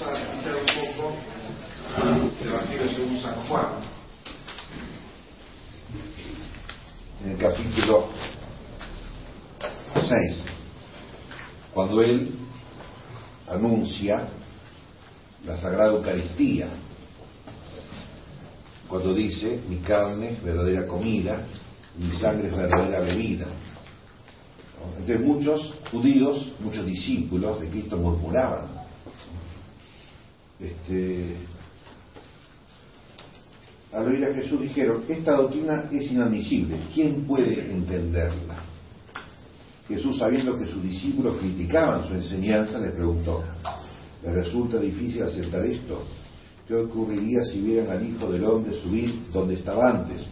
vamos 0.00 0.20
a 0.20 0.80
un 0.80 0.92
poco 0.92 1.14
el 2.40 2.48
Evangelio 2.48 2.92
según 2.94 3.20
San 3.20 3.34
Juan. 3.46 3.66
En 7.22 7.30
el 7.32 7.38
capítulo 7.38 8.08
6, 9.94 10.36
cuando 11.74 12.02
él 12.02 12.34
anuncia 13.48 14.28
la 15.44 15.56
Sagrada 15.56 15.90
Eucaristía, 15.90 16.68
cuando 18.88 19.14
dice, 19.14 19.60
mi 19.68 19.78
carne 19.78 20.30
es 20.30 20.42
verdadera 20.42 20.86
comida, 20.86 21.44
mi 21.96 22.10
sangre 22.18 22.48
es 22.48 22.56
verdadera 22.56 23.00
bebida. 23.00 23.46
Entonces 24.98 25.20
muchos 25.20 25.74
judíos, 25.90 26.52
muchos 26.60 26.86
discípulos 26.86 27.60
de 27.60 27.68
Cristo 27.68 27.98
murmuraban. 27.98 28.79
Este, 30.60 31.36
al 33.92 34.06
oír 34.06 34.24
a 34.24 34.34
Jesús 34.34 34.60
dijeron, 34.60 35.04
esta 35.08 35.36
doctrina 35.36 35.84
es 35.90 36.12
inadmisible, 36.12 36.78
¿quién 36.94 37.22
puede 37.24 37.72
entenderla? 37.72 38.62
Jesús, 39.88 40.18
sabiendo 40.18 40.56
que 40.56 40.66
sus 40.66 40.82
discípulos 40.82 41.38
criticaban 41.38 42.06
su 42.06 42.14
enseñanza, 42.14 42.78
les 42.78 42.92
preguntó, 42.92 43.42
¿les 44.22 44.32
resulta 44.32 44.78
difícil 44.78 45.22
aceptar 45.22 45.66
esto? 45.66 46.04
¿Qué 46.68 46.76
ocurriría 46.76 47.44
si 47.44 47.60
vieran 47.60 47.90
al 47.90 48.08
Hijo 48.08 48.30
del 48.30 48.44
Hombre 48.44 48.80
subir 48.80 49.12
donde 49.32 49.54
estaba 49.54 49.90
antes? 49.90 50.28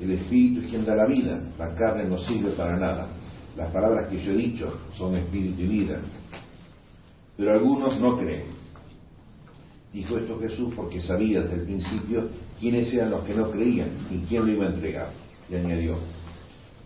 El 0.00 0.12
Espíritu 0.12 0.60
es 0.60 0.66
quien 0.68 0.84
da 0.84 0.94
la 0.94 1.06
vida, 1.06 1.42
la 1.58 1.74
carne 1.74 2.04
no 2.04 2.18
sirve 2.18 2.50
para 2.50 2.76
nada. 2.76 3.08
Las 3.56 3.72
palabras 3.72 4.08
que 4.08 4.22
yo 4.22 4.30
he 4.32 4.36
dicho 4.36 4.72
son 4.96 5.16
espíritu 5.16 5.62
y 5.62 5.66
vida. 5.66 6.00
Pero 7.36 7.52
algunos 7.52 7.98
no 7.98 8.18
creen. 8.18 8.53
Dijo 9.94 10.18
esto 10.18 10.40
Jesús 10.40 10.74
porque 10.74 11.00
sabía 11.00 11.42
desde 11.42 11.54
el 11.54 11.62
principio 11.62 12.28
quiénes 12.58 12.92
eran 12.92 13.10
los 13.10 13.22
que 13.22 13.32
no 13.32 13.48
creían 13.48 13.90
y 14.10 14.18
quién 14.26 14.44
lo 14.44 14.50
iba 14.50 14.64
a 14.66 14.70
entregar. 14.70 15.10
Y 15.48 15.54
añadió, 15.54 15.96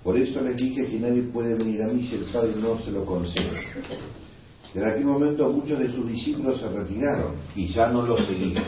por 0.04 0.18
eso 0.18 0.42
les 0.42 0.58
dije 0.58 0.86
que 0.86 1.00
nadie 1.00 1.22
puede 1.22 1.54
venir 1.54 1.82
a 1.82 1.88
mí 1.88 2.06
si 2.06 2.16
el 2.16 2.24
Padre 2.24 2.52
no 2.56 2.78
se 2.78 2.90
lo 2.90 3.06
concede. 3.06 3.62
Desde 4.74 4.90
aquel 4.90 5.06
momento 5.06 5.50
muchos 5.50 5.78
de 5.78 5.90
sus 5.90 6.06
discípulos 6.06 6.60
se 6.60 6.68
retiraron 6.68 7.32
y 7.56 7.68
ya 7.68 7.90
no 7.90 8.02
lo 8.02 8.18
seguían. 8.26 8.64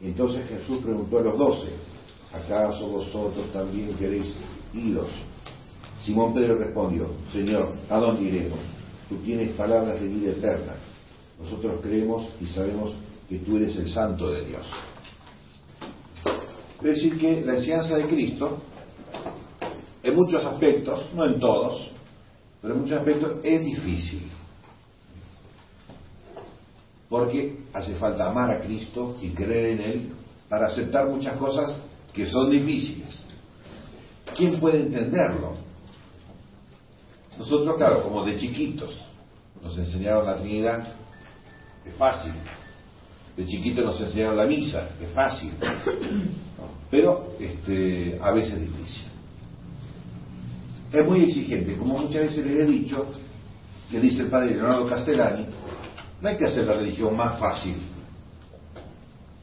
Entonces 0.00 0.48
Jesús 0.48 0.78
preguntó 0.80 1.18
a 1.18 1.22
los 1.22 1.36
doce, 1.36 1.68
¿acaso 2.32 2.86
vosotros 2.86 3.52
también 3.52 3.92
queréis 3.94 4.36
iros? 4.72 5.08
Simón 6.04 6.32
Pedro 6.32 6.58
respondió, 6.58 7.08
Señor, 7.32 7.72
¿a 7.88 7.98
dónde 7.98 8.22
iremos? 8.22 8.60
Tú 9.08 9.16
tienes 9.16 9.50
palabras 9.50 10.00
de 10.00 10.08
vida 10.08 10.30
eterna. 10.30 10.74
Nosotros 11.42 11.80
creemos 11.82 12.28
y 12.40 12.46
sabemos 12.46 12.92
que 13.30 13.38
tú 13.38 13.56
eres 13.56 13.76
el 13.76 13.88
santo 13.88 14.28
de 14.28 14.44
Dios. 14.44 14.66
Es 16.78 16.82
decir, 16.82 17.16
que 17.16 17.42
la 17.42 17.54
enseñanza 17.54 17.96
de 17.96 18.08
Cristo, 18.08 18.58
en 20.02 20.16
muchos 20.16 20.44
aspectos, 20.44 21.04
no 21.14 21.24
en 21.26 21.38
todos, 21.38 21.90
pero 22.60 22.74
en 22.74 22.80
muchos 22.80 22.98
aspectos 22.98 23.38
es 23.44 23.64
difícil. 23.64 24.32
Porque 27.08 27.56
hace 27.72 27.94
falta 27.94 28.28
amar 28.28 28.50
a 28.50 28.60
Cristo 28.62 29.14
y 29.22 29.28
creer 29.28 29.78
en 29.78 29.80
Él 29.80 30.12
para 30.48 30.66
aceptar 30.66 31.08
muchas 31.08 31.36
cosas 31.36 31.76
que 32.12 32.26
son 32.26 32.50
difíciles. 32.50 33.22
¿Quién 34.36 34.58
puede 34.58 34.80
entenderlo? 34.80 35.54
Nosotros, 37.38 37.76
claro, 37.76 38.02
como 38.02 38.24
de 38.24 38.36
chiquitos, 38.38 39.06
nos 39.62 39.78
enseñaron 39.78 40.26
la 40.26 40.36
Trinidad, 40.36 40.94
es 41.84 41.94
fácil. 41.94 42.32
De 43.36 43.46
chiquitos 43.46 43.84
nos 43.84 44.00
enseñaron 44.00 44.36
la 44.36 44.46
misa, 44.46 44.90
es 45.00 45.10
fácil. 45.14 45.52
Pero 46.90 47.34
este, 47.38 48.18
a 48.20 48.32
veces 48.32 48.54
es 48.54 48.60
difícil. 48.60 49.04
Es 50.92 51.06
muy 51.06 51.22
exigente, 51.22 51.76
como 51.76 51.98
muchas 51.98 52.22
veces 52.22 52.44
les 52.44 52.58
he 52.58 52.66
dicho, 52.66 53.06
que 53.90 54.00
dice 54.00 54.22
el 54.22 54.28
padre 54.28 54.54
Leonardo 54.54 54.86
Castellani, 54.86 55.46
no 56.20 56.28
hay 56.28 56.36
que 56.36 56.46
hacer 56.46 56.66
la 56.66 56.74
religión 56.74 57.16
más 57.16 57.38
fácil, 57.38 57.76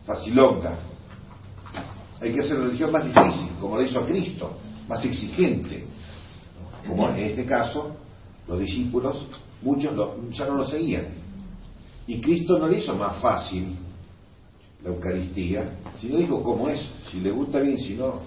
facilonga. 0.05 0.77
Hay 2.19 2.33
que 2.33 2.41
hacer 2.41 2.57
la 2.57 2.65
religión 2.65 2.91
más 2.91 3.05
difícil, 3.05 3.49
como 3.61 3.77
lo 3.77 3.83
hizo 3.83 4.05
Cristo, 4.05 4.57
más 4.87 5.03
exigente. 5.05 5.85
Como 6.85 7.09
en 7.09 7.17
este 7.17 7.45
caso, 7.45 7.95
los 8.47 8.59
discípulos, 8.59 9.25
muchos 9.61 9.93
ya 10.31 10.45
no 10.45 10.55
lo 10.55 10.67
seguían. 10.67 11.05
Y 12.07 12.21
Cristo 12.21 12.57
no 12.57 12.67
le 12.67 12.79
hizo 12.79 12.95
más 12.95 13.19
fácil 13.21 13.75
la 14.83 14.89
Eucaristía, 14.89 15.69
sino 15.99 16.17
dijo 16.17 16.41
cómo 16.41 16.69
es, 16.69 16.79
si 17.11 17.19
le 17.19 17.31
gusta 17.31 17.59
bien, 17.59 17.77
si 17.77 17.95
no, 17.95 18.21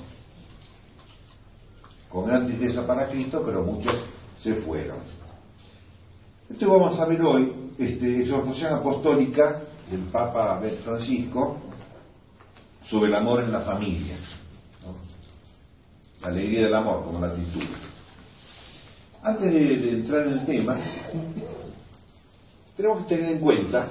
con 2.10 2.26
gran 2.26 2.46
tristeza 2.46 2.86
para 2.86 3.08
Cristo, 3.08 3.42
pero 3.44 3.62
muchos 3.64 3.94
se 4.42 4.54
fueron. 4.56 4.98
Entonces 6.50 6.68
vamos 6.68 6.98
a 6.98 7.04
ver 7.06 7.22
hoy 7.22 7.52
este, 7.78 8.22
exhortación 8.22 8.74
apostólica 8.74 9.62
del 9.90 10.00
Papa 10.12 10.60
Francisco 10.84 11.58
sobre 12.84 13.08
el 13.08 13.14
amor 13.14 13.40
en 13.42 13.52
la 13.52 13.60
familia. 13.60 14.16
¿no? 14.84 14.96
La 16.20 16.28
alegría 16.28 16.62
del 16.62 16.74
amor 16.74 17.04
como 17.04 17.20
la 17.20 17.28
actitud. 17.28 17.62
Antes 19.22 19.52
de, 19.52 19.76
de, 19.76 19.90
entrar 19.90 20.26
en 20.26 20.32
el 20.32 20.46
tema, 20.46 20.78
tenemos 22.80 23.04
que 23.04 23.14
tener 23.14 23.32
en 23.32 23.38
cuenta 23.40 23.88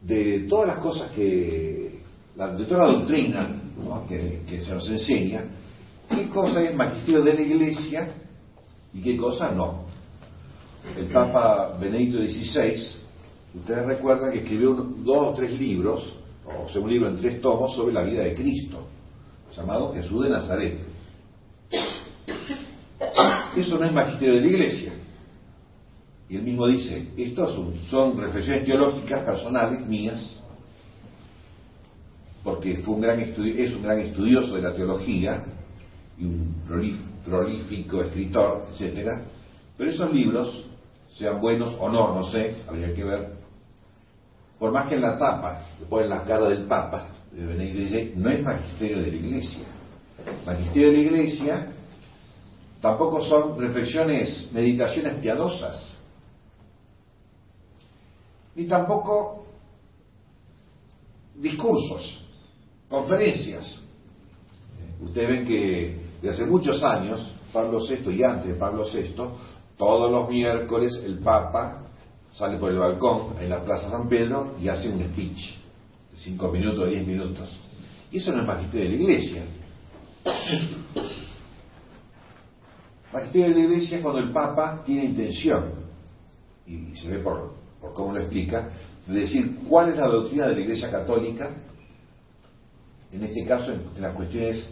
de 0.00 0.40
todas 0.48 0.66
las 0.66 0.78
cosas 0.78 1.12
que, 1.12 2.00
de 2.34 2.64
toda 2.64 2.86
la 2.86 2.92
doctrina 2.92 3.48
que, 4.08 4.62
se 4.64 4.74
nos 4.74 4.88
enseña, 4.88 5.44
qué 6.08 6.28
cosa 6.28 6.60
es 6.60 6.74
magisterio 6.74 7.22
de 7.22 7.34
la 7.34 7.40
Iglesia 7.40 8.12
y 8.92 9.00
qué 9.00 9.16
cosa 9.16 9.52
no. 9.52 9.84
El 10.98 11.06
Papa 11.06 11.78
Benedicto 11.80 12.18
XVI, 12.18 12.74
ustedes 13.54 13.86
recuerdan 13.86 14.32
que 14.32 14.38
escribió 14.38 14.72
dos 14.74 15.28
o 15.28 15.34
tres 15.34 15.58
libros, 15.58 16.16
o 16.44 16.68
sea, 16.68 16.80
un 16.80 16.90
libro 16.90 17.08
en 17.08 17.16
tres 17.18 17.40
tomos 17.40 17.76
sobre 17.76 17.94
la 17.94 18.02
vida 18.02 18.24
de 18.24 18.34
Cristo, 18.34 18.88
llamado 19.56 19.94
Jesús 19.94 20.24
de 20.24 20.30
Nazaret. 20.30 20.78
Eso 23.56 23.78
no 23.78 23.84
es 23.84 23.92
magisterio 23.92 24.34
de 24.34 24.40
la 24.40 24.46
Iglesia. 24.48 24.91
Y 26.32 26.36
él 26.36 26.44
mismo 26.44 26.66
dice, 26.66 27.08
estos 27.18 27.54
son, 27.90 28.16
reflexiones 28.16 28.64
teológicas 28.64 29.22
personales 29.22 29.86
mías, 29.86 30.30
porque 32.42 32.78
fue 32.78 32.94
un 32.94 33.02
gran 33.02 33.20
es 33.20 33.74
un 33.74 33.82
gran 33.82 33.98
estudioso 33.98 34.54
de 34.54 34.62
la 34.62 34.74
teología 34.74 35.44
y 36.16 36.24
un 36.24 36.54
prolífico 37.22 38.02
escritor, 38.02 38.68
etcétera. 38.72 39.24
Pero 39.76 39.90
esos 39.90 40.10
libros, 40.10 40.64
sean 41.10 41.38
buenos 41.38 41.74
o 41.78 41.90
no, 41.90 42.14
no 42.14 42.24
sé, 42.30 42.54
habría 42.66 42.94
que 42.94 43.04
ver. 43.04 43.32
Por 44.58 44.72
más 44.72 44.88
que 44.88 44.94
en 44.94 45.02
la 45.02 45.18
tapa 45.18 45.66
le 45.80 45.84
ponen 45.84 46.08
la 46.08 46.24
cara 46.24 46.48
del 46.48 46.62
Papa, 46.62 47.08
de 47.30 47.44
Benedicto 47.44 48.18
no 48.18 48.30
es 48.30 48.42
magisterio 48.42 49.02
de 49.02 49.10
la 49.10 49.16
Iglesia. 49.18 49.64
Magisterio 50.46 50.92
de 50.92 50.96
la 50.96 51.02
Iglesia 51.02 51.66
tampoco 52.80 53.22
son 53.22 53.60
reflexiones, 53.60 54.48
meditaciones 54.50 55.12
piadosas, 55.16 55.91
ni 58.54 58.66
tampoco 58.66 59.46
discursos, 61.34 62.22
conferencias. 62.88 63.78
Ustedes 65.00 65.28
ven 65.28 65.46
que 65.46 66.00
desde 66.20 66.34
hace 66.34 66.50
muchos 66.50 66.82
años, 66.82 67.32
Pablo 67.52 67.80
VI 67.80 68.10
y 68.10 68.22
antes 68.22 68.48
de 68.48 68.54
Pablo 68.54 68.84
VI, 68.92 69.14
todos 69.76 70.10
los 70.10 70.28
miércoles 70.28 71.00
el 71.04 71.18
Papa 71.18 71.82
sale 72.36 72.56
por 72.58 72.70
el 72.70 72.78
balcón 72.78 73.34
en 73.40 73.48
la 73.48 73.64
Plaza 73.64 73.90
San 73.90 74.08
Pedro 74.08 74.54
y 74.60 74.68
hace 74.68 74.88
un 74.88 75.02
speech 75.02 75.56
de 76.12 76.18
cinco 76.18 76.50
minutos, 76.50 76.88
diez 76.88 77.06
minutos. 77.06 77.50
Y 78.10 78.18
eso 78.18 78.32
no 78.32 78.42
es 78.42 78.46
magisterio 78.46 78.90
de 78.90 78.96
la 78.96 79.02
Iglesia. 79.02 79.44
Magisterio 83.12 83.48
de 83.48 83.54
la 83.54 83.60
Iglesia 83.60 83.96
es 83.96 84.02
cuando 84.02 84.20
el 84.20 84.32
Papa 84.32 84.82
tiene 84.84 85.04
intención, 85.06 85.72
y 86.66 86.96
se 86.96 87.08
ve 87.08 87.18
por, 87.18 87.61
por 87.82 87.92
cómo 87.92 88.12
lo 88.12 88.20
explica, 88.20 88.70
de 89.06 89.20
decir 89.20 89.58
cuál 89.68 89.90
es 89.90 89.96
la 89.96 90.06
doctrina 90.06 90.46
de 90.46 90.54
la 90.54 90.60
Iglesia 90.60 90.90
Católica, 90.90 91.50
en 93.10 93.24
este 93.24 93.44
caso 93.44 93.72
en, 93.72 94.00
las 94.00 94.14
cuestiones 94.14 94.68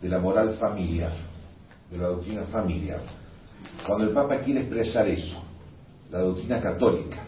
de 0.00 0.08
la 0.08 0.18
moral 0.18 0.54
familiar, 0.54 1.12
de 1.90 1.98
la 1.98 2.08
doctrina 2.08 2.44
familiar. 2.44 3.00
Cuando 3.86 4.06
el 4.06 4.14
Papa 4.14 4.40
quiere 4.40 4.60
expresar 4.60 5.06
eso, 5.06 5.36
la 6.10 6.20
doctrina 6.20 6.60
católica, 6.60 7.18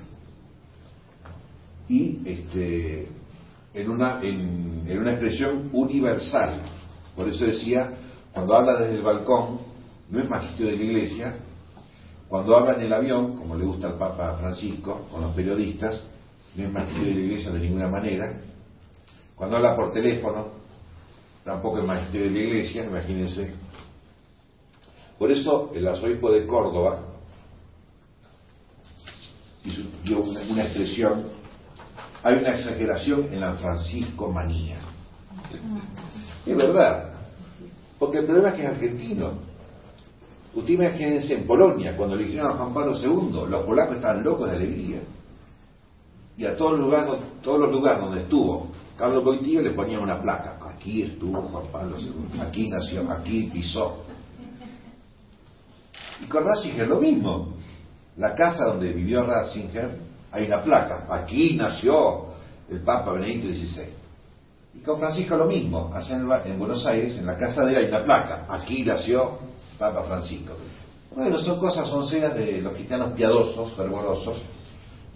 y 1.89 2.19
este, 2.25 3.07
en, 3.75 3.91
una, 3.91 4.21
en 4.23 4.99
una 4.99 5.13
expresión 5.13 5.69
universal, 5.73 6.63
por 7.15 7.29
eso 7.29 7.45
decía, 7.45 7.91
cuando 8.33 8.57
habla 8.57 8.81
desde 8.81 8.97
el 8.97 9.03
balcón, 9.03 9.61
no 10.11 10.19
es 10.19 10.29
magisterio 10.29 10.73
de 10.73 10.79
la 10.79 10.85
iglesia, 10.85 11.37
Cuando 12.29 12.57
habla 12.57 12.75
en 12.75 12.83
el 12.83 12.93
avión, 12.93 13.37
como 13.37 13.55
le 13.55 13.65
gusta 13.65 13.89
al 13.89 13.95
Papa 13.95 14.37
Francisco, 14.41 15.07
con 15.11 15.23
los 15.23 15.35
periodistas, 15.35 16.03
no 16.57 16.65
es 16.65 16.73
magisterio 16.73 17.09
de 17.09 17.15
la 17.15 17.21
iglesia 17.21 17.51
de 17.53 17.61
ninguna 17.61 17.89
manera. 17.89 18.41
Cuando 19.37 19.57
habla 19.57 19.77
por 19.77 19.93
teléfono, 19.93 20.49
tampoco 21.45 21.79
es 21.79 21.85
magisterio 21.85 22.27
de 22.27 22.33
la 22.33 22.39
iglesia, 22.39 22.85
imagínense. 22.85 23.55
Por 25.19 25.31
eso 25.31 25.71
el 25.75 25.87
arzobispo 25.87 26.31
de 26.33 26.47
Córdoba 26.47 27.01
dio 30.03 30.23
una, 30.23 30.41
una 30.41 30.65
expresión, 30.65 31.25
hay 32.23 32.37
una 32.39 32.57
exageración 32.57 33.29
en 33.33 33.41
la 33.41 33.55
Francisco 33.55 34.31
manía. 34.33 34.79
Es 36.45 36.57
verdad, 36.57 37.13
porque 37.99 38.19
el 38.19 38.27
problema 38.27 38.51
es 38.51 38.55
que 38.55 38.63
es 38.63 38.69
argentino. 38.69 39.46
Usted 40.57 40.73
imagínense 40.73 41.35
en 41.35 41.47
Polonia, 41.47 41.95
cuando 41.95 42.17
eligieron 42.17 42.51
a 42.51 42.55
Juan 42.55 42.73
Pablo 42.73 42.99
II, 42.99 43.51
los 43.51 43.67
polacos 43.67 43.97
estaban 43.97 44.25
locos 44.25 44.51
de 44.51 44.57
alegría. 44.57 45.01
Y 46.39 46.47
a 46.47 46.57
todos 46.57 46.73
los 46.73 46.81
lugares, 46.81 47.13
todos 47.43 47.61
los 47.61 47.71
lugares 47.71 48.01
donde 48.01 48.23
estuvo 48.23 48.69
Carlos 48.97 49.23
Boitillo 49.23 49.61
le 49.61 49.73
ponían 49.73 50.01
una 50.01 50.21
placa. 50.21 50.59
Aquí 50.75 51.03
estuvo 51.03 51.43
Juan 51.43 51.67
Pablo 51.71 51.97
II, 51.99 52.41
aquí 52.41 52.71
nació, 52.71 53.11
aquí 53.11 53.51
pisó. 53.53 53.99
Y 56.23 56.27
con 56.27 56.45
Ratzinger 56.45 56.89
lo 56.89 57.01
mismo. 57.01 57.55
La 58.17 58.35
casa 58.35 58.65
donde 58.65 58.95
vivió 58.95 59.27
Ratzinger, 59.27 59.99
hay 60.33 60.47
una 60.47 60.63
placa. 60.63 61.07
Aquí 61.11 61.55
nació 61.55 62.29
el 62.71 62.81
Papa 62.81 63.13
Benedicto 63.13 63.49
XVI. 63.49 63.89
Y 64.75 64.79
con 64.79 64.99
Francisco 64.99 65.37
lo 65.37 65.45
mismo. 65.45 65.91
Allá 65.93 66.17
en, 66.17 66.59
Buenos 66.59 66.87
Aires, 66.87 67.19
en 67.19 67.27
la 67.27 67.37
casa 67.37 67.63
de 67.67 67.73
él 67.73 67.77
hay 67.77 67.89
una 67.89 68.05
placa. 68.05 68.47
Aquí 68.49 68.83
nació 68.83 69.39
Papa 69.79 70.05
Francisco. 70.05 70.55
Bueno, 71.15 71.39
son 71.39 71.59
cosas 71.59 71.91
onceras 71.91 72.35
de 72.35 72.61
los 72.61 72.73
cristianos 72.75 73.13
piadosos, 73.13 73.73
fervorosos, 73.73 74.43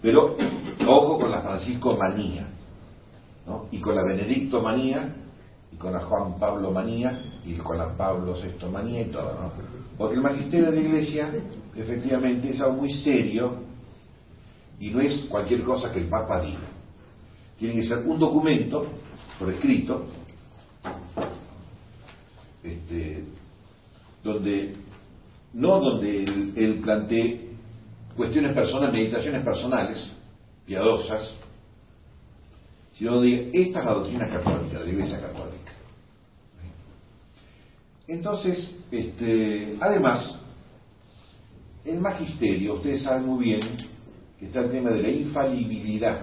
pero 0.00 0.36
ojo 0.86 1.18
con 1.18 1.30
la 1.30 1.42
Francisco 1.42 1.96
manía, 1.96 2.48
¿no? 3.46 3.66
y 3.70 3.78
con 3.80 3.94
la 3.94 4.02
Benedicto 4.02 4.62
manía, 4.62 5.14
y 5.72 5.76
con 5.76 5.92
la 5.92 6.00
Juan 6.00 6.38
Pablo 6.38 6.70
manía, 6.70 7.22
y 7.44 7.54
con 7.56 7.78
la 7.78 7.96
Pablo 7.96 8.34
VI 8.34 8.66
manía 8.70 9.02
y 9.02 9.06
todo, 9.06 9.34
¿no? 9.34 9.52
Porque 9.98 10.14
el 10.14 10.22
magisterio 10.22 10.70
de 10.70 10.80
la 10.80 10.80
Iglesia, 10.80 11.30
efectivamente, 11.76 12.50
es 12.50 12.60
algo 12.60 12.78
muy 12.78 12.90
serio 12.90 13.56
y 14.78 14.90
no 14.90 15.00
es 15.00 15.26
cualquier 15.26 15.62
cosa 15.62 15.92
que 15.92 16.00
el 16.00 16.08
Papa 16.08 16.40
diga. 16.40 16.60
Tiene 17.58 17.74
que 17.74 17.84
ser 17.84 17.98
un 17.98 18.18
documento 18.18 18.86
por 19.38 19.50
escrito, 19.50 20.06
este, 22.62 23.24
donde 24.22 24.74
no 25.52 25.80
donde 25.80 26.24
él, 26.24 26.80
plantee 26.82 27.50
cuestiones 28.16 28.52
personales, 28.52 28.92
meditaciones 28.92 29.42
personales, 29.42 29.98
piadosas, 30.66 31.32
sino 32.96 33.14
donde 33.14 33.50
esta 33.52 33.80
es 33.80 33.84
la 33.84 33.94
doctrina 33.94 34.28
católica, 34.28 34.80
la 34.80 34.90
Iglesia 34.90 35.20
Católica. 35.20 35.72
Entonces, 38.06 38.74
este, 38.90 39.76
además, 39.80 40.36
el 41.84 42.00
magisterio, 42.00 42.74
ustedes 42.74 43.02
saben 43.02 43.26
muy 43.26 43.44
bien 43.44 43.60
que 44.38 44.46
está 44.46 44.60
el 44.60 44.70
tema 44.70 44.90
de 44.90 45.02
la 45.02 45.08
infalibilidad. 45.08 46.22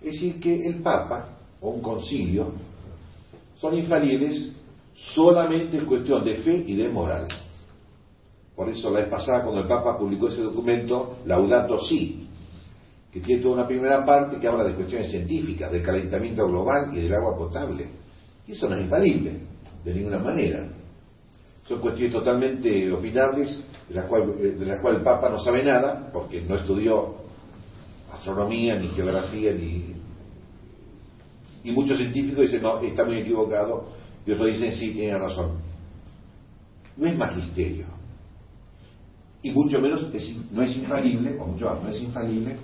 Es 0.00 0.14
decir, 0.14 0.40
que 0.40 0.66
el 0.66 0.76
Papa 0.76 1.28
o 1.60 1.70
un 1.70 1.82
concilio 1.82 2.52
son 3.60 3.76
infalibles 3.76 4.52
solamente 4.94 5.78
en 5.78 5.86
cuestión 5.86 6.24
de 6.24 6.36
fe 6.36 6.64
y 6.66 6.74
de 6.74 6.88
moral. 6.88 7.28
Por 8.54 8.68
eso 8.68 8.90
la 8.90 9.00
vez 9.00 9.08
pasada 9.08 9.42
cuando 9.42 9.62
el 9.62 9.66
Papa 9.66 9.98
publicó 9.98 10.28
ese 10.28 10.42
documento, 10.42 11.18
Laudato 11.26 11.82
Si, 11.84 12.28
que 13.10 13.20
tiene 13.20 13.42
toda 13.42 13.54
una 13.54 13.66
primera 13.66 14.04
parte 14.04 14.38
que 14.38 14.48
habla 14.48 14.64
de 14.64 14.74
cuestiones 14.74 15.10
científicas, 15.10 15.70
del 15.72 15.82
calentamiento 15.82 16.46
global 16.46 16.90
y 16.92 17.00
del 17.00 17.14
agua 17.14 17.36
potable. 17.36 17.86
Y 18.46 18.52
eso 18.52 18.68
no 18.68 18.76
es 18.76 18.82
infalible, 18.82 19.32
de 19.84 19.94
ninguna 19.94 20.18
manera. 20.18 20.68
Son 21.66 21.80
cuestiones 21.80 22.12
totalmente 22.12 22.92
opinables, 22.92 23.60
de 23.88 23.94
las 23.94 24.06
cuales 24.06 24.28
eh, 24.40 24.56
la 24.60 24.80
cual 24.80 24.96
el 24.96 25.02
Papa 25.02 25.28
no 25.28 25.38
sabe 25.38 25.62
nada, 25.62 26.10
porque 26.12 26.42
no 26.42 26.56
estudió 26.56 27.14
astronomía, 28.12 28.78
ni 28.78 28.88
geografía, 28.88 29.52
ni... 29.52 29.94
Y 31.64 31.70
muchos 31.70 31.96
científicos 31.96 32.42
dicen, 32.42 32.62
no, 32.62 32.80
está 32.80 33.04
muy 33.04 33.18
equivocado, 33.18 33.88
y 34.26 34.32
otros 34.32 34.48
dicen, 34.48 34.74
sí, 34.74 34.92
tiene 34.92 35.18
razón. 35.18 35.58
No 36.96 37.06
es 37.06 37.16
magisterio. 37.16 37.86
Y 39.42 39.50
mucho 39.50 39.80
menos 39.80 40.06
no 40.52 40.62
es 40.62 40.76
infalible, 40.76 41.36
o 41.40 41.46
mucho 41.46 41.66
más, 41.66 41.82
no 41.82 41.88
es 41.88 42.00
infalible 42.00 42.56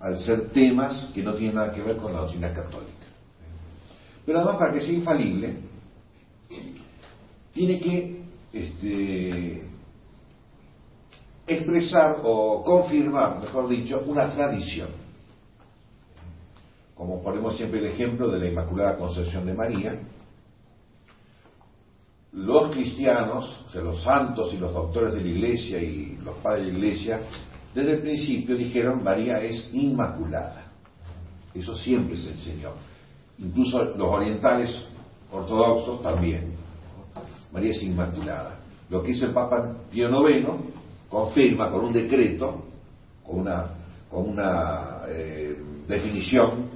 al 0.00 0.18
ser 0.18 0.48
temas 0.50 1.10
que 1.14 1.22
no 1.22 1.34
tienen 1.34 1.56
nada 1.56 1.72
que 1.72 1.82
ver 1.82 1.96
con 1.98 2.12
la 2.12 2.20
doctrina 2.20 2.52
católica. 2.52 2.90
Pero 4.24 4.38
además, 4.38 4.56
para 4.56 4.72
que 4.72 4.80
sea 4.80 4.92
infalible, 4.92 5.56
tiene 7.52 7.78
que 7.78 8.22
este, 8.52 9.62
expresar 11.46 12.20
o 12.22 12.64
confirmar, 12.64 13.40
mejor 13.40 13.68
dicho, 13.68 14.02
una 14.06 14.32
tradición. 14.32 14.88
Como 16.94 17.22
ponemos 17.22 17.56
siempre 17.56 17.80
el 17.80 17.86
ejemplo 17.86 18.28
de 18.28 18.38
la 18.38 18.48
Inmaculada 18.48 18.96
Concepción 18.96 19.44
de 19.46 19.54
María, 19.54 20.00
los 22.32 22.70
cristianos, 22.70 23.64
o 23.68 23.70
sea, 23.70 23.82
los 23.82 24.02
santos 24.02 24.52
y 24.54 24.56
los 24.56 24.72
doctores 24.72 25.12
de 25.14 25.20
la 25.20 25.28
iglesia 25.28 25.78
y 25.82 26.18
los 26.24 26.36
padres 26.38 26.66
de 26.66 26.72
la 26.72 26.78
iglesia, 26.78 27.20
desde 27.74 27.92
el 27.92 27.98
principio 28.00 28.56
dijeron 28.56 29.02
María 29.02 29.40
es 29.40 29.68
inmaculada. 29.72 30.66
Eso 31.54 31.76
siempre 31.76 32.16
se 32.16 32.30
enseñó. 32.30 32.70
Incluso 33.38 33.84
los 33.84 34.08
orientales 34.08 34.70
ortodoxos 35.30 36.02
también. 36.02 36.54
María 37.52 37.72
es 37.72 37.82
inmaculada. 37.82 38.58
Lo 38.88 39.02
que 39.02 39.12
hizo 39.12 39.26
el 39.26 39.32
Papa 39.32 39.74
Pío 39.90 40.08
IX 40.28 40.48
confirma 41.08 41.70
con 41.70 41.84
un 41.84 41.92
decreto, 41.92 42.64
con 43.26 43.40
una, 43.40 43.66
con 44.10 44.30
una 44.30 45.02
eh, 45.08 45.56
definición 45.86 46.70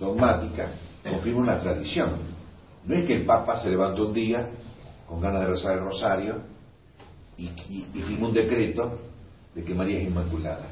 dogmática, 0.00 0.70
confirma 1.02 1.40
una 1.40 1.60
tradición. 1.60 2.10
No 2.86 2.94
es 2.94 3.04
que 3.04 3.14
el 3.16 3.26
Papa 3.26 3.60
se 3.60 3.68
levantó 3.68 4.06
un 4.08 4.14
día 4.14 4.48
con 5.12 5.20
ganas 5.20 5.42
de 5.42 5.46
rezar 5.48 5.76
el 5.76 5.84
rosario 5.84 6.36
y, 7.36 7.46
firmó 7.92 8.28
un 8.28 8.32
decreto 8.32 8.98
de 9.54 9.62
que 9.62 9.74
María 9.74 9.98
es 9.98 10.08
inmaculada. 10.08 10.70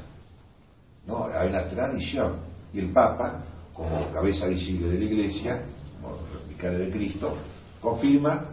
No, 1.05 1.25
hay 1.25 1.49
una 1.49 1.69
tradición. 1.69 2.37
Y 2.73 2.79
el 2.79 2.89
Papa, 2.91 3.43
como 3.71 4.11
cabeza 4.11 4.47
visible 4.47 4.87
de 4.87 4.97
la 4.97 5.05
Iglesia, 5.05 5.61
como 6.01 6.17
vicario 6.49 6.79
de 6.79 6.89
Cristo, 6.89 7.37
confirma 7.79 8.47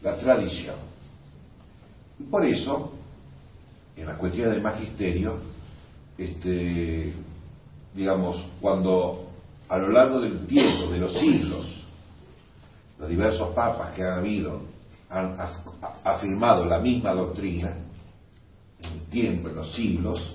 la 0.00 0.16
tradición. 0.16 0.76
Y 2.20 2.22
por 2.24 2.44
eso, 2.46 2.92
en 3.96 4.06
la 4.06 4.16
cuestión 4.16 4.50
del 4.50 4.62
magisterio, 4.62 5.38
este, 6.16 7.12
digamos, 7.96 8.46
cuando 8.60 9.28
a 9.68 9.76
lo 9.76 9.88
largo 9.88 10.20
del 10.20 10.46
tiempo, 10.46 10.88
de 10.92 10.98
los 10.98 11.18
siglos, 11.18 11.66
los 12.96 13.08
diversos 13.08 13.52
papas 13.56 13.92
que 13.92 14.04
han 14.04 14.20
habido 14.20 14.78
han 15.10 15.36
afirmado 16.04 16.64
la 16.64 16.78
misma 16.78 17.12
doctrina, 17.12 17.74
en 18.80 18.92
el 18.92 19.00
tiempo, 19.06 19.48
en 19.48 19.56
los 19.56 19.74
siglos, 19.74 20.34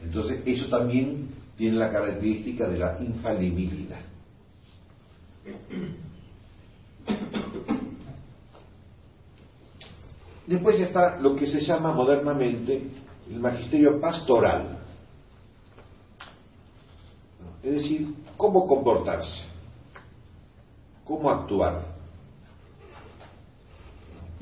entonces 0.00 0.42
eso 0.44 0.68
también 0.68 1.28
tiene 1.56 1.76
la 1.76 1.90
característica 1.90 2.68
de 2.68 2.78
la 2.78 2.98
infalibilidad. 3.00 4.00
Después 10.46 10.78
está 10.80 11.20
lo 11.20 11.36
que 11.36 11.46
se 11.46 11.60
llama 11.60 11.92
modernamente 11.92 12.82
el 13.30 13.40
magisterio 13.40 14.00
pastoral. 14.00 14.78
Es 17.62 17.74
decir, 17.74 18.12
cómo 18.36 18.66
comportarse, 18.66 19.44
cómo 21.04 21.30
actuar. 21.30 21.91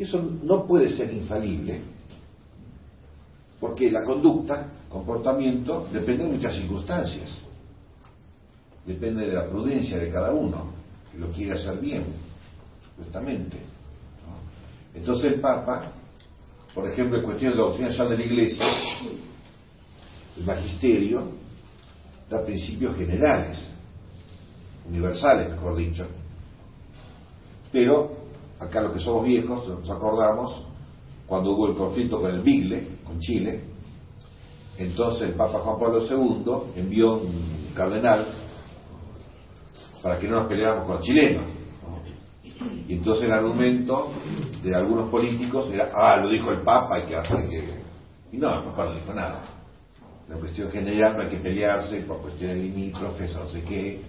Y 0.00 0.04
eso 0.04 0.18
no 0.44 0.66
puede 0.66 0.96
ser 0.96 1.12
infalible, 1.12 1.78
porque 3.60 3.90
la 3.90 4.02
conducta, 4.02 4.66
comportamiento, 4.88 5.88
depende 5.92 6.24
de 6.24 6.30
muchas 6.30 6.56
circunstancias. 6.56 7.28
Depende 8.86 9.26
de 9.26 9.34
la 9.34 9.46
prudencia 9.46 9.98
de 9.98 10.10
cada 10.10 10.32
uno, 10.32 10.72
que 11.12 11.18
lo 11.18 11.30
quiere 11.32 11.52
hacer 11.52 11.78
bien, 11.80 12.04
justamente. 12.96 13.58
Entonces 14.94 15.34
el 15.34 15.40
Papa, 15.40 15.92
por 16.74 16.88
ejemplo, 16.88 17.18
en 17.18 17.24
cuestiones 17.24 17.58
de 17.58 17.62
la 17.62 17.68
doctrina 17.68 18.04
de 18.08 18.16
la 18.16 18.24
Iglesia, 18.24 18.64
el 20.38 20.44
magisterio 20.46 21.24
da 22.30 22.42
principios 22.46 22.96
generales, 22.96 23.58
universales, 24.88 25.50
mejor 25.50 25.76
dicho, 25.76 26.06
pero 27.70 28.19
acá 28.60 28.82
los 28.82 28.92
que 28.92 29.00
somos 29.00 29.24
viejos 29.24 29.66
nos 29.66 29.90
acordamos 29.90 30.64
cuando 31.26 31.52
hubo 31.52 31.68
el 31.68 31.76
conflicto 31.76 32.20
con 32.20 32.30
el 32.32 32.42
Bigle, 32.42 32.98
con 33.04 33.18
Chile, 33.20 33.70
entonces 34.80 35.28
el 35.28 35.34
Papa 35.34 35.58
Juan 35.58 35.78
Pablo 35.78 36.02
II 36.08 36.80
envió 36.80 37.18
un 37.18 37.70
cardenal 37.74 38.26
para 40.02 40.18
que 40.18 40.26
no 40.26 40.36
nos 40.36 40.48
peleáramos 40.48 40.86
con 40.86 40.96
los 40.96 41.04
chilenos. 41.04 41.44
Y 42.88 42.94
entonces 42.94 43.24
el 43.24 43.32
argumento 43.32 44.10
de 44.62 44.74
algunos 44.74 45.10
políticos 45.10 45.68
era, 45.70 45.90
ah, 45.94 46.16
lo 46.16 46.30
dijo 46.30 46.50
el 46.50 46.62
Papa, 46.62 46.96
hay 46.96 47.02
que 47.02 47.16
hacer 47.16 47.46
que... 47.48 47.62
Y 48.32 48.38
no, 48.38 48.54
el 48.54 48.64
Papa 48.64 48.86
no 48.86 48.94
dijo 48.94 49.12
nada. 49.12 49.44
La 50.28 50.36
cuestión 50.36 50.70
general 50.70 51.16
no 51.16 51.22
hay 51.24 51.28
que 51.28 51.38
pelearse 51.38 52.00
por 52.02 52.22
cuestiones 52.22 52.56
limítrofes, 52.56 53.34
no 53.34 53.46
sé 53.48 53.62
qué. 53.62 54.00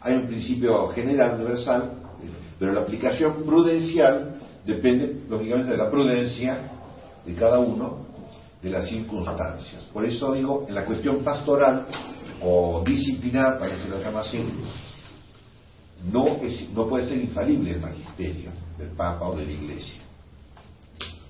Hay 0.00 0.14
un 0.14 0.26
principio 0.26 0.88
general, 0.88 1.36
universal, 1.36 1.92
pero 2.60 2.74
la 2.74 2.82
aplicación 2.82 3.42
prudencial 3.42 4.38
depende, 4.66 5.22
lógicamente, 5.30 5.72
de 5.72 5.78
la 5.78 5.90
prudencia 5.90 6.70
de 7.24 7.34
cada 7.34 7.58
uno, 7.58 8.04
de 8.62 8.68
las 8.68 8.86
circunstancias. 8.86 9.82
Por 9.94 10.04
eso 10.04 10.34
digo, 10.34 10.66
en 10.68 10.74
la 10.74 10.84
cuestión 10.84 11.24
pastoral 11.24 11.86
o 12.42 12.82
disciplinar, 12.84 13.58
para 13.58 13.74
que 13.74 13.82
se 13.82 13.88
lo 13.88 14.02
llame 14.02 14.18
así, 14.18 14.44
no, 16.12 16.26
es, 16.42 16.70
no 16.74 16.86
puede 16.86 17.08
ser 17.08 17.18
infalible 17.18 17.70
el 17.70 17.80
magisterio 17.80 18.50
del 18.76 18.88
Papa 18.90 19.26
o 19.26 19.36
de 19.36 19.46
la 19.46 19.52
Iglesia, 19.52 20.00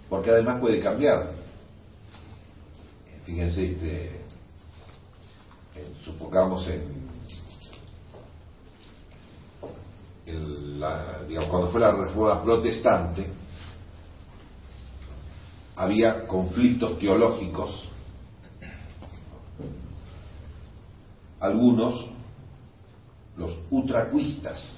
porque 0.08 0.30
además 0.30 0.60
puede 0.60 0.80
cambiar. 0.80 1.30
Fíjense, 3.24 3.66
este, 3.66 4.20
supongamos 6.04 6.66
en, 6.66 6.99
cuando 11.48 11.70
fue 11.70 11.80
la 11.80 11.92
reforma 11.92 12.42
protestante, 12.42 13.26
había 15.76 16.26
conflictos 16.26 16.98
teológicos, 16.98 17.88
algunos, 21.40 22.06
los 23.36 23.56
utracuistas, 23.70 24.76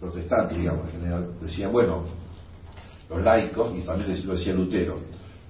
protestantes, 0.00 0.58
digamos, 0.58 0.86
en 0.86 0.92
general, 0.92 1.34
decían, 1.40 1.72
bueno, 1.72 2.04
los 3.10 3.22
laicos, 3.22 3.76
y 3.76 3.82
también 3.82 4.26
lo 4.26 4.34
decía 4.34 4.54
Lutero, 4.54 4.98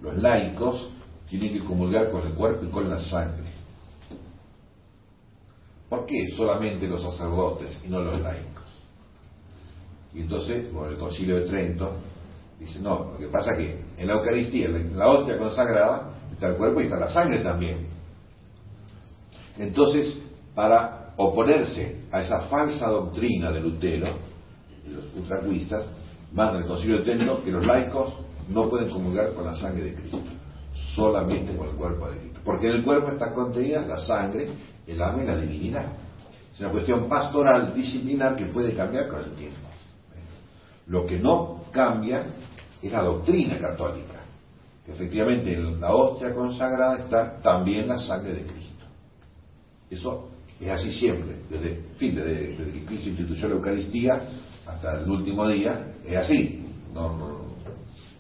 los 0.03 0.17
laicos 0.17 0.89
tienen 1.29 1.53
que 1.53 1.65
comulgar 1.65 2.11
con 2.11 2.27
el 2.27 2.35
cuerpo 2.35 2.65
y 2.65 2.69
con 2.69 2.89
la 2.91 2.99
sangre. 2.99 3.44
¿Por 5.88 6.07
qué 6.07 6.29
solamente 6.37 6.88
los 6.88 7.03
sacerdotes 7.03 7.71
y 7.85 7.88
no 7.88 8.00
los 8.00 8.21
laicos? 8.21 8.64
Y 10.14 10.21
entonces, 10.21 10.67
por 10.67 10.91
el 10.91 10.97
concilio 10.97 11.37
de 11.37 11.47
Trento, 11.47 11.93
dice, 12.59 12.79
no, 12.81 13.11
lo 13.12 13.19
que 13.19 13.26
pasa 13.26 13.53
es 13.53 13.59
que 13.59 13.85
en 13.99 14.07
la 14.07 14.14
Eucaristía, 14.14 14.67
en 14.67 14.97
la 14.97 15.09
hostia 15.09 15.38
consagrada, 15.38 16.14
está 16.33 16.49
el 16.49 16.57
cuerpo 16.57 16.81
y 16.81 16.85
está 16.85 16.99
la 16.99 17.12
sangre 17.12 17.43
también. 17.43 17.87
Entonces, 19.59 20.17
para 20.55 21.12
oponerse 21.17 22.03
a 22.11 22.21
esa 22.21 22.43
falsa 22.43 22.88
doctrina 22.88 23.50
de 23.50 23.61
Lutero, 23.61 24.09
y 24.87 24.91
los 24.91 25.05
ultracuistas, 25.17 25.85
manda 26.33 26.59
el 26.59 26.67
concilio 26.67 26.99
de 26.99 27.05
Trento 27.05 27.43
que 27.43 27.50
los 27.50 27.64
laicos 27.64 28.14
no 28.49 28.69
pueden 28.69 28.91
comulgar 28.91 29.33
con 29.35 29.45
la 29.45 29.55
sangre 29.55 29.85
de 29.85 29.95
Cristo, 29.95 30.21
solamente 30.95 31.57
con 31.57 31.69
el 31.69 31.75
cuerpo 31.75 32.09
de 32.11 32.19
Cristo. 32.19 32.41
Porque 32.45 32.69
en 32.69 32.75
el 32.75 32.85
cuerpo 32.85 33.11
está 33.11 33.33
contenida 33.33 33.87
la 33.87 33.99
sangre 34.00 34.49
el 34.87 35.00
alma 35.03 35.23
y 35.23 35.26
la 35.26 35.37
divinidad. 35.37 35.87
Es 36.53 36.61
una 36.61 36.71
cuestión 36.71 37.09
pastoral, 37.09 37.75
disciplinar, 37.75 38.37
que 38.37 38.47
puede 38.47 38.75
cambiar 38.75 39.09
con 39.09 39.21
el 39.21 39.33
tiempo. 39.33 39.59
Lo 40.87 41.07
que 41.07 41.19
no 41.19 41.64
cambia 41.73 42.25
es 42.83 42.93
la 42.93 43.03
doctrina 43.03 43.59
católica, 43.59 44.21
que 44.85 44.93
efectivamente 44.93 45.55
en 45.55 45.81
la 45.81 45.95
hostia 45.95 46.35
consagrada 46.35 46.99
está 46.99 47.41
también 47.41 47.88
la 47.88 47.99
sangre 47.99 48.35
de 48.35 48.43
Cristo. 48.43 48.85
Eso 49.91 50.29
es 50.61 50.71
así 50.71 50.93
siempre, 50.93 51.37
desde, 51.49 51.83
desde, 51.99 52.73
que 52.73 52.85
Cristo 52.85 53.09
instituyó 53.09 53.49
la 53.49 53.55
Eucaristía 53.55 54.29
hasta 54.67 55.00
el 55.00 55.11
último 55.11 55.49
día, 55.49 55.95
es 56.05 56.17
así, 56.17 56.67
no, 56.93 57.17
no, 57.17 57.29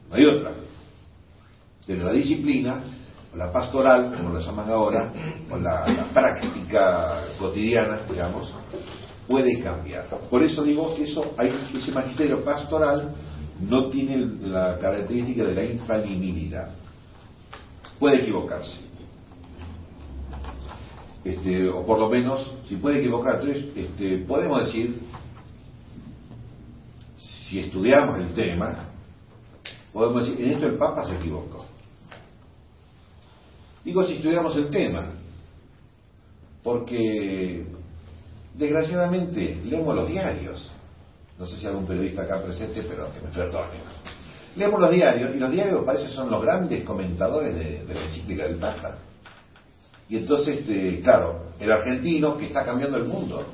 no 0.08 0.14
hay 0.14 0.24
otra. 0.24 0.54
Pero 1.86 2.04
la 2.04 2.12
disciplina 2.12 2.82
la 3.36 3.50
pastoral, 3.50 4.14
como 4.16 4.30
lo 4.30 4.40
llaman 4.40 4.70
ahora, 4.70 5.12
o 5.50 5.56
la, 5.56 6.08
práctica 6.12 7.24
cotidiana, 7.38 8.00
digamos, 8.08 8.52
puede 9.26 9.60
cambiar. 9.62 10.06
Por 10.30 10.42
eso 10.42 10.62
digo 10.62 10.94
que 10.94 11.04
eso, 11.04 11.34
ese 11.74 11.92
magisterio 11.92 12.44
pastoral 12.44 13.14
no 13.60 13.86
tiene 13.86 14.18
la 14.48 14.78
característica 14.78 15.44
de 15.44 15.54
la 15.54 15.64
infalibilidad. 15.64 16.70
Puede 17.98 18.22
equivocarse. 18.22 18.78
Este, 21.24 21.68
o 21.68 21.86
por 21.86 21.98
lo 21.98 22.08
menos, 22.08 22.54
si 22.68 22.76
puede 22.76 22.98
equivocar, 22.98 23.42
este, 23.48 24.18
podemos 24.28 24.66
decir, 24.66 25.00
si 27.16 27.60
estudiamos 27.60 28.18
el 28.20 28.34
tema, 28.34 28.90
podemos 29.92 30.26
decir, 30.26 30.44
en 30.44 30.52
esto 30.52 30.66
el 30.66 30.74
Papa 30.74 31.06
se 31.06 31.14
equivocó. 31.14 31.64
Digo 33.84 34.06
si 34.06 34.14
estudiamos 34.14 34.56
el 34.56 34.70
tema, 34.70 35.04
porque 36.62 37.66
desgraciadamente 38.54 39.60
leemos 39.64 39.94
los 39.94 40.08
diarios. 40.08 40.70
No 41.38 41.46
sé 41.46 41.56
si 41.56 41.66
hay 41.66 41.72
algún 41.72 41.86
periodista 41.86 42.22
acá 42.22 42.42
presente, 42.42 42.82
pero 42.82 43.12
que 43.12 43.20
me 43.20 43.28
perdone. 43.28 43.78
Leemos 44.56 44.80
los 44.80 44.90
diarios 44.90 45.34
y 45.34 45.38
los 45.38 45.50
diarios 45.50 45.84
parece 45.84 46.08
son 46.08 46.30
los 46.30 46.40
grandes 46.40 46.82
comentadores 46.84 47.54
de, 47.54 47.94
la 47.94 48.04
encíclica 48.06 48.44
del 48.44 48.56
Papa. 48.56 48.96
Y 50.08 50.16
entonces, 50.16 50.60
este, 50.60 51.00
claro, 51.02 51.48
el 51.58 51.70
argentino 51.70 52.38
que 52.38 52.46
está 52.46 52.64
cambiando 52.64 52.96
el 52.96 53.04
mundo. 53.04 53.44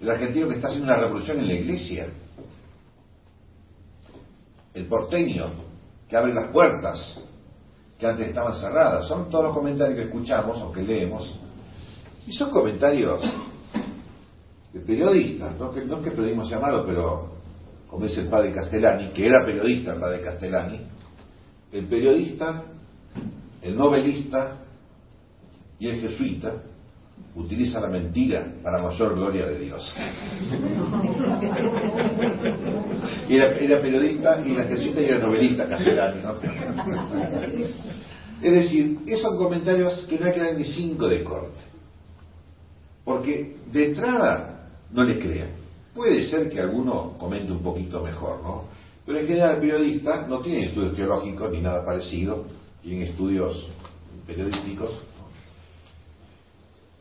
El 0.00 0.10
argentino 0.10 0.48
que 0.48 0.56
está 0.56 0.68
haciendo 0.68 0.86
una 0.86 1.00
revolución 1.00 1.38
en 1.38 1.46
la 1.46 1.54
iglesia. 1.54 2.08
El 4.74 4.86
porteño 4.86 5.50
que 6.08 6.16
abre 6.16 6.34
las 6.34 6.50
puertas 6.50 7.20
que 8.00 8.06
antes 8.06 8.28
estaban 8.28 8.58
cerradas. 8.58 9.06
Son 9.06 9.28
todos 9.28 9.44
los 9.44 9.54
comentarios 9.54 9.96
que 9.96 10.04
escuchamos 10.04 10.60
o 10.62 10.72
que 10.72 10.82
leemos. 10.82 11.30
Y 12.26 12.32
son 12.32 12.50
comentarios 12.50 13.20
de 14.72 14.80
periodistas, 14.80 15.58
no 15.58 15.70
que, 15.70 15.84
no 15.84 15.98
es 15.98 16.04
que 16.04 16.10
periodismo 16.10 16.46
sea 16.46 16.60
malo, 16.60 16.84
pero 16.86 17.28
como 17.86 18.06
dice 18.06 18.22
el 18.22 18.28
padre 18.28 18.52
Castellani, 18.52 19.08
que 19.08 19.26
era 19.26 19.44
periodista 19.44 19.94
el 19.94 20.00
padre 20.00 20.22
Castellani, 20.22 20.80
el 21.72 21.84
periodista, 21.86 22.62
el 23.62 23.76
novelista 23.76 24.58
y 25.78 25.88
el 25.88 26.00
jesuita 26.00 26.54
utiliza 27.34 27.80
la 27.80 27.88
mentira 27.88 28.46
para 28.62 28.82
mayor 28.82 29.14
gloria 29.14 29.46
de 29.46 29.58
Dios. 29.58 29.94
Era, 33.28 33.80
periodista 33.80 34.40
y 34.44 34.52
era 34.52 34.64
jesuita 34.64 35.00
y 35.00 35.04
era 35.04 35.18
novelista 35.18 35.68
Castellani, 35.68 36.22
¿no? 36.22 36.34
Es 38.42 38.52
decir, 38.52 38.98
esos 39.06 39.36
comentarios 39.36 40.04
que 40.08 40.18
no 40.18 40.26
hay 40.26 40.32
que 40.32 40.40
dar 40.40 40.54
ni 40.54 40.64
cinco 40.64 41.08
de 41.08 41.22
corte. 41.22 41.60
Porque 43.04 43.56
de 43.70 43.86
entrada 43.86 44.68
no 44.92 45.04
le 45.04 45.18
crean. 45.18 45.50
Puede 45.94 46.28
ser 46.28 46.48
que 46.48 46.60
alguno 46.60 47.16
comente 47.18 47.52
un 47.52 47.62
poquito 47.62 48.02
mejor, 48.02 48.42
¿no? 48.42 48.64
Pero 49.04 49.18
en 49.18 49.26
general 49.26 49.54
el 49.56 49.60
periodista 49.60 50.26
no 50.26 50.40
tiene 50.40 50.66
estudios 50.66 50.94
teológicos 50.94 51.50
ni 51.52 51.60
nada 51.60 51.84
parecido, 51.84 52.46
tiene 52.82 53.04
estudios 53.04 53.66
periodísticos. 54.26 54.90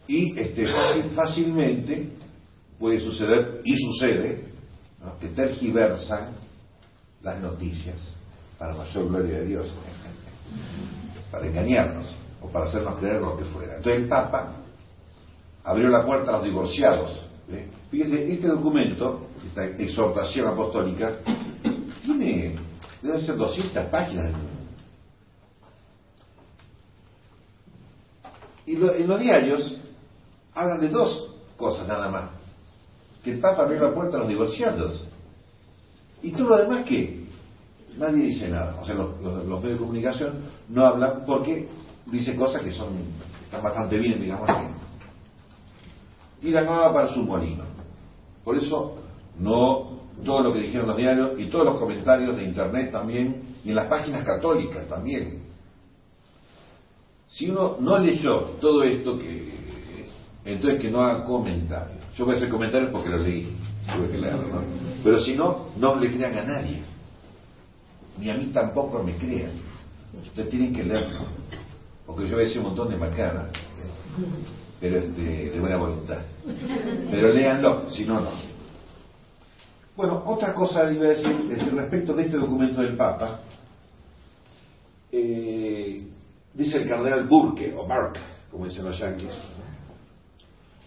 Y 0.10 0.39
este, 0.39 0.68
fácilmente 1.16 2.10
puede 2.80 3.00
suceder, 3.00 3.62
y 3.63 3.78
sucede, 3.78 4.44
que 5.22 5.28
tergiversan 5.28 6.32
las 7.22 7.39
noticias 7.39 7.96
para 8.58 8.74
mayor 8.74 9.08
gloria 9.08 9.38
de 9.38 9.46
Dios 9.46 9.68
para 11.32 11.46
engañarnos 11.46 12.08
o 12.42 12.50
para 12.50 12.66
hacernos 12.66 12.98
creer 12.98 13.22
lo 13.22 13.38
que 13.38 13.46
fuera. 13.46 13.75
Entonces 13.78 14.01
el 14.01 14.10
Papa 14.10 14.56
abrió 15.63 15.89
la 15.89 16.04
puerta 16.04 16.32
a 16.32 16.38
los 16.38 16.46
divorciados. 16.46 17.25
Fíjense, 17.92 18.34
este 18.34 18.48
documento, 18.48 19.28
esta 19.46 19.66
exhortación 19.66 20.48
apostólica, 20.48 21.18
tiene, 22.04 22.56
deben 23.04 23.22
ser 23.24 23.38
200 23.38 23.86
páginas. 23.86 24.34
Y 28.66 28.75
en 28.75 29.08
los 29.08 29.20
diarios 29.20 29.79
hablan 30.60 30.82
de 30.82 30.89
dos 30.89 31.36
cosas 31.58 31.88
nada 31.88 32.10
más. 32.10 32.30
Que 33.24 33.32
el 33.32 33.39
Papa 33.39 33.63
abrió 33.63 33.82
la 33.82 33.94
puerta 33.94 34.18
a 34.18 34.20
los 34.22 34.30
divorciados. 34.30 35.08
¿Y 36.22 36.32
todo 36.32 36.50
lo 36.50 36.58
demás 36.58 36.86
qué? 36.86 37.25
Nadie 37.98 38.25
dice 38.25 38.50
nada. 38.50 38.78
O 38.82 38.86
sea, 38.86 38.96
los, 38.96 39.20
medios 39.20 39.63
de 39.63 39.78
comunicación 39.78 40.34
no 40.70 40.86
hablan 40.86 41.24
porque 41.25 41.68
dice 42.08 42.36
cosas 42.36 42.62
que 42.62 42.72
son 42.72 42.89
están 43.44 43.63
bastante 43.63 43.98
bien, 43.98 44.22
digamos 44.22 44.50
así. 44.50 44.66
Y 46.44 46.51
la 46.51 46.66
para 46.94 47.13
su 47.13 47.20
molino. 47.22 47.63
Por 48.44 48.58
eso 48.58 48.96
no 49.39 50.00
todo 50.24 50.42
lo 50.42 50.54
que 50.54 50.60
dijeron 50.60 50.88
los 50.88 50.98
diarios 50.98 51.39
y 51.39 51.48
todos 51.48 51.66
los 51.66 51.78
comentarios 51.78 52.36
de 52.36 52.44
internet 52.44 52.92
también 52.92 53.44
y 53.63 53.70
en 53.70 53.75
las 53.75 53.88
páginas 53.88 54.24
católicas 54.25 54.88
también. 54.88 55.42
Si 57.30 57.50
uno 57.50 57.78
no 57.80 57.98
leyó 58.00 58.39
todo 58.62 58.84
esto, 58.84 59.18
que 59.18 59.59
entonces 60.46 60.81
que 60.81 60.89
no 60.89 61.01
haga 61.01 61.24
comentarios. 61.24 62.00
Yo 62.15 62.25
voy 62.25 62.36
a 62.36 62.38
hacer 62.38 62.50
comentarios 62.50 62.91
porque 62.91 63.10
lo 63.10 63.17
leí, 63.17 63.55
tuve 63.96 64.10
que 64.10 64.17
leerlo, 64.17 64.48
¿no? 64.48 64.62
Pero 65.03 65.19
si 65.19 65.36
no, 65.36 65.67
no 65.77 65.96
le 65.96 66.13
crean 66.13 66.38
a 66.38 66.43
nadie. 66.43 66.81
Ni 68.19 68.29
a 68.29 68.36
mí 68.36 68.46
tampoco 68.48 69.01
me 69.03 69.15
crean. 69.15 69.51
Ustedes 70.13 70.50
tienen 70.50 70.74
que 70.74 70.84
leerlo. 70.84 71.19
Porque 72.05 72.27
yo 72.27 72.36
voy 72.36 72.43
a 72.43 72.48
decir 72.48 72.60
un 72.60 72.67
montón 72.67 72.89
de 72.89 72.98
macanas, 72.98 73.50
pero 74.79 74.98
este, 74.98 75.51
de 75.51 75.60
buena 75.60 75.77
voluntad. 75.77 76.19
Pero 77.12 77.34
léanlo, 77.34 77.89
si 77.91 78.03
no, 78.03 78.19
no. 78.19 78.31
Bueno, 79.96 80.24
otra 80.25 80.53
cosa 80.53 80.91
iba 80.91 81.05
a 81.05 81.10
decir 81.10 81.50
este, 81.51 81.69
respecto 81.69 82.13
de 82.13 82.24
este 82.24 82.38
documento 82.38 82.81
del 82.81 82.96
Papa. 82.96 83.41
Eh, 85.12 86.03
dice 86.53 86.77
el 86.77 86.88
cardenal 86.88 87.25
Burke, 87.25 87.74
o 87.75 87.86
Burke, 87.86 88.19
como 88.50 88.65
dicen 88.65 88.86
los 88.86 88.98
yanquis, 88.98 89.29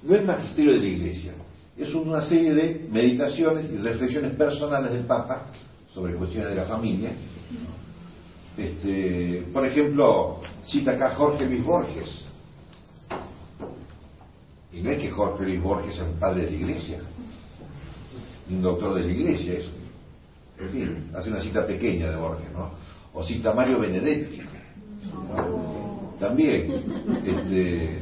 no 0.03 0.15
es 0.15 0.25
magisterio 0.25 0.73
de 0.73 0.79
la 0.79 0.87
Iglesia, 0.87 1.33
es 1.77 1.95
una 1.95 2.23
serie 2.23 2.55
de 2.55 2.89
meditaciones 2.91 3.67
y 3.71 3.77
reflexiones 3.77 4.35
personales 4.35 4.93
del 4.93 5.05
Papa 5.05 5.47
sobre 5.93 6.15
cuestiones 6.15 6.51
de 6.51 6.55
la 6.57 6.65
familia. 6.65 7.13
Este, 8.57 9.45
por 9.53 9.65
ejemplo, 9.65 10.41
cita 10.67 10.93
acá 10.93 11.15
Jorge 11.15 11.47
Luis 11.47 11.65
Borges. 11.65 12.25
Y 14.73 14.81
no 14.81 14.91
es 14.91 15.01
que 15.01 15.11
Jorge 15.11 15.45
Luis 15.45 15.63
Borges 15.63 15.95
sea 15.95 16.05
un 16.05 16.19
padre 16.19 16.45
de 16.45 16.51
la 16.51 16.57
Iglesia, 16.57 17.01
ni 18.49 18.57
un 18.57 18.63
doctor 18.63 18.95
de 18.95 19.05
la 19.05 19.13
Iglesia, 19.13 19.55
eso. 19.55 19.71
En 20.59 20.69
fin, 20.69 21.11
hace 21.15 21.31
una 21.31 21.43
cita 21.43 21.67
pequeña 21.67 22.11
de 22.11 22.17
Borges, 22.17 22.53
¿no? 22.53 22.71
O 23.15 23.25
cita 23.25 23.53
Mario 23.53 23.81
Benedetti. 23.81 24.41
También, 26.19 26.85
este, 27.25 27.99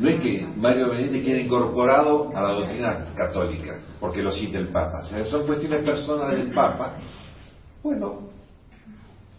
no 0.00 0.08
es 0.08 0.20
que 0.20 0.46
Mario 0.56 0.88
Benedetti 0.88 1.22
quede 1.22 1.42
incorporado 1.42 2.34
a 2.34 2.40
la 2.40 2.52
doctrina 2.52 3.04
católica, 3.14 3.80
porque 4.00 4.22
lo 4.22 4.32
cita 4.32 4.58
el 4.58 4.68
Papa. 4.68 5.04
son 5.30 5.46
cuestiones 5.46 5.82
personales 5.82 6.38
del 6.38 6.54
Papa. 6.54 6.96
Bueno, 7.82 8.30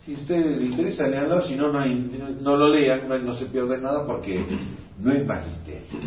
si 0.06 0.14
a 0.14 0.18
usted 0.18 0.60
le 0.60 0.68
interesa, 0.68 1.08
leanlo, 1.08 1.42
si 1.42 1.56
no, 1.56 1.72
no, 1.72 2.56
lo 2.56 2.70
lean, 2.70 3.10
no, 3.26 3.36
se 3.36 3.48
pierde 3.48 3.82
nada 3.82 4.06
porque 4.06 4.46
no 5.00 5.12
es 5.12 5.26
magisterio. 5.26 6.00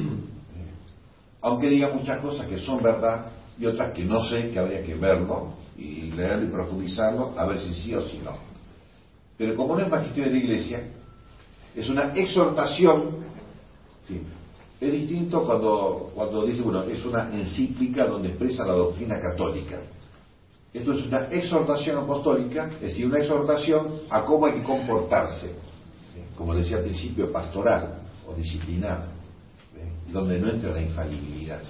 Aunque 1.41 1.69
diga 1.69 1.93
muchas 1.93 2.21
cosas 2.21 2.47
que 2.47 2.61
son 2.61 2.81
verdad 2.81 3.27
y 3.59 3.67
otras 3.67 3.91
que 3.91 4.05
no 4.05 4.25
sé, 4.25 4.53
que 4.53 4.59
habría 4.61 4.85
que 4.85 4.95
verlo 4.95 5.55
y 5.77 6.13
leerlo 6.13 6.45
y 6.45 6.51
profundizarlo, 6.51 7.35
a 7.37 7.45
ver 7.47 7.59
si 7.61 7.75
sí 7.75 7.95
o 7.95 8.09
si 8.09 8.19
no. 8.19 8.37
Pero 9.37 9.57
como 9.57 9.75
no 9.75 9.83
es 9.83 9.89
magisterio 9.89 10.27
de 10.27 10.31
la 10.31 10.45
Iglesia, 10.45 10.85
es 11.75 11.89
una 11.89 12.13
exhortación 12.15 13.25
¿sí? 14.07 14.21
Es 14.81 14.93
distinto 14.93 15.45
cuando, 15.47 16.11
cuando 16.15 16.45
dice, 16.45 16.63
bueno, 16.63 16.83
es 16.83 17.05
una 17.05 17.31
encíclica 17.33 18.07
donde 18.07 18.31
expresa 18.31 18.67
la 18.67 18.75
doctrina 18.75 19.21
católica. 19.21 19.79
Esto 20.73 20.93
es 20.93 21.07
una 21.07 21.29
exhortación 21.29 21.99
apostólica, 21.99 22.69
es 22.75 22.81
decir, 22.81 23.07
una 23.07 23.21
exhortación 23.21 24.01
a 24.11 24.25
cómo 24.25 24.47
hay 24.47 24.55
que 24.55 24.65
comportarse, 24.65 25.53
como 26.37 26.55
decía 26.55 26.79
al 26.79 26.83
principio, 26.83 27.31
pastoral 27.31 28.01
o 28.27 28.35
disciplinar, 28.35 29.07
donde 30.13 30.41
no 30.41 30.51
entra 30.51 30.73
la 30.73 30.83
infalibilidad, 30.83 31.63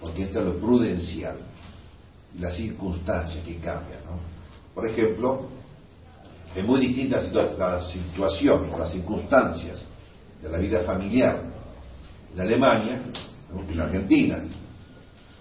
porque 0.00 0.24
entra 0.24 0.42
lo 0.42 0.56
prudencial 0.58 1.36
y 2.36 2.40
las 2.40 2.56
circunstancias 2.56 3.44
que 3.44 3.54
cambian. 3.56 4.00
¿no? 4.06 4.18
Por 4.74 4.88
ejemplo, 4.88 5.46
es 6.56 6.64
muy 6.64 6.80
distinta 6.80 7.22
la 7.56 7.82
situación 7.88 8.68
o 8.72 8.78
las 8.78 8.90
circunstancias 8.90 9.80
de 10.42 10.48
la 10.48 10.58
vida 10.58 10.80
familiar 10.80 11.53
en 12.34 12.40
Alemania 12.40 13.00
que 13.66 13.72
en 13.72 13.80
Argentina, 13.80 14.42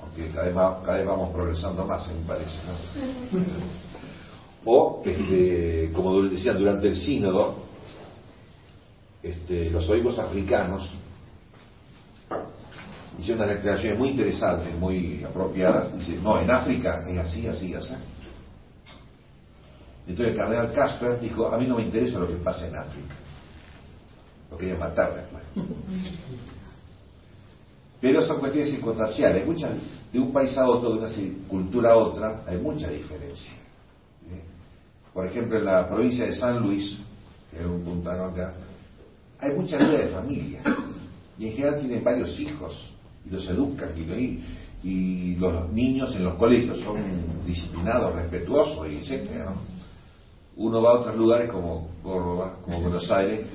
aunque 0.01 0.29
cada 0.29 0.45
vez, 0.45 0.55
cada 0.85 0.97
vez 0.97 1.07
vamos 1.07 1.33
progresando 1.33 1.85
más, 1.85 2.07
me 2.07 2.27
parece. 2.27 2.51
O, 4.65 5.01
este, 5.03 5.91
como 5.93 6.21
decían 6.21 6.57
durante 6.57 6.89
el 6.89 6.95
sínodo, 6.95 7.55
este, 9.21 9.71
los 9.71 9.89
oídos 9.89 10.19
africanos 10.19 10.89
hicieron 13.19 13.43
unas 13.43 13.55
declaraciones 13.55 13.99
muy 13.99 14.09
interesantes, 14.09 14.73
muy 14.75 15.23
apropiadas. 15.23 15.97
Dicen, 15.97 16.23
no, 16.23 16.39
en 16.39 16.49
África 16.49 17.03
es 17.07 17.17
así, 17.17 17.47
así, 17.47 17.73
así. 17.73 17.93
Entonces 20.07 20.33
el 20.33 20.37
cardenal 20.37 20.73
Casper 20.73 21.19
dijo, 21.19 21.47
a 21.47 21.57
mí 21.57 21.65
no 21.65 21.77
me 21.77 21.83
interesa 21.83 22.19
lo 22.19 22.27
que 22.27 22.35
pasa 22.35 22.67
en 22.67 22.75
África. 22.75 23.15
Lo 24.51 24.57
quería 24.57 24.75
matar 24.75 25.15
después. 25.15 25.43
Pero 28.03 28.27
son 28.27 28.41
cuestiones 28.41 28.69
circunstanciales. 28.69 29.45
Muchas, 29.45 29.71
de 30.11 30.19
un 30.19 30.33
país 30.33 30.57
a 30.57 30.67
otro, 30.67 30.91
de 30.91 30.99
una 30.99 31.09
cultura 31.47 31.93
a 31.93 31.95
otra, 31.95 32.43
hay 32.45 32.57
mucha 32.57 32.89
diferencia. 32.89 33.53
¿eh? 34.29 34.43
Por 35.13 35.25
ejemplo, 35.25 35.57
en 35.57 35.63
la 35.63 35.87
provincia 35.87 36.25
de 36.25 36.35
San 36.35 36.61
Luis, 36.61 36.97
que 37.49 37.61
es 37.61 37.65
un 37.65 37.81
puntano 37.81 38.25
acá, 38.25 38.55
hay 39.39 39.55
mucha 39.55 39.77
vida 39.77 39.99
de 39.99 40.07
familia. 40.09 40.61
Y 41.39 41.47
en 41.47 41.53
general 41.53 41.79
tienen 41.79 42.03
varios 42.03 42.37
hijos 42.37 42.73
y 43.25 43.29
los 43.29 43.47
educan 43.47 43.89
y, 44.83 45.35
los 45.37 45.71
niños 45.71 46.13
en 46.13 46.25
los 46.25 46.35
colegios 46.35 46.79
son 46.79 46.97
disciplinados, 47.47 48.13
respetuosos 48.15 48.85
y 48.91 48.97
etcétera. 48.97 49.53
Uno 50.57 50.81
va 50.81 50.89
a 50.89 50.99
otros 50.99 51.15
lugares 51.15 51.49
como 51.49 51.87
Córdoba, 52.03 52.57
como 52.65 52.81
Buenos 52.81 53.09
Aires, 53.09 53.45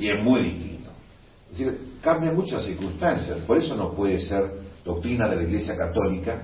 y 0.00 0.08
es 0.08 0.24
muy 0.24 0.42
distinto. 0.42 0.90
Es 1.52 1.58
decir, 1.58 1.91
cambian 2.02 2.34
muchas 2.36 2.64
circunstancias. 2.64 3.38
Por 3.46 3.58
eso 3.58 3.74
no 3.74 3.92
puede 3.92 4.20
ser 4.20 4.50
doctrina 4.84 5.28
de 5.28 5.36
la 5.36 5.42
Iglesia 5.42 5.76
Católica 5.76 6.42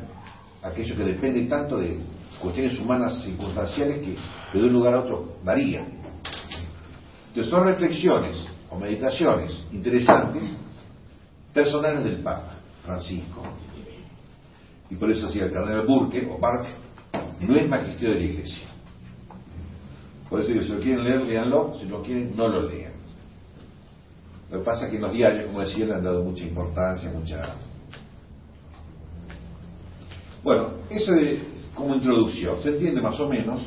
aquello 0.62 0.96
que 0.96 1.04
depende 1.04 1.42
tanto 1.42 1.78
de 1.78 1.98
cuestiones 2.40 2.78
humanas 2.78 3.22
circunstanciales 3.22 3.98
que 3.98 4.58
de 4.58 4.64
un 4.64 4.72
lugar 4.72 4.94
a 4.94 5.00
otro 5.00 5.36
varían. 5.44 5.86
Entonces 7.28 7.50
son 7.50 7.64
reflexiones 7.64 8.36
o 8.70 8.78
meditaciones 8.78 9.52
interesantes 9.72 10.42
personales 11.52 12.04
del 12.04 12.16
Papa 12.22 12.54
Francisco. 12.84 13.42
Y 14.90 14.96
por 14.96 15.10
eso 15.10 15.26
decía 15.26 15.44
el 15.44 15.52
cardenal 15.52 15.86
Burke 15.86 16.28
o 16.30 16.38
Bark, 16.38 16.66
no 17.40 17.54
es 17.54 17.68
magisterio 17.68 18.14
de 18.14 18.20
la 18.20 18.26
Iglesia. 18.26 18.66
Por 20.28 20.40
eso 20.40 20.48
digo, 20.50 20.62
si 20.62 20.72
lo 20.72 20.80
quieren 20.80 21.04
leer, 21.04 21.22
léanlo, 21.22 21.76
si 21.78 21.86
lo 21.86 22.02
quieren, 22.02 22.34
no 22.36 22.48
lo 22.48 22.68
lean. 22.68 22.97
Lo 24.50 24.58
que 24.58 24.64
pasa 24.64 24.84
es 24.84 24.90
que 24.90 24.96
en 24.96 25.02
los 25.02 25.12
diarios, 25.12 25.46
como 25.46 25.60
decía, 25.60 25.84
le 25.84 25.94
han 25.94 26.04
dado 26.04 26.24
mucha 26.24 26.42
importancia, 26.42 27.10
mucha... 27.10 27.54
Bueno, 30.42 30.70
eso 30.88 31.12
como 31.74 31.94
introducción, 31.94 32.60
¿se 32.62 32.70
entiende 32.70 33.00
más 33.00 33.18
o 33.20 33.28
menos? 33.28 33.60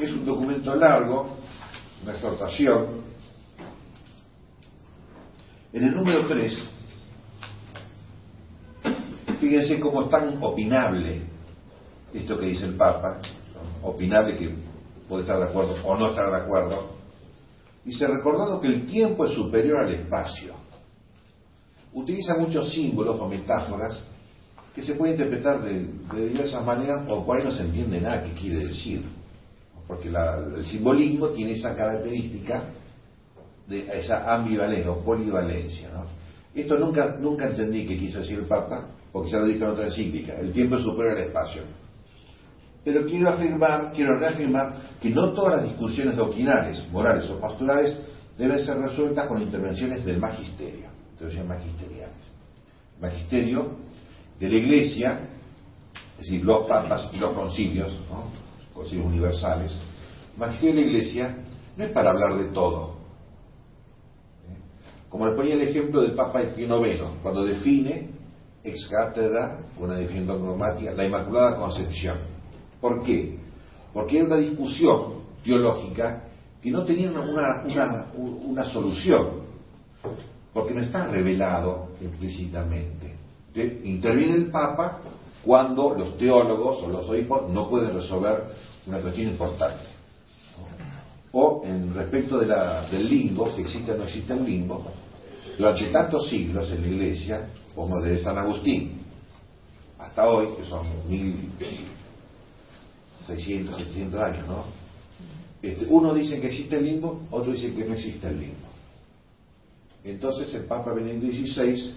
Es 0.00 0.12
un 0.12 0.26
documento 0.26 0.74
largo, 0.74 1.36
una 2.02 2.12
exhortación. 2.12 2.98
En 5.72 5.84
el 5.84 5.94
número 5.94 6.26
3, 6.26 6.58
fíjense 9.40 9.78
cómo 9.78 10.02
es 10.02 10.10
tan 10.10 10.42
opinable 10.42 11.20
esto 12.12 12.38
que 12.38 12.46
dice 12.46 12.64
el 12.64 12.74
Papa, 12.74 13.20
opinable 13.82 14.36
que 14.36 14.67
puede 15.08 15.22
estar 15.22 15.38
de 15.38 15.46
acuerdo 15.46 15.74
o 15.84 15.96
no 15.96 16.10
estar 16.10 16.30
de 16.30 16.36
acuerdo. 16.36 16.98
Dice, 17.84 18.06
recordando 18.06 18.60
que 18.60 18.68
el 18.68 18.86
tiempo 18.86 19.24
es 19.24 19.32
superior 19.32 19.80
al 19.80 19.92
espacio. 19.92 20.54
Utiliza 21.92 22.36
muchos 22.36 22.70
símbolos 22.72 23.18
o 23.18 23.28
metáforas 23.28 24.02
que 24.74 24.82
se 24.82 24.94
pueden 24.94 25.14
interpretar 25.14 25.62
de, 25.62 26.28
diversas 26.28 26.64
maneras 26.64 27.04
o 27.08 27.24
por 27.24 27.38
ahí 27.38 27.44
no 27.44 27.50
se 27.50 27.62
entiende 27.62 28.00
nada 28.00 28.22
que 28.22 28.32
quiere 28.32 28.66
decir. 28.66 29.02
Porque 29.86 30.08
el 30.08 30.66
simbolismo 30.66 31.28
tiene 31.28 31.52
esa 31.52 31.74
característica 31.74 32.64
de 33.66 33.88
esa 33.98 34.34
ambivalencia 34.34 34.90
o 34.90 35.00
polivalencia. 35.00 35.88
Esto 36.54 36.78
nunca, 36.78 37.16
nunca 37.18 37.46
entendí 37.46 37.86
que 37.86 37.96
quiso 37.96 38.18
decir 38.20 38.38
el 38.38 38.46
Papa, 38.46 38.86
porque 39.12 39.30
ya 39.30 39.38
lo 39.38 39.46
dijo 39.46 39.64
en 39.64 39.70
otra 39.70 39.86
encíclica. 39.86 40.38
El 40.38 40.52
tiempo 40.52 40.76
es 40.76 40.82
superior 40.82 41.16
al 41.16 41.24
espacio. 41.24 41.62
Pero 42.84 43.04
quiero 43.04 43.28
afirmar, 43.28 43.92
quiero 43.94 44.18
reafirmar 44.18 44.76
que 45.00 45.10
no 45.10 45.32
todas 45.32 45.56
las 45.56 45.64
discusiones 45.64 46.16
doctrinales, 46.16 46.82
morales 46.90 47.28
o 47.30 47.40
pastorales 47.40 47.96
deben 48.38 48.64
ser 48.64 48.78
resueltas 48.78 49.26
con 49.26 49.42
intervenciones 49.42 50.04
del 50.04 50.18
magisterio, 50.18 50.88
teologías 51.18 51.46
magisteriales. 51.46 52.16
Magisterio 53.00 53.76
de 54.38 54.48
la 54.48 54.54
Iglesia, 54.54 55.20
es 56.18 56.24
decir, 56.24 56.44
los 56.44 56.66
papas 56.66 57.10
y 57.12 57.18
los 57.18 57.32
concilios, 57.32 57.92
concilios 58.72 59.06
universales, 59.06 59.72
magisterio 60.36 60.76
de 60.76 60.80
la 60.80 60.86
Iglesia 60.86 61.36
no 61.76 61.84
es 61.84 61.90
para 61.90 62.10
hablar 62.10 62.36
de 62.36 62.46
todo. 62.52 62.94
¿eh? 64.48 64.56
Como 65.08 65.26
les 65.26 65.34
ponía 65.34 65.54
el 65.54 65.62
ejemplo 65.62 66.02
del 66.02 66.12
Papa 66.12 66.40
Pío 66.54 66.80
cuando 67.22 67.44
define 67.44 68.10
ex 68.64 68.88
cátedra, 68.88 69.60
una 69.78 69.94
definición 69.94 70.26
dogmática, 70.26 70.92
la 70.92 71.06
Inmaculada 71.06 71.56
Concepción. 71.56 72.37
¿Por 72.80 73.02
qué? 73.04 73.38
Porque 73.92 74.18
era 74.18 74.26
una 74.26 74.36
discusión 74.36 75.14
teológica 75.44 76.24
que 76.62 76.70
no 76.70 76.84
tenía 76.84 77.10
una, 77.10 77.62
una, 77.64 78.06
una 78.14 78.64
solución, 78.70 79.28
porque 80.52 80.74
no 80.74 80.80
está 80.80 81.06
revelado 81.06 81.90
explícitamente. 82.00 83.16
Interviene 83.84 84.34
el 84.34 84.46
Papa 84.50 85.00
cuando 85.44 85.94
los 85.94 86.16
teólogos 86.18 86.82
o 86.82 86.88
los 86.88 87.08
obispos 87.08 87.48
no 87.50 87.68
pueden 87.68 87.94
resolver 87.94 88.44
una 88.86 88.98
cuestión 88.98 89.30
importante. 89.30 89.84
O 91.32 91.62
en 91.64 91.94
respecto 91.94 92.38
del 92.38 93.08
limbo, 93.08 93.52
si 93.54 93.62
existe 93.62 93.92
o 93.92 93.96
no 93.96 94.04
existe 94.04 94.32
un 94.32 94.44
limbo, 94.44 94.82
durante 95.56 95.86
tantos 95.86 96.28
siglos 96.28 96.70
en 96.70 96.82
la 96.82 96.88
Iglesia, 96.88 97.48
como 97.74 98.00
desde 98.00 98.24
San 98.24 98.38
Agustín 98.38 98.98
hasta 99.98 100.28
hoy, 100.28 100.48
que 100.56 100.64
son 100.68 100.86
1600, 103.28 103.76
700 103.76 104.20
años, 104.20 104.48
¿no? 104.48 104.64
Este, 105.60 105.86
uno 105.88 106.14
dice 106.14 106.40
que 106.40 106.48
existe 106.48 106.78
el 106.78 106.84
limbo, 106.84 107.22
otro 107.30 107.52
dice 107.52 107.72
que 107.74 107.84
no 107.84 107.94
existe 107.94 108.28
el 108.28 108.40
limbo. 108.40 108.68
Entonces 110.04 110.54
el 110.54 110.64
Papa 110.64 110.92
Benedicto 110.92 111.26
XVI 111.26 111.94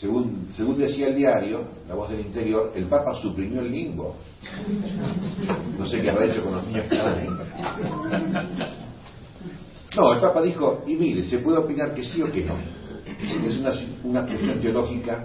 según, 0.00 0.48
según 0.56 0.76
decía 0.76 1.08
el 1.08 1.16
diario, 1.16 1.62
La 1.88 1.94
Voz 1.94 2.10
del 2.10 2.20
Interior, 2.20 2.72
el 2.74 2.84
Papa 2.84 3.14
suprimió 3.20 3.60
el 3.60 3.70
limbo. 3.70 4.16
No 5.78 5.86
sé 5.86 6.02
qué 6.02 6.10
habrá 6.10 6.26
hecho 6.26 6.42
con 6.42 6.56
los 6.56 6.66
niños 6.66 6.86
que 6.88 6.94
estaban 6.94 7.18
ahí. 7.18 7.28
No, 9.96 10.12
el 10.12 10.20
Papa 10.20 10.42
dijo, 10.42 10.82
y 10.88 10.96
mire, 10.96 11.22
se 11.28 11.38
puede 11.38 11.58
opinar 11.58 11.94
que 11.94 12.02
sí 12.02 12.20
o 12.20 12.32
que 12.32 12.44
no. 12.44 12.56
Es 13.22 13.58
una, 13.58 13.72
una 14.02 14.26
cuestión 14.26 14.60
teológica 14.60 15.24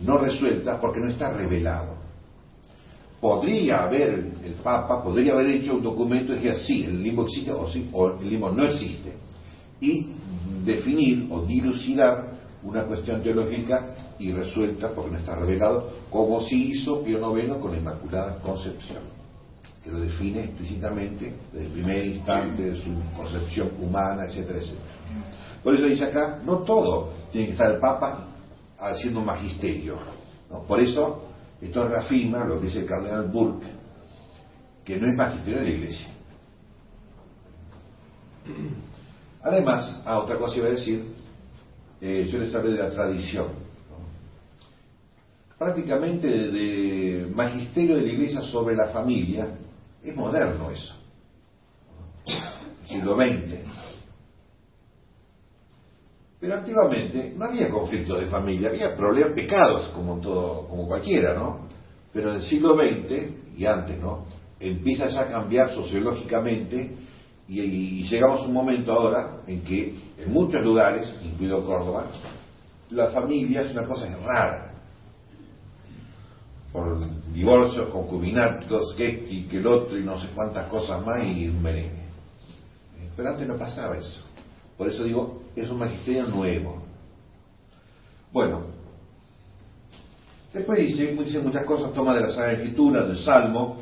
no 0.00 0.16
resuelta 0.16 0.80
porque 0.80 1.00
no 1.00 1.10
está 1.10 1.34
revelado. 1.34 1.95
Podría 3.20 3.84
haber, 3.84 4.32
el 4.44 4.52
Papa 4.62 5.02
podría 5.02 5.32
haber 5.32 5.46
hecho 5.46 5.74
un 5.74 5.82
documento 5.82 6.32
que 6.32 6.38
dijera 6.38 6.56
sí, 6.56 6.84
el 6.84 7.02
limbo 7.02 7.24
existe 7.24 7.50
o, 7.50 7.68
sí, 7.68 7.88
o 7.92 8.12
el 8.20 8.30
limbo 8.30 8.50
no 8.50 8.64
existe. 8.64 9.14
Y 9.80 10.08
definir 10.64 11.28
o 11.30 11.42
dilucidar 11.42 12.36
una 12.62 12.84
cuestión 12.84 13.22
teológica 13.22 13.96
y 14.18 14.32
resuelta 14.32 14.90
porque 14.90 15.12
no 15.12 15.18
está 15.18 15.36
revelado, 15.36 15.90
como 16.10 16.42
si 16.42 16.72
hizo 16.72 17.02
Pío 17.02 17.36
IX 17.38 17.54
con 17.56 17.72
la 17.72 17.78
Inmaculada 17.78 18.38
Concepción, 18.40 19.02
que 19.84 19.90
lo 19.90 20.00
define 20.00 20.44
explícitamente 20.44 21.34
desde 21.52 21.66
el 21.66 21.72
primer 21.72 22.06
instante 22.06 22.62
de 22.70 22.76
su 22.76 22.90
concepción 23.16 23.70
humana, 23.80 24.24
etcétera, 24.24 24.58
etcétera. 24.58 24.96
Por 25.62 25.74
eso 25.74 25.86
dice 25.86 26.04
acá, 26.04 26.40
no 26.44 26.58
todo 26.58 27.10
tiene 27.32 27.48
que 27.48 27.52
estar 27.52 27.72
el 27.72 27.78
Papa 27.78 28.26
haciendo 28.78 29.20
magisterio. 29.20 29.98
Por 30.66 30.80
eso, 30.80 31.25
esto 31.60 31.88
reafirma 31.88 32.44
lo 32.44 32.60
que 32.60 32.66
dice 32.66 32.80
el 32.80 32.86
cardenal 32.86 33.28
Burke, 33.28 33.66
que 34.84 34.96
no 34.98 35.08
es 35.08 35.16
magisterio 35.16 35.60
de 35.60 35.64
la 35.64 35.70
Iglesia. 35.70 36.08
Además, 39.42 40.02
a 40.04 40.18
otra 40.18 40.36
cosa 40.36 40.56
iba 40.56 40.68
a 40.68 40.70
decir, 40.70 41.04
eh, 42.00 42.28
yo 42.30 42.38
les 42.38 42.54
hablé 42.54 42.72
de 42.72 42.78
la 42.78 42.90
tradición 42.90 43.66
prácticamente 45.58 46.26
de 46.26 47.30
magisterio 47.34 47.96
de 47.96 48.02
la 48.02 48.12
Iglesia 48.12 48.42
sobre 48.42 48.76
la 48.76 48.88
familia, 48.88 49.48
es 50.02 50.14
moderno 50.14 50.70
eso, 50.70 50.94
siglo 52.84 53.16
XX. 53.16 53.65
Pero 56.40 56.54
antiguamente 56.54 57.32
no 57.36 57.46
había 57.46 57.70
conflicto 57.70 58.16
de 58.18 58.26
familia, 58.26 58.68
había 58.68 58.96
problemas, 58.96 59.32
pecados 59.32 59.88
como 59.88 60.18
todo, 60.20 60.68
como 60.68 60.86
cualquiera, 60.86 61.34
¿no? 61.34 61.66
Pero 62.12 62.30
en 62.30 62.36
el 62.36 62.42
siglo 62.42 62.76
XX 62.76 63.56
y 63.58 63.64
antes, 63.64 63.98
¿no? 63.98 64.24
Empieza 64.60 65.08
ya 65.08 65.22
a 65.22 65.28
cambiar 65.28 65.74
sociológicamente 65.74 66.90
y, 67.48 67.60
y 67.60 68.08
llegamos 68.08 68.42
a 68.42 68.44
un 68.44 68.52
momento 68.52 68.92
ahora 68.92 69.38
en 69.46 69.62
que 69.62 69.94
en 70.18 70.32
muchos 70.32 70.62
lugares, 70.62 71.12
incluido 71.24 71.64
Córdoba, 71.64 72.06
la 72.90 73.08
familia 73.08 73.62
es 73.62 73.72
una 73.72 73.84
cosa 73.84 74.06
rara 74.24 74.72
por 76.76 76.98
divorcios, 77.32 77.88
concubinatos, 77.88 78.94
que 78.96 79.08
este 79.08 79.32
y 79.32 79.42
que 79.44 79.56
el 79.58 79.66
otro 79.66 79.98
y 79.98 80.02
no 80.02 80.20
sé 80.20 80.28
cuántas 80.34 80.68
cosas 80.68 81.04
más 81.06 81.24
y 81.24 81.48
un 81.48 81.62
merengue. 81.62 82.04
Pero 83.16 83.30
antes 83.30 83.48
no 83.48 83.56
pasaba 83.56 83.96
eso. 83.96 84.25
Por 84.76 84.88
eso 84.88 85.04
digo, 85.04 85.42
es 85.54 85.68
un 85.70 85.78
magisterio 85.78 86.26
nuevo. 86.26 86.82
Bueno, 88.32 88.64
después 90.52 90.78
dice, 90.78 91.12
dice 91.14 91.40
muchas 91.40 91.64
cosas, 91.64 91.92
toma 91.94 92.14
de 92.14 92.20
la 92.22 92.30
Sagrada 92.30 92.52
Escritura, 92.52 93.04
del 93.06 93.18
Salmo, 93.18 93.78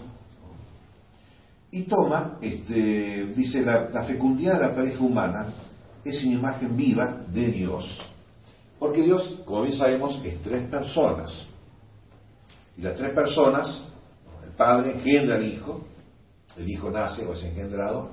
y 1.72 1.82
toma, 1.82 2.38
este, 2.40 3.26
dice, 3.34 3.62
la, 3.62 3.88
la 3.90 4.04
fecundidad 4.04 4.60
de 4.60 4.66
la 4.68 4.74
pareja 4.74 5.02
humana 5.02 5.46
es 6.04 6.22
una 6.22 6.34
imagen 6.34 6.76
viva 6.76 7.24
de 7.28 7.48
Dios. 7.48 7.98
Porque 8.78 9.02
Dios, 9.02 9.40
como 9.44 9.62
bien 9.62 9.76
sabemos, 9.76 10.20
es 10.24 10.40
tres 10.42 10.68
personas. 10.68 11.32
Y 12.76 12.82
las 12.82 12.96
tres 12.96 13.12
personas, 13.12 13.80
el 14.44 14.50
Padre 14.50 14.92
engendra 14.92 15.36
al 15.36 15.44
Hijo, 15.44 15.84
el 16.56 16.70
Hijo 16.70 16.90
nace 16.90 17.24
o 17.24 17.34
es 17.34 17.42
engendrado, 17.42 18.10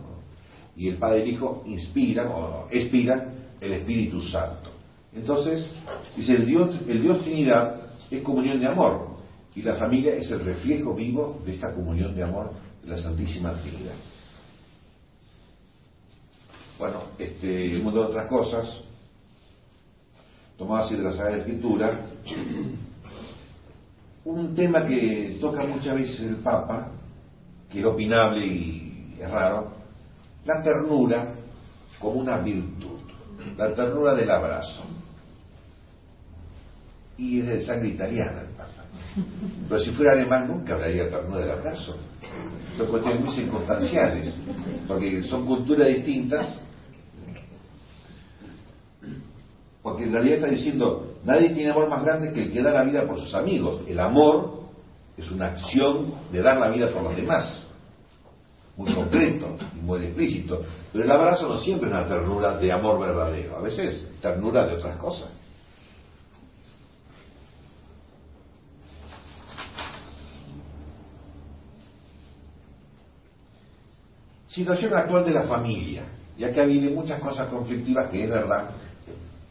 y 0.81 0.89
el 0.89 0.95
Padre 0.95 1.19
y 1.19 1.21
el 1.21 1.27
Hijo 1.35 1.61
inspiran 1.67 2.27
o 2.29 2.67
expiran 2.71 3.33
el 3.61 3.71
Espíritu 3.71 4.19
Santo. 4.23 4.71
Entonces, 5.13 5.67
dice, 6.17 6.33
el 6.33 6.47
Dios, 6.47 6.71
el 6.87 7.03
Dios 7.03 7.21
Trinidad 7.21 7.81
es 8.09 8.23
comunión 8.23 8.59
de 8.59 8.65
amor, 8.65 9.09
y 9.53 9.61
la 9.61 9.75
familia 9.75 10.15
es 10.15 10.31
el 10.31 10.39
reflejo 10.39 10.95
vivo 10.95 11.39
de 11.45 11.53
esta 11.53 11.71
comunión 11.71 12.15
de 12.15 12.23
amor 12.23 12.51
de 12.83 12.89
la 12.89 12.97
Santísima 12.97 13.53
Trinidad. 13.61 13.93
Bueno, 16.79 17.03
este, 17.19 17.77
un 17.77 17.83
montón 17.83 18.05
de 18.05 18.09
otras 18.09 18.27
cosas, 18.27 18.67
tomadas 20.57 20.87
así 20.87 20.95
de 20.95 21.03
la 21.03 21.13
Sagrada 21.13 21.37
Escritura, 21.37 22.05
un 24.25 24.55
tema 24.55 24.87
que 24.87 25.37
toca 25.39 25.63
muchas 25.63 25.93
veces 25.93 26.21
el 26.21 26.37
Papa, 26.37 26.91
que 27.69 27.81
es 27.81 27.85
opinable 27.85 28.43
y 28.43 29.15
es 29.19 29.29
raro, 29.29 29.80
la 30.45 30.61
ternura 30.63 31.35
como 31.99 32.19
una 32.19 32.37
virtud, 32.37 32.99
la 33.57 33.73
ternura 33.73 34.15
del 34.15 34.29
abrazo. 34.29 34.81
Y 37.17 37.39
es 37.39 37.47
de 37.47 37.65
sangre 37.65 37.89
italiana 37.89 38.41
el 38.41 38.55
Papa. 38.55 38.71
Pero 39.69 39.81
si 39.81 39.91
fuera 39.91 40.13
alemán 40.13 40.47
nunca 40.47 40.73
hablaría 40.73 41.09
ternura 41.09 41.41
del 41.41 41.51
abrazo. 41.51 41.95
Son 42.77 42.87
cuestiones 42.87 43.21
muy 43.21 43.35
circunstanciales, 43.35 44.35
porque 44.87 45.23
son 45.23 45.45
culturas 45.45 45.87
distintas. 45.87 46.47
Porque 49.83 50.03
en 50.03 50.13
realidad 50.13 50.35
está 50.37 50.47
diciendo, 50.47 51.11
Nadie 51.23 51.49
tiene 51.49 51.69
amor 51.69 51.87
más 51.87 52.03
grande 52.03 52.33
que 52.33 52.43
el 52.43 52.51
que 52.51 52.61
da 52.61 52.71
la 52.71 52.83
vida 52.83 53.05
por 53.05 53.19
sus 53.19 53.33
amigos. 53.35 53.81
El 53.87 53.99
amor 53.99 54.61
es 55.17 55.29
una 55.29 55.47
acción 55.47 56.13
de 56.31 56.41
dar 56.41 56.57
la 56.57 56.69
vida 56.69 56.91
por 56.91 57.03
los 57.03 57.15
demás. 57.15 57.60
Muy 58.77 58.93
concreto 58.93 59.57
y 59.75 59.79
muy 59.79 60.05
explícito. 60.05 60.63
Pero 60.91 61.03
el 61.03 61.11
abrazo 61.11 61.47
no 61.47 61.59
siempre 61.59 61.89
es 61.89 61.95
una 61.95 62.07
ternura 62.07 62.57
de 62.57 62.71
amor 62.71 62.99
verdadero. 62.99 63.57
A 63.57 63.61
veces 63.61 64.07
ternura 64.21 64.65
de 64.65 64.75
otras 64.75 64.97
cosas. 64.97 65.29
Situación 74.47 74.93
actual 74.93 75.25
de 75.25 75.31
la 75.31 75.43
familia. 75.43 76.03
Ya 76.37 76.51
que 76.51 76.61
habido 76.61 76.91
muchas 76.91 77.19
cosas 77.19 77.47
conflictivas 77.49 78.09
que 78.09 78.23
es 78.23 78.29
verdad 78.29 78.71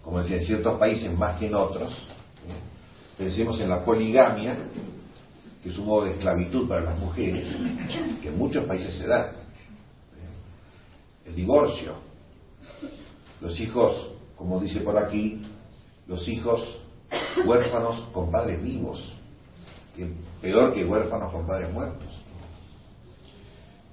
como 0.02 0.22
decía, 0.22 0.38
en 0.38 0.44
ciertos 0.44 0.78
países 0.78 1.16
más 1.16 1.38
que 1.38 1.46
en 1.46 1.54
otros. 1.54 1.92
Pensemos 3.18 3.60
en 3.60 3.68
la 3.68 3.84
poligamia, 3.84 4.56
que 5.62 5.68
es 5.68 5.78
un 5.78 5.86
modo 5.86 6.04
de 6.04 6.12
esclavitud 6.12 6.68
para 6.68 6.80
las 6.80 6.98
mujeres, 6.98 7.46
que 8.22 8.28
en 8.28 8.38
muchos 8.38 8.64
países 8.64 8.94
se 8.94 9.06
da. 9.06 9.32
El 11.26 11.34
divorcio, 11.34 11.94
los 13.40 13.60
hijos, 13.60 14.10
como 14.36 14.58
dice 14.60 14.80
por 14.80 14.96
aquí, 14.96 15.42
los 16.06 16.26
hijos 16.28 16.78
huérfanos 17.46 18.08
con 18.12 18.30
padres 18.30 18.62
vivos, 18.62 19.12
que 19.94 20.10
peor 20.40 20.72
que 20.72 20.84
huérfanos 20.84 21.32
con 21.32 21.46
padres 21.46 21.72
muertos. 21.72 22.08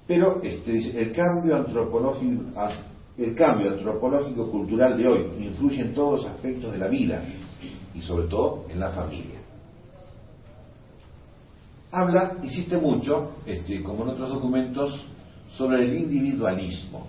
Pero 0.06 0.40
este, 0.42 1.00
el 1.00 1.12
cambio 1.12 1.54
antropológico, 1.56 2.44
el 3.18 3.34
cambio 3.34 3.72
antropológico-cultural 3.72 4.96
de 4.96 5.06
hoy 5.06 5.30
influye 5.38 5.82
en 5.82 5.94
todos 5.94 6.22
los 6.22 6.30
aspectos 6.30 6.72
de 6.72 6.78
la 6.78 6.88
vida 6.88 7.22
y 7.94 8.00
sobre 8.00 8.26
todo 8.26 8.64
en 8.70 8.80
la 8.80 8.90
familia. 8.90 9.37
Habla, 11.90 12.36
insiste 12.42 12.76
mucho, 12.76 13.36
este, 13.46 13.82
como 13.82 14.04
en 14.04 14.10
otros 14.10 14.30
documentos, 14.30 15.00
sobre 15.56 15.84
el 15.84 15.96
individualismo. 15.96 17.06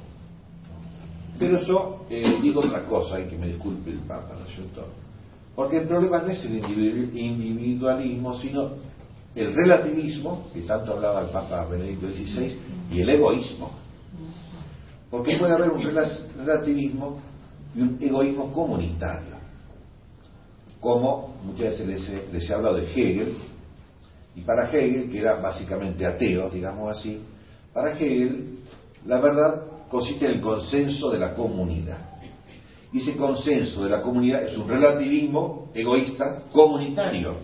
Pero 1.38 1.62
yo 1.64 2.06
eh, 2.10 2.40
digo 2.42 2.62
otra 2.62 2.86
cosa, 2.86 3.20
y 3.20 3.28
que 3.28 3.38
me 3.38 3.48
disculpe 3.48 3.92
el 3.92 4.00
Papa, 4.00 4.36
¿no 4.40 4.46
es 4.46 4.56
cierto? 4.56 4.88
Porque 5.56 5.78
el 5.78 5.88
problema 5.88 6.20
no 6.20 6.30
es 6.30 6.44
el 6.46 6.58
individualismo, 7.16 8.38
sino 8.40 8.70
el 9.36 9.54
relativismo, 9.54 10.48
que 10.54 10.62
tanto 10.62 10.94
hablaba 10.94 11.22
el 11.22 11.28
Papa 11.30 11.66
Benedicto 11.66 12.08
XVI, 12.08 12.58
y 12.92 13.02
el 13.02 13.10
egoísmo. 13.10 13.72
Porque 15.10 15.38
puede 15.38 15.54
haber 15.54 15.72
un 15.72 15.82
relativismo 15.82 17.20
y 17.76 17.82
un 17.82 17.98
egoísmo 18.00 18.52
comunitario. 18.52 19.36
Como 20.80 21.36
muchas 21.44 21.86
veces 21.86 22.24
les, 22.32 22.50
he 22.50 22.54
hablado 22.54 22.76
de 22.76 22.86
Hegel, 22.86 23.36
y 24.40 24.42
para 24.42 24.70
Hegel, 24.72 25.12
que 25.12 25.20
era 25.20 25.36
básicamente 25.36 26.06
ateo, 26.06 26.50
digamos 26.50 26.98
así, 26.98 27.22
para 27.74 27.92
Hegel 27.92 28.60
la 29.06 29.20
verdad 29.20 29.64
consiste 29.90 30.26
en 30.26 30.34
el 30.34 30.42
consenso 30.42 31.10
de 31.12 31.20
la 31.20 31.34
comunidad. 31.34 31.98
Y 32.94 33.00
ese 33.00 33.18
consenso 33.18 33.84
de 33.84 33.90
la 33.90 34.02
comunidad 34.02 34.44
es 34.44 34.58
un 34.58 34.68
relativismo 34.68 35.70
egoísta 35.74 36.44
comunitario, 36.52 37.36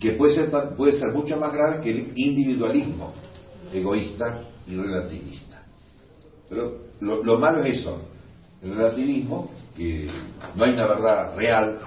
que 0.00 0.12
puede 0.12 0.34
ser, 0.34 0.50
puede 0.76 0.98
ser 0.98 1.12
mucho 1.12 1.36
más 1.36 1.52
grave 1.52 1.80
que 1.82 1.90
el 1.90 2.12
individualismo 2.14 3.12
egoísta 3.72 4.42
y 4.66 4.74
relativista. 4.74 5.62
Pero 6.48 6.78
lo, 7.00 7.38
malo 7.38 7.62
es 7.62 7.80
eso, 7.80 8.00
el 8.62 8.74
relativismo, 8.74 9.50
que 9.76 10.08
no 10.56 10.64
hay 10.64 10.72
una 10.72 10.86
verdad 10.86 11.36
real, 11.36 11.78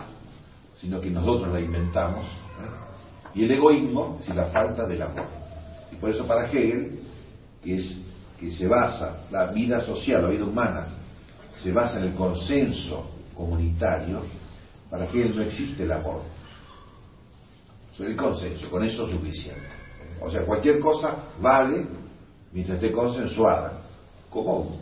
sino 0.79 1.01
que 1.01 1.09
nosotros 1.09 1.51
la 1.53 1.59
inventamos. 1.59 2.42
Y 3.35 3.43
el 3.43 3.51
egoísmo, 3.51 4.19
es 4.21 4.35
la 4.35 4.45
falta 4.45 4.87
del 4.87 5.01
amor. 5.01 5.25
Y 5.91 5.95
por 5.95 6.09
eso 6.09 6.25
para 6.25 6.49
Hegel, 6.49 6.99
que 7.63 7.77
es 7.77 7.95
que 8.39 8.51
se 8.51 8.67
basa, 8.67 9.23
la 9.31 9.47
vida 9.47 9.85
social, 9.85 10.23
la 10.23 10.29
vida 10.29 10.45
humana, 10.45 10.87
se 11.61 11.71
basa 11.71 11.99
en 11.99 12.05
el 12.05 12.13
consenso 12.13 13.09
comunitario, 13.33 14.21
para 14.89 15.07
que 15.07 15.25
no 15.25 15.41
existe 15.41 15.83
el 15.83 15.91
amor. 15.91 16.21
Sobre 17.95 18.11
el 18.11 18.17
consenso, 18.17 18.69
con 18.69 18.83
eso 18.83 19.05
es 19.07 19.11
suficiente. 19.11 19.61
O 20.21 20.29
sea, 20.29 20.45
cualquier 20.45 20.79
cosa 20.79 21.15
vale 21.41 21.85
mientras 22.51 22.75
esté 22.81 22.91
consensuada. 22.91 23.81
como 24.29 24.79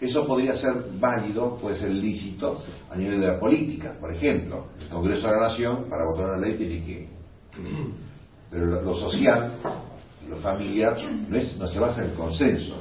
Eso 0.00 0.26
podría 0.26 0.56
ser 0.56 0.74
válido, 0.98 1.56
puede 1.56 1.78
ser 1.78 1.90
lícito 1.90 2.62
a 2.90 2.96
nivel 2.96 3.20
de 3.20 3.26
la 3.28 3.40
política. 3.40 3.96
Por 3.98 4.12
ejemplo, 4.12 4.66
el 4.80 4.88
Congreso 4.88 5.26
de 5.26 5.32
la 5.32 5.48
Nación, 5.48 5.86
para 5.88 6.04
votar 6.04 6.30
una 6.30 6.38
ley, 6.38 6.56
tiene 6.56 6.84
que. 6.84 7.13
Pero 8.50 8.82
lo 8.82 8.94
social 8.96 9.52
lo 10.28 10.36
familiar 10.36 10.96
no, 11.28 11.36
es, 11.36 11.56
no 11.56 11.66
se 11.68 11.78
basa 11.78 12.02
en 12.02 12.10
el 12.10 12.16
consenso. 12.16 12.74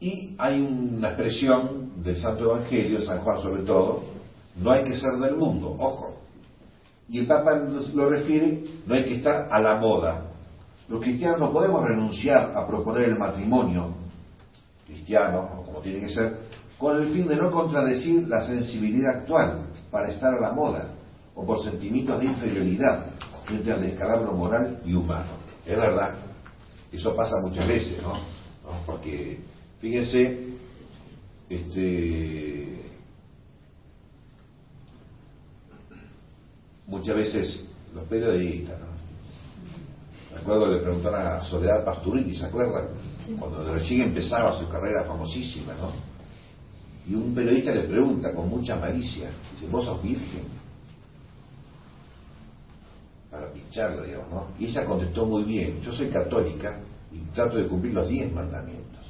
Y 0.00 0.34
hay 0.36 0.60
una 0.60 1.08
expresión 1.08 2.02
del 2.02 2.16
Santo 2.20 2.44
Evangelio, 2.44 3.02
San 3.02 3.20
Juan 3.20 3.40
sobre 3.40 3.62
todo, 3.62 4.02
no 4.56 4.70
hay 4.70 4.84
que 4.84 4.98
ser 4.98 5.12
del 5.18 5.36
mundo, 5.36 5.76
ojo. 5.78 6.16
Y 7.08 7.20
el 7.20 7.26
Papa 7.26 7.54
lo 7.94 8.08
refiere, 8.08 8.64
no 8.86 8.94
hay 8.94 9.04
que 9.04 9.16
estar 9.16 9.48
a 9.50 9.60
la 9.60 9.76
moda. 9.76 10.24
Los 10.88 11.00
cristianos 11.00 11.38
no 11.38 11.52
podemos 11.52 11.86
renunciar 11.86 12.52
a 12.56 12.66
proponer 12.66 13.10
el 13.10 13.18
matrimonio 13.18 13.94
cristiano, 14.86 15.62
como 15.64 15.80
tiene 15.80 16.00
que 16.00 16.12
ser, 16.12 16.36
con 16.82 17.00
el 17.00 17.12
fin 17.12 17.28
de 17.28 17.36
no 17.36 17.52
contradecir 17.52 18.26
la 18.26 18.42
sensibilidad 18.42 19.18
actual 19.18 19.68
para 19.88 20.10
estar 20.10 20.34
a 20.34 20.40
la 20.40 20.50
moda 20.50 20.88
o 21.32 21.46
por 21.46 21.62
sentimientos 21.62 22.18
de 22.18 22.26
inferioridad 22.26 23.06
frente 23.44 23.70
al 23.70 23.82
descalabro 23.82 24.32
moral 24.32 24.80
y 24.84 24.92
humano. 24.92 25.30
Es 25.64 25.76
verdad, 25.76 26.16
eso 26.90 27.14
pasa 27.14 27.36
muchas 27.40 27.68
veces, 27.68 28.02
¿no? 28.02 28.18
Porque, 28.84 29.38
fíjense, 29.80 30.56
este, 31.48 32.82
muchas 36.88 37.14
veces 37.14 37.64
los 37.94 38.08
periodistas, 38.08 38.80
¿no? 38.80 38.86
Me 40.32 40.40
acuerdo 40.40 40.64
que 40.64 40.70
le 40.72 40.80
preguntaron 40.80 41.26
a 41.28 41.42
Soledad 41.42 41.84
Pasturini, 41.84 42.34
¿se 42.34 42.46
acuerdan? 42.46 42.86
Cuando 43.38 43.72
recién 43.72 44.00
empezaba 44.00 44.58
su 44.58 44.68
carrera 44.68 45.04
famosísima, 45.04 45.74
¿no? 45.74 46.11
Y 47.08 47.14
un 47.14 47.34
periodista 47.34 47.72
le 47.72 47.82
pregunta 47.82 48.32
con 48.32 48.48
mucha 48.48 48.76
malicia, 48.76 49.30
dice, 49.54 49.70
¿vos 49.70 49.84
sos 49.84 50.02
virgen? 50.02 50.62
para 53.32 53.50
pincharla, 53.50 54.02
digamos, 54.02 54.30
¿no? 54.30 54.46
Y 54.58 54.66
ella 54.66 54.84
contestó 54.84 55.24
muy 55.24 55.44
bien, 55.44 55.80
yo 55.80 55.90
soy 55.94 56.08
católica 56.08 56.80
y 57.10 57.18
trato 57.34 57.56
de 57.56 57.66
cumplir 57.66 57.94
los 57.94 58.06
diez 58.06 58.30
mandamientos. 58.30 59.00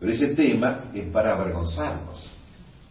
Pero 0.00 0.12
ese 0.12 0.34
tema 0.34 0.86
es 0.92 1.08
para 1.10 1.36
avergonzarnos. 1.36 2.28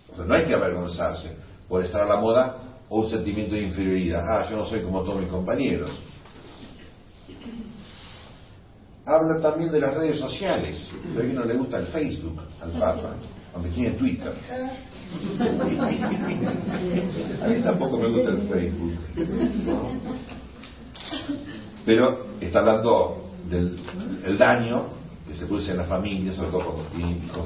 O 0.09 0.15
sea, 0.15 0.25
no 0.25 0.33
hay 0.33 0.45
que 0.45 0.53
avergonzarse 0.53 1.35
por 1.67 1.83
estar 1.83 2.03
a 2.03 2.05
la 2.05 2.21
moda 2.21 2.57
o 2.87 3.01
un 3.01 3.09
sentimiento 3.09 3.55
de 3.55 3.63
inferioridad. 3.63 4.23
Ah, 4.25 4.47
yo 4.49 4.55
no 4.55 4.65
soy 4.65 4.81
como 4.81 5.03
todos 5.03 5.19
mis 5.19 5.29
compañeros. 5.29 5.91
Habla 9.05 9.41
también 9.41 9.69
de 9.69 9.81
las 9.81 9.93
redes 9.93 10.19
sociales. 10.19 10.89
A 11.13 11.19
alguien 11.19 11.35
no 11.35 11.43
le 11.43 11.55
gusta 11.55 11.79
el 11.79 11.87
Facebook 11.87 12.39
al 12.61 12.71
Papa, 12.71 13.15
aunque 13.57 13.71
tiene 13.71 13.95
Twitter. 13.95 14.33
A 17.41 17.47
mí 17.47 17.55
tampoco 17.63 17.97
me 17.97 18.07
gusta 18.07 18.29
el 18.29 18.41
Facebook. 18.47 18.93
Pero 21.85 22.27
está 22.39 22.59
hablando 22.59 23.31
del 23.49 24.37
daño 24.37 24.89
que 25.27 25.33
se 25.33 25.45
produce 25.45 25.71
en 25.71 25.77
las 25.77 25.87
familias, 25.87 26.35
sobre 26.35 26.51
todo 26.51 26.65
cuando 26.65 26.83
tienen 26.91 27.23
hijos 27.23 27.45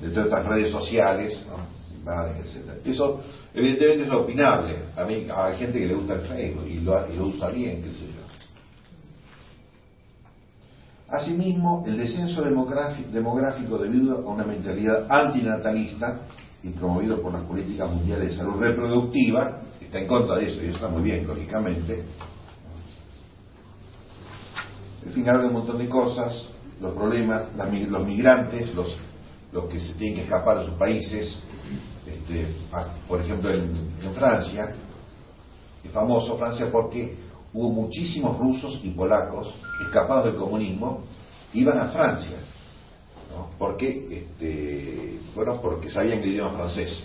de 0.00 0.10
todas 0.10 0.26
estas 0.26 0.46
redes 0.46 0.72
sociales, 0.72 1.38
etc. 1.38 2.86
Eso 2.86 3.20
evidentemente 3.54 4.04
es 4.04 4.12
opinable. 4.12 4.76
A 4.96 5.04
mí 5.04 5.26
hay 5.32 5.56
gente 5.58 5.78
que 5.78 5.86
le 5.86 5.94
gusta 5.94 6.14
el 6.14 6.22
Facebook 6.22 6.66
y 6.66 6.80
lo, 6.80 7.26
usa 7.26 7.50
bien, 7.50 7.82
qué 7.82 7.90
sé 7.90 8.06
yo. 8.06 8.20
Asimismo, 11.10 11.82
el 11.86 11.96
descenso 11.96 12.40
demográfico 12.42 13.78
debido 13.78 14.18
a 14.18 14.30
una 14.30 14.44
mentalidad 14.44 15.06
antinatalista 15.10 16.20
y 16.62 16.70
promovido 16.70 17.20
por 17.20 17.32
las 17.32 17.42
políticas 17.42 17.90
mundiales 17.90 18.30
de 18.30 18.36
salud 18.36 18.60
reproductiva, 18.60 19.60
está 19.80 19.98
en 19.98 20.06
contra 20.06 20.36
de 20.36 20.48
eso 20.48 20.62
y 20.62 20.66
eso 20.66 20.76
está 20.76 20.88
muy 20.88 21.02
bien, 21.02 21.26
lógicamente, 21.26 22.04
en 25.04 25.12
fin, 25.12 25.28
habla 25.28 25.42
de 25.42 25.48
un 25.48 25.54
montón 25.54 25.78
de 25.78 25.88
cosas, 25.88 26.46
los 26.80 26.94
problemas, 26.94 27.44
los 27.56 28.06
migrantes, 28.06 28.72
los, 28.74 28.96
los 29.52 29.64
que 29.64 29.80
se 29.80 29.94
tienen 29.94 30.18
que 30.18 30.22
escapar 30.24 30.60
de 30.60 30.66
sus 30.66 30.74
países, 30.74 31.40
este, 32.06 32.46
por 33.08 33.20
ejemplo 33.20 33.50
en, 33.50 33.90
Francia, 34.14 34.74
es 35.82 35.90
famoso 35.90 36.36
Francia 36.38 36.68
porque 36.70 37.16
hubo 37.52 37.70
muchísimos 37.70 38.38
rusos 38.38 38.78
y 38.82 38.90
polacos 38.90 39.52
escapados 39.86 40.26
del 40.26 40.36
comunismo 40.36 41.00
iban 41.52 41.78
a 41.78 41.88
Francia, 41.88 42.36
¿no? 43.30 43.50
porque 43.58 44.06
este, 44.10 45.18
bueno, 45.34 45.60
porque 45.60 45.90
sabían 45.90 46.20
el 46.20 46.30
idioma 46.30 46.50
francés. 46.56 47.02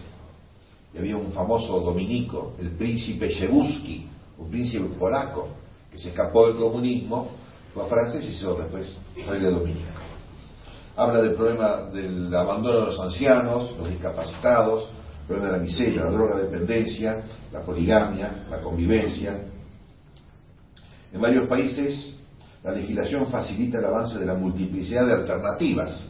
Y 0.93 0.97
había 0.97 1.17
un 1.17 1.31
famoso 1.31 1.79
dominico, 1.81 2.53
el 2.59 2.69
príncipe 2.71 3.29
Chebuski, 3.29 4.07
un 4.37 4.49
príncipe 4.49 4.85
polaco, 4.97 5.49
que 5.91 5.97
se 5.97 6.09
escapó 6.09 6.47
del 6.47 6.57
comunismo 6.57 7.29
fue 7.75 7.85
francés 7.87 8.23
y 8.23 8.27
hizo 8.27 8.55
después 8.55 8.87
rey 9.27 9.41
de 9.41 9.51
Dominica. 9.51 9.91
Habla 10.95 11.21
del 11.21 11.35
problema 11.35 11.81
del 11.93 12.33
abandono 12.33 12.79
de 12.79 12.85
los 12.85 12.99
ancianos, 13.01 13.75
los 13.77 13.89
discapacitados, 13.89 14.89
el 15.21 15.27
problema 15.27 15.51
de 15.51 15.57
la 15.57 15.63
miseria, 15.63 16.03
la 16.05 16.11
droga 16.11 16.37
dependencia, 16.37 17.21
la 17.51 17.61
poligamia, 17.63 18.45
la 18.49 18.61
convivencia. 18.61 19.41
En 21.15 21.21
varios 21.21 21.47
países 21.47 22.13
la 22.61 22.73
legislación 22.73 23.27
facilita 23.27 23.79
el 23.79 23.85
avance 23.85 24.19
de 24.19 24.25
la 24.25 24.33
multiplicidad 24.33 25.05
de 25.05 25.13
alternativas. 25.13 26.03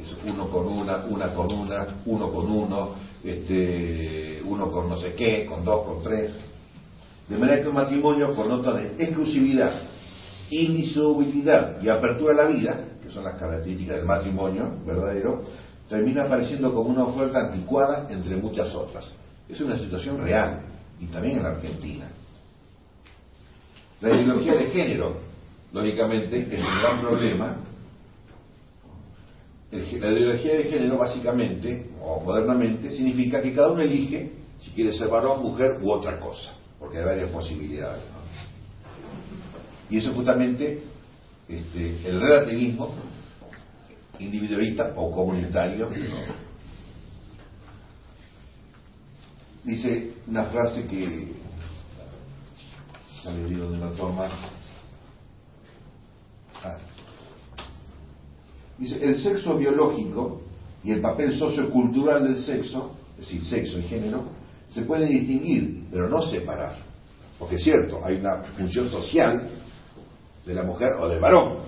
Es 0.00 0.08
uno 0.26 0.48
con 0.48 0.66
una, 0.66 1.04
una 1.04 1.28
con 1.34 1.52
una, 1.52 1.86
uno 2.06 2.32
con 2.32 2.50
uno, 2.50 2.90
este, 3.22 4.40
uno 4.46 4.70
con 4.72 4.88
no 4.88 4.96
sé 4.96 5.12
qué, 5.12 5.44
con 5.44 5.62
dos, 5.62 5.84
con 5.84 6.02
tres. 6.02 6.30
De 7.28 7.36
manera 7.36 7.60
que 7.62 7.68
un 7.68 7.74
matrimonio 7.74 8.34
con 8.34 8.48
nota 8.48 8.72
de 8.72 8.94
exclusividad 8.98 9.72
indisolubilidad 10.50 11.82
y 11.82 11.88
apertura 11.88 12.32
a 12.32 12.36
la 12.36 12.46
vida, 12.46 12.80
que 13.02 13.10
son 13.10 13.24
las 13.24 13.34
características 13.38 13.96
del 13.96 14.06
matrimonio 14.06 14.78
verdadero, 14.86 15.42
termina 15.88 16.24
apareciendo 16.24 16.72
como 16.72 16.90
una 16.90 17.04
oferta 17.04 17.40
anticuada 17.40 18.06
entre 18.08 18.36
muchas 18.36 18.74
otras. 18.74 19.04
Es 19.48 19.60
una 19.60 19.78
situación 19.78 20.22
real, 20.22 20.62
y 21.00 21.06
también 21.06 21.38
en 21.38 21.46
Argentina. 21.46 22.06
La 24.04 24.14
ideología 24.14 24.54
de 24.54 24.66
género, 24.66 25.16
lógicamente, 25.72 26.38
es 26.38 26.60
un 26.60 26.80
gran 26.82 27.00
problema. 27.00 27.56
La 29.72 30.12
ideología 30.12 30.56
de 30.56 30.64
género, 30.64 30.98
básicamente, 30.98 31.86
o 32.02 32.20
modernamente, 32.20 32.94
significa 32.94 33.40
que 33.40 33.54
cada 33.54 33.72
uno 33.72 33.80
elige 33.80 34.30
si 34.62 34.72
quiere 34.72 34.92
ser 34.92 35.08
varón, 35.08 35.42
mujer 35.42 35.78
u 35.80 35.90
otra 35.90 36.20
cosa, 36.20 36.52
porque 36.78 36.98
hay 36.98 37.04
varias 37.04 37.30
posibilidades. 37.30 38.02
Y 39.88 39.96
eso 39.96 40.12
justamente 40.12 40.82
este, 41.48 42.08
el 42.08 42.20
relativismo 42.20 42.94
individualista 44.18 44.92
o 44.96 45.10
comunitario. 45.10 45.88
Dice 49.64 50.12
una 50.26 50.44
frase 50.44 50.86
que 50.86 51.43
ya 53.24 53.30
le 53.30 53.56
donde 53.56 53.78
la 53.78 53.90
toma. 53.92 54.28
Dice, 58.78 59.04
el 59.04 59.22
sexo 59.22 59.56
biológico 59.56 60.42
y 60.82 60.92
el 60.92 61.00
papel 61.00 61.38
sociocultural 61.38 62.24
del 62.24 62.44
sexo, 62.44 62.92
es 63.14 63.20
decir, 63.20 63.44
sexo 63.44 63.78
y 63.78 63.82
género, 63.84 64.24
se 64.68 64.82
pueden 64.82 65.08
distinguir, 65.08 65.84
pero 65.90 66.08
no 66.08 66.22
separar. 66.22 66.76
Porque 67.38 67.56
es 67.56 67.62
cierto, 67.62 68.04
hay 68.04 68.16
una 68.16 68.42
función 68.56 68.90
social 68.90 69.48
de 70.44 70.54
la 70.54 70.62
mujer 70.64 70.92
o 71.00 71.08
del 71.08 71.20
varón. 71.20 71.58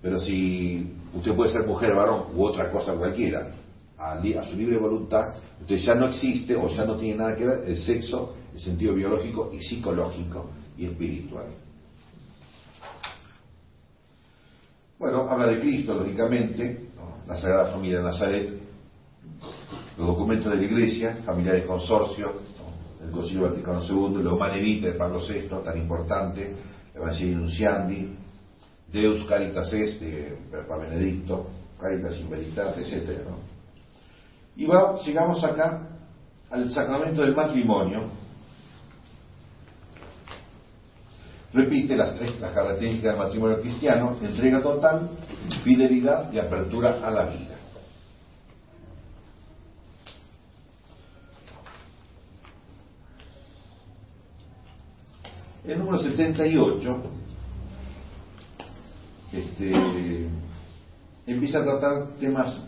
Pero 0.00 0.18
si 0.18 0.92
usted 1.14 1.34
puede 1.34 1.52
ser 1.52 1.66
mujer, 1.66 1.94
varón 1.94 2.24
u 2.34 2.44
otra 2.44 2.70
cosa 2.70 2.94
cualquiera, 2.94 3.50
a, 3.98 4.14
a, 4.14 4.44
su 4.50 4.56
libre 4.56 4.78
voluntad, 4.78 5.34
entonces 5.60 5.86
ya 5.86 5.94
no 5.94 6.06
existe 6.06 6.56
o 6.56 6.68
ya 6.74 6.84
no 6.84 6.96
tiene 6.96 7.18
nada 7.18 7.36
que 7.36 7.44
ver 7.44 7.64
el 7.66 7.78
sexo, 7.78 8.34
el 8.54 8.60
sentido 8.60 8.94
biológico 8.94 9.50
y 9.52 9.62
psicológico 9.62 10.50
y 10.76 10.86
espiritual. 10.86 11.46
Bueno, 14.98 15.28
habla 15.28 15.46
de 15.46 15.60
Cristo, 15.60 15.94
lógicamente, 15.94 16.88
la 17.26 17.36
Sagrada 17.36 17.72
Familia 17.72 17.98
de 17.98 18.04
Nazaret, 18.04 18.50
los 19.98 20.06
documentos 20.06 20.52
de 20.52 20.58
la 20.58 20.64
Iglesia, 20.64 21.18
familiares 21.24 21.64
consorcios, 21.64 22.30
el 23.02 23.10
Concilio 23.10 23.50
Vaticano 23.50 23.82
II, 23.82 24.22
la 24.22 24.32
Humanevita 24.32 24.86
de 24.88 24.92
Pablo 24.92 25.20
VI, 25.20 25.48
tan 25.64 25.78
importante, 25.78 26.54
Evangelio 26.94 27.38
Nunciandi, 27.38 28.16
Deus 28.92 29.24
Caritas 29.26 29.72
Est 29.72 30.00
de 30.00 30.36
Papa 30.50 30.76
Benedicto, 30.76 31.46
Caritas 31.80 32.18
in 32.20 32.30
Veritate, 32.30 32.82
etc. 32.82 33.20
Y 34.56 34.66
va, 34.66 35.00
llegamos 35.00 35.42
acá 35.42 35.88
al 36.50 36.70
sacramento 36.70 37.22
del 37.22 37.34
matrimonio. 37.34 38.21
Repite 41.52 41.96
las 41.96 42.14
tres 42.14 42.40
las 42.40 42.52
características 42.52 43.12
del 43.12 43.18
matrimonio 43.18 43.60
cristiano, 43.60 44.16
entrega 44.22 44.62
total, 44.62 45.10
fidelidad 45.62 46.32
y 46.32 46.38
apertura 46.38 46.98
a 47.02 47.10
la 47.10 47.26
vida. 47.26 47.56
El 55.66 55.78
número 55.78 56.02
78 56.02 57.02
este, 59.32 60.28
empieza 61.26 61.58
a 61.58 61.64
tratar 61.64 62.06
temas 62.18 62.64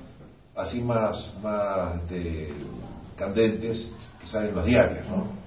así 0.54 0.80
más, 0.80 1.34
más 1.42 1.96
este, 2.02 2.52
candentes 3.16 3.90
que 4.20 4.28
salen 4.28 4.50
en 4.50 4.54
los 4.54 4.66
diarios. 4.66 5.08
¿no? 5.08 5.43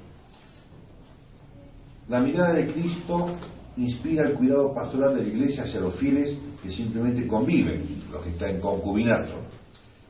La 2.10 2.22
mirada 2.22 2.54
de 2.54 2.72
Cristo 2.72 3.36
inspira 3.76 4.28
el 4.28 4.34
cuidado 4.34 4.74
pastoral 4.74 5.16
de 5.16 5.24
la 5.24 5.28
iglesia 5.28 5.64
hacia 5.64 5.82
los 5.82 5.96
fieles 5.96 6.38
que 6.64 6.72
simplemente 6.72 7.28
conviven, 7.28 7.84
los 8.12 8.24
que 8.24 8.30
están 8.30 8.56
en 8.56 8.62
concubinato, 8.62 9.34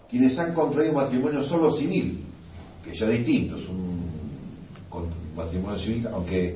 quienes 0.09 0.37
han 0.37 0.53
contraído 0.53 0.93
matrimonio 0.93 1.43
solo 1.43 1.75
civil, 1.75 2.23
que 2.83 2.95
ya 2.95 3.09
distinto, 3.09 3.57
es 3.57 3.67
un 3.67 3.97
matrimonio 5.35 5.79
civil, 5.79 6.07
aunque 6.07 6.55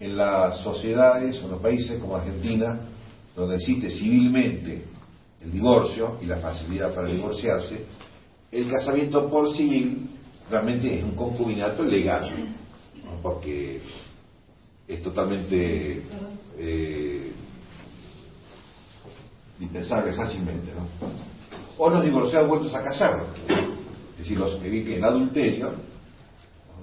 en 0.00 0.16
las 0.16 0.60
sociedades 0.60 1.36
o 1.42 1.46
en 1.46 1.50
los 1.50 1.60
países 1.60 2.00
como 2.00 2.16
Argentina, 2.16 2.80
donde 3.34 3.56
existe 3.56 3.90
civilmente 3.90 4.84
el 5.42 5.52
divorcio 5.52 6.18
y 6.22 6.26
la 6.26 6.36
facilidad 6.36 6.94
para 6.94 7.08
divorciarse, 7.08 7.84
el 8.50 8.70
casamiento 8.70 9.28
por 9.28 9.54
civil 9.54 10.08
realmente 10.50 10.98
es 10.98 11.04
un 11.04 11.14
concubinato 11.14 11.82
legal, 11.82 12.30
porque 13.22 13.80
es 14.88 15.02
totalmente 15.02 16.02
eh, 16.58 17.32
dispensable 19.58 20.12
fácilmente. 20.14 20.72
¿no? 20.72 21.08
O 21.76 21.90
los 21.90 22.02
divorciados 22.02 22.48
vueltos 22.48 22.74
a 22.74 22.82
casar, 22.82 23.26
es 24.12 24.18
decir, 24.18 24.38
los 24.38 24.56
que 24.56 24.68
viven 24.68 24.94
en 24.94 25.04
adulterio, 25.04 25.72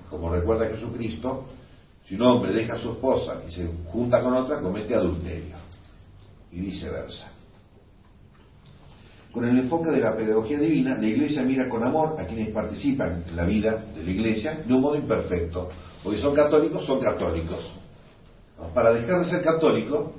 como 0.10 0.30
recuerda 0.30 0.68
Jesucristo, 0.68 1.48
si 2.08 2.16
un 2.16 2.22
hombre 2.22 2.54
deja 2.54 2.76
a 2.76 2.80
su 2.80 2.92
esposa 2.92 3.42
y 3.48 3.52
se 3.52 3.68
junta 3.88 4.22
con 4.22 4.34
otra, 4.34 4.62
comete 4.62 4.94
adulterio. 4.94 5.56
Y 6.52 6.62
viceversa. 6.62 7.32
Con 9.32 9.46
el 9.46 9.58
enfoque 9.58 9.90
de 9.90 10.00
la 10.00 10.16
pedagogía 10.16 10.60
divina, 10.60 10.96
la 10.96 11.08
Iglesia 11.08 11.42
mira 11.42 11.68
con 11.68 11.84
amor 11.84 12.16
a 12.18 12.26
quienes 12.26 12.50
participan 12.50 13.26
en 13.28 13.36
la 13.36 13.44
vida 13.44 13.84
de 13.94 14.04
la 14.04 14.12
Iglesia 14.12 14.64
de 14.66 14.74
un 14.74 14.80
modo 14.80 14.96
imperfecto. 14.96 15.70
Porque 16.02 16.20
son 16.20 16.34
católicos, 16.34 16.86
son 16.86 17.02
católicos. 17.02 17.60
Para 18.74 18.94
dejar 18.94 19.24
de 19.24 19.30
ser 19.30 19.44
católico 19.44 20.14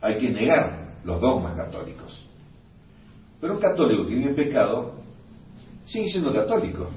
hay 0.00 0.18
que 0.18 0.30
negar 0.30 0.96
los 1.04 1.20
dogmas 1.20 1.54
católicos. 1.56 2.24
Pero 3.40 3.54
un 3.54 3.60
católico 3.60 4.06
que 4.06 4.14
vive 4.14 4.30
en 4.30 4.36
pecado 4.36 4.92
sigue 5.86 6.08
siendo 6.08 6.32
católico 6.32 6.88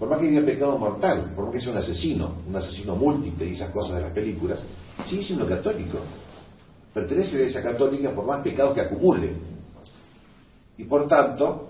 por 0.00 0.08
más 0.08 0.18
que 0.18 0.28
viva 0.28 0.46
pecado 0.46 0.78
mortal, 0.78 1.32
por 1.36 1.44
más 1.44 1.52
que 1.52 1.60
sea 1.60 1.72
un 1.72 1.76
asesino, 1.76 2.36
un 2.48 2.56
asesino 2.56 2.96
múltiple 2.96 3.44
y 3.44 3.52
esas 3.52 3.70
cosas 3.70 3.96
de 3.96 4.00
las 4.00 4.12
películas, 4.12 4.58
sigue 5.06 5.22
siendo 5.22 5.46
católico. 5.46 5.98
Pertenece 6.94 7.36
a 7.36 7.46
esa 7.46 7.62
católica 7.62 8.10
por 8.10 8.24
más 8.24 8.42
pecados 8.42 8.74
que 8.74 8.80
acumule. 8.80 9.34
Y 10.78 10.84
por 10.84 11.06
tanto, 11.06 11.68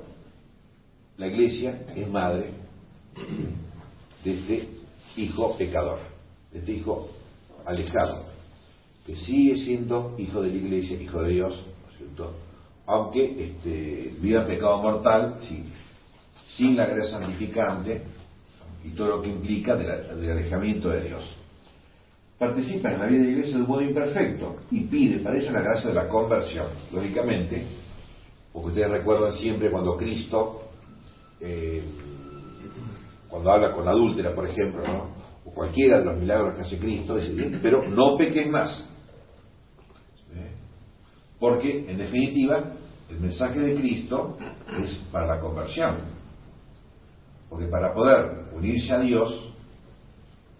la 1.16 1.27
iglesia 1.27 1.83
es 1.97 2.09
madre 2.09 2.51
de 4.23 4.33
este 4.33 4.69
hijo 5.16 5.57
pecador, 5.57 5.99
de 6.53 6.61
este 6.61 6.73
hijo 6.73 7.09
alejado, 7.64 8.25
que 9.07 9.16
sigue 9.16 9.57
siendo 9.57 10.14
hijo 10.18 10.42
de 10.42 10.51
la 10.51 10.57
iglesia, 10.57 11.01
hijo 11.01 11.23
de 11.23 11.33
Dios, 11.33 11.55
¿no 11.55 11.92
es 11.92 11.99
cierto? 11.99 12.35
Aunque 12.87 13.44
este, 13.44 14.14
viva 14.20 14.46
pecado 14.46 14.83
mortal, 14.83 15.38
sin 16.57 16.77
la 16.77 16.87
gracia 16.87 17.18
santificante, 17.18 18.03
y 18.85 18.90
todo 18.90 19.09
lo 19.09 19.23
que 19.23 19.29
implica 19.29 19.77
del, 19.77 20.31
alejamiento 20.31 20.88
de 20.88 21.03
Dios. 21.03 21.23
Participa 22.38 22.92
en 22.92 23.01
la 23.01 23.07
vida 23.07 23.18
de 23.20 23.25
la 23.25 23.31
iglesia 23.33 23.57
de 23.57 23.62
un 23.62 23.68
modo 23.68 23.83
imperfecto 23.83 24.57
y 24.70 24.81
pide 24.85 25.18
para 25.18 25.37
eso 25.37 25.51
la 25.53 25.61
gracia 25.61 25.88
de 25.88 25.94
la 25.94 26.09
conversión. 26.09 26.66
Lógicamente, 26.92 27.66
porque 28.53 28.68
ustedes 28.68 28.90
recuerdan 28.90 29.35
siempre 29.35 29.70
cuando 29.70 29.96
Cristo, 29.96 30.62
eh, 31.38 31.83
cuando 33.29 33.53
habla 33.53 33.73
con 33.73 33.87
adúltera, 33.87 34.35
por 34.35 34.49
ejemplo, 34.49 34.83
cualquiera 35.54 35.98
de 35.98 36.04
los 36.04 36.16
milagros 36.16 36.54
que 36.54 36.62
hace 36.62 36.78
Cristo, 36.78 37.18
pero 37.62 37.86
no 37.88 38.16
pequen 38.16 38.50
más. 38.50 38.84
¿Eh? 40.34 40.50
Porque, 41.38 41.90
en 41.90 41.98
definitiva, 41.98 42.72
el 43.10 43.20
mensaje 43.20 43.60
de 43.60 43.74
Cristo 43.76 44.36
es 44.82 45.00
para 45.10 45.26
la 45.26 45.40
conversión. 45.40 45.96
Porque 47.48 47.66
para 47.66 47.92
poder 47.92 48.46
unirse 48.52 48.92
a 48.92 49.00
Dios 49.00 49.50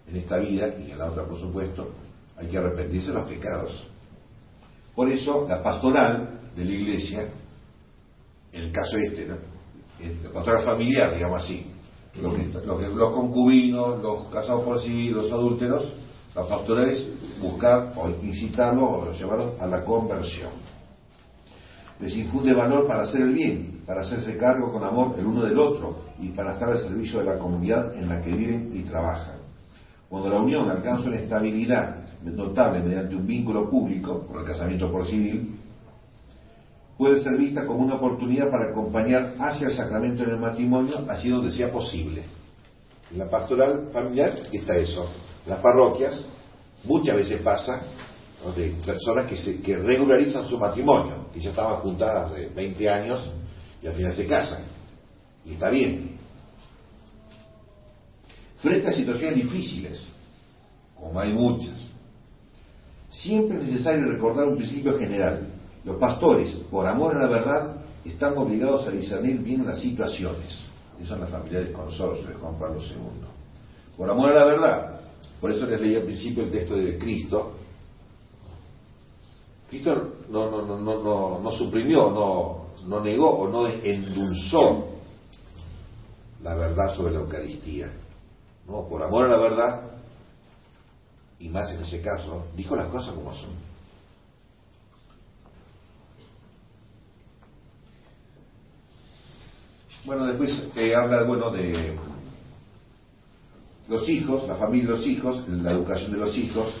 en 0.07 0.17
esta 0.17 0.37
vida 0.37 0.75
y 0.77 0.91
en 0.91 0.97
la 0.97 1.11
otra, 1.11 1.25
por 1.25 1.39
supuesto, 1.39 1.91
hay 2.37 2.47
que 2.47 2.57
arrepentirse 2.57 3.07
de 3.07 3.13
los 3.13 3.29
pecados. 3.29 3.87
Por 4.93 5.09
eso 5.09 5.45
la 5.47 5.63
pastoral 5.63 6.39
de 6.55 6.65
la 6.65 6.71
iglesia, 6.71 7.29
en 8.51 8.63
el 8.63 8.71
caso 8.71 8.97
este, 8.97 9.25
¿no? 9.25 9.37
la 10.23 10.29
pastoral 10.31 10.65
familiar, 10.65 11.13
digamos 11.13 11.43
así, 11.43 11.65
los, 12.19 13.11
concubinos, 13.13 14.01
los 14.01 14.27
casados 14.29 14.63
por 14.63 14.81
sí, 14.81 15.09
los 15.09 15.31
adúlteros, 15.31 15.93
la 16.35 16.45
pastoral 16.45 16.89
es 16.89 17.07
buscar 17.41 17.93
o 17.95 18.09
incitarlos 18.23 18.83
o 18.83 19.13
llevarlos 19.13 19.59
a 19.59 19.67
la 19.67 19.83
conversión. 19.83 20.51
Les 21.99 22.15
infunde 22.15 22.53
valor 22.53 22.87
para 22.87 23.03
hacer 23.03 23.21
el 23.21 23.33
bien, 23.33 23.81
para 23.85 24.01
hacerse 24.01 24.37
cargo 24.37 24.71
con 24.71 24.83
amor 24.83 25.15
el 25.19 25.25
uno 25.25 25.43
del 25.43 25.57
otro 25.57 25.99
y 26.19 26.29
para 26.29 26.53
estar 26.53 26.69
al 26.69 26.79
servicio 26.79 27.19
de 27.19 27.25
la 27.25 27.37
comunidad 27.37 27.95
en 27.95 28.09
la 28.09 28.21
que 28.21 28.31
viven 28.31 28.71
y 28.73 28.81
trabajan. 28.81 29.37
Cuando 30.09 30.29
la 30.29 30.41
unión 30.41 30.69
alcanza 30.69 31.07
una 31.07 31.17
estabilidad 31.17 31.97
notable 32.23 32.81
mediante 32.81 33.15
un 33.15 33.25
vínculo 33.25 33.69
público, 33.69 34.25
por 34.27 34.41
el 34.41 34.47
casamiento 34.47 34.91
por 34.91 35.05
civil, 35.05 35.60
puede 37.01 37.23
ser 37.23 37.35
vista 37.35 37.65
como 37.65 37.79
una 37.79 37.95
oportunidad 37.95 38.51
para 38.51 38.69
acompañar 38.69 39.33
hacia 39.39 39.69
el 39.69 39.75
sacramento 39.75 40.21
en 40.21 40.29
el 40.29 40.37
matrimonio 40.37 41.03
allí 41.09 41.29
donde 41.29 41.51
sea 41.51 41.71
posible. 41.71 42.21
En 43.11 43.17
la 43.17 43.27
pastoral 43.27 43.89
familiar 43.91 44.35
está 44.51 44.77
eso. 44.77 45.09
las 45.47 45.57
parroquias 45.61 46.23
muchas 46.83 47.15
veces 47.15 47.41
pasa 47.41 47.81
de 48.55 48.75
personas 48.85 49.25
que, 49.25 49.35
se, 49.35 49.63
que 49.63 49.77
regularizan 49.77 50.47
su 50.47 50.59
matrimonio, 50.59 51.25
que 51.33 51.39
ya 51.39 51.49
estaban 51.49 51.77
juntadas 51.77 52.35
de 52.35 52.49
20 52.49 52.89
años 52.91 53.31
y 53.81 53.87
al 53.87 53.93
final 53.93 54.15
se 54.15 54.27
casan. 54.27 54.61
Y 55.43 55.53
está 55.53 55.71
bien. 55.71 56.17
Frente 58.61 58.87
a 58.87 58.93
situaciones 58.93 59.37
difíciles, 59.37 60.07
como 60.95 61.19
hay 61.19 61.33
muchas, 61.33 61.81
Siempre 63.11 63.57
es 63.57 63.65
necesario 63.65 64.05
recordar 64.05 64.47
un 64.47 64.55
principio 64.55 64.97
general. 64.97 65.50
Los 65.83 65.97
pastores, 65.97 66.51
por 66.69 66.85
amor 66.87 67.15
a 67.15 67.21
la 67.21 67.27
verdad, 67.27 67.75
están 68.05 68.37
obligados 68.37 68.87
a 68.87 68.91
discernir 68.91 69.39
bien 69.39 69.65
las 69.65 69.79
situaciones. 69.79 70.59
Esas 70.97 71.09
son 71.09 71.21
las 71.21 71.29
familiares 71.29 71.71
consorcio 71.71 72.27
de 72.27 72.35
Juan 72.35 72.59
Pablo 72.59 72.79
II. 72.81 72.97
Por 73.97 74.09
amor 74.09 74.31
a 74.31 74.35
la 74.35 74.45
verdad. 74.45 74.99
Por 75.39 75.51
eso 75.51 75.65
les 75.65 75.81
leí 75.81 75.95
al 75.95 76.03
principio 76.03 76.43
el 76.43 76.51
texto 76.51 76.75
de 76.75 76.97
Cristo. 76.99 77.53
Cristo 79.69 80.15
no, 80.29 80.51
no, 80.51 80.77
no, 80.77 81.03
no, 81.03 81.39
no 81.39 81.51
suprimió, 81.53 82.11
no, 82.11 82.67
no 82.87 82.99
negó 82.99 83.29
o 83.29 83.47
no 83.49 83.67
endulzó 83.67 84.89
la 86.43 86.55
verdad 86.55 86.95
sobre 86.95 87.13
la 87.13 87.19
Eucaristía. 87.19 87.91
No, 88.67 88.87
por 88.87 89.01
amor 89.01 89.25
a 89.25 89.29
la 89.29 89.37
verdad, 89.37 89.91
y 91.39 91.49
más 91.49 91.71
en 91.71 91.81
ese 91.81 92.01
caso, 92.01 92.45
dijo 92.55 92.75
las 92.75 92.89
cosas 92.89 93.13
como 93.13 93.33
son. 93.33 93.70
Bueno, 100.03 100.25
después 100.25 100.67
eh, 100.75 100.95
habla 100.95 101.23
bueno 101.23 101.51
de 101.51 101.95
los 103.87 104.09
hijos, 104.09 104.47
la 104.47 104.55
familia 104.55 104.89
de 104.89 104.97
los 104.97 105.05
hijos, 105.05 105.47
la 105.47 105.71
educación 105.71 106.11
de 106.11 106.17
los 106.17 106.35
hijos, 106.35 106.73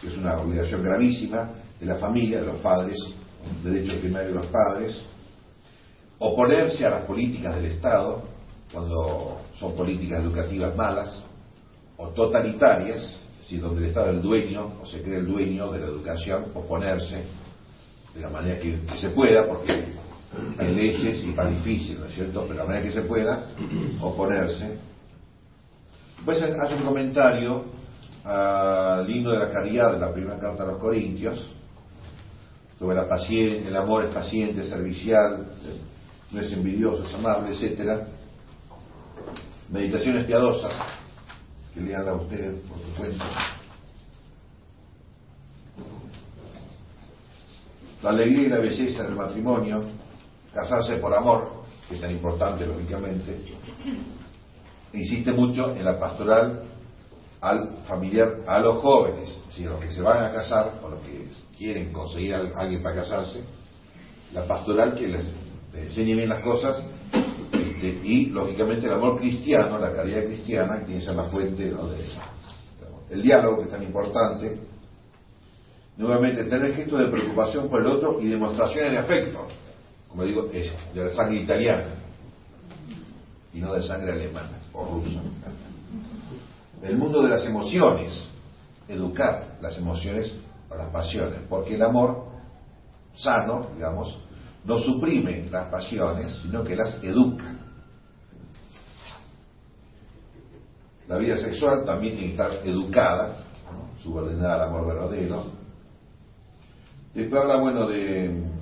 que 0.00 0.08
es 0.08 0.18
una 0.18 0.38
obligación 0.38 0.82
gravísima 0.82 1.52
de 1.80 1.86
la 1.86 1.96
familia, 1.96 2.40
de 2.40 2.46
los 2.46 2.56
padres, 2.56 2.98
un 3.48 3.72
derecho 3.72 3.98
primario 3.98 4.28
de 4.28 4.34
los 4.34 4.46
padres, 4.46 4.94
oponerse 6.18 6.84
a 6.84 6.90
las 6.90 7.04
políticas 7.04 7.54
del 7.56 7.66
Estado, 7.66 8.22
cuando 8.70 9.40
son 9.58 9.74
políticas 9.74 10.22
educativas 10.22 10.76
malas, 10.76 11.22
o 11.96 12.08
totalitarias, 12.08 13.16
decir, 13.40 13.62
donde 13.62 13.82
el 13.84 13.88
Estado 13.88 14.10
es 14.10 14.16
el 14.16 14.22
dueño, 14.22 14.72
o 14.82 14.86
se 14.86 15.00
cree 15.00 15.18
el 15.18 15.26
dueño 15.26 15.72
de 15.72 15.80
la 15.80 15.86
educación, 15.86 16.46
oponerse 16.52 17.24
de 18.14 18.20
la 18.20 18.28
manera 18.28 18.60
que, 18.60 18.78
se 18.98 19.10
pueda, 19.10 19.46
porque 19.46 19.94
hay 20.58 20.74
leyes 20.74 21.24
y 21.24 21.32
va 21.32 21.48
difícil, 21.48 22.00
¿no 22.00 22.06
es 22.06 22.14
cierto? 22.14 22.42
Pero 22.42 22.54
la 22.54 22.64
manera 22.64 22.84
que 22.84 22.92
se 22.92 23.02
pueda, 23.02 23.46
oponerse. 24.00 24.78
Después 26.16 26.42
hace 26.42 26.74
un 26.74 26.82
comentario 26.82 27.64
al 28.24 29.08
himno 29.08 29.30
de 29.30 29.38
la 29.38 29.50
caridad 29.50 29.92
de 29.92 29.98
la 29.98 30.12
primera 30.12 30.38
carta 30.38 30.64
a 30.64 30.66
los 30.66 30.78
Corintios, 30.78 31.46
sobre 32.78 32.96
la 32.96 33.16
el 33.16 33.76
amor 33.76 34.04
es 34.04 34.12
paciente, 34.12 34.68
servicial, 34.68 35.46
no 36.30 36.40
es 36.40 36.52
envidioso, 36.52 37.06
es 37.06 37.14
amable, 37.14 37.54
etcétera. 37.54 38.06
Meditaciones 39.70 40.26
piadosas, 40.26 40.72
que 41.72 41.80
lean 41.80 42.06
a 42.06 42.14
ustedes 42.14 42.54
por 42.68 42.78
su 42.78 42.94
cuenta. 42.96 43.24
La 48.02 48.10
alegría 48.10 48.42
y 48.42 48.48
la 48.48 48.58
belleza 48.58 49.04
del 49.04 49.14
matrimonio, 49.14 49.82
casarse 50.56 50.96
por 50.96 51.14
amor, 51.14 51.62
que 51.88 51.94
es 51.94 52.00
tan 52.00 52.10
importante 52.10 52.66
lógicamente, 52.66 53.38
insiste 54.92 55.32
mucho 55.32 55.76
en 55.76 55.84
la 55.84 56.00
pastoral 56.00 56.62
al 57.40 57.76
familiar, 57.86 58.38
a 58.46 58.58
los 58.58 58.82
jóvenes, 58.82 59.36
si 59.54 59.64
los 59.64 59.78
que 59.78 59.92
se 59.92 60.00
van 60.00 60.24
a 60.24 60.32
casar 60.32 60.80
o 60.82 60.88
los 60.88 61.00
que 61.00 61.28
quieren 61.56 61.92
conseguir 61.92 62.34
a 62.34 62.40
alguien 62.56 62.82
para 62.82 62.96
casarse, 62.96 63.40
la 64.32 64.46
pastoral 64.46 64.94
que 64.94 65.06
les, 65.06 65.26
enseñe 65.74 66.14
bien 66.16 66.30
las 66.30 66.42
cosas 66.42 66.82
este, 67.52 68.00
y 68.02 68.26
lógicamente 68.26 68.86
el 68.86 68.92
amor 68.92 69.18
cristiano, 69.18 69.78
la 69.78 69.92
caridad 69.92 70.24
cristiana, 70.24 70.84
que 70.84 71.00
ser 71.00 71.14
la 71.14 71.24
fuente 71.24 71.64
de 71.64 71.70
eso. 71.70 72.20
El 73.10 73.22
diálogo 73.22 73.58
que 73.58 73.64
es 73.64 73.70
tan 73.70 73.82
importante, 73.82 74.58
nuevamente 75.96 76.44
tener 76.44 76.74
gestos 76.74 76.98
de 76.98 77.06
preocupación 77.06 77.68
por 77.68 77.80
el 77.80 77.86
otro 77.86 78.20
y 78.20 78.26
demostraciones 78.26 78.92
de 78.92 78.98
afecto, 78.98 79.46
como 80.16 80.26
digo, 80.26 80.48
es 80.50 80.72
de 80.94 81.04
la 81.04 81.14
sangre 81.14 81.42
italiana 81.42 81.88
y 83.52 83.58
no 83.58 83.74
de 83.74 83.86
sangre 83.86 84.12
alemana 84.12 84.62
o 84.72 84.86
rusa. 84.86 85.20
El 86.82 86.96
mundo 86.96 87.20
de 87.20 87.28
las 87.28 87.44
emociones, 87.44 88.24
educar 88.88 89.58
las 89.60 89.76
emociones 89.76 90.32
o 90.70 90.74
las 90.74 90.88
pasiones, 90.88 91.40
porque 91.50 91.74
el 91.74 91.82
amor 91.82 92.28
sano, 93.14 93.66
digamos, 93.74 94.16
no 94.64 94.78
suprime 94.78 95.50
las 95.50 95.68
pasiones, 95.68 96.34
sino 96.40 96.64
que 96.64 96.76
las 96.76 96.94
educa. 97.04 97.54
La 101.08 101.18
vida 101.18 101.36
sexual 101.36 101.84
también 101.84 102.16
tiene 102.16 102.34
que 102.34 102.42
estar 102.42 102.66
educada, 102.66 103.36
subordinada 104.02 104.54
al 104.54 104.62
amor 104.62 104.86
verdadero. 104.86 105.44
Después 107.12 107.42
habla, 107.42 107.56
bueno, 107.56 107.86
de... 107.86 108.55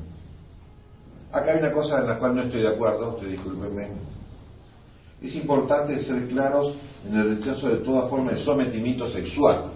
Acá 1.35 1.51
hay 1.51 1.59
una 1.59 1.73
cosa 1.73 1.99
en 1.99 2.07
la 2.07 2.17
cual 2.17 2.37
no 2.37 2.43
estoy 2.43 2.61
de 2.63 2.69
acuerdo, 2.69 3.17
usted 3.17 3.27
discúlpenme. 3.27 3.89
Es 5.21 5.35
importante 5.35 6.05
ser 6.05 6.29
claros 6.29 6.77
en 7.09 7.17
el 7.17 7.39
rechazo 7.39 7.71
de 7.71 7.79
toda 7.79 8.07
forma 8.07 8.31
de 8.31 8.45
sometimiento 8.45 9.11
sexual, 9.11 9.73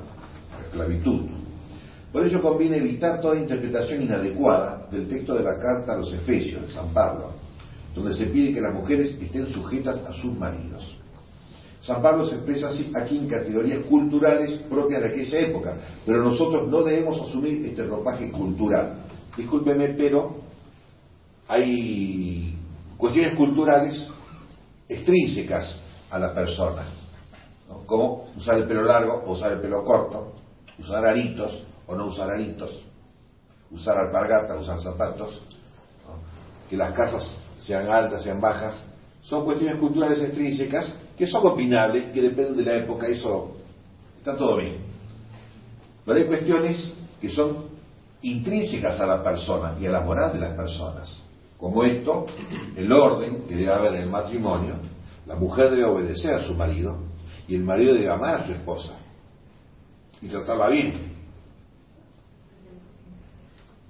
esclavitud. 0.67 1.23
Por 2.13 2.25
ello 2.25 2.41
conviene 2.41 2.77
evitar 2.77 3.21
toda 3.21 3.35
interpretación 3.35 4.03
inadecuada 4.03 4.87
del 4.93 5.09
texto 5.09 5.35
de 5.35 5.43
la 5.43 5.59
carta 5.59 5.95
a 5.95 5.97
los 5.97 6.13
Efesios 6.13 6.63
de 6.63 6.73
San 6.73 6.95
Pablo, 6.95 7.33
donde 7.93 8.15
se 8.15 8.27
pide 8.27 8.55
que 8.55 8.61
las 8.61 8.73
mujeres 8.73 9.17
estén 9.21 9.49
sujetas 9.49 9.99
a 10.07 10.13
sus 10.13 10.39
maridos. 10.39 10.95
San 11.83 12.01
Pablo 12.01 12.29
se 12.29 12.37
expresa 12.37 12.69
así 12.69 12.93
aquí 12.95 13.19
en 13.19 13.27
categorías 13.27 13.83
culturales 13.89 14.53
propias 14.71 15.03
de 15.03 15.09
aquella 15.09 15.41
época, 15.41 15.77
pero 16.07 16.23
nosotros 16.23 16.69
no 16.69 16.85
debemos 16.85 17.21
asumir 17.21 17.67
este 17.67 17.83
ropaje 17.83 18.31
cultural. 18.31 18.93
Discúlpeme, 19.37 19.89
pero 19.89 20.48
hay 21.49 22.55
cuestiones 22.99 23.35
culturales 23.35 24.07
extrínsecas 24.89 25.81
a 26.11 26.19
la 26.19 26.35
persona, 26.35 26.87
como 27.87 28.29
usar 28.37 28.59
el 28.59 28.69
pelo 28.69 28.83
largo 28.83 29.23
o 29.27 29.33
usar 29.33 29.53
el 29.53 29.61
pelo 29.61 29.85
corto, 29.85 30.35
usar 30.79 31.05
aritos 31.05 31.65
o 31.87 31.97
no 31.97 32.07
usar 32.07 32.31
aritos, 32.31 32.83
usar 33.71 33.97
alpargatas, 33.97 34.61
usar 34.61 34.81
zapatos, 34.81 35.41
que 36.69 36.77
las 36.77 36.93
casas 36.93 37.37
sean 37.61 37.89
altas, 37.89 38.23
sean 38.23 38.41
bajas, 38.41 38.75
son 39.23 39.45
cuestiones 39.45 39.77
culturales 39.77 40.21
extrínsecas 40.21 40.93
que 41.17 41.27
son 41.27 41.47
opinables, 41.47 42.13
que 42.13 42.23
dependen 42.23 42.57
de 42.57 42.65
la 42.65 42.77
época, 42.77 43.09
eso 43.09 43.57
está 44.19 44.37
todo 44.37 44.59
bien. 44.59 44.77
Pero 46.05 46.19
hay 46.19 46.27
cuestiones 46.27 46.93
que 47.21 47.31
son 47.31 47.69
intrínsecas 48.23 49.01
a 49.01 49.07
la 49.07 49.23
persona 49.23 49.75
y 49.81 49.87
a 49.87 49.91
la 49.91 50.01
moral 50.01 50.33
de 50.33 50.41
las 50.41 50.55
personas, 50.55 51.09
como 51.59 51.83
esto, 51.83 52.27
el 52.77 52.91
orden 52.93 53.45
que 53.49 53.57
debe 53.57 53.73
haber 53.73 53.95
en 53.97 54.03
el 54.03 54.11
matrimonio, 54.11 54.77
la 55.27 55.35
mujer 55.35 55.71
debe 55.71 55.85
obedecer 55.85 56.35
a 56.35 56.47
su 56.47 56.55
marido 56.55 56.99
y 57.49 57.57
el 57.57 57.65
marido 57.65 57.95
debe 57.95 58.09
amar 58.09 58.37
a 58.37 58.47
su 58.47 58.53
esposa 58.53 58.95
y 60.23 60.29
tratarla 60.29 60.69
bien. 60.69 60.95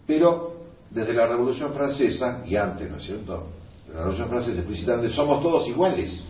Pero 0.06 0.56
desde 0.90 1.12
la 1.12 1.26
Revolución 1.26 1.74
Francesa, 1.74 2.42
y 2.46 2.56
antes, 2.56 2.90
¿no 2.90 2.96
es 2.96 3.04
cierto? 3.04 3.48
De 3.86 3.94
la 3.94 4.00
Revolución 4.00 4.28
Francesa 4.30 4.58
explicitan 4.58 5.10
somos 5.10 5.42
todos 5.42 5.68
iguales. 5.68 6.24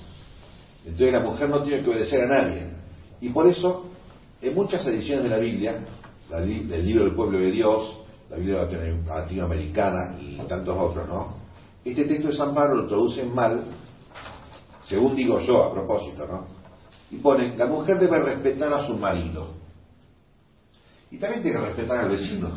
Entonces 0.85 1.13
la 1.13 1.21
mujer 1.21 1.49
no 1.49 1.63
tiene 1.63 1.83
que 1.83 1.91
obedecer 1.91 2.23
a 2.25 2.27
nadie. 2.27 2.67
Y 3.21 3.29
por 3.29 3.47
eso, 3.47 3.87
en 4.43 4.55
muchas 4.55 4.85
ediciones 4.87 5.25
de 5.25 5.31
la 5.31 5.39
Biblia, 5.39 5.85
el 6.33 6.87
libro 6.87 7.05
del 7.05 7.15
pueblo 7.15 7.39
de 7.39 7.53
Dios, 7.53 7.99
la 8.31 8.37
Biblia 8.37 8.69
latinoamericana 9.07 10.17
y 10.21 10.37
tantos 10.49 10.77
otros, 10.77 11.09
¿no? 11.09 11.35
Este 11.85 12.05
texto 12.05 12.29
de 12.29 12.37
San 12.37 12.55
Pablo 12.55 12.83
lo 12.83 12.89
traducen 12.89 13.35
mal, 13.35 13.63
según 14.87 15.17
digo 15.17 15.41
yo 15.41 15.65
a 15.65 15.73
propósito, 15.73 16.27
¿no? 16.27 16.47
Y 17.11 17.17
pone, 17.19 17.57
la 17.57 17.67
mujer 17.67 17.99
debe 17.99 18.19
respetar 18.19 18.73
a 18.73 18.87
su 18.87 18.97
marido. 18.97 19.49
Y 21.11 21.17
también 21.17 21.43
tiene 21.43 21.59
que 21.59 21.67
respetar 21.67 22.05
al 22.05 22.11
vecino. 22.11 22.51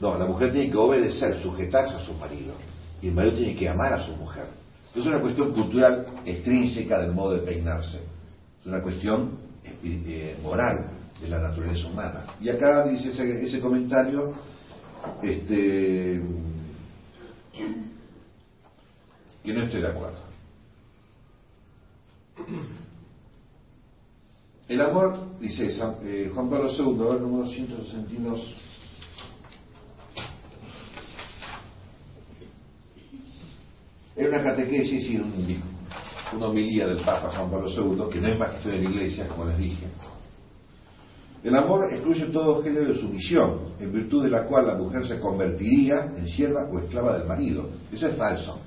No, 0.00 0.16
la 0.16 0.24
mujer 0.24 0.50
tiene 0.50 0.70
que 0.70 0.78
obedecer, 0.78 1.42
sujetarse 1.42 1.94
a 1.94 2.00
su 2.00 2.14
marido. 2.14 2.54
Y 3.02 3.08
el 3.08 3.14
marido 3.14 3.36
tiene 3.36 3.54
que 3.54 3.68
amar 3.68 3.92
a 3.92 4.04
su 4.04 4.16
mujer. 4.16 4.46
Es 4.94 5.04
una 5.04 5.20
cuestión 5.20 5.52
cultural 5.52 6.06
extrínseca 6.24 7.00
del 7.00 7.12
modo 7.12 7.34
de 7.34 7.40
peinarse. 7.40 7.98
Es 8.60 8.66
una 8.66 8.82
cuestión 8.82 9.38
eh, 9.84 10.38
moral 10.42 10.99
de 11.20 11.28
la 11.28 11.38
naturaleza 11.40 11.88
humana. 11.88 12.24
Y 12.40 12.48
acá 12.48 12.86
dice 12.86 13.10
ese, 13.10 13.60
comentario, 13.60 14.32
este, 15.22 16.22
que 19.44 19.52
no 19.52 19.62
estoy 19.62 19.82
de 19.82 19.88
acuerdo. 19.88 20.18
El 24.68 24.80
amor, 24.80 25.38
dice 25.40 25.76
eh, 26.04 26.30
Juan 26.32 26.48
Pablo 26.48 26.70
II, 26.70 27.16
el 27.16 27.22
número 27.22 27.48
162, 27.50 28.54
Era 34.16 34.28
una 34.28 34.42
catequesis 34.42 35.08
y 35.08 35.16
una 36.36 36.46
homilía 36.46 36.86
del 36.86 36.98
Papa 36.98 37.30
Juan 37.30 37.50
Pablo 37.50 37.70
II, 37.70 38.12
que 38.12 38.20
no 38.20 38.28
es 38.28 38.38
más 38.38 38.50
que 38.56 38.68
de 38.68 38.82
la 38.82 38.90
Iglesia, 38.90 39.26
como 39.26 39.46
les 39.46 39.56
dije, 39.56 39.86
El 41.42 41.56
amor 41.56 41.88
excluye 41.90 42.26
todo 42.26 42.62
género 42.62 42.92
de 42.92 43.00
sumisión, 43.00 43.60
en 43.80 43.92
virtud 43.92 44.24
de 44.24 44.30
la 44.30 44.44
cual 44.44 44.66
la 44.66 44.74
mujer 44.74 45.06
se 45.06 45.18
convertiría 45.18 46.12
en 46.16 46.28
sierva 46.28 46.68
o 46.70 46.78
esclava 46.78 47.18
del 47.18 47.26
marido. 47.26 47.70
Eso 47.90 48.08
es 48.08 48.16
falso. 48.16 48.58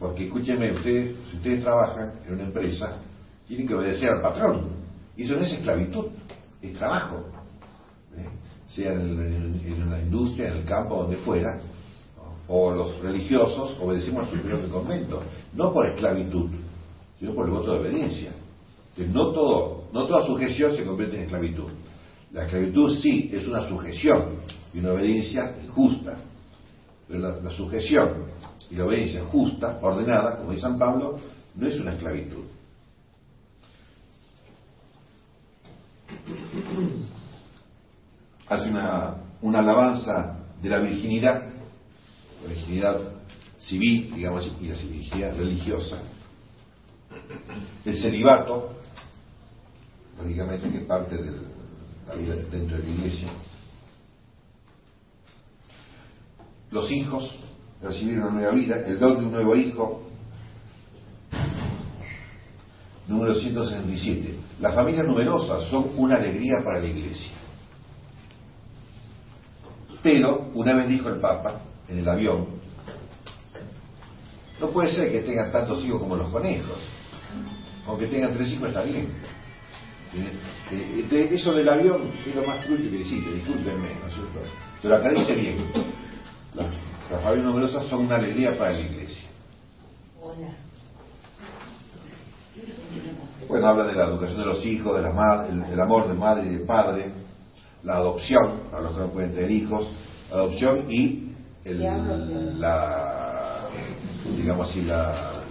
Porque 0.00 0.26
escúcheme, 0.26 0.72
usted, 0.72 1.14
si 1.30 1.36
ustedes 1.36 1.62
trabajan 1.62 2.14
en 2.26 2.34
una 2.34 2.44
empresa, 2.44 2.98
tienen 3.46 3.66
que 3.66 3.74
obedecer 3.74 4.10
al 4.10 4.20
patrón. 4.20 4.70
Y 5.16 5.24
eso 5.24 5.34
no 5.34 5.42
es 5.42 5.52
esclavitud, 5.52 6.06
es 6.62 6.74
trabajo. 6.74 7.24
¿eh? 8.16 8.28
Sea 8.68 8.92
en, 8.92 9.90
la 9.90 10.00
industria, 10.00 10.48
en 10.48 10.58
el 10.58 10.64
campo, 10.64 11.02
donde 11.02 11.16
fuera, 11.18 11.60
o 12.48 12.72
los 12.72 13.00
religiosos 13.00 13.76
obedecemos 13.80 14.24
al 14.24 14.30
superior 14.30 14.62
del 14.62 14.70
convento, 14.70 15.22
no 15.54 15.72
por 15.72 15.86
esclavitud, 15.86 16.50
sino 17.18 17.34
por 17.34 17.46
el 17.46 17.52
voto 17.52 17.74
de 17.74 17.80
obediencia. 17.80 18.32
Que 18.98 19.06
no, 19.06 19.30
todo, 19.30 19.84
no 19.92 20.08
toda 20.08 20.26
sujeción 20.26 20.74
se 20.74 20.84
convierte 20.84 21.18
en 21.18 21.22
esclavitud. 21.22 21.70
La 22.32 22.46
esclavitud 22.46 22.98
sí 22.98 23.30
es 23.32 23.46
una 23.46 23.68
sujeción 23.68 24.40
y 24.74 24.80
una 24.80 24.94
obediencia 24.94 25.54
injusta. 25.64 26.18
Pero 27.06 27.40
la, 27.40 27.50
sujeción 27.50 28.24
y 28.68 28.74
la 28.74 28.86
obediencia 28.86 29.24
justa, 29.26 29.78
ordenada, 29.82 30.38
como 30.38 30.50
dice 30.50 30.62
San 30.62 30.76
Pablo, 30.80 31.20
no 31.54 31.68
es 31.68 31.78
una 31.78 31.92
esclavitud. 31.92 32.42
Hace 38.48 38.68
una, 38.68 39.14
una 39.42 39.60
alabanza 39.60 40.40
de 40.60 40.68
la 40.68 40.80
virginidad, 40.80 41.44
la 42.42 42.48
virginidad 42.48 43.00
civil, 43.58 44.12
digamos, 44.12 44.50
y 44.60 44.66
la 44.66 44.74
virginidad 44.74 45.36
religiosa. 45.36 45.98
El 47.84 47.96
celibato, 47.96 48.77
lógicamente 50.18 50.70
que 50.70 50.78
parte 50.80 51.16
de 51.16 51.30
la 52.06 52.14
vida 52.14 52.34
dentro 52.50 52.76
de 52.76 52.82
la 52.82 52.88
iglesia. 52.88 53.28
Los 56.70 56.90
hijos, 56.90 57.34
recibir 57.82 58.18
una 58.18 58.30
nueva 58.30 58.52
vida, 58.52 58.76
el 58.86 58.98
don 58.98 59.18
de 59.18 59.24
un 59.24 59.32
nuevo 59.32 59.56
hijo. 59.56 60.02
Número 63.06 63.34
167. 63.34 64.34
Las 64.60 64.74
familias 64.74 65.06
numerosas 65.06 65.70
son 65.70 65.92
una 65.96 66.16
alegría 66.16 66.62
para 66.62 66.80
la 66.80 66.86
iglesia. 66.86 67.30
Pero, 70.02 70.50
una 70.54 70.74
vez 70.74 70.88
dijo 70.88 71.08
el 71.08 71.20
Papa, 71.20 71.60
en 71.88 71.98
el 71.98 72.08
avión, 72.08 72.46
no 74.60 74.68
puede 74.70 74.90
ser 74.90 75.10
que 75.10 75.20
tengan 75.20 75.50
tantos 75.50 75.82
hijos 75.84 76.00
como 76.00 76.16
los 76.16 76.28
conejos. 76.28 76.78
Aunque 77.86 78.08
tengan 78.08 78.34
tres 78.34 78.52
hijos 78.52 78.68
está 78.68 78.82
bien. 78.82 79.08
Eh, 80.70 81.06
eh, 81.10 81.28
eso 81.32 81.52
del 81.52 81.68
avión 81.68 82.10
es 82.26 82.34
lo 82.34 82.46
más 82.46 82.64
trucho 82.64 82.90
que 82.90 83.00
existe, 83.00 83.32
discúlpenme, 83.32 83.88
¿no 84.00 84.06
es 84.08 84.14
cierto? 84.14 84.40
Pero 84.82 84.96
acá 84.96 85.10
dice 85.10 85.34
bien, 85.34 85.72
las 86.54 87.22
familias 87.22 87.46
numerosas 87.46 87.86
son 87.88 88.06
una 88.06 88.16
alegría 88.16 88.56
para 88.58 88.72
la 88.72 88.80
iglesia. 88.80 89.28
Bueno, 93.48 93.66
habla 93.66 93.84
de 93.84 93.94
la 93.94 94.04
educación 94.04 94.38
de 94.40 94.44
los 94.44 94.64
hijos, 94.66 94.96
de 94.96 95.02
la 95.02 95.46
el, 95.72 95.80
amor 95.80 96.08
de 96.08 96.14
madre 96.14 96.46
y 96.46 96.54
de 96.56 96.66
padre, 96.66 97.10
la 97.82 97.96
adopción, 97.96 98.60
para 98.70 98.82
los 98.82 98.92
que 98.92 99.00
no 99.00 99.06
pueden 99.08 99.34
tener 99.34 99.50
hijos, 99.50 99.88
la 100.30 100.36
adopción 100.36 100.84
y 100.90 101.32
el, 101.64 101.80
la, 102.60 103.68
digamos 104.36 104.68
así, 104.68 104.82
la, 104.82 105.42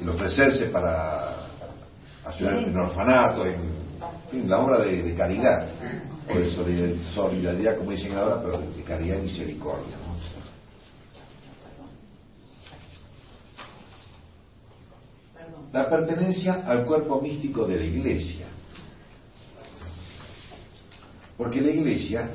el 0.00 0.08
ofrecerse 0.08 0.66
para 0.66 1.46
ayudar 2.24 2.54
en 2.54 2.76
orfanato, 2.76 3.46
en, 3.46 3.71
la 4.32 4.60
obra 4.60 4.78
de, 4.78 5.14
caridad, 5.14 5.68
o 6.28 6.38
de 6.38 6.98
solidaridad, 7.14 7.76
como 7.76 7.90
dicen 7.90 8.16
ahora, 8.16 8.42
pero 8.42 8.58
de, 8.58 8.82
caridad 8.82 9.18
y 9.18 9.22
misericordia. 9.22 9.96
La 15.72 15.88
pertenencia 15.88 16.64
al 16.66 16.84
cuerpo 16.84 17.20
místico 17.20 17.66
de 17.66 17.76
la 17.76 17.84
iglesia. 17.84 18.46
Porque 21.36 21.60
la 21.60 21.70
iglesia 21.70 22.30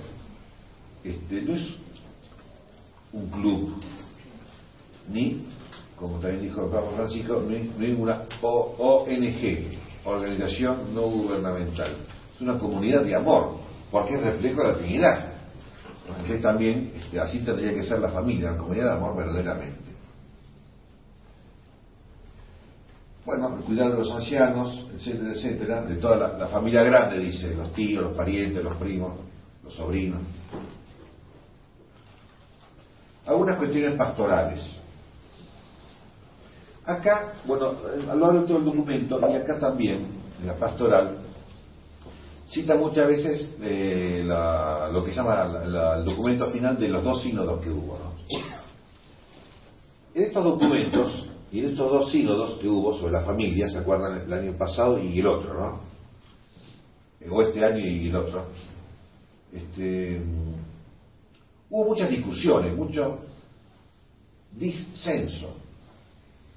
este, 1.04 1.42
no 1.44 1.56
es 1.56 1.68
un 3.14 3.30
club, 3.30 3.76
ni, 5.10 5.46
como 5.96 6.20
también 6.20 6.44
dijo 6.44 6.66
el 6.66 6.72
Papa 6.72 6.92
Francisco, 6.96 7.44
no 7.48 7.86
es 7.86 7.98
una 7.98 8.24
ONG, 8.42 9.87
organización 10.12 10.94
no 10.94 11.04
gubernamental. 11.04 11.96
Es 12.36 12.42
una 12.42 12.58
comunidad 12.58 13.04
de 13.04 13.16
amor, 13.16 13.58
porque 13.92 14.16
es 14.16 14.22
reflejo 14.22 14.62
de 14.62 14.68
la 14.68 14.78
Trinidad. 14.78 15.26
Entonces 16.08 16.42
también, 16.42 16.92
este, 16.96 17.20
así 17.20 17.44
tendría 17.44 17.74
que 17.74 17.84
ser 17.84 18.00
la 18.00 18.10
familia, 18.10 18.52
la 18.52 18.58
comunidad 18.58 18.86
de 18.86 18.94
amor 18.94 19.18
verdaderamente. 19.18 19.88
bueno, 23.28 23.58
cuidar 23.66 23.92
de 23.92 23.98
los 23.98 24.10
ancianos, 24.10 24.86
etcétera, 24.96 25.34
etcétera, 25.34 25.82
de 25.82 25.96
toda 25.98 26.16
la, 26.16 26.48
familia 26.48 26.82
grande, 26.82 27.20
dice, 27.20 27.54
los 27.56 27.74
tíos, 27.74 28.02
los 28.02 28.16
parientes, 28.16 28.64
los 28.64 28.78
primos, 28.78 29.16
los 29.66 29.74
sobrinos. 29.74 30.22
Algunas 33.26 33.58
cuestiones 33.58 33.98
pastorales. 33.98 34.66
Acá, 36.88 37.34
bueno, 37.46 37.74
a 38.10 38.16
lo 38.16 38.28
largo 38.28 38.42
de 38.42 38.48
todo 38.48 38.58
el 38.60 38.66
documento, 38.66 39.20
y 39.30 39.34
acá 39.36 39.60
también, 39.60 40.08
en 40.40 40.48
la 40.48 40.56
pastoral, 40.56 41.18
cita 42.50 42.76
muchas 42.76 43.08
veces 43.08 43.50
eh, 43.62 44.24
lo 44.26 45.04
que 45.04 45.14
llama 45.14 45.52
el 45.66 46.06
documento 46.06 46.50
final 46.50 46.80
de 46.80 46.88
los 46.88 47.04
dos 47.04 47.22
sínodos 47.22 47.60
que 47.62 47.70
hubo. 47.70 48.00
En 50.16 50.24
estos 50.24 50.46
documentos, 50.46 51.26
y 51.52 51.60
en 51.60 51.72
estos 51.72 51.92
dos 51.92 52.10
sínodos 52.10 52.58
que 52.60 52.70
hubo 52.70 52.98
sobre 52.98 53.12
la 53.12 53.22
familia, 53.24 53.70
¿se 53.70 53.80
acuerdan? 53.80 54.22
El 54.22 54.32
año 54.32 54.54
pasado 54.58 54.98
y 54.98 55.20
el 55.20 55.28
otro, 55.28 55.60
¿no? 55.60 55.82
O 57.30 57.42
este 57.42 57.66
año 57.66 57.80
y 57.80 58.08
el 58.08 58.16
otro. 58.16 58.46
Este, 59.52 60.22
hubo 61.70 61.90
muchas 61.90 62.10
discusiones, 62.10 62.74
mucho 62.74 63.20
disenso. 64.54 65.67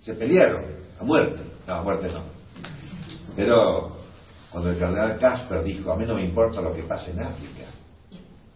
Se 0.03 0.14
pelearon 0.14 0.64
a 0.98 1.05
muerte. 1.05 1.40
No, 1.66 1.74
a 1.74 1.82
muerte 1.82 2.09
no. 2.09 2.22
Pero 3.36 3.96
cuando 4.51 4.70
el 4.70 4.78
cardenal 4.78 5.18
Casper 5.18 5.62
dijo, 5.62 5.92
a 5.92 5.96
mí 5.96 6.05
no 6.05 6.14
me 6.14 6.24
importa 6.24 6.61
lo 6.61 6.74
que 6.74 6.82
pase 6.82 7.12
en 7.12 7.20
África, 7.20 7.64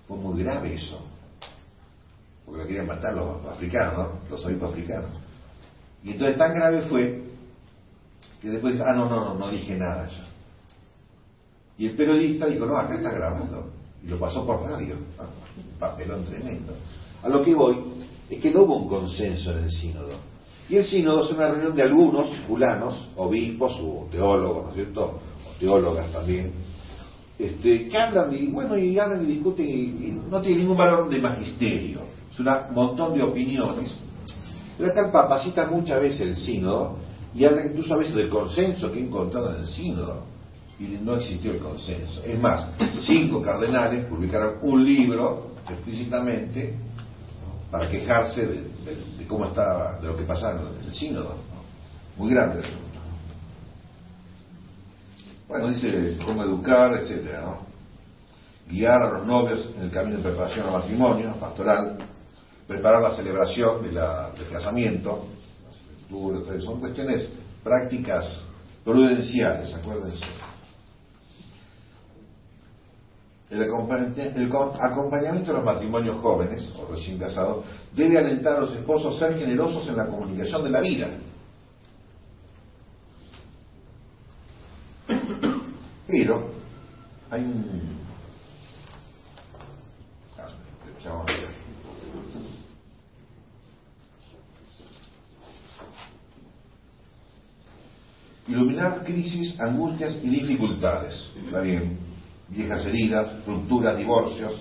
fue 0.08 0.16
muy 0.16 0.42
grave 0.42 0.74
eso. 0.74 1.00
Porque 2.44 2.62
lo 2.62 2.66
querían 2.66 2.86
matar 2.86 3.14
los 3.14 3.44
africanos, 3.46 3.96
¿no? 3.96 4.20
Los 4.30 4.44
obispos 4.44 4.72
africanos. 4.72 5.10
Y 6.02 6.10
entonces 6.10 6.36
tan 6.36 6.54
grave 6.54 6.82
fue 6.82 7.22
que 8.42 8.50
después 8.50 8.74
dijo, 8.74 8.84
ah, 8.86 8.92
no, 8.92 9.08
no, 9.08 9.24
no, 9.24 9.34
no 9.34 9.50
dije 9.50 9.74
nada 9.76 10.06
ya. 10.08 10.24
Y 11.78 11.86
el 11.86 11.96
periodista 11.96 12.46
dijo, 12.46 12.66
no, 12.66 12.76
acá 12.76 12.96
está 12.96 13.10
grabando. 13.12 13.72
Y 14.02 14.08
lo 14.08 14.18
pasó 14.18 14.46
por 14.46 14.62
radio. 14.62 14.96
Un 14.96 15.78
papelón 15.78 16.24
tremendo. 16.26 16.74
A 17.22 17.28
lo 17.28 17.42
que 17.42 17.54
voy 17.54 18.04
es 18.28 18.40
que 18.40 18.50
no 18.50 18.62
hubo 18.62 18.76
un 18.76 18.88
consenso 18.88 19.52
en 19.52 19.64
el 19.64 19.72
sínodo. 19.72 20.33
Y 20.68 20.76
el 20.76 20.86
sínodo 20.86 21.24
es 21.24 21.32
una 21.32 21.50
reunión 21.50 21.76
de 21.76 21.82
algunos 21.82 22.26
fulanos, 22.46 23.08
obispos 23.16 23.72
o 23.80 24.08
teólogos, 24.10 24.64
¿no 24.64 24.68
es 24.70 24.74
cierto? 24.76 25.20
O 25.46 25.58
teólogas 25.58 26.10
también, 26.10 26.52
este, 27.38 27.88
que 27.88 27.98
hablan 27.98 28.32
y 28.34 28.46
bueno, 28.46 28.78
y 28.78 28.98
hablan 28.98 29.24
y 29.24 29.32
discuten 29.34 29.66
y, 29.66 30.20
no 30.30 30.40
tiene 30.40 30.60
ningún 30.60 30.76
valor 30.76 31.10
de 31.10 31.20
magisterio. 31.20 32.00
Es 32.32 32.40
un 32.40 32.46
montón 32.74 33.14
de 33.14 33.22
opiniones 33.22 33.90
pero 34.76 34.90
acá 34.90 35.06
el 35.06 35.12
Papa 35.12 35.42
cita 35.42 35.66
muchas 35.66 36.00
veces 36.00 36.20
el 36.20 36.36
sínodo 36.36 36.98
y 37.34 37.44
habla 37.44 37.66
incluso 37.66 37.94
a 37.94 37.96
veces 37.96 38.14
del 38.14 38.28
consenso 38.28 38.92
que 38.92 38.98
he 38.98 39.02
encontrado 39.02 39.54
en 39.54 39.62
el 39.62 39.68
sínodo. 39.68 40.24
Y 40.78 40.84
no 41.02 41.14
existió 41.14 41.52
el 41.52 41.58
consenso. 41.58 42.22
Es 42.24 42.38
más, 42.40 42.68
cinco 43.06 43.40
cardenales 43.40 44.06
publicaron 44.06 44.58
un 44.62 44.84
libro 44.84 45.52
explícitamente 45.68 46.74
para 47.70 47.88
quejarse 47.88 48.46
de, 49.24 49.28
cómo 49.28 49.46
estaba, 49.46 49.98
de 50.00 50.06
lo 50.06 50.16
que 50.16 50.24
pasaba 50.24 50.60
en 50.60 50.86
el 50.86 50.94
sínodo. 50.94 51.36
Muy 52.16 52.30
grande 52.30 52.60
el. 52.60 52.84
Bueno, 55.48 55.68
dice 55.68 56.18
cómo 56.24 56.42
educar, 56.42 56.94
etcétera, 56.94 57.42
¿no? 57.42 57.58
Guiar 58.66 59.02
a 59.02 59.10
los 59.18 59.26
novios 59.26 59.68
en 59.76 59.84
el 59.84 59.90
camino 59.90 60.16
de 60.16 60.22
preparación 60.22 60.66
al 60.66 60.72
matrimonio, 60.72 61.34
pastoral, 61.38 61.98
preparar 62.66 63.02
la 63.02 63.14
celebración 63.14 63.82
del 63.82 64.48
casamiento. 64.50 65.26
Son 66.64 66.80
cuestiones 66.80 67.28
prácticas 67.62 68.24
prudenciales, 68.84 69.74
acuérdense. 69.74 70.24
El 73.50 73.62
acompañamiento 73.62 75.52
de 75.52 75.58
los 75.58 75.64
matrimonios 75.64 76.16
jóvenes 76.20 76.72
o 76.78 76.90
recién 76.90 77.18
casados 77.18 77.64
debe 77.94 78.18
alentar 78.18 78.56
a 78.56 78.60
los 78.60 78.74
esposos 78.74 79.16
a 79.16 79.28
ser 79.28 79.38
generosos 79.38 79.86
en 79.86 79.96
la 79.96 80.06
comunicación 80.06 80.64
de 80.64 80.70
la 80.70 80.80
vida. 80.80 81.08
Pero 86.06 86.50
hay 87.30 87.42
un... 87.42 87.94
Ah. 90.38 91.24
Iluminar 98.46 99.04
crisis, 99.04 99.58
angustias 99.60 100.16
y 100.22 100.28
dificultades. 100.28 101.30
Está 101.36 101.60
bien. 101.60 102.03
Viejas 102.48 102.84
heridas, 102.86 103.44
rupturas, 103.46 103.96
divorcios. 103.96 104.60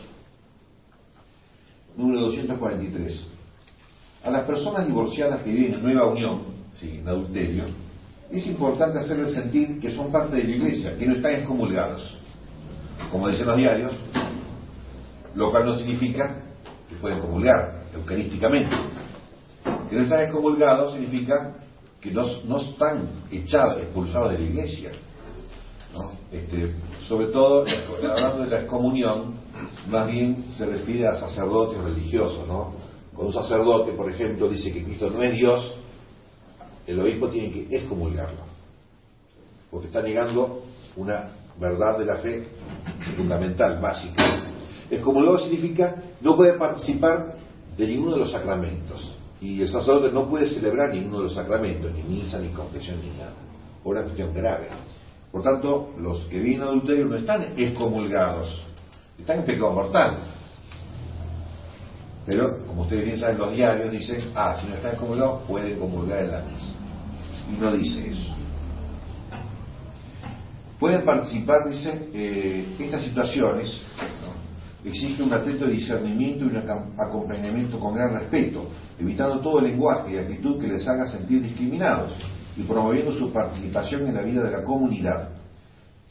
Número 1.97 2.21
243. 2.21 3.27
A 4.23 4.31
las 4.31 4.43
personas 4.43 4.87
divorciadas 4.87 5.41
que 5.41 5.51
viven 5.51 5.73
en 5.75 5.83
nueva 5.83 6.07
unión, 6.07 6.43
sí, 6.75 6.99
en 6.99 7.07
adulterio, 7.07 7.65
es 8.31 8.47
importante 8.47 8.99
hacerles 8.99 9.33
sentir 9.33 9.79
que 9.79 9.93
son 9.95 10.11
parte 10.11 10.37
de 10.37 10.43
la 10.43 10.55
iglesia, 10.55 10.97
que 10.97 11.05
no 11.05 11.15
están 11.15 11.35
excomulgados. 11.35 12.15
Como 13.11 13.27
dicen 13.27 13.45
los 13.45 13.57
diarios, 13.57 13.91
lo 15.35 15.51
cual 15.51 15.65
no 15.65 15.77
significa 15.77 16.35
que 16.89 16.95
pueden 16.95 17.19
comulgar 17.19 17.83
eucarísticamente. 17.93 18.75
Que 19.89 19.95
no 19.95 20.03
están 20.03 20.21
excomulgados 20.21 20.93
significa 20.93 21.53
que 22.01 22.11
no 22.11 22.57
están 22.57 23.07
echados, 23.31 23.81
expulsados 23.83 24.31
de 24.31 24.39
la 24.39 24.45
iglesia. 24.45 24.91
¿No? 25.93 26.11
Este, 26.31 26.73
sobre 27.07 27.27
todo, 27.27 27.65
hablando 28.09 28.43
de 28.43 28.49
la 28.49 28.59
excomunión, 28.61 29.35
más 29.87 30.07
bien 30.07 30.45
se 30.57 30.65
refiere 30.65 31.07
a 31.07 31.19
sacerdotes 31.19 31.81
religiosos. 31.83 32.47
¿no? 32.47 32.73
Cuando 33.13 33.27
un 33.27 33.43
sacerdote, 33.43 33.93
por 33.93 34.11
ejemplo, 34.11 34.49
dice 34.49 34.71
que 34.71 34.83
Cristo 34.83 35.09
no 35.09 35.21
es 35.21 35.33
Dios, 35.33 35.73
el 36.87 36.99
obispo 36.99 37.29
tiene 37.29 37.51
que 37.51 37.77
excomulgarlo, 37.77 38.41
porque 39.71 39.87
está 39.87 40.01
negando 40.01 40.63
una 40.95 41.29
verdad 41.59 41.97
de 41.97 42.05
la 42.05 42.17
fe 42.17 42.47
fundamental, 43.15 43.79
básica. 43.79 44.43
Excomulgado 44.89 45.39
significa 45.39 45.95
no 46.21 46.35
puede 46.35 46.53
participar 46.53 47.35
de 47.77 47.87
ninguno 47.87 48.13
de 48.13 48.19
los 48.19 48.31
sacramentos. 48.31 49.13
Y 49.41 49.61
el 49.61 49.69
sacerdote 49.69 50.11
no 50.11 50.29
puede 50.29 50.49
celebrar 50.49 50.93
ninguno 50.93 51.17
de 51.17 51.23
los 51.25 51.33
sacramentos, 51.33 51.91
ni 51.93 52.03
misa, 52.03 52.39
ni 52.39 52.49
confesión, 52.49 52.99
ni 53.01 53.09
nada. 53.17 53.33
Por 53.83 53.95
una 53.95 54.03
cuestión 54.05 54.33
grave. 54.33 54.67
Por 55.33 55.41
tanto, 55.41 55.95
los 55.99 56.27
que 56.27 56.39
viven 56.39 56.61
adulterio 56.61 57.07
no 57.07 57.15
están 57.15 57.41
excomulgados, 57.57 58.61
están 59.17 59.39
en 59.39 59.45
pecado 59.45 59.73
mortal. 59.73 60.19
Pero, 62.23 62.63
como 62.67 62.83
ustedes 62.83 63.05
bien 63.05 63.19
saben, 63.19 63.39
los 63.39 63.51
diarios 63.51 63.91
dicen, 63.91 64.29
ah, 64.35 64.55
si 64.61 64.67
no 64.67 64.75
están 64.75 64.91
excomulgados, 64.91 65.41
pueden 65.47 65.79
comulgar 65.79 66.19
en 66.19 66.31
la. 66.31 66.43
Y 67.51 67.59
no 67.59 67.71
dice 67.73 68.11
eso. 68.11 68.31
Pueden 70.79 71.03
participar, 71.03 71.67
dice, 71.67 72.09
eh, 72.13 72.75
estas 72.77 73.01
situaciones 73.01 73.81
¿no? 74.85 75.25
un 75.25 75.33
atento 75.33 75.65
discernimiento 75.65 76.45
y 76.45 76.49
un 76.49 76.57
acompañamiento 76.99 77.79
con 77.79 77.95
gran 77.95 78.13
respeto, 78.13 78.67
evitando 78.99 79.39
todo 79.39 79.61
lenguaje 79.61 80.13
y 80.13 80.17
actitud 80.19 80.61
que 80.61 80.67
les 80.67 80.87
haga 80.87 81.07
sentir 81.07 81.41
discriminados 81.41 82.11
y 82.55 82.63
promoviendo 82.63 83.13
su 83.17 83.31
participación 83.31 84.07
en 84.07 84.15
la 84.15 84.21
vida 84.21 84.43
de 84.43 84.51
la 84.51 84.63
comunidad. 84.63 85.29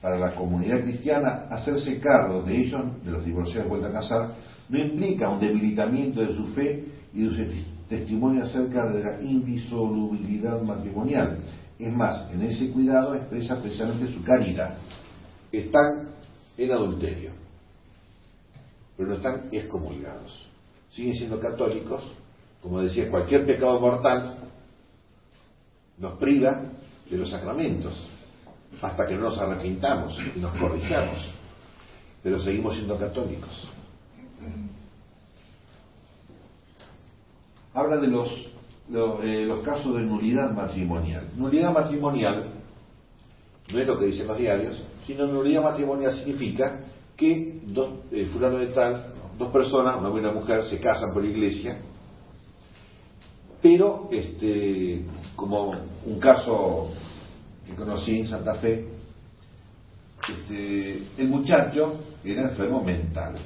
Para 0.00 0.18
la 0.18 0.34
comunidad 0.34 0.82
cristiana, 0.82 1.46
hacerse 1.48 2.00
cargo 2.00 2.42
de 2.42 2.56
ellos, 2.56 2.82
de 3.04 3.12
los 3.12 3.24
divorciados 3.24 3.68
vuelta 3.68 3.88
a 3.88 3.92
casar, 3.92 4.32
no 4.68 4.78
implica 4.78 5.28
un 5.28 5.38
debilitamiento 5.38 6.20
de 6.20 6.34
su 6.34 6.46
fe 6.48 6.84
y 7.14 7.24
de 7.24 7.30
su 7.30 7.44
testimonio 7.88 8.44
acerca 8.44 8.86
de 8.86 9.04
la 9.04 9.20
indisolubilidad 9.22 10.60
matrimonial. 10.62 11.38
Es 11.78 11.92
más, 11.92 12.32
en 12.32 12.42
ese 12.42 12.70
cuidado 12.70 13.14
expresa 13.14 13.60
precisamente 13.60 14.12
su 14.12 14.22
caridad. 14.24 14.74
Están 15.52 16.08
en 16.56 16.72
adulterio, 16.72 17.30
pero 18.96 19.10
no 19.10 19.14
están 19.16 19.48
excomulgados. 19.52 20.46
Siguen 20.90 21.14
siendo 21.14 21.38
católicos, 21.38 22.02
como 22.60 22.80
decía, 22.80 23.10
cualquier 23.10 23.46
pecado 23.46 23.80
mortal 23.80 24.41
nos 26.02 26.18
priva 26.18 26.60
de 27.08 27.16
los 27.16 27.30
sacramentos, 27.30 27.94
hasta 28.80 29.06
que 29.06 29.14
no 29.14 29.30
nos 29.30 29.38
arrepintamos 29.38 30.18
y 30.34 30.40
nos 30.40 30.52
corrijamos, 30.56 31.18
pero 32.24 32.40
seguimos 32.40 32.74
siendo 32.74 32.98
católicos. 32.98 33.68
Habla 37.72 37.98
de 37.98 38.08
los, 38.08 38.48
los, 38.90 39.24
eh, 39.24 39.44
los 39.46 39.60
casos 39.60 39.94
de 39.94 40.02
nulidad 40.02 40.50
matrimonial. 40.50 41.28
Nulidad 41.36 41.72
matrimonial 41.72 42.46
no 43.72 43.78
es 43.78 43.86
lo 43.86 43.98
que 43.98 44.06
dicen 44.06 44.26
los 44.26 44.36
diarios, 44.36 44.82
sino 45.06 45.26
nulidad 45.28 45.62
matrimonial 45.62 46.12
significa 46.14 46.80
que 47.16 47.60
dos, 47.64 47.90
eh, 48.10 48.28
fulano 48.32 48.58
de 48.58 48.66
tal, 48.68 49.14
dos 49.38 49.52
personas, 49.52 50.00
una 50.00 50.08
buena 50.08 50.32
mujer, 50.32 50.66
se 50.66 50.80
casan 50.80 51.14
por 51.14 51.22
la 51.22 51.30
iglesia, 51.30 51.78
pero 53.62 54.08
este, 54.10 55.04
como 55.36 55.72
un 56.04 56.18
caso 56.18 56.90
que 57.64 57.74
conocí 57.74 58.20
en 58.20 58.28
Santa 58.28 58.56
Fe, 58.56 58.88
este, 60.28 61.06
el 61.18 61.28
muchacho 61.28 62.00
era 62.24 62.42
enfermo 62.42 62.82
mental. 62.82 63.36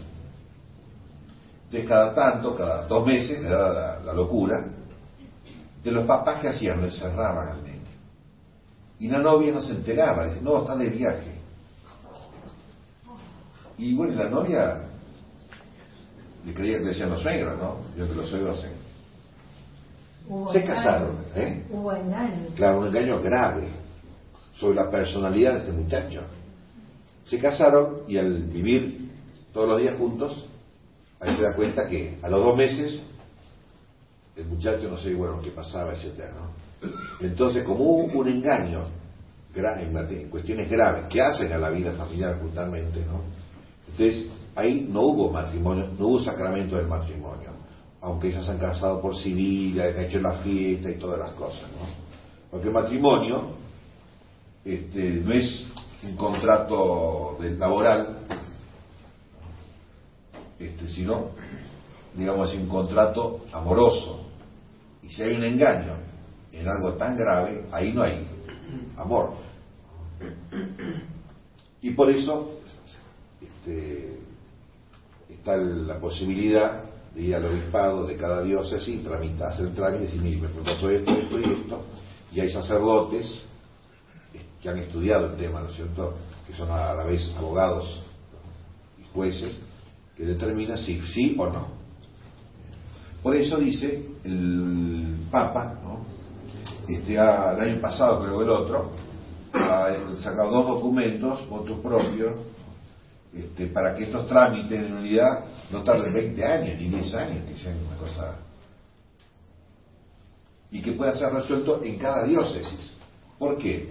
Entonces 1.67 1.89
cada 1.89 2.15
tanto, 2.15 2.57
cada 2.57 2.87
dos 2.87 3.07
meses, 3.07 3.43
daba 3.43 3.73
la, 3.73 4.01
la 4.01 4.13
locura, 4.15 4.65
de 5.85 5.93
los 5.93 6.07
papás 6.07 6.41
que 6.41 6.49
hacían, 6.49 6.81
lo 6.81 6.87
encerraban 6.87 7.49
al 7.49 7.63
nene. 7.63 7.77
Y 8.99 9.09
la 9.09 9.19
novia 9.19 9.53
no 9.53 9.61
se 9.61 9.73
enteraba, 9.73 10.27
dice, 10.27 10.41
no, 10.41 10.63
está 10.63 10.75
de 10.77 10.89
viaje. 10.89 11.37
Y 13.79 13.95
bueno, 13.95 14.15
la 14.15 14.31
novia 14.31 14.81
le 16.47 16.55
creía 16.55 16.79
que 16.79 16.85
le 16.85 16.91
decían 16.91 17.11
los 17.11 17.21
suegros, 17.21 17.59
¿no? 17.59 17.77
Yo 17.97 18.09
que 18.09 18.15
los 18.15 18.29
suegros 18.29 18.59
hacen. 18.59 18.76
Hubo 20.29 20.53
Se 20.53 20.59
engaño. 20.61 20.75
casaron, 20.75 21.17
¿eh? 21.35 21.65
Hubo 21.71 21.93
engaño. 21.93 22.47
Claro, 22.57 22.81
un 22.81 22.87
engaño 22.89 23.21
grave 23.23 23.69
sobre 24.59 24.77
la 24.77 24.91
personalidad 24.91 25.53
de 25.55 25.59
este 25.61 25.73
muchacho. 25.73 26.23
Se 27.29 27.39
casaron 27.39 28.03
y 28.09 28.17
al 28.19 28.45
vivir 28.45 29.11
todos 29.53 29.69
los 29.69 29.81
días 29.81 29.97
juntos, 29.99 30.47
ahí 31.21 31.37
se 31.37 31.43
da 31.43 31.55
cuenta 31.55 31.89
que 31.89 32.19
a 32.23 32.29
los 32.29 32.45
dos 32.45 32.57
meses 32.57 33.01
el 34.37 34.45
muchacho 34.47 34.89
no 34.89 34.97
sé 34.99 35.15
bueno 35.15 35.41
qué 35.41 35.51
pasaba, 35.51 35.95
etcétera, 35.95 36.33
¿no? 36.33 36.87
Entonces, 37.21 37.65
como 37.65 37.85
hubo 37.85 38.21
un 38.21 38.29
engaño 38.29 38.85
en 39.57 40.29
cuestiones 40.29 40.69
graves 40.69 41.07
que 41.09 41.23
hacen 41.23 41.51
a 41.53 41.57
la 41.59 41.71
vida 41.71 41.93
familiar 41.93 42.39
justamente, 42.43 43.01
¿no? 43.07 43.23
Entonces, 43.89 44.27
ahí 44.55 44.87
no 44.91 45.01
hubo 45.01 45.31
matrimonio, 45.31 45.89
no 45.99 46.09
hubo 46.09 46.21
sacramento 46.23 46.77
del 46.77 46.87
matrimonio, 46.87 47.51
aunque 48.01 48.29
ellas 48.29 48.45
se 48.45 48.51
han 48.53 48.59
casado 48.59 49.01
por 49.01 49.17
civil, 49.17 49.81
han 49.81 49.99
hecho 50.05 50.21
la 50.21 50.35
fiesta 50.39 50.91
y 50.91 50.95
todas 50.99 51.19
las 51.19 51.33
cosas, 51.33 51.71
¿no? 51.73 51.87
Porque 52.51 52.69
el 52.69 52.73
matrimonio 52.75 53.51
este, 54.65 55.11
no 55.25 55.33
es 55.33 55.65
un 56.03 56.17
contrato 56.17 57.37
de- 57.41 57.57
laboral, 57.57 58.19
este, 60.59 60.89
sino, 60.89 61.29
digamos 62.15 62.49
así, 62.49 62.59
un 62.59 62.69
contrato 62.69 63.45
amoroso. 63.53 64.25
Y 65.03 65.09
si 65.11 65.23
hay 65.23 65.35
un 65.35 65.45
engaño 65.45 65.95
en 66.53 66.69
algo 66.69 66.95
tan 66.95 67.17
grave, 67.17 67.67
ahí 67.73 67.93
no 67.93 68.03
hay 68.03 68.27
amor. 68.97 69.35
Y 71.83 71.91
por 71.91 72.11
eso 72.11 72.53
este, 73.41 74.19
está 75.29 75.57
la 75.57 76.01
posibilidad 76.01 76.86
de 77.17 77.23
ir 77.23 77.35
al 77.35 77.47
obispado 77.47 78.07
de 78.07 78.15
cada 78.17 78.43
diócesis 78.43 79.03
tramitar, 79.03 79.53
hacer 79.53 79.69
el 79.69 79.75
trámite 79.75 80.05
y 80.05 80.07
decir, 80.07 80.41
me 80.41 80.49
pasó 80.49 80.91
esto, 80.91 81.11
esto 81.13 81.41
y 81.41 81.45
esto. 81.45 81.85
Y 82.33 82.41
hay 82.41 82.51
sacerdotes 82.51 83.41
que 84.63 84.69
han 84.69 84.79
estudiado 84.79 85.33
el 85.33 85.37
tema, 85.37 85.61
¿no 85.61 85.71
es 85.71 85.77
cierto?, 85.77 86.15
que 86.47 86.53
son 86.53 86.71
a 86.71 86.93
la 86.93 87.05
vez 87.05 87.33
abogados 87.39 88.03
y 89.01 89.05
jueces, 89.15 89.55
que 90.15 90.27
determinan 90.27 90.77
si 90.77 91.01
sí 91.01 91.35
o 91.39 91.47
no. 91.47 91.69
Por 93.23 93.35
eso 93.35 93.57
dice 93.57 94.07
el 94.25 95.17
Papa, 95.31 95.81
¿no? 95.83 96.05
este, 96.87 97.15
el 97.15 97.19
año 97.19 97.81
pasado 97.81 98.23
creo 98.23 98.39
que 98.39 98.45
el 98.45 98.51
otro, 98.51 98.91
ha 99.55 99.89
sacado 100.23 100.51
dos 100.51 100.67
documentos, 100.67 101.49
votos 101.49 101.79
propios, 101.81 102.37
este, 103.37 103.67
para 103.67 103.95
que 103.95 104.05
estos 104.05 104.27
trámites 104.27 104.83
de 104.83 104.89
nulidad 104.89 105.45
no 105.71 105.83
tarden 105.83 106.13
20 106.13 106.45
años 106.45 106.81
ni 106.81 106.89
10 106.89 107.15
años, 107.15 107.45
que 107.47 107.59
sean 107.59 107.77
una 107.87 107.97
cosa... 107.97 108.39
y 110.71 110.81
que 110.81 110.93
pueda 110.93 111.13
ser 111.15 111.33
resuelto 111.33 111.83
en 111.83 111.99
cada 111.99 112.25
diócesis. 112.25 112.91
¿Por 113.39 113.59
qué? 113.59 113.91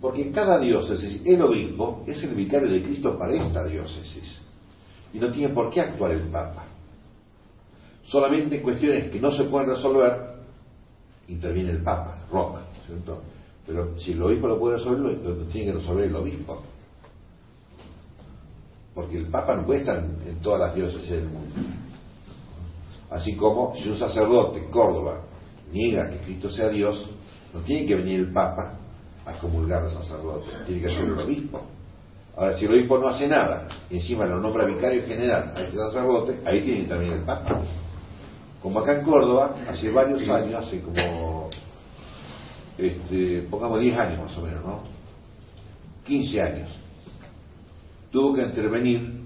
Porque 0.00 0.22
en 0.22 0.32
cada 0.32 0.58
diócesis 0.58 1.20
el 1.24 1.42
obispo 1.42 2.04
es 2.06 2.22
el 2.22 2.34
vicario 2.34 2.70
de 2.70 2.82
Cristo 2.82 3.18
para 3.18 3.34
esta 3.34 3.64
diócesis 3.64 4.38
y 5.12 5.18
no 5.18 5.30
tiene 5.32 5.52
por 5.52 5.70
qué 5.70 5.80
actuar 5.80 6.12
el 6.12 6.28
Papa. 6.28 6.64
Solamente 8.04 8.56
en 8.56 8.62
cuestiones 8.62 9.10
que 9.10 9.20
no 9.20 9.30
se 9.32 9.44
pueden 9.44 9.70
resolver, 9.70 10.36
interviene 11.28 11.72
el 11.72 11.82
Papa, 11.82 12.18
Roma, 12.30 12.62
¿cierto? 12.86 13.22
Pero 13.66 13.98
si 13.98 14.12
el 14.12 14.22
obispo 14.22 14.48
lo 14.48 14.58
puede 14.58 14.78
resolver, 14.78 15.18
lo 15.18 15.34
tiene 15.46 15.72
que 15.72 15.78
resolver 15.78 16.04
el 16.06 16.16
obispo. 16.16 16.62
Porque 18.98 19.16
el 19.16 19.26
Papa 19.26 19.54
no 19.54 19.64
puede 19.64 19.78
estar 19.78 19.98
en 19.98 20.40
todas 20.42 20.58
las 20.58 20.74
diócesis 20.74 21.08
del 21.08 21.26
mundo. 21.26 21.54
Así 23.10 23.36
como 23.36 23.72
si 23.76 23.88
un 23.88 23.96
sacerdote 23.96 24.58
en 24.58 24.70
Córdoba 24.72 25.20
niega 25.72 26.10
que 26.10 26.16
Cristo 26.16 26.50
sea 26.50 26.68
Dios, 26.68 27.06
no 27.54 27.60
tiene 27.60 27.86
que 27.86 27.94
venir 27.94 28.18
el 28.18 28.32
Papa 28.32 28.74
a 29.24 29.34
comulgar 29.34 29.84
al 29.84 29.92
sacerdote, 29.92 30.50
tiene 30.66 30.82
que 30.82 30.90
ser 30.90 31.04
el 31.04 31.16
obispo. 31.16 31.60
Ahora, 32.36 32.58
si 32.58 32.64
el 32.64 32.72
obispo 32.72 32.98
no 32.98 33.06
hace 33.06 33.28
nada 33.28 33.68
y 33.88 33.98
encima 33.98 34.26
lo 34.26 34.40
nombra 34.40 34.64
vicario 34.64 35.06
general 35.06 35.52
a 35.54 35.60
este 35.62 35.76
sacerdote, 35.76 36.40
ahí 36.44 36.62
tiene 36.62 36.82
también 36.86 37.12
el 37.12 37.22
Papa. 37.22 37.56
Como 38.60 38.80
acá 38.80 38.98
en 38.98 39.04
Córdoba, 39.04 39.58
hace 39.68 39.92
varios 39.92 40.28
años, 40.28 40.66
hace 40.66 40.80
como, 40.80 41.50
este, 42.76 43.46
pongamos 43.48 43.78
10 43.78 43.96
años 43.96 44.24
más 44.24 44.36
o 44.36 44.42
menos, 44.42 44.64
¿no? 44.64 44.82
15 46.04 46.42
años, 46.42 46.68
tuvo 48.10 48.34
que 48.34 48.42
intervenir 48.42 49.18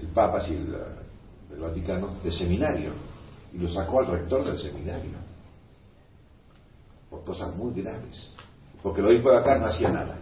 el 0.00 0.06
Papa, 0.08 0.44
si 0.44 0.54
el, 0.54 1.60
Vaticano, 1.60 2.16
de 2.22 2.30
seminario, 2.30 2.92
y 3.52 3.58
lo 3.58 3.68
sacó 3.68 4.00
al 4.00 4.06
rector 4.06 4.44
del 4.44 4.58
seminario, 4.58 5.18
por 7.10 7.24
cosas 7.24 7.54
muy 7.56 7.72
graves, 7.72 8.30
porque 8.82 9.00
el 9.00 9.08
obispo 9.08 9.30
de 9.30 9.38
acá 9.38 9.58
no 9.58 9.66
hacía 9.66 9.88
nada. 9.88 10.18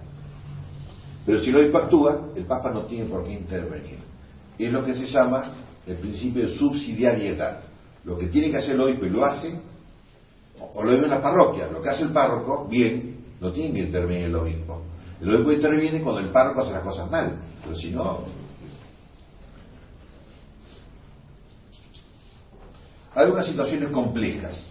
Pero 1.26 1.40
si 1.40 1.50
el 1.50 1.56
obispo 1.56 1.78
actúa, 1.78 2.28
el 2.36 2.44
Papa 2.44 2.70
no 2.70 2.82
tiene 2.82 3.06
por 3.06 3.24
qué 3.24 3.32
intervenir. 3.32 3.98
Y 4.56 4.64
es 4.64 4.72
lo 4.72 4.84
que 4.84 4.94
se 4.94 5.06
llama 5.06 5.52
el 5.86 5.96
principio 5.96 6.46
de 6.46 6.56
subsidiariedad. 6.56 7.60
Lo 8.04 8.16
que 8.16 8.28
tiene 8.28 8.50
que 8.50 8.58
hacer 8.58 8.74
el 8.74 8.80
obispo 8.80 9.04
y 9.04 9.10
lo 9.10 9.24
hace, 9.24 9.52
o 10.74 10.82
lo 10.82 10.90
mismo 10.90 11.04
en 11.04 11.10
la 11.10 11.20
parroquia, 11.20 11.66
lo 11.66 11.82
que 11.82 11.90
hace 11.90 12.04
el 12.04 12.12
párroco, 12.12 12.66
bien, 12.68 13.24
no 13.40 13.52
tiene 13.52 13.74
que 13.74 13.80
intervenir 13.80 14.26
el 14.26 14.36
obispo. 14.36 14.80
El 15.20 15.34
obispo 15.34 15.52
interviene 15.52 16.02
cuando 16.02 16.20
el 16.20 16.28
párroco 16.28 16.62
hace 16.62 16.72
las 16.72 16.82
cosas 16.82 17.10
mal, 17.10 17.38
pero 17.62 17.76
si 17.76 17.90
no... 17.90 18.20
Hay 23.14 23.24
algunas 23.24 23.46
situaciones 23.46 23.90
complejas. 23.90 24.66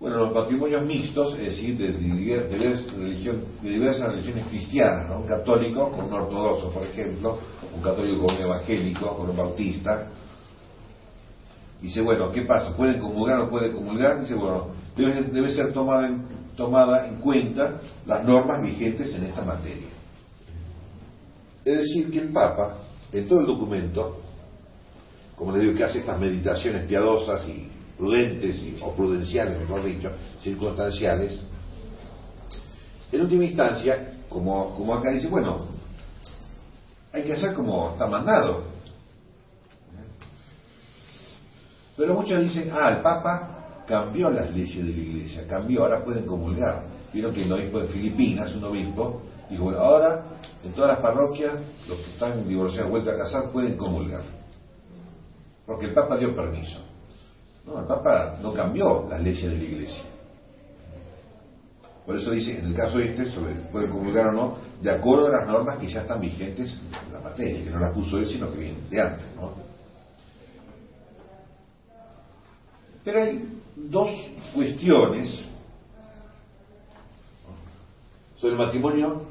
Bueno, 0.00 0.18
los 0.18 0.34
matrimonios 0.34 0.82
mixtos, 0.82 1.34
es 1.34 1.44
decir, 1.44 1.78
de, 1.78 1.92
diversas, 1.92 2.92
religión, 2.94 3.42
de 3.62 3.70
diversas 3.70 4.12
religiones 4.12 4.46
cristianas, 4.48 5.08
¿no? 5.08 5.20
un 5.20 5.26
católico 5.26 5.90
con 5.92 6.06
un 6.06 6.12
ortodoxo, 6.12 6.70
por 6.70 6.82
ejemplo, 6.82 7.38
un 7.74 7.82
católico 7.82 8.26
con 8.26 8.34
un 8.34 8.40
evangélico, 8.42 9.16
con 9.16 9.30
un 9.30 9.36
bautista. 9.36 10.08
Dice, 11.80 12.00
bueno, 12.00 12.32
¿qué 12.32 12.42
pasa? 12.42 12.76
¿Pueden 12.76 13.00
comulgar 13.00 13.40
o 13.40 13.44
no 13.44 13.50
pueden 13.50 13.72
comulgar? 13.72 14.20
Dice, 14.20 14.34
bueno, 14.34 14.68
debe, 14.96 15.50
ser 15.52 15.72
tomada 15.72 16.08
en, 16.08 16.22
tomada 16.56 17.06
en 17.08 17.16
cuenta 17.16 17.80
las 18.06 18.24
normas 18.24 18.62
vigentes 18.62 19.14
en 19.14 19.24
esta 19.24 19.42
materia. 19.42 19.88
Es 21.64 21.78
decir, 21.78 22.10
que 22.10 22.20
el 22.20 22.32
Papa, 22.32 22.76
en 23.12 23.26
todo 23.26 23.40
el 23.40 23.46
documento, 23.46 24.20
como 25.36 25.52
le 25.52 25.60
digo, 25.60 25.74
que 25.74 25.84
hace 25.84 26.00
estas 26.00 26.18
meditaciones 26.18 26.86
piadosas 26.86 27.48
y 27.48 27.68
prudentes 27.96 28.60
o 28.82 28.92
prudenciales, 28.92 29.58
mejor 29.58 29.84
dicho, 29.84 30.10
circunstanciales, 30.42 31.40
en 33.10 33.20
última 33.20 33.44
instancia, 33.44 34.18
como, 34.28 34.74
como 34.74 34.94
acá 34.94 35.10
dice, 35.10 35.28
bueno, 35.28 35.56
hay 37.12 37.22
que 37.22 37.32
hacer 37.32 37.54
como 37.54 37.92
está 37.92 38.06
mandado. 38.06 38.64
Pero 41.96 42.14
muchos 42.14 42.40
dicen, 42.40 42.72
ah, 42.74 42.90
el 42.90 43.02
Papa 43.02 43.53
cambió 43.86 44.30
las 44.30 44.50
leyes 44.52 44.76
de 44.76 44.92
la 44.92 44.98
Iglesia, 44.98 45.46
cambió, 45.48 45.82
ahora 45.82 46.04
pueden 46.04 46.26
comulgar. 46.26 46.84
Vieron 47.12 47.34
que 47.34 47.42
el 47.42 47.52
obispo 47.52 47.80
de 47.80 47.88
Filipinas, 47.88 48.54
un 48.54 48.64
obispo, 48.64 49.22
dijo, 49.48 49.64
bueno, 49.64 49.78
ahora 49.78 50.24
en 50.64 50.72
todas 50.72 50.90
las 50.90 51.00
parroquias, 51.00 51.54
los 51.88 51.98
que 51.98 52.10
están 52.12 52.48
divorciados, 52.48 52.90
vuelta 52.90 53.12
a 53.12 53.18
casar, 53.18 53.50
pueden 53.50 53.76
comulgar. 53.76 54.22
Porque 55.66 55.86
el 55.86 55.94
Papa 55.94 56.16
dio 56.16 56.34
permiso. 56.34 56.78
No, 57.66 57.80
el 57.80 57.86
Papa 57.86 58.38
no 58.42 58.52
cambió 58.52 59.06
las 59.08 59.20
leyes 59.20 59.50
de 59.52 59.58
la 59.58 59.64
Iglesia. 59.64 60.02
Por 62.04 62.16
eso 62.16 62.30
dice, 62.32 62.58
en 62.58 62.66
el 62.66 62.74
caso 62.74 62.98
este, 62.98 63.30
sobre 63.30 63.88
comulgar 63.88 64.28
o 64.28 64.32
no, 64.32 64.56
de 64.82 64.90
acuerdo 64.90 65.28
a 65.28 65.30
las 65.30 65.46
normas 65.46 65.78
que 65.78 65.88
ya 65.88 66.02
están 66.02 66.20
vigentes 66.20 66.76
en 67.06 67.12
la 67.12 67.20
materia, 67.20 67.64
que 67.64 67.70
no 67.70 67.78
las 67.78 67.94
puso 67.94 68.18
él, 68.18 68.28
sino 68.28 68.50
que 68.50 68.58
vienen 68.58 68.90
de 68.90 69.00
antes, 69.00 69.24
¿no? 69.36 69.52
Pero 73.04 73.22
hay 73.22 73.62
dos 73.76 74.10
cuestiones 74.54 75.40
sobre 78.36 78.52
el 78.52 78.58
matrimonio 78.58 79.22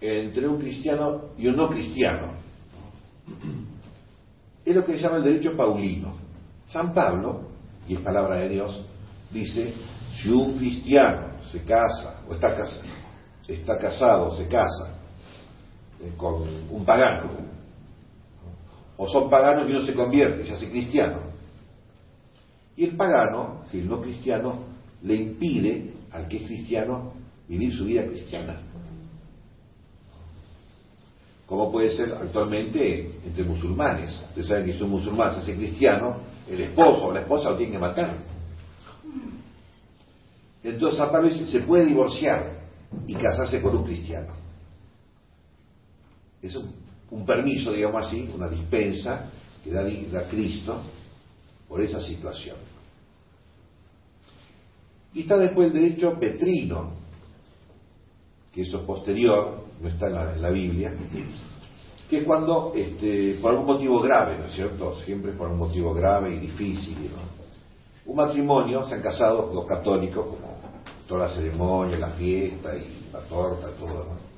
entre 0.00 0.48
un 0.48 0.58
cristiano 0.58 1.22
y 1.38 1.46
un 1.46 1.56
no 1.56 1.68
cristiano. 1.68 2.32
Es 4.64 4.74
lo 4.74 4.84
que 4.84 4.94
se 4.94 5.00
llama 5.00 5.16
el 5.16 5.24
derecho 5.24 5.56
paulino. 5.56 6.14
San 6.68 6.94
Pablo 6.94 7.50
y 7.90 7.94
es 7.94 8.00
palabra 8.00 8.36
de 8.36 8.48
Dios, 8.50 8.80
dice, 9.32 9.74
si 10.16 10.30
un 10.30 10.56
cristiano 10.56 11.26
se 11.50 11.64
casa 11.64 12.20
o 12.28 12.34
está, 12.34 12.54
casado, 12.56 12.84
está 13.48 13.78
casado, 13.78 14.36
se 14.36 14.46
casa 14.46 14.94
eh, 16.00 16.12
con 16.16 16.42
un 16.70 16.84
pagano, 16.84 17.30
o 18.96 19.08
son 19.08 19.28
paganos 19.28 19.68
y 19.68 19.72
uno 19.72 19.84
se 19.84 19.94
convierte, 19.94 20.46
se 20.46 20.52
hace 20.52 20.70
cristiano, 20.70 21.18
y 22.80 22.84
el 22.84 22.96
pagano, 22.96 23.60
si 23.70 23.80
el 23.80 23.88
no 23.90 24.00
cristiano, 24.00 24.54
le 25.02 25.14
impide 25.14 25.92
al 26.12 26.26
que 26.26 26.38
es 26.38 26.42
cristiano 26.44 27.12
vivir 27.46 27.74
su 27.74 27.84
vida 27.84 28.06
cristiana. 28.06 28.58
Como 31.44 31.70
puede 31.70 31.90
ser 31.90 32.10
actualmente 32.14 33.20
entre 33.22 33.44
musulmanes. 33.44 34.18
Ustedes 34.28 34.46
saben 34.46 34.64
que 34.64 34.72
si 34.72 34.82
un 34.82 34.88
musulmán 34.88 35.34
se 35.34 35.40
hace 35.40 35.56
cristiano, 35.56 36.20
el 36.48 36.58
esposo 36.58 37.08
o 37.08 37.12
la 37.12 37.20
esposa 37.20 37.50
lo 37.50 37.58
tiene 37.58 37.72
que 37.72 37.78
matar. 37.78 38.16
Entonces 40.64 40.98
San 40.98 41.12
Pablo 41.12 41.28
dice, 41.28 41.44
se 41.48 41.60
puede 41.60 41.84
divorciar 41.84 42.62
y 43.06 43.14
casarse 43.14 43.60
con 43.60 43.76
un 43.76 43.84
cristiano. 43.84 44.32
Es 46.40 46.56
un, 46.56 47.26
permiso, 47.26 47.74
digamos 47.74 48.06
así, 48.06 48.30
una 48.34 48.48
dispensa 48.48 49.26
que 49.62 49.70
da, 49.70 49.82
da 49.82 50.26
Cristo 50.30 50.80
por 51.68 51.82
esa 51.82 52.00
situación. 52.00 52.69
Y 55.12 55.20
está 55.22 55.36
después 55.36 55.68
el 55.68 55.72
derecho 55.72 56.18
petrino, 56.18 56.92
que 58.52 58.62
eso 58.62 58.78
es 58.78 58.84
posterior, 58.84 59.64
no 59.80 59.88
está 59.88 60.06
en 60.06 60.42
la, 60.42 60.50
Biblia, 60.50 60.92
que 62.08 62.18
es 62.18 62.24
cuando, 62.24 62.72
este, 62.74 63.38
por 63.40 63.52
algún 63.52 63.66
motivo 63.66 64.00
grave, 64.00 64.36
¿no 64.38 64.46
es 64.46 64.52
cierto? 64.52 64.96
Siempre 65.04 65.32
por 65.32 65.48
un 65.48 65.58
motivo 65.58 65.94
grave 65.94 66.34
y 66.34 66.38
difícil. 66.38 67.10
¿no? 67.12 68.10
Un 68.10 68.16
matrimonio, 68.16 68.86
se 68.88 68.94
han 68.94 69.02
casado 69.02 69.52
los 69.54 69.64
católicos, 69.66 70.26
como 70.26 70.60
toda 71.06 71.28
la 71.28 71.34
ceremonia, 71.34 71.98
la 71.98 72.10
fiesta 72.10 72.76
y 72.76 73.08
la 73.12 73.20
torta, 73.20 73.70
todo. 73.78 74.04
¿no? 74.04 74.30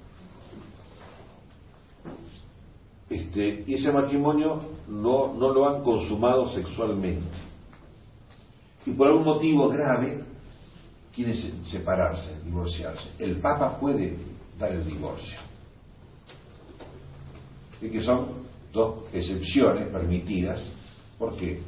Este, 3.09 3.65
y 3.67 3.75
ese 3.75 3.93
matrimonio 3.93 4.61
no, 4.89 5.35
no 5.35 5.53
lo 5.53 5.69
han 5.69 5.83
consumado 5.83 6.49
sexualmente. 6.49 7.37
Y 8.87 8.93
por 8.93 9.09
algún 9.09 9.25
motivo 9.25 9.69
grave 9.69 10.32
quieren 11.15 11.65
separarse, 11.65 12.41
divorciarse. 12.45 13.09
El 13.19 13.37
Papa 13.37 13.79
puede 13.79 14.17
dar 14.59 14.73
el 14.73 14.85
divorcio 14.85 15.39
y 17.83 17.89
que 17.91 18.03
son 18.03 18.29
dos 18.73 19.05
excepciones 19.13 19.89
permitidas. 19.89 20.61
¿Por 21.19 21.37
qué? 21.37 21.61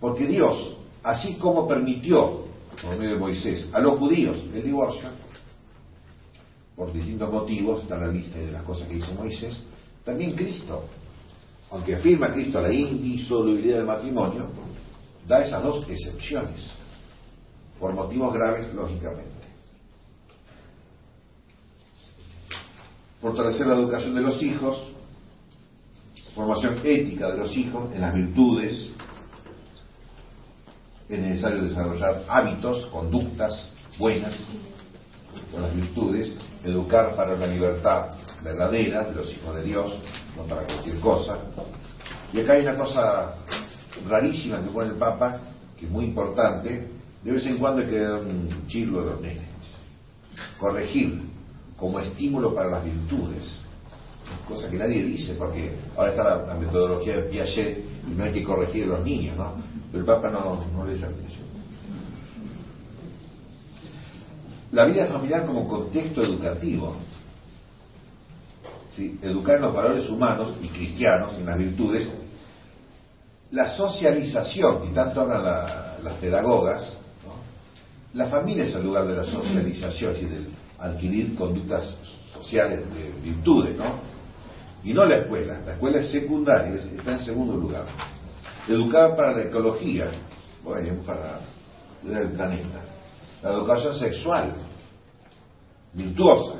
Porque 0.00 0.26
Dios, 0.26 0.76
así 1.02 1.34
como 1.34 1.68
permitió, 1.68 2.46
por 2.80 2.96
medio 2.96 3.14
de 3.14 3.20
Moisés, 3.20 3.68
a 3.72 3.80
los 3.80 3.98
judíos 3.98 4.36
el 4.54 4.62
divorcio, 4.62 5.08
por 6.74 6.92
distintos 6.92 7.30
motivos, 7.30 7.82
está 7.82 7.98
la 7.98 8.08
lista 8.08 8.38
de 8.38 8.52
las 8.52 8.62
cosas 8.62 8.88
que 8.88 8.94
dice 8.94 9.12
Moisés, 9.12 9.56
también 10.04 10.32
Cristo, 10.32 10.84
aunque 11.70 11.96
afirma 11.96 12.32
Cristo 12.32 12.60
la 12.60 12.72
indisolubilidad 12.72 13.78
del 13.78 13.86
matrimonio, 13.86 14.48
da 15.26 15.44
esas 15.44 15.62
dos 15.62 15.86
excepciones, 15.88 16.72
por 17.78 17.94
motivos 17.94 18.32
graves, 18.34 18.72
lógicamente. 18.74 19.38
fortalecer 23.20 23.66
la 23.66 23.74
educación 23.74 24.14
de 24.14 24.20
los 24.20 24.42
hijos, 24.42 24.78
formación 26.34 26.80
ética 26.84 27.30
de 27.30 27.38
los 27.38 27.56
hijos 27.56 27.92
en 27.92 28.00
las 28.00 28.14
virtudes, 28.14 28.90
es 31.08 31.18
necesario 31.18 31.62
desarrollar 31.62 32.22
hábitos, 32.28 32.86
conductas 32.86 33.70
buenas 33.98 34.34
con 35.50 35.62
las 35.62 35.74
virtudes, 35.74 36.32
educar 36.64 37.16
para 37.16 37.36
la 37.36 37.46
libertad 37.46 38.12
verdadera 38.42 39.04
de 39.04 39.14
los 39.14 39.30
hijos 39.30 39.54
de 39.56 39.64
Dios, 39.64 39.92
no 40.36 40.42
para 40.44 40.62
cualquier 40.62 41.00
cosa. 41.00 41.38
Y 42.32 42.40
acá 42.40 42.52
hay 42.52 42.62
una 42.62 42.76
cosa 42.76 43.34
rarísima 44.06 44.62
que 44.62 44.70
pone 44.70 44.90
el 44.90 44.96
Papa, 44.96 45.40
que 45.78 45.86
es 45.86 45.90
muy 45.90 46.04
importante, 46.04 46.97
de 47.28 47.34
vez 47.34 47.44
en 47.46 47.58
cuando 47.58 47.82
hay 47.82 47.88
que 47.88 47.98
dar 48.00 48.20
un 48.20 48.66
chirlo 48.68 49.04
de 49.04 49.10
los 49.10 49.20
nenes, 49.20 49.44
corregir 50.58 51.22
como 51.76 52.00
estímulo 52.00 52.54
para 52.54 52.70
las 52.70 52.84
virtudes, 52.84 53.44
cosa 54.46 54.70
que 54.70 54.78
nadie 54.78 55.04
dice, 55.04 55.34
porque 55.34 55.72
ahora 55.94 56.10
está 56.10 56.46
la, 56.46 56.54
metodología 56.54 57.16
de 57.16 57.22
Piaget 57.24 57.84
y 58.10 58.14
no 58.16 58.24
hay 58.24 58.32
que 58.32 58.42
corregir 58.42 58.84
a 58.84 58.86
los 58.88 59.04
niños, 59.04 59.36
¿no? 59.36 59.52
Pero 59.92 60.00
el 60.00 60.06
Papa 60.06 60.30
no, 60.30 60.64
no 60.72 60.86
le 60.86 60.98
llama. 60.98 61.12
La 64.72 64.84
vida 64.86 65.06
familiar 65.06 65.46
como 65.46 65.68
contexto 65.68 66.22
educativo. 66.22 66.96
Educar 69.22 69.56
en 69.56 69.62
los 69.62 69.74
valores 69.74 70.08
humanos 70.10 70.54
y 70.62 70.68
cristianos, 70.68 71.34
en 71.38 71.46
las 71.46 71.58
virtudes. 71.58 72.08
La 73.50 73.76
socialización, 73.76 74.90
y 74.90 74.94
tanto 74.94 75.20
hablan 75.20 75.44
la- 75.44 75.98
las 76.02 76.14
pedagogas. 76.14 76.97
La 78.14 78.26
familia 78.26 78.64
es 78.64 78.74
el 78.74 78.84
lugar 78.84 79.06
de 79.06 79.16
la 79.16 79.24
socialización 79.24 80.16
y 80.16 80.24
del 80.24 80.48
adquirir 80.78 81.34
conductas 81.34 81.94
sociales 82.32 82.80
de 82.94 83.10
virtudes, 83.22 83.76
¿no? 83.76 84.00
Y 84.84 84.92
no 84.94 85.04
la 85.04 85.16
escuela. 85.18 85.60
La 85.66 85.72
escuela 85.72 85.98
es 86.00 86.10
secundaria, 86.10 86.74
es- 86.74 86.98
está 86.98 87.12
en 87.12 87.24
segundo 87.24 87.56
lugar. 87.56 87.84
Educar 88.68 89.16
para 89.16 89.32
la 89.32 89.42
ecología, 89.44 90.10
bueno, 90.62 90.94
para 91.04 91.40
el 92.06 92.28
planeta. 92.30 92.80
La 93.42 93.50
educación 93.50 93.94
sexual, 93.96 94.54
virtuosa, 95.92 96.54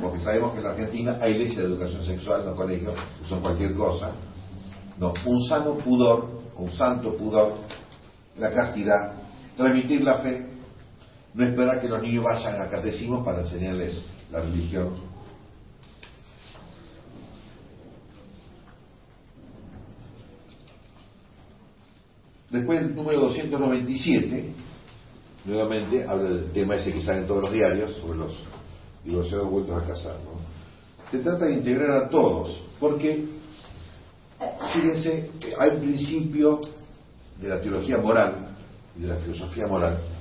porque 0.00 0.20
sabemos 0.20 0.52
que 0.52 0.58
en 0.58 0.64
la 0.64 0.70
Argentina 0.70 1.18
hay 1.20 1.34
leyes 1.34 1.56
de 1.56 1.64
educación 1.64 2.04
sexual 2.04 2.40
en 2.40 2.46
los 2.46 2.56
colegios, 2.56 2.94
que 3.22 3.28
son 3.28 3.40
cualquier 3.40 3.74
cosa. 3.74 4.12
No, 4.98 5.12
un 5.26 5.44
sano 5.46 5.74
pudor, 5.78 6.28
un 6.56 6.72
santo 6.72 7.14
pudor, 7.14 7.54
la 8.38 8.52
castidad, 8.52 9.12
transmitir 9.56 10.02
la 10.02 10.18
fe, 10.18 10.46
no 11.38 11.44
esperar 11.44 11.80
que 11.80 11.88
los 11.88 12.02
niños 12.02 12.24
vayan 12.24 12.60
a 12.60 12.68
catecismos 12.68 13.24
para 13.24 13.42
enseñarles 13.42 14.02
la 14.32 14.40
religión. 14.40 14.92
Después 22.50 22.80
el 22.80 22.96
número 22.96 23.20
297, 23.20 24.52
nuevamente 25.44 26.04
habla 26.08 26.28
del 26.28 26.50
tema 26.50 26.74
ese 26.74 26.92
que 26.92 27.02
sale 27.02 27.20
en 27.20 27.28
todos 27.28 27.42
los 27.42 27.52
diarios 27.52 27.94
sobre 28.00 28.18
los 28.18 28.32
divorciados 29.04 29.48
vueltos 29.48 29.80
a 29.80 29.86
casar. 29.86 30.16
¿no? 30.24 30.40
Se 31.12 31.18
trata 31.18 31.44
de 31.44 31.52
integrar 31.52 31.90
a 32.02 32.08
todos, 32.08 32.60
porque, 32.80 33.26
fíjense, 34.74 35.30
hay 35.56 35.70
un 35.70 35.80
principio 35.82 36.60
de 37.40 37.48
la 37.48 37.60
teología 37.60 37.98
moral 37.98 38.56
y 38.98 39.02
de 39.02 39.06
la 39.06 39.16
filosofía 39.18 39.68
moral. 39.68 40.17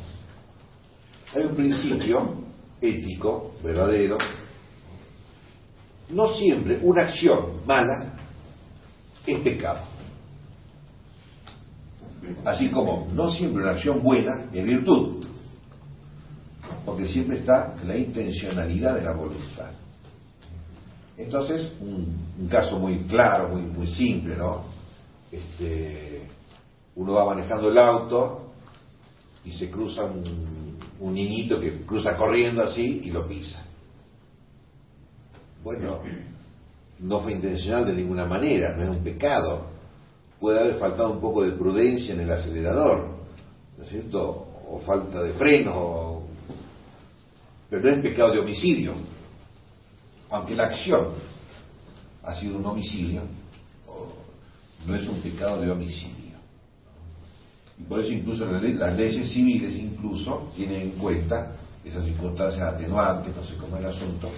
Hay 1.37 1.45
un 1.45 1.55
principio 1.55 2.33
ético, 2.81 3.51
verdadero. 3.63 4.17
No 6.09 6.33
siempre 6.33 6.79
una 6.81 7.03
acción 7.03 7.61
mala 7.67 8.13
es 9.23 9.39
pecado. 9.41 9.81
Así 12.43 12.69
como 12.69 13.07
no 13.13 13.29
siempre 13.29 13.61
una 13.61 13.73
acción 13.73 14.01
buena 14.01 14.45
es 14.51 14.65
virtud, 14.65 15.25
porque 16.83 17.07
siempre 17.07 17.37
está 17.37 17.75
la 17.85 17.95
intencionalidad 17.95 18.95
de 18.95 19.03
la 19.03 19.11
voluntad. 19.11 19.69
Entonces, 21.17 21.71
un, 21.79 22.47
caso 22.49 22.79
muy 22.79 22.97
claro, 23.03 23.49
muy, 23.49 23.61
muy 23.61 23.87
simple, 23.87 24.35
¿no? 24.35 24.63
Este, 25.31 26.23
uno 26.95 27.13
va 27.13 27.25
manejando 27.25 27.69
el 27.69 27.77
auto 27.77 28.53
y 29.45 29.51
se 29.51 29.69
cruza 29.69 30.05
un, 30.05 30.56
un 30.99 31.13
niñito 31.13 31.59
que 31.59 31.85
cruza 31.85 32.15
corriendo 32.15 32.63
así 32.63 33.01
y 33.03 33.11
lo 33.11 33.27
pisa. 33.27 33.63
Bueno, 35.63 36.01
no 36.99 37.19
fue 37.21 37.33
intencional 37.33 37.85
de 37.85 37.93
ninguna 37.93 38.25
manera, 38.25 38.75
no 38.75 38.83
es 38.83 38.89
un 38.89 39.03
pecado. 39.03 39.67
Puede 40.39 40.59
haber 40.59 40.75
faltado 40.75 41.11
un 41.11 41.19
poco 41.19 41.43
de 41.43 41.51
prudencia 41.53 42.13
en 42.13 42.21
el 42.21 42.31
acelerador, 42.31 43.09
¿no 43.77 43.83
es 43.83 43.89
cierto? 43.89 44.47
O 44.69 44.79
falta 44.85 45.21
de 45.23 45.33
freno, 45.33 46.23
pero 47.69 47.83
no 47.83 47.89
es 47.89 47.99
pecado 47.99 48.33
de 48.33 48.39
homicidio. 48.39 48.93
Aunque 50.29 50.55
la 50.55 50.65
acción 50.65 51.09
ha 52.23 52.35
sido 52.39 52.57
un 52.57 52.65
homicidio, 52.65 53.21
no 54.85 54.95
es 54.95 55.07
un 55.07 55.21
pecado 55.21 55.61
de 55.61 55.71
homicidio. 55.71 56.26
Y 57.79 57.83
por 57.83 57.99
eso 57.99 58.11
incluso 58.11 58.45
las 58.45 58.61
le- 58.61 58.73
las 58.73 58.97
leyes 58.97 59.29
civiles 59.31 59.71
incluso 59.75 60.51
tienen 60.55 60.81
en 60.81 60.89
cuenta 60.91 61.55
esas 61.85 62.03
circunstancias 62.05 62.73
atenuantes, 62.73 63.35
no 63.35 63.43
sé 63.43 63.55
cómo 63.55 63.75
es 63.77 63.83
el 63.83 63.89
asunto, 63.89 64.29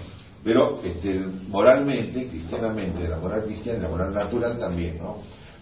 pero 0.44 0.80
este, 0.84 1.20
moralmente, 1.48 2.26
cristianamente, 2.26 3.08
la 3.08 3.18
moral 3.18 3.44
cristiana 3.44 3.78
y 3.78 3.82
la 3.82 3.88
moral 3.88 4.14
natural 4.14 4.58
también, 4.58 4.98
¿no? 4.98 5.16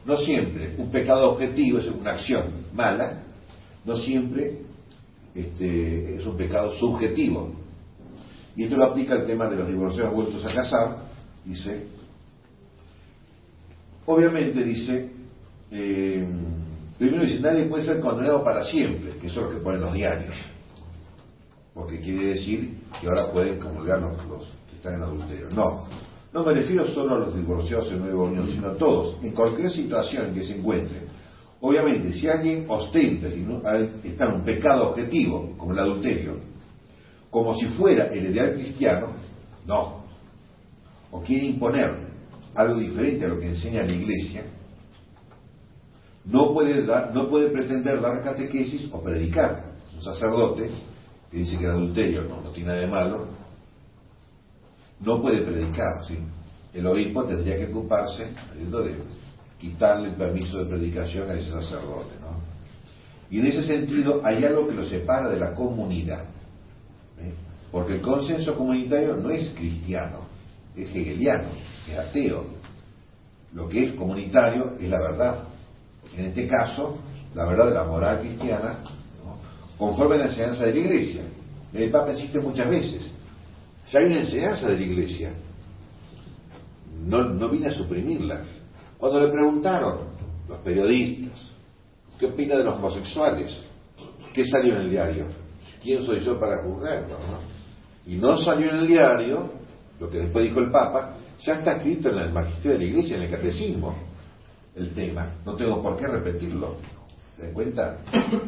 No 0.05 0.17
siempre 0.17 0.75
un 0.79 0.91
pecado 0.91 1.33
objetivo 1.33 1.79
es 1.79 1.87
una 1.89 2.13
acción 2.13 2.45
mala, 2.75 3.23
no 3.85 3.97
siempre 3.97 4.59
este, 5.35 6.17
es 6.17 6.27
un 6.27 6.37
pecado 6.37 6.77
subjetivo. 6.79 7.53
Y 8.57 8.65
esto 8.65 8.77
lo 8.77 8.85
aplica 8.87 9.15
al 9.15 9.27
tema 9.27 9.49
de 9.49 9.57
los 9.57 9.69
divorciados 9.69 10.15
vueltos 10.15 10.45
a 10.45 10.53
casar, 10.55 10.97
dice, 11.45 11.87
obviamente 14.07 14.63
dice, 14.65 15.11
eh, 15.71 16.27
primero 16.99 17.25
dice, 17.25 17.41
nadie 17.41 17.67
puede 17.67 17.85
ser 17.85 18.01
condenado 18.01 18.43
para 18.43 18.65
siempre, 18.65 19.13
que 19.21 19.29
eso 19.29 19.41
es 19.41 19.47
lo 19.47 19.51
que 19.51 19.65
ponen 19.65 19.81
los 19.81 19.95
diarios, 19.95 20.35
porque 21.73 22.01
quiere 22.01 22.29
decir 22.29 22.79
que 23.01 23.07
ahora 23.07 23.31
pueden 23.31 23.59
comulgar 23.59 24.01
los, 24.01 24.17
que 24.69 24.77
están 24.77 24.95
en 24.95 25.03
adulterio. 25.03 25.49
No, 25.51 25.87
no 26.33 26.45
me 26.45 26.53
refiero 26.53 26.89
solo 26.89 27.15
a 27.15 27.19
los 27.21 27.37
divorciados 27.37 27.91
en 27.93 28.01
nueva 28.01 28.25
unión, 28.25 28.49
sino 28.51 28.69
a 28.69 28.77
todos, 28.77 29.23
en 29.23 29.33
cualquier 29.33 29.71
situación 29.71 30.27
en 30.27 30.35
que 30.35 30.45
se 30.45 30.59
encuentren. 30.59 31.09
Obviamente, 31.61 32.13
si 32.13 32.29
alguien 32.29 32.67
ostenta, 32.69 33.29
si 33.31 33.45
está 34.09 34.27
en 34.27 34.35
un 34.35 34.45
pecado 34.45 34.91
objetivo, 34.91 35.55
como 35.57 35.73
el 35.73 35.79
adulterio, 35.79 36.37
como 37.31 37.55
si 37.55 37.67
fuera 37.67 38.07
el 38.07 38.27
ideal 38.27 38.55
cristiano, 38.55 39.09
no. 39.67 40.05
O 41.11 41.23
quiere 41.23 41.47
imponer 41.47 41.95
algo 42.55 42.79
diferente 42.79 43.25
a 43.25 43.29
lo 43.29 43.39
que 43.39 43.49
enseña 43.49 43.83
la 43.83 43.93
iglesia, 43.93 44.45
no 46.29 46.53
puede, 46.53 46.85
dar, 46.85 47.15
no 47.15 47.29
puede 47.29 47.51
pretender 47.51 48.01
dar 48.01 48.23
catequesis 48.23 48.89
o 48.93 49.03
predicar. 49.03 49.65
Un 49.95 50.03
sacerdote 50.03 50.71
que 51.31 51.39
dice 51.39 51.59
que 51.59 51.65
el 51.65 51.71
adulterio 51.71 52.23
no, 52.23 52.51
tiene 52.51 52.69
nada 52.69 52.81
de 52.81 52.87
malo, 52.87 53.27
no 55.01 55.23
puede 55.23 55.41
predicar. 55.41 56.05
El 56.73 56.87
obispo 56.87 57.25
tendría 57.25 57.57
que 57.57 57.67
ocuparse 57.67 58.25
de 58.25 58.97
quitarle 59.59 60.11
el 60.11 60.15
permiso 60.15 60.59
de 60.59 60.67
predicación 60.67 61.31
a 61.31 61.35
ese 61.35 61.51
sacerdote. 61.51 62.15
¿no? 62.21 62.39
Y 63.31 63.41
en 63.41 63.47
ese 63.47 63.65
sentido 63.67 64.21
hay 64.25 64.45
algo 64.45 64.69
que 64.69 64.75
lo 64.75 64.85
separa 64.85 65.29
de 65.29 65.39
la 65.39 65.55
comunidad. 65.55 66.25
Porque 67.71 67.95
el 67.95 68.01
consenso 68.01 68.55
comunitario 68.55 69.17
no 69.17 69.31
es 69.31 69.49
cristiano, 69.51 70.27
es 70.75 70.89
hegeliano, 70.89 71.49
es 71.87 71.99
ateo. 71.99 72.45
Lo 73.53 73.69
que 73.69 73.85
es 73.85 73.95
comunitario 73.95 74.75
es 74.79 74.89
la 74.89 74.99
verdad. 75.01 75.48
En 76.19 76.27
este 76.27 76.49
caso, 76.49 76.99
la 77.35 77.47
verdad 77.47 77.69
de 77.69 77.75
la 77.75 77.85
moral 77.85 78.19
cristiana, 78.19 78.81
¿no? 79.25 79.39
conforme 79.79 80.17
a 80.17 80.19
la 80.19 80.27
enseñanza 80.27 80.65
de 80.65 80.73
la 80.73 80.79
Iglesia. 80.81 81.23
El 81.73 81.91
Papa 81.93 82.11
insiste 82.13 82.41
muchas 82.41 82.69
veces. 82.69 83.03
Si 83.89 83.97
hay 83.97 84.07
una 84.07 84.21
enseñanza 84.21 84.67
de 84.69 84.77
la 84.77 84.83
Iglesia, 84.83 85.33
no, 87.07 87.23
no 87.23 87.49
vine 87.49 87.69
a 87.69 87.73
suprimirla. 87.73 88.43
Cuando 88.99 89.21
le 89.21 89.29
preguntaron 89.29 89.99
los 90.49 90.59
periodistas, 90.59 91.39
¿qué 92.19 92.27
opina 92.27 92.57
de 92.57 92.65
los 92.65 92.75
homosexuales? 92.75 93.57
¿Qué 94.35 94.45
salió 94.45 94.75
en 94.75 94.83
el 94.83 94.91
diario? 94.91 95.27
¿Quién 95.81 96.05
soy 96.05 96.25
yo 96.25 96.41
para 96.41 96.65
juzgarlo? 96.65 97.17
Y 98.07 98.17
no 98.17 98.43
salió 98.43 98.71
en 98.71 98.79
el 98.79 98.89
diario, 98.89 99.53
lo 100.01 100.11
que 100.11 100.19
después 100.19 100.47
dijo 100.47 100.59
el 100.59 100.73
Papa, 100.73 101.15
ya 101.45 101.55
está 101.55 101.77
escrito 101.77 102.11
en 102.11 102.19
el 102.19 102.33
magisterio 102.33 102.73
de 102.73 102.79
la 102.79 102.85
Iglesia, 102.85 103.17
en 103.19 103.23
el 103.23 103.31
catecismo, 103.31 104.08
el 104.79 104.95
tema. 104.95 105.31
No 105.45 105.55
tengo 105.55 105.83
por 105.83 105.97
qué 105.97 106.07
repetirlo. 106.07 106.77
¿Se 107.37 107.43
dan 107.43 107.53
cuenta? 107.53 107.99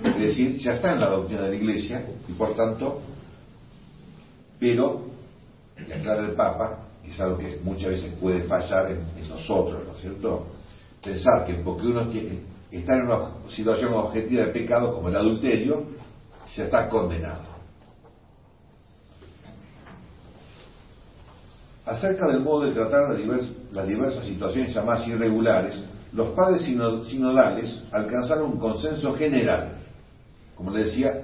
Es 0.04 0.18
decir, 0.18 0.58
ya 0.58 0.74
está 0.74 0.92
en 0.92 1.00
la 1.00 1.10
doctrina 1.10 1.42
de 1.42 1.50
la 1.50 1.54
Iglesia 1.56 2.04
y 2.28 2.32
por 2.32 2.54
tanto, 2.56 3.00
pero, 4.58 5.02
y 5.86 5.92
aclara 5.92 6.22
el 6.22 6.32
Papa, 6.32 6.86
es 7.06 7.18
algo 7.20 7.38
que 7.38 7.60
muchas 7.62 7.90
veces 7.90 8.12
puede 8.20 8.42
fallar 8.42 8.90
en, 8.90 9.28
nosotros, 9.28 9.84
¿no 9.86 9.94
es 9.94 10.00
cierto? 10.00 10.46
Pensar 11.02 11.46
que 11.46 11.54
porque 11.54 11.86
uno 11.86 12.08
está 12.70 12.96
en 12.96 13.06
una 13.06 13.30
situación 13.54 13.94
objetiva 13.94 14.46
de 14.46 14.52
pecado 14.52 14.94
como 14.94 15.08
el 15.08 15.16
adulterio, 15.16 15.84
ya 16.56 16.64
está 16.64 16.88
condenado. 16.88 17.50
Acerca 21.86 22.26
del 22.26 22.40
modo 22.40 22.66
de 22.66 22.72
tratar 22.72 23.16
las 23.72 23.88
diversas 23.88 24.24
situaciones 24.24 24.74
llamadas 24.74 25.08
irregulares, 25.08 25.80
los 26.12 26.28
padres 26.30 26.62
sino- 26.62 27.04
sinodales 27.04 27.82
alcanzaron 27.92 28.52
un 28.52 28.58
consenso 28.58 29.14
general. 29.14 29.76
Como 30.56 30.70
le 30.72 30.84
decía, 30.84 31.22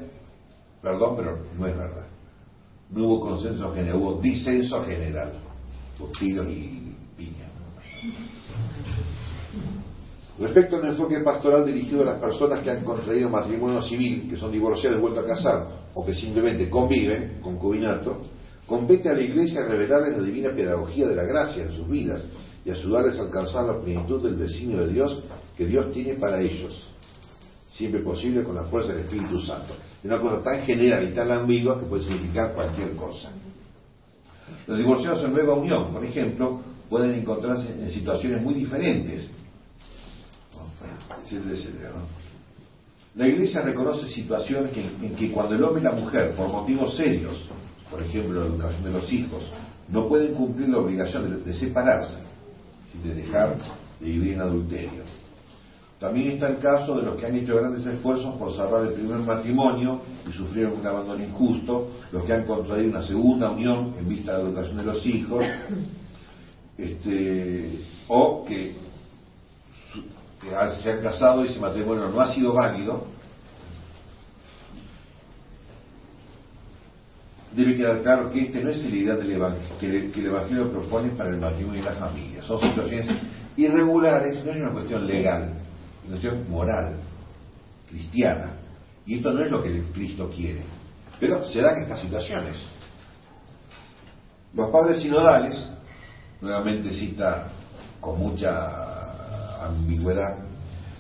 perdón, 0.81 1.17
pero 1.17 1.39
no 1.59 1.67
es 1.67 1.77
verdad. 1.77 2.07
No 2.91 3.05
hubo 3.05 3.21
consenso 3.21 3.73
general, 3.75 3.97
hubo 4.01 4.21
disenso 4.21 4.83
general. 4.85 5.33
Tiros 6.19 6.47
y 6.49 6.95
piñas. 7.17 7.51
Respecto 10.39 10.77
al 10.77 10.85
enfoque 10.89 11.19
pastoral 11.21 11.65
dirigido 11.65 12.03
a 12.03 12.13
las 12.13 12.21
personas 12.21 12.61
que 12.61 12.71
han 12.71 12.85
contraído 12.85 13.31
matrimonio 13.31 13.83
civil, 13.83 14.29
que 14.29 14.37
son 14.37 14.53
divorciados 14.53 14.99
y 14.99 15.01
vuelto 15.01 15.21
a 15.21 15.27
casar, 15.27 15.67
o 15.95 16.05
que 16.05 16.15
simplemente 16.15 16.69
conviven, 16.69 17.41
concubinato, 17.41 18.19
compete 18.67 19.09
a 19.09 19.15
la 19.15 19.23
Iglesia 19.23 19.65
revelarles 19.67 20.19
la 20.19 20.23
divina 20.23 20.51
pedagogía 20.55 21.09
de 21.09 21.15
la 21.15 21.23
gracia 21.25 21.63
en 21.63 21.73
sus 21.73 21.89
vidas 21.89 22.23
y 22.67 22.71
ayudarles 22.71 23.19
a 23.19 23.23
alcanzar 23.23 23.65
la 23.65 23.81
plenitud 23.81 24.23
del 24.23 24.39
designio 24.39 24.87
de 24.87 24.93
Dios 24.93 25.23
que 25.57 25.65
Dios 25.65 25.91
tiene 25.93 26.15
para 26.15 26.41
ellos, 26.41 26.89
siempre 27.71 28.01
posible 28.01 28.43
con 28.43 28.57
la 28.57 28.65
fuerza 28.65 28.93
del 28.93 29.05
Espíritu 29.05 29.41
Santo. 29.41 29.73
Es 29.73 30.05
una 30.05 30.21
cosa 30.21 30.43
tan 30.43 30.63
general 30.63 31.09
y 31.09 31.15
tan 31.15 31.31
ambigua 31.31 31.81
que 31.81 31.87
puede 31.87 32.03
significar 32.05 32.53
cualquier 32.53 32.95
cosa. 32.97 33.31
Los 34.67 34.77
divorciados 34.77 35.25
en 35.25 35.33
nueva 35.33 35.55
unión, 35.55 35.93
por 35.93 36.05
ejemplo, 36.05 36.61
pueden 36.91 37.15
encontrarse 37.15 37.71
en 37.71 37.91
situaciones 37.91 38.43
muy 38.43 38.55
diferentes 38.55 39.31
la 43.15 43.27
Iglesia 43.27 43.63
reconoce 43.63 44.09
situaciones 44.09 44.73
en 45.03 45.15
que 45.17 45.33
cuando 45.33 45.55
el 45.55 45.65
hombre 45.65 45.81
y 45.81 45.85
la 45.85 45.93
mujer, 45.93 46.35
por 46.37 46.49
motivos 46.49 46.97
serios, 46.97 47.45
por 47.91 48.03
ejemplo 48.03 48.41
la 48.41 48.47
educación 48.47 48.85
de 48.85 48.93
los 48.93 49.13
hijos, 49.13 49.43
no 49.89 50.09
pueden 50.09 50.35
cumplir 50.35 50.69
la 50.69 50.79
obligación 50.79 51.43
de, 51.45 51.55
separarse, 51.55 52.19
de 53.03 53.15
dejar 53.15 53.57
de 54.01 54.07
vivir 54.07 54.35
en 54.35 54.41
adulterio. 54.41 55.05
También 55.99 56.33
está 56.33 56.49
el 56.49 56.59
caso 56.59 56.97
de 56.97 57.03
los 57.03 57.17
que 57.17 57.27
han 57.27 57.35
hecho 57.37 57.57
grandes 57.57 57.87
esfuerzos 57.87 58.35
por 58.37 58.55
salvar 58.55 58.87
el 58.87 58.93
primer 58.93 59.19
matrimonio 59.21 60.03
y 60.29 60.33
sufrieron 60.33 60.75
un 60.79 60.87
abandono 60.87 61.25
injusto, 61.25 61.91
los 62.13 62.23
que 62.25 62.35
han 62.35 62.45
contraído 62.45 62.91
una 62.91 63.07
segunda 63.07 63.51
unión 63.51 63.95
en 63.99 64.07
vista 64.07 64.37
de 64.37 64.45
la 64.45 64.49
educación 64.51 64.77
de 64.77 64.85
los 64.85 65.07
hijos, 65.07 65.45
este, 66.77 67.81
o 68.09 68.45
que 68.45 68.75
se 70.83 70.93
han 70.93 71.01
casado 71.03 71.45
y 71.45 71.49
ese 71.49 71.59
matrimonio 71.59 72.09
no 72.09 72.21
ha 72.21 72.33
sido 72.35 72.53
válido, 72.53 73.07
debe 77.57 77.77
quedar 77.77 78.03
claro 78.03 78.31
que 78.31 78.43
este 78.43 78.63
no 78.63 78.71
es 78.71 78.85
el 78.85 78.95
ideal 78.95 79.19
que, 79.81 79.87
el 79.87 80.27
Evangelio 80.27 80.71
propone 80.71 81.09
para 81.11 81.31
el 81.31 81.39
matrimonio 81.39 81.81
y 81.81 81.85
la 81.85 81.93
familia. 81.93 82.36
Son 82.47 82.61
situaciones 82.61 83.07
irregulares, 83.57 84.45
no 84.45 84.53
es 84.53 84.57
una 84.59 84.73
cuestión 84.73 85.07
legal, 85.07 85.55
es 86.03 86.09
una 86.09 86.21
cuestión 86.21 86.51
moral, 86.51 86.97
cristiana. 87.89 88.53
Y 89.05 89.17
esto 89.17 89.33
no 89.33 89.43
es 89.43 89.51
lo 89.51 89.63
que 89.63 89.83
Cristo 89.93 90.31
quiere. 90.35 90.63
Pero 91.19 91.45
se 91.47 91.61
dan 91.61 91.81
estas 91.83 92.01
situaciones. 92.01 92.57
Los 94.55 94.71
padres 94.71 95.03
sinodales, 95.03 95.67
nuevamente 96.41 96.93
cita 96.93 97.49
con 98.01 98.19
mucha 98.19 99.67
ambigüedad, 99.67 100.39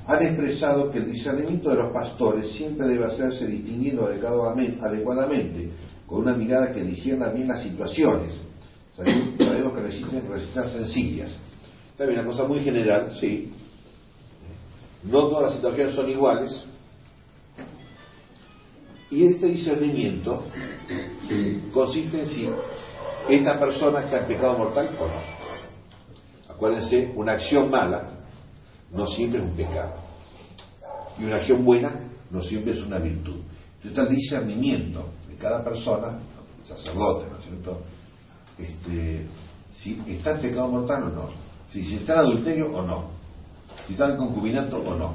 han 0.06 0.22
expresado 0.22 0.90
que 0.90 0.98
el 0.98 1.12
discernimiento 1.12 1.70
de 1.70 1.76
los 1.76 1.92
pastores 1.92 2.52
siempre 2.52 2.86
debe 2.86 3.06
hacerse 3.06 3.46
distinguiendo 3.46 4.06
adecuadamente, 4.06 5.70
con 6.06 6.20
una 6.20 6.34
mirada 6.34 6.72
que 6.72 6.82
discierna 6.82 7.28
bien 7.30 7.48
las 7.48 7.62
situaciones. 7.62 8.45
Sabemos 8.96 9.74
que 9.74 9.80
necesitan 9.82 10.28
recetas 10.28 10.72
sencillas. 10.72 11.38
También 11.96 12.20
una 12.20 12.28
cosa 12.28 12.44
muy 12.44 12.60
general, 12.60 13.16
sí. 13.20 13.52
No 15.04 15.28
todas 15.28 15.44
las 15.44 15.54
situaciones 15.54 15.94
son 15.94 16.10
iguales. 16.10 16.52
Y 19.10 19.26
este 19.26 19.46
discernimiento 19.46 20.44
consiste 21.72 22.20
en 22.20 22.26
si 22.26 22.48
esta 23.28 23.58
persona 23.58 24.00
está 24.00 24.20
en 24.20 24.26
pecado 24.26 24.58
mortal 24.58 24.90
o 24.98 25.06
no. 25.06 26.54
Acuérdense, 26.54 27.12
una 27.14 27.32
acción 27.32 27.70
mala 27.70 28.10
no 28.92 29.06
siempre 29.08 29.40
es 29.40 29.44
un 29.44 29.56
pecado. 29.56 29.94
Y 31.18 31.24
una 31.24 31.36
acción 31.36 31.64
buena 31.64 32.00
no 32.30 32.42
siempre 32.42 32.72
es 32.72 32.80
una 32.80 32.98
virtud. 32.98 33.40
Entonces 33.84 34.10
el 34.10 34.16
discernimiento 34.16 35.06
de 35.28 35.36
cada 35.36 35.62
persona, 35.62 36.18
sacerdote, 36.64 37.30
¿no 37.30 37.38
es 37.38 37.44
cierto? 37.44 37.82
Este, 38.58 39.26
si 39.76 40.02
está 40.06 40.32
en 40.32 40.40
pecado 40.40 40.68
mortal 40.68 41.04
o 41.04 41.10
no, 41.10 41.28
si, 41.72 41.94
está 41.94 42.14
en 42.14 42.18
adulterio 42.20 42.74
o 42.74 42.82
no, 42.82 43.10
si 43.86 43.92
está 43.92 44.10
en 44.10 44.16
concubinato 44.16 44.78
o 44.78 44.94
no. 44.96 45.14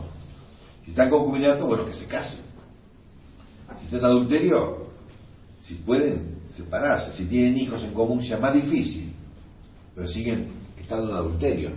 Si 0.85 0.91
está 0.91 1.05
en 1.05 1.09
concubinato, 1.09 1.65
bueno, 1.65 1.85
que 1.85 1.93
se 1.93 2.05
case. 2.05 2.37
Si 3.79 3.85
está 3.85 3.97
en 3.97 4.05
adulterio, 4.05 4.87
si 5.63 5.75
pueden 5.75 6.41
separarse, 6.55 7.15
si 7.17 7.25
tienen 7.25 7.57
hijos 7.57 7.83
en 7.83 7.93
común, 7.93 8.23
sea 8.23 8.37
más 8.37 8.53
difícil, 8.53 9.13
pero 9.95 10.07
siguen 10.07 10.51
estando 10.77 11.11
en 11.11 11.17
adulterio. 11.17 11.69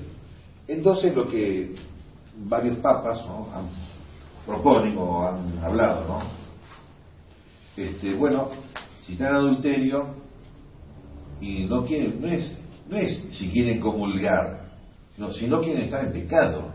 Entonces 0.67 1.15
lo 1.15 1.29
que 1.29 1.75
varios 2.45 2.79
papas 2.79 3.21
proponen 4.47 4.97
o 4.99 5.27
han 5.27 5.59
hablado, 5.63 6.07
¿no? 6.09 6.23
Este, 7.77 8.15
bueno, 8.15 8.51
si 9.07 9.13
están 9.13 9.29
en 9.29 9.35
adulterio 9.35 10.24
y 11.45 11.65
no 11.65 11.85
quieren, 11.85 12.21
no 12.21 12.29
es, 12.29 12.53
no 12.89 12.97
es 12.97 13.23
si 13.33 13.51
quieren 13.51 13.81
comulgar, 13.81 14.69
sino 15.15 15.33
si 15.33 15.47
no 15.47 15.61
quieren 15.61 15.83
estar 15.83 16.05
en 16.05 16.13
pecado, 16.13 16.73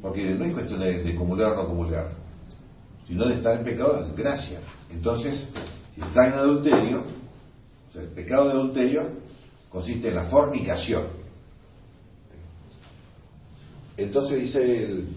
porque 0.00 0.34
no 0.34 0.44
es 0.44 0.52
cuestión 0.52 0.80
de, 0.80 1.14
comulgar 1.14 1.52
o 1.52 1.62
no 1.62 1.68
comulgar, 1.68 2.12
sino 3.06 3.26
de 3.26 3.34
estar 3.34 3.58
en 3.58 3.64
pecado 3.64 4.06
en 4.06 4.14
gracia. 4.14 4.60
Entonces, 4.90 5.48
si 5.94 6.00
están 6.00 6.32
en 6.32 6.38
adulterio, 6.38 7.04
o 7.88 7.92
sea, 7.92 8.02
el 8.02 8.08
pecado 8.08 8.46
de 8.46 8.52
adulterio 8.52 9.02
consiste 9.70 10.08
en 10.08 10.14
la 10.14 10.24
fornicación 10.24 11.24
entonces 13.96 14.40
dice 14.40 14.84
el, 14.84 15.08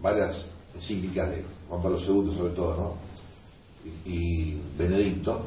varias 0.00 0.46
encíclicas 0.74 1.30
de 1.30 1.44
Juan 1.68 1.82
Pablo 1.82 1.98
II 1.98 2.36
sobre 2.36 2.54
todo, 2.54 2.76
¿no? 2.76 3.10
Y, 4.04 4.56
Benedicto, 4.78 5.42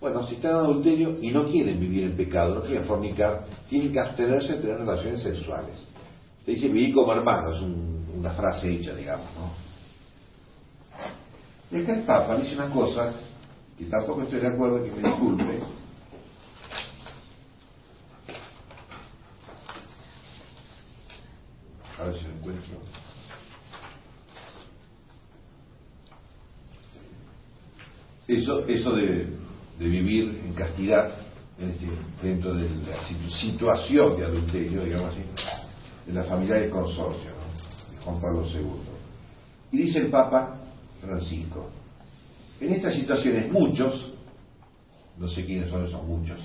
bueno, 0.00 0.26
si 0.26 0.34
están 0.34 0.52
en 0.52 0.56
adulterio 0.58 1.16
y 1.20 1.30
no 1.30 1.46
quieren 1.50 1.80
vivir 1.80 2.04
en 2.04 2.16
pecado, 2.16 2.54
no 2.54 2.60
quieren 2.62 2.84
fornicar, 2.84 3.44
tienen 3.68 3.92
que 3.92 4.00
abstenerse 4.00 4.54
de 4.54 4.60
tener 4.60 4.78
relaciones 4.78 5.22
sexuales. 5.22 5.74
Se 6.44 6.52
dice 6.52 6.68
vivir 6.68 6.94
como 6.94 7.12
hermanos, 7.12 7.56
es 7.56 7.62
una 8.16 8.30
frase 8.32 8.70
hecha, 8.70 8.94
digamos, 8.94 9.26
¿no? 9.34 9.66
Y 11.70 11.82
acá 11.82 11.94
el 11.94 12.02
Papa 12.02 12.36
dice 12.36 12.54
una 12.54 12.70
cosa 12.70 13.12
que 13.76 13.86
tampoco 13.86 14.22
estoy 14.22 14.40
de 14.40 14.46
acuerdo, 14.46 14.84
que 14.84 14.90
me 14.92 15.08
disculpe, 15.08 15.60
Eso, 28.28 28.66
eso 28.66 28.92
de, 28.92 29.28
vivir 29.78 30.42
en 30.44 30.52
castidad 30.54 31.12
dentro 32.22 32.54
de 32.54 32.68
la 32.68 33.30
situación 33.30 34.18
de 34.18 34.24
adulterio, 34.24 34.84
digamos 34.84 35.12
así, 35.12 35.22
de 36.06 36.12
la 36.12 36.24
familia 36.24 36.56
de 36.56 36.70
consorcio, 36.70 37.30
de 37.92 38.04
Juan 38.04 38.20
Pablo 38.20 38.46
II. 38.46 38.62
Y 39.72 39.78
dice 39.78 40.00
el 40.00 40.08
Papa 40.08 40.56
Francisco, 41.00 41.70
en 42.60 42.72
estas 42.72 42.94
situaciones 42.94 43.50
muchos, 43.50 44.12
no 45.18 45.28
sé 45.28 45.44
quiénes 45.44 45.70
son 45.70 45.86
esos 45.86 46.02
muchos, 46.04 46.38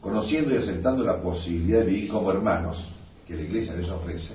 conociendo 0.00 0.54
y 0.54 0.58
aceptando 0.58 1.04
la 1.04 1.20
posibilidad 1.20 1.80
de 1.80 1.86
vivir 1.86 2.08
como 2.08 2.30
hermanos 2.30 2.76
que 3.26 3.34
la 3.34 3.42
Iglesia 3.42 3.74
les 3.74 3.88
ofrece, 3.88 4.34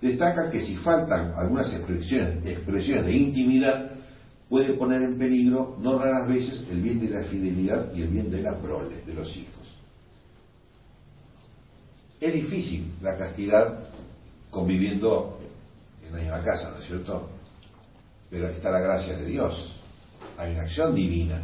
destaca 0.00 0.50
que 0.50 0.60
si 0.64 0.76
faltan 0.76 1.32
algunas 1.36 1.72
expresiones, 1.72 2.44
expresiones 2.44 3.06
de 3.06 3.12
intimidad, 3.12 3.92
puede 4.52 4.74
poner 4.74 5.00
en 5.00 5.16
peligro, 5.16 5.78
no 5.80 5.98
raras 5.98 6.28
veces, 6.28 6.62
el 6.70 6.82
bien 6.82 7.00
de 7.00 7.08
la 7.08 7.24
fidelidad 7.24 7.90
y 7.94 8.02
el 8.02 8.08
bien 8.08 8.30
de 8.30 8.42
la 8.42 8.58
prole, 8.58 9.00
de 9.06 9.14
los 9.14 9.34
hijos. 9.34 9.66
Es 12.20 12.34
difícil 12.34 12.92
la 13.00 13.16
castidad 13.16 13.88
conviviendo 14.50 15.38
en 16.06 16.12
la 16.12 16.18
misma 16.18 16.44
casa, 16.44 16.70
¿no 16.70 16.80
es 16.80 16.86
cierto? 16.86 17.30
Pero 18.28 18.50
está 18.50 18.70
la 18.70 18.80
gracia 18.80 19.16
de 19.16 19.24
Dios, 19.24 19.72
hay 20.36 20.52
una 20.52 20.64
acción 20.64 20.94
divina. 20.94 21.42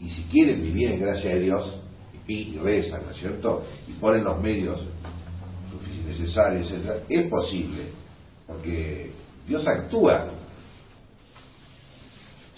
Y 0.00 0.08
si 0.08 0.22
quieren 0.22 0.62
vivir 0.62 0.90
en 0.90 1.00
gracia 1.00 1.34
de 1.34 1.40
Dios, 1.40 1.80
y 2.26 2.56
rezan, 2.56 3.04
¿no 3.04 3.10
es 3.10 3.18
cierto? 3.18 3.62
Y 3.86 3.92
ponen 4.00 4.24
los 4.24 4.40
medios 4.40 4.80
necesarios, 6.06 6.70
etc., 6.70 7.02
es 7.10 7.28
posible, 7.28 7.88
porque 8.46 9.10
Dios 9.46 9.66
actúa. 9.66 10.38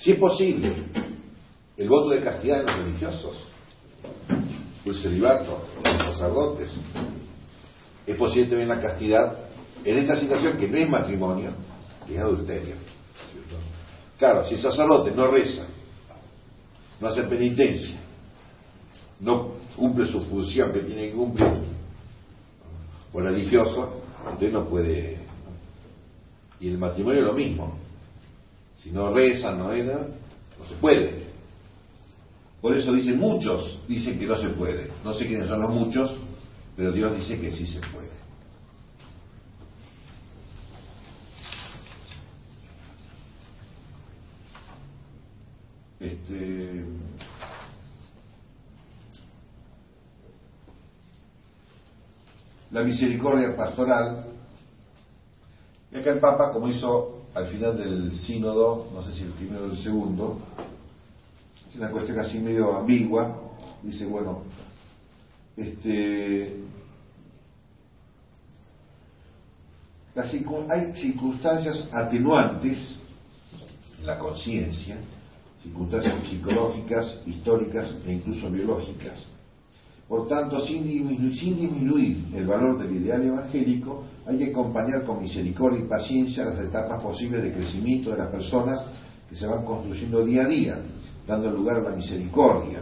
Si 0.05 0.13
es 0.13 0.19
posible, 0.19 0.71
el 1.79 1.89
voto 1.89 2.11
de 2.11 2.23
castidad 2.23 2.59
de 2.59 2.65
los 2.65 2.77
religiosos, 2.77 3.37
el 4.85 4.95
celibato, 4.97 5.63
los 5.83 6.03
sacerdotes, 6.03 6.69
es 8.07 8.15
posible 8.15 8.49
también 8.49 8.69
la 8.69 8.83
castidad 8.83 9.35
en 9.83 9.97
esta 9.97 10.21
situación 10.21 10.59
que 10.59 10.69
no 10.69 10.77
es 10.77 10.91
matrimonio, 10.91 11.53
que 12.07 12.17
es 12.17 12.21
adulterio. 12.21 12.75
Claro, 14.19 14.47
si 14.47 14.57
el 14.57 14.61
sacerdote 14.61 15.11
no 15.13 15.27
reza, 15.29 15.65
no 17.01 17.09
hace 17.09 17.23
penitencia, 17.23 17.97
no 19.21 19.53
cumple 19.75 20.07
su 20.07 20.21
función 20.21 20.71
que 20.75 20.81
tiene 20.81 21.07
que 21.07 21.13
cumplir, 21.13 21.63
o 23.11 23.21
religioso, 23.21 24.03
entonces 24.25 24.53
no 24.53 24.69
puede. 24.69 25.19
Y 26.61 26.69
el 26.69 26.77
matrimonio 26.77 27.21
es 27.21 27.27
lo 27.27 27.33
mismo. 27.33 27.84
Si 28.85 28.91
no 28.91 29.15
rezan, 29.15 29.59
no 29.59 29.73
era, 29.73 29.95
no 30.59 30.67
se 30.69 30.75
puede. 30.75 31.25
Por 32.61 32.77
eso 32.77 32.93
dicen 32.93 33.19
muchos, 33.19 33.81
dicen 33.89 34.19
que 34.19 34.27
no 34.27 34.37
se 34.37 34.51
puede. 34.51 34.93
No 35.03 35.15
sé 35.15 35.27
quiénes 35.27 35.49
son 35.49 35.63
los 35.63 35.71
muchos, 35.71 36.15
pero 36.77 36.93
Dios 36.93 37.17
dice 37.17 37.41
que 37.41 37.51
sí 37.51 37.67
se 37.67 37.81
puede. 37.81 38.11
Este, 46.01 46.85
la 52.71 52.83
misericordia 52.83 53.57
pastoral. 53.57 54.27
Y 55.91 55.97
acá 55.97 56.11
el 56.11 56.21
Papa, 56.21 56.53
como 56.53 56.69
hizo 56.69 57.14
al 57.35 57.47
final 57.49 57.77
del 57.77 58.17
sínodo, 58.17 58.89
no 58.95 59.03
sé 59.05 59.15
si 59.15 59.23
el 59.23 59.31
primero 59.31 59.65
o 59.65 59.71
el 59.71 59.77
segundo, 59.77 60.39
es 61.69 61.77
una 61.77 61.91
cuestión 61.91 62.19
así 62.21 62.39
medio 62.39 62.77
ambigua, 62.77 63.37
dice, 63.83 64.07
bueno, 64.07 64.43
este, 65.57 66.61
hay 70.71 70.93
circunstancias 70.95 71.89
atenuantes 71.93 72.99
en 73.99 74.07
la 74.07 74.17
conciencia, 74.19 74.97
circunstancias 75.63 76.15
psicológicas, 76.29 77.19
históricas 77.27 77.95
e 78.07 78.13
incluso 78.13 78.49
biológicas. 78.49 79.34
Por 80.09 80.29
tanto, 80.29 80.65
sin 80.67 80.87
disminuir, 80.87 81.37
sin 81.37 81.57
disminuir, 81.57 82.25
el 82.35 82.47
valor 82.47 82.79
del 82.79 82.95
ideal 82.95 83.23
evangélico, 83.23 84.05
hay 84.27 84.39
que 84.39 84.51
acompañar 84.51 85.05
con 85.05 85.23
misericordia 85.23 85.81
y 85.81 85.89
paciencia 85.89 86.45
las 86.45 86.59
etapas 86.61 87.03
posibles 87.03 87.43
de 87.43 87.53
crecimiento 87.53 88.11
de 88.11 88.19
las 88.19 88.29
personas 88.29 88.85
que 89.29 89.37
se 89.37 89.47
van 89.47 89.65
construyendo 89.65 90.25
día 90.25 90.43
a 90.45 90.49
día, 90.49 90.79
dando 91.27 91.51
lugar 91.51 91.79
a 91.79 91.91
la 91.91 91.97
misericordia. 91.97 92.81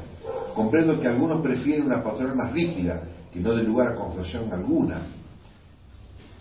Comprendo 0.55 1.01
que 1.01 1.07
algunos 1.07 1.41
prefieren 1.43 1.87
una 1.87 2.03
pastoral 2.03 2.35
más 2.37 2.53
rígida, 2.53 3.05
que 3.33 3.41
no 3.41 3.55
dé 3.55 3.63
lugar 3.63 3.93
a 3.93 3.97
confesión 3.97 4.53
alguna. 4.53 5.03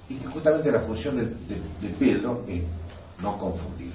Y 0.09 0.15
que 0.15 0.27
justamente 0.27 0.71
la 0.71 0.81
función 0.81 1.15
de, 1.15 1.25
de 1.25 1.93
Pedro 1.97 2.43
es 2.47 2.63
no 3.21 3.37
confundir. 3.37 3.93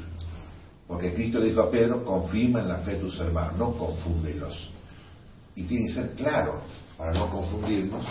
Porque 0.87 1.13
Cristo 1.13 1.41
le 1.41 1.47
dijo 1.47 1.63
a 1.63 1.71
Pedro, 1.71 2.05
confirma 2.05 2.61
en 2.61 2.69
la 2.69 2.79
fe 2.79 2.95
tus 2.95 3.19
hermanos, 3.19 3.59
no 3.59 3.73
confúndelos. 3.73 4.76
Y 5.57 5.65
tiene 5.65 5.89
que 5.89 5.95
ser 5.95 6.11
claro 6.13 6.61
para 6.97 7.13
no 7.13 7.29
confundirnos. 7.31 8.05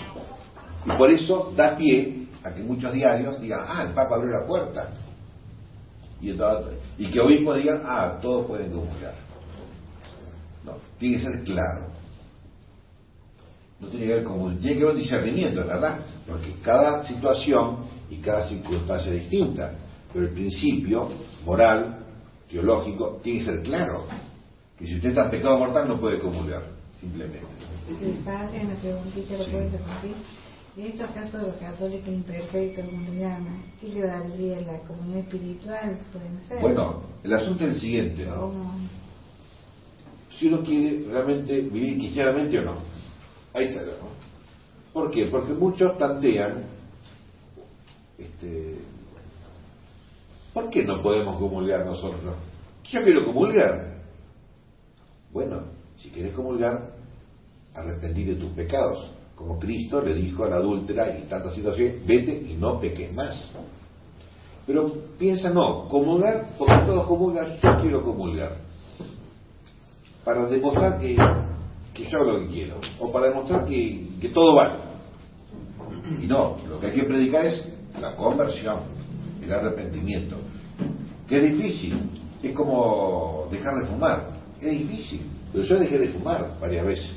Y 0.85 0.91
por 0.97 1.09
eso 1.09 1.53
da 1.55 1.77
pie 1.77 2.27
a 2.43 2.53
que 2.53 2.61
muchos 2.61 2.91
diarios 2.91 3.39
digan, 3.39 3.61
ah, 3.67 3.83
el 3.87 3.93
Papa 3.93 4.15
abrió 4.15 4.31
la 4.31 4.45
puerta. 4.45 4.89
Y, 6.21 7.07
que 7.07 7.19
obispos 7.19 7.57
digan, 7.57 7.81
ah, 7.85 8.19
todos 8.21 8.47
pueden 8.47 8.71
comulgar. 8.71 9.13
No, 10.63 10.73
tiene 10.97 11.17
que 11.17 11.23
ser 11.23 11.43
claro. 11.43 11.87
No 13.79 13.87
tiene 13.87 14.07
que 14.07 14.13
ver 14.15 14.23
con 14.23 14.57
tiene 14.59 14.79
que 14.79 14.85
ver 14.85 14.95
discernimiento, 14.95 15.65
¿verdad? 15.65 15.99
Porque 16.27 16.53
cada 16.61 17.05
situación 17.05 17.85
y 18.09 18.17
cada 18.17 18.47
circunstancia 18.47 19.13
es 19.13 19.21
distinta. 19.21 19.71
Pero 20.11 20.25
el 20.25 20.33
principio 20.33 21.09
moral 21.45 22.05
teológico, 22.49 23.19
tiene 23.23 23.39
que 23.39 23.45
ser 23.45 23.61
claro. 23.63 24.05
Que 24.77 24.87
si 24.87 24.95
usted 24.95 25.09
está 25.09 25.25
en 25.25 25.31
pecado 25.31 25.59
mortal 25.59 25.87
no 25.87 25.99
puede 25.99 26.19
comulgar, 26.19 26.63
simplemente. 27.05 27.47
El 28.01 28.11
padre, 28.23 28.65
una 28.65 28.75
preguntita, 28.75 29.37
¿lo 29.37 29.45
puede 29.45 29.69
repetir? 29.69 30.15
En 30.77 30.85
estos 30.87 31.09
casos 31.11 31.41
de 31.41 31.47
los 31.47 31.55
católicos 31.55 32.07
imperfectos, 32.07 32.85
como 32.85 33.13
le 33.13 33.19
llaman, 33.19 33.63
¿qué 33.79 33.87
le 33.87 34.05
valdría 34.05 34.61
la 34.61 34.79
comunión 34.79 35.19
espiritual? 35.19 35.97
Pueden 36.11 36.41
ser. 36.47 36.59
Bueno, 36.59 37.03
el 37.23 37.33
asunto 37.33 37.65
es 37.65 37.75
el 37.75 37.81
siguiente, 37.81 38.25
¿no? 38.25 38.51
Si 40.37 40.47
uno 40.47 40.63
quiere 40.63 41.05
realmente 41.09 41.61
vivir 41.61 41.97
cristianamente 41.97 42.59
o 42.59 42.63
no. 42.63 42.75
Ahí 43.53 43.65
está, 43.67 43.81
¿no? 43.83 44.15
¿Por 44.91 45.11
qué? 45.11 45.27
Porque 45.27 45.53
muchos 45.53 45.97
tantean 45.97 46.63
este, 48.17 48.77
¿Por 50.55 50.69
qué 50.69 50.85
no 50.85 51.01
podemos 51.01 51.37
comulgar 51.37 51.85
nosotros? 51.85 52.33
Yo 52.85 53.03
quiero 53.03 53.25
comulgar. 53.25 53.95
Bueno, 55.33 55.63
si 55.97 56.09
quieres 56.09 56.33
comulgar, 56.33 56.94
arrepentí 57.75 58.23
de 58.23 58.35
tus 58.35 58.49
pecados. 58.51 59.11
Como 59.35 59.59
Cristo 59.59 60.01
le 60.01 60.13
dijo 60.13 60.45
a 60.45 60.49
la 60.49 60.55
adúltera 60.57 61.17
y 61.17 61.23
tantas 61.23 61.53
situaciones, 61.53 62.05
vete 62.05 62.31
y 62.31 62.55
no 62.59 62.79
peques 62.79 63.13
más. 63.13 63.51
Pero 64.65 64.91
piensa, 65.19 65.49
no, 65.49 65.87
comulgar, 65.87 66.47
porque 66.57 66.73
todos 66.85 67.05
comulgan, 67.05 67.57
yo 67.61 67.81
quiero 67.81 68.03
comulgar. 68.03 68.57
Para 70.23 70.47
demostrar 70.47 70.99
que, 70.99 71.15
que 71.93 72.05
yo 72.05 72.23
lo 72.23 72.39
que 72.39 72.47
quiero. 72.47 72.75
O 72.99 73.11
para 73.11 73.27
demostrar 73.27 73.65
que, 73.65 74.07
que 74.19 74.29
todo 74.29 74.55
vale. 74.55 74.75
Y 76.21 76.25
no, 76.25 76.57
lo 76.67 76.79
que 76.79 76.87
hay 76.87 76.93
que 76.93 77.03
predicar 77.03 77.45
es 77.45 77.67
la 77.99 78.15
conversión 78.15 78.95
el 79.45 79.53
arrepentimiento, 79.53 80.37
que 81.27 81.37
es 81.37 81.55
difícil, 81.55 81.97
es 82.41 82.51
como 82.53 83.47
dejar 83.51 83.75
de 83.75 83.87
fumar, 83.87 84.29
es 84.61 84.71
difícil, 84.71 85.21
pero 85.51 85.63
yo 85.63 85.79
dejé 85.79 85.99
de 85.99 86.09
fumar 86.09 86.57
varias 86.59 86.85
veces. 86.85 87.15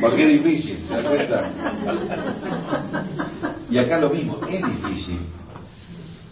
Porque 0.00 0.22
es 0.22 0.44
difícil, 0.44 0.84
¿se 0.86 0.94
da 0.94 1.08
cuenta? 1.08 1.52
Y 3.70 3.78
acá 3.78 3.98
lo 4.00 4.10
mismo, 4.10 4.40
es 4.48 4.64
difícil. 4.64 5.20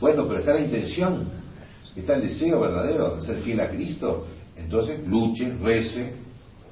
Bueno, 0.01 0.27
pero 0.27 0.41
está 0.41 0.55
la 0.55 0.61
intención, 0.61 1.29
está 1.95 2.15
el 2.15 2.23
deseo 2.23 2.61
verdadero 2.61 3.17
de 3.17 3.27
ser 3.27 3.41
fiel 3.41 3.61
a 3.61 3.71
Cristo. 3.71 4.27
Entonces 4.57 5.07
luche, 5.07 5.53
rece, 5.63 6.15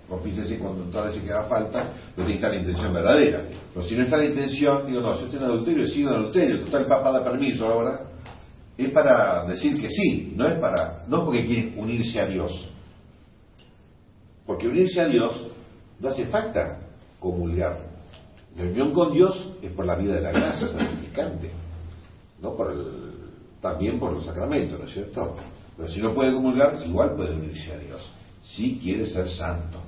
confísese 0.09 0.59
cuando 0.59 0.85
todas 0.85 1.09
veces 1.09 1.22
que 1.22 1.32
haga 1.32 1.49
falta, 1.49 1.93
pero 2.14 2.26
tiene 2.26 2.28
que 2.28 2.35
estar 2.35 2.51
la 2.51 2.57
intención 2.59 2.93
verdadera. 2.93 3.43
Pero 3.72 3.87
si 3.87 3.97
no 3.97 4.03
está 4.03 4.16
la 4.16 4.26
intención, 4.26 4.87
digo, 4.87 5.01
no, 5.01 5.18
si 5.18 5.24
estoy 5.24 5.39
en 5.39 5.45
adulterio, 5.45 5.89
sigo 5.89 6.11
en 6.11 6.16
adulterio, 6.16 6.64
está 6.64 6.78
el 6.78 6.87
Papa 6.87 7.12
da 7.12 7.24
permiso 7.24 7.66
ahora, 7.66 8.01
es 8.76 8.91
para 8.91 9.45
decir 9.47 9.80
que 9.80 9.89
sí, 9.89 10.32
no 10.37 10.47
es 10.47 10.55
para, 10.55 11.05
no 11.09 11.24
porque 11.24 11.47
quieren 11.47 11.74
unirse 11.76 12.20
a 12.20 12.26
Dios. 12.26 12.68
Porque 14.47 14.68
unirse 14.68 15.01
a 15.01 15.09
Dios 15.09 15.32
no 16.01 16.09
hace 16.09 16.26
falta 16.26 16.80
comulgar. 17.18 17.78
La 18.57 18.64
unión 18.64 18.92
con 18.92 19.12
Dios 19.12 19.49
es 19.62 19.72
por 19.72 19.87
la 19.87 19.96
vida 19.96 20.14
de 20.14 20.21
la 20.21 20.30
gracia 20.30 20.68
santificante, 20.68 21.50
no 22.41 22.54
por 22.54 22.71
el, 22.71 23.14
también 23.61 23.99
por 23.99 24.12
los 24.12 24.25
sacramentos, 24.25 24.79
¿no 24.79 24.87
es 24.87 24.92
cierto? 24.92 25.37
Pero 25.76 25.88
si 25.88 26.00
no 26.00 26.14
puede 26.14 26.33
comulgar, 26.33 26.80
igual 26.87 27.16
puede 27.16 27.34
unirse 27.34 27.72
a 27.72 27.79
Dios, 27.79 28.00
si 28.45 28.79
quiere 28.79 29.07
ser 29.07 29.29
santo. 29.29 29.80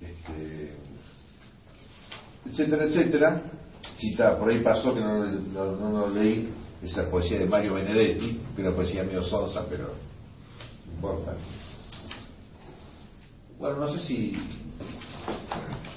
Este, 0.00 0.74
etcétera, 2.46 2.84
etcétera. 2.84 3.42
Cita, 3.98 4.38
por 4.38 4.48
ahí 4.48 4.60
pasó 4.60 4.94
que 4.94 5.00
no, 5.00 5.24
lo 5.24 6.08
leí, 6.08 6.48
esa 6.82 7.10
poesía 7.10 7.38
de 7.38 7.46
Mario 7.46 7.74
Benedetti, 7.74 8.40
que 8.56 8.62
una 8.62 8.72
poesía 8.74 9.04
medio 9.04 9.22
sonsa, 9.22 9.66
pero 9.68 9.94
no 10.86 10.92
importa. 10.94 11.36
Bueno, 13.60 13.76
no 13.76 13.92
sé 13.92 14.00
si... 14.00 14.32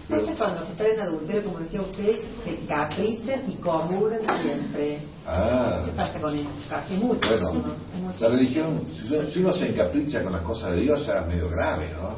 Forse 0.10 0.36
cuando 0.36 0.66
se 0.66 0.74
está 0.74 0.86
en 0.86 1.00
adulterio, 1.00 1.44
como 1.46 1.60
decía 1.60 1.82
usted, 1.82 2.20
se 2.44 2.66
caprichan 2.66 3.50
y 3.50 3.56
comulgan 3.56 4.20
siempre. 4.42 5.00
Ah. 5.26 5.82
¿Qué 5.86 5.92
pasa 5.94 6.20
con 6.20 6.36
eso? 6.36 6.50
Casi 6.70 6.96
mucho. 6.96 7.30
Bueno, 7.40 7.74
la 8.20 8.28
religión, 8.28 8.86
si 9.34 9.40
uno 9.40 9.54
se 9.54 9.70
encapricha 9.70 10.22
con 10.22 10.34
las 10.34 10.42
cosas 10.42 10.72
de 10.74 10.82
Dios, 10.82 11.06
ya 11.08 11.22
es 11.22 11.28
medio 11.28 11.50
grave, 11.50 11.94
¿no? 11.94 12.18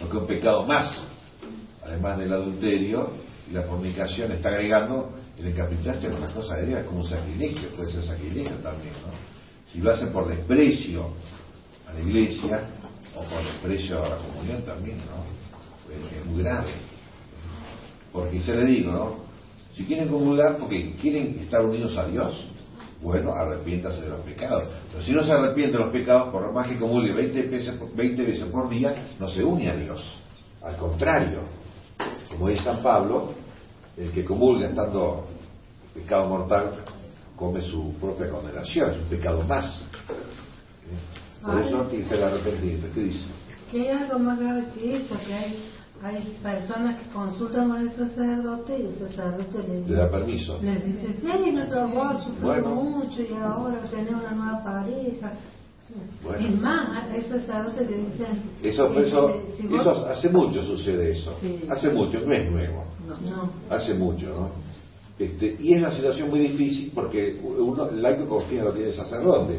Porque 0.00 0.16
un 0.16 0.26
pecado 0.26 0.64
más 0.64 0.96
además 1.84 2.18
del 2.18 2.32
adulterio 2.32 3.10
y 3.50 3.52
la 3.52 3.62
fornicación, 3.62 4.32
está 4.32 4.48
agregando 4.48 5.10
el 5.38 5.46
encapricharse 5.46 6.08
con 6.08 6.20
las 6.20 6.32
cosas 6.32 6.60
de 6.60 6.66
Dios, 6.66 6.80
es 6.80 6.86
como 6.86 7.00
un 7.00 7.08
sacrilegio, 7.08 7.68
puede 7.76 7.92
ser 7.92 8.04
sacrilegio 8.04 8.56
también, 8.56 8.94
¿no? 8.94 9.12
Si 9.72 9.78
lo 9.78 9.92
hacen 9.92 10.10
por 10.10 10.28
desprecio 10.28 11.10
a 11.86 11.92
la 11.94 12.00
iglesia 12.00 12.62
o 13.14 13.22
por 13.22 13.44
desprecio 13.44 14.04
a 14.04 14.08
la 14.08 14.16
comunión 14.18 14.62
también, 14.62 14.98
¿no? 14.98 15.38
es 15.94 16.26
muy 16.26 16.42
grave. 16.42 16.72
Porque 18.12 18.40
ya 18.40 18.54
le 18.54 18.64
digo, 18.64 18.92
¿no? 18.92 19.16
Si 19.76 19.84
quieren 19.84 20.08
comulgar 20.08 20.58
porque 20.58 20.96
quieren 20.96 21.38
estar 21.40 21.64
unidos 21.64 21.96
a 21.96 22.06
Dios, 22.06 22.34
bueno, 23.00 23.32
arrepiéntase 23.32 24.02
de 24.02 24.08
los 24.08 24.20
pecados. 24.20 24.64
Pero 24.90 25.04
si 25.04 25.12
no 25.12 25.22
se 25.22 25.32
arrepiente 25.32 25.76
de 25.76 25.84
los 25.84 25.92
pecados, 25.92 26.30
por 26.30 26.52
más 26.52 26.66
que 26.66 26.78
comulgue 26.78 27.12
20 27.12 27.42
veces, 27.42 27.74
20 27.94 28.22
veces 28.24 28.46
por 28.48 28.68
día, 28.68 28.94
no 29.20 29.28
se 29.28 29.44
une 29.44 29.70
a 29.70 29.76
Dios. 29.76 30.02
Al 30.62 30.76
contrario, 30.76 31.42
como 32.28 32.48
dice 32.48 32.64
San 32.64 32.82
Pablo, 32.82 33.32
el 33.96 34.10
que 34.10 34.24
comulga 34.24 34.68
estando 34.68 35.26
pecado 35.94 36.28
mortal 36.28 36.84
come 37.36 37.62
su 37.62 37.94
propia 37.94 38.28
condenación, 38.28 38.90
es 38.90 38.98
un 38.98 39.04
pecado 39.04 39.44
más. 39.44 39.82
Por 41.44 41.58
eso 41.58 41.82
tiene 41.84 42.04
que 42.04 42.10
ser 42.14 42.24
arrepentido. 42.24 42.88
¿Qué 42.94 43.00
dice? 43.00 43.24
Que 43.70 43.80
hay 43.82 43.88
algo 44.02 44.18
más 44.18 44.38
grave 44.38 44.64
que 44.74 44.96
eso, 44.96 45.14
que 45.26 45.34
hay 45.34 45.58
hay 46.00 46.38
personas 46.44 46.96
que 47.00 47.08
consultan 47.10 47.68
con 47.68 47.80
el 47.80 47.90
sacerdote 47.90 48.78
y 48.78 48.82
el 48.86 48.94
sacerdote 49.08 49.58
le, 49.66 49.80
Le 49.88 49.94
da 49.96 50.08
permiso. 50.08 50.56
les 50.62 50.84
dice, 50.84 51.16
sí, 51.20 51.50
nuestro 51.50 51.88
vos 51.88 52.22
sufrió 52.22 52.46
Bueno. 52.46 52.68
mucho 52.76 53.20
y 53.20 53.34
ahora 53.34 53.80
tenés 53.90 54.10
una 54.14 54.30
nueva 54.30 54.62
pareja. 54.62 55.32
Bueno. 56.22 56.46
Es 56.46 56.60
más, 56.60 57.04
ese 57.16 57.28
sacerdote 57.40 57.84
le 57.90 57.96
dicen, 57.96 58.42
Eso, 58.62 58.94
eso, 58.94 59.28
este, 59.30 59.56
si 59.62 59.66
vos- 59.66 59.80
eso 59.80 60.06
hace 60.06 60.28
mucho 60.28 60.62
sucede 60.64 61.10
eso. 61.18 61.36
Sí. 61.40 61.62
Hace 61.68 61.88
mucho, 61.90 62.20
no 62.20 62.32
es 62.32 62.48
nuevo. 62.48 62.84
no, 63.28 63.50
Hace 63.74 63.94
mucho, 63.94 64.26
¿no? 64.26 64.50
Este, 65.18 65.56
y 65.58 65.72
es 65.74 65.80
una 65.80 65.92
situación 65.96 66.30
muy 66.30 66.38
difícil 66.38 66.92
porque 66.94 67.40
uno, 67.42 67.88
el 67.88 68.00
laico 68.00 68.28
confía 68.28 68.60
en 68.60 68.64
lo 68.66 68.70
que 68.72 68.78
tiene 68.78 68.92
el 68.92 68.96
sacerdote. 68.96 69.58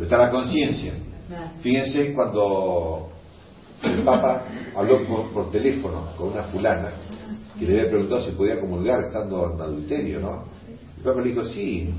Está 0.00 0.16
la 0.16 0.30
conciencia. 0.30 0.94
Fíjense 1.62 2.12
cuando 2.14 3.08
el 3.82 4.02
Papa 4.02 4.44
habló 4.76 5.04
por, 5.06 5.32
por 5.32 5.50
teléfono 5.50 6.06
con 6.16 6.28
una 6.32 6.44
fulana 6.44 6.90
que 7.58 7.66
le 7.66 7.78
había 7.78 7.90
preguntado 7.90 8.24
si 8.24 8.32
podía 8.32 8.60
comulgar 8.60 9.04
estando 9.04 9.54
en 9.54 9.60
adulterio, 9.60 10.20
¿no? 10.20 10.44
El 10.98 11.02
Papa 11.02 11.20
le 11.22 11.28
dijo, 11.30 11.44
sí, 11.44 11.90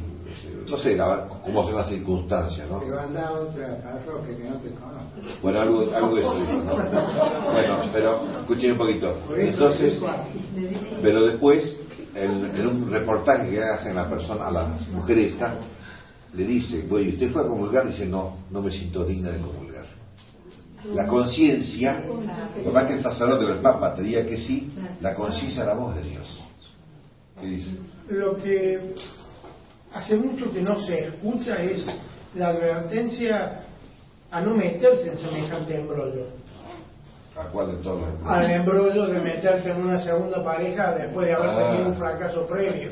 no 0.70 0.78
sé 0.78 0.96
la- 0.96 1.28
cómo 1.44 1.64
son 1.64 1.76
las 1.76 1.88
circunstancias, 1.90 2.70
¿no? 2.70 2.80
Te 2.80 2.90
van 2.92 3.16
a 3.18 3.20
dar 3.22 3.32
otra 3.34 3.78
parroquia 3.84 4.36
que 4.38 4.44
no 4.50 4.56
te 4.58 4.70
conozco. 4.72 5.42
Bueno, 5.42 5.62
algo, 5.62 5.86
algo 5.96 6.16
de 6.16 6.22
eso 6.22 6.36
dijo, 6.36 6.54
¿no? 6.64 6.76
Bueno, 7.54 7.80
pero 7.94 8.22
escuchen 8.42 8.72
un 8.74 8.78
poquito. 8.78 9.18
Entonces, 9.38 10.00
pero 11.02 11.26
después, 11.26 11.78
en, 12.16 12.56
en 12.56 12.68
un 12.68 12.92
reportaje 12.92 13.50
que 13.50 13.62
hacen 13.62 13.96
la 13.96 14.10
persona, 14.10 14.48
a 14.48 14.52
la 14.52 14.68
mujer 14.92 15.18
esta, 15.20 15.56
le 16.36 16.44
dice, 16.46 16.86
bueno, 16.90 17.08
¿y 17.10 17.14
usted 17.14 17.32
fue 17.32 17.44
a 17.44 17.48
comulgar? 17.48 17.88
Dice, 17.88 18.06
no, 18.06 18.38
no 18.52 18.62
me 18.62 18.72
siento 18.72 19.06
digna 19.06 19.32
de 19.32 19.40
comulgar. 19.40 19.86
La 20.94 21.08
conciencia, 21.08 22.04
por 22.64 22.74
más 22.74 22.86
que 22.86 22.94
el 22.94 23.02
sacerdote 23.02 23.46
o 23.46 23.54
el 23.54 23.60
papa 23.60 23.96
te 23.96 24.04
diga 24.04 24.24
que 24.26 24.38
sí, 24.38 24.72
la 25.02 25.16
conciencia 25.16 25.62
es 25.62 25.68
la 25.68 25.74
voz 25.74 25.96
de 25.96 26.04
Dios. 26.04 26.44
¿Qué 27.42 27.48
dice? 27.48 27.72
Lo 28.10 28.38
que 28.38 28.94
hace 29.94 30.16
mucho 30.16 30.52
que 30.54 30.62
no 30.62 30.80
se 30.86 31.06
escucha 31.08 31.56
es 31.64 31.84
la 32.36 32.50
advertencia 32.50 33.62
a 34.30 34.42
no 34.42 34.54
meterse 34.54 35.12
en 35.12 35.18
semejante 35.18 35.76
embrollo. 35.80 36.28
¿A 37.38 37.46
cuál 37.52 37.76
de 37.76 37.84
todos 37.84 38.02
los 38.02 38.32
Al 38.32 38.50
embrollo 38.50 39.08
de 39.08 39.20
meterse 39.20 39.72
en 39.72 39.78
una 39.78 40.00
segunda 40.00 40.44
pareja 40.44 40.94
después 40.94 41.28
de 41.28 41.34
haber 41.34 41.50
Ah. 41.50 41.72
tenido 41.72 41.90
un 41.90 41.96
fracaso 41.96 42.46
previo. 42.48 42.92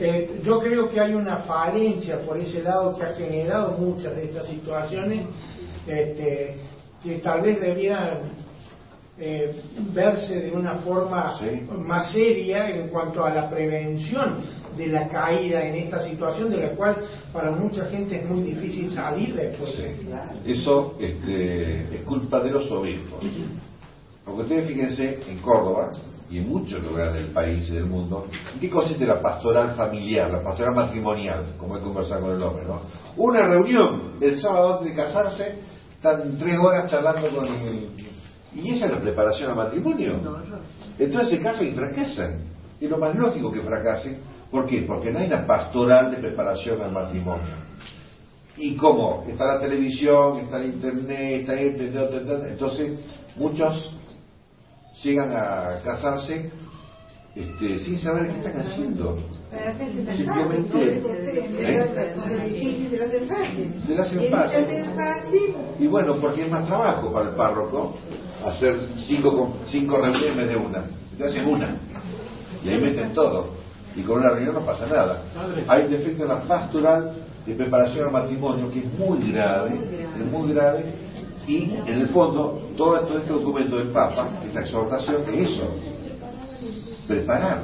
Eh, 0.00 0.40
yo 0.44 0.60
creo 0.60 0.88
que 0.88 1.00
hay 1.00 1.14
una 1.14 1.38
falencia 1.38 2.20
por 2.20 2.38
ese 2.38 2.62
lado 2.62 2.96
que 2.96 3.02
ha 3.04 3.14
generado 3.14 3.76
muchas 3.78 4.14
de 4.14 4.24
estas 4.26 4.46
situaciones 4.46 5.26
este, 5.86 6.56
que 7.02 7.18
tal 7.18 7.40
vez 7.42 7.60
debieran 7.60 8.18
eh, 9.18 9.52
verse 9.92 10.40
de 10.42 10.52
una 10.52 10.76
forma 10.76 11.36
Sí. 11.40 11.66
más 11.76 12.12
seria 12.12 12.70
en 12.70 12.88
cuanto 12.88 13.24
a 13.24 13.30
la 13.30 13.50
prevención 13.50 14.36
de 14.76 14.86
la 14.86 15.08
caída 15.08 15.64
en 15.64 15.74
esta 15.74 16.00
situación 16.00 16.50
de 16.50 16.58
la 16.58 16.68
cual 16.76 16.96
para 17.32 17.50
mucha 17.50 17.86
gente 17.86 18.20
es 18.20 18.28
muy 18.28 18.42
difícil 18.44 18.92
salir 18.92 19.34
después. 19.34 19.70
Sí. 19.74 20.52
Eso 20.52 20.94
este, 21.00 21.92
es 21.96 22.02
culpa 22.04 22.40
de 22.40 22.50
los 22.52 22.70
obispos. 22.70 23.24
Porque 24.24 24.42
ustedes 24.42 24.68
fíjense 24.68 25.18
en 25.26 25.38
Córdoba 25.38 25.92
y 26.30 26.38
en 26.38 26.48
muchos 26.48 26.82
lugares 26.82 27.14
del 27.14 27.26
país 27.28 27.68
y 27.68 27.72
del 27.72 27.86
mundo, 27.86 28.26
¿en 28.54 28.60
qué 28.60 28.68
consiste 28.68 29.06
la 29.06 29.22
pastoral 29.22 29.74
familiar, 29.74 30.30
la 30.30 30.42
pastoral 30.42 30.74
matrimonial, 30.74 31.54
como 31.56 31.76
he 31.76 31.80
conversado 31.80 32.22
con 32.22 32.36
el 32.36 32.42
hombre, 32.42 32.64
¿no? 32.66 32.82
Una 33.16 33.46
reunión 33.46 34.14
el 34.20 34.40
sábado 34.40 34.78
antes 34.78 34.94
de 34.94 35.02
casarse, 35.02 35.54
están 35.94 36.38
tres 36.38 36.58
horas 36.58 36.90
charlando 36.90 37.28
con 37.30 37.46
el... 37.46 37.88
Y 38.54 38.74
esa 38.74 38.86
es 38.86 38.92
la 38.92 39.00
preparación 39.00 39.50
al 39.50 39.56
matrimonio. 39.56 40.14
Entonces 40.98 41.30
se 41.30 41.42
casan 41.42 41.66
y 41.66 41.72
fracasan. 41.72 42.44
Y 42.80 42.86
lo 42.86 42.98
más 42.98 43.14
lógico 43.14 43.50
que 43.50 43.60
fracasen. 43.60 44.18
¿Por 44.50 44.66
qué? 44.66 44.82
Porque 44.82 45.10
no 45.10 45.18
hay 45.18 45.26
una 45.26 45.46
pastoral 45.46 46.10
de 46.10 46.18
preparación 46.18 46.80
al 46.80 46.92
matrimonio. 46.92 47.68
¿Y 48.56 48.74
cómo? 48.76 49.24
Está 49.28 49.54
la 49.54 49.60
televisión, 49.60 50.38
está 50.38 50.58
el 50.58 50.66
internet, 50.66 51.40
está 51.40 51.54
esto. 51.60 52.46
Entonces, 52.46 52.92
muchos 53.36 53.97
llegan 55.02 55.32
a 55.32 55.80
casarse 55.84 56.50
este, 57.34 57.78
sin 57.80 57.98
saber 57.98 58.28
qué 58.28 58.38
están 58.38 58.60
haciendo. 58.60 59.18
Simplemente, 60.16 60.96
¿eh? 60.96 61.02
se 61.02 62.90
se 62.90 62.96
lo 62.96 63.04
hacen 63.04 63.28
fácil. 63.28 63.74
Se 63.86 63.94
lo 63.94 64.02
hacen 64.02 64.18
Y. 64.18 65.78
Se 65.78 65.88
bueno, 65.88 66.16
porque 66.16 66.44
es 66.44 66.50
más 66.50 66.66
trabajo 66.66 67.12
para 67.12 67.30
el 67.30 67.34
párroco 67.34 67.96
hacer 68.44 68.76
cinco, 68.98 69.56
cinco 69.68 69.98
reuniones 69.98 70.30
en 70.30 70.36
vez 70.36 70.48
de 70.48 70.56
una. 70.56 70.84
Entonces 71.12 71.40
hacen 71.40 71.52
una. 71.52 71.76
Y 72.64 72.68
ahí 72.68 72.80
meten 72.80 73.12
todo. 73.12 73.50
Y 73.94 74.02
con 74.02 74.18
una 74.18 74.30
reunión 74.30 74.54
no 74.54 74.60
pasa 74.66 74.86
nada. 74.86 75.22
Hay 75.66 75.84
un 75.84 75.90
defecto 75.90 76.24
en 76.24 76.28
la 76.28 76.42
pastoral 76.42 77.14
de 77.46 77.54
preparación 77.54 78.06
al 78.06 78.12
matrimonio 78.12 78.70
que 78.70 78.80
es 78.80 78.98
muy 78.98 79.32
grave, 79.32 79.74
es 80.14 80.32
muy 80.32 80.52
grave. 80.52 80.84
Y 81.46 81.72
en 81.86 82.00
el 82.00 82.08
fondo, 82.08 82.67
todo 82.78 82.96
esto, 82.96 83.18
este 83.18 83.32
documento 83.32 83.76
del 83.76 83.88
Papa, 83.88 84.40
esta 84.46 84.60
exhortación, 84.60 85.22
es 85.34 85.50
eso. 85.50 85.68
Preparar 87.08 87.62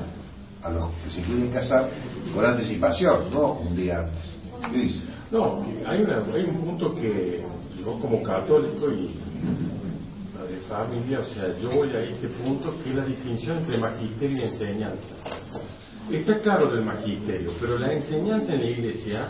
a 0.61 0.70
los 0.70 0.91
que 1.05 1.11
se 1.11 1.23
quieren 1.23 1.51
casar 1.53 1.89
con 2.35 2.45
anticipación, 2.45 3.31
no 3.32 3.53
un 3.53 3.77
día 3.77 4.01
antes. 4.01 4.73
¿Qué 4.73 4.78
dice? 4.78 5.05
No, 5.31 5.65
hay, 5.86 6.03
una, 6.03 6.23
hay 6.35 6.45
un 6.45 6.65
punto 6.65 6.95
que 6.97 7.45
yo 7.78 7.99
como 8.01 8.23
católico 8.24 8.91
y 8.91 9.15
de 10.51 10.61
familia, 10.69 11.20
o 11.20 11.24
sea, 11.32 11.57
yo 11.62 11.70
voy 11.70 11.89
a 11.91 12.01
este 12.01 12.28
punto 12.28 12.74
que 12.82 12.91
es 12.91 12.97
la 12.97 13.05
distinción 13.07 13.59
entre 13.59 13.78
magisterio 13.78 14.36
y 14.36 14.43
enseñanza. 14.43 15.15
Está 16.11 16.39
claro 16.41 16.70
del 16.70 16.85
magisterio, 16.85 17.53
pero 17.61 17.78
la 17.78 17.93
enseñanza 17.93 18.53
en 18.53 18.61
la 18.61 18.66
iglesia, 18.66 19.28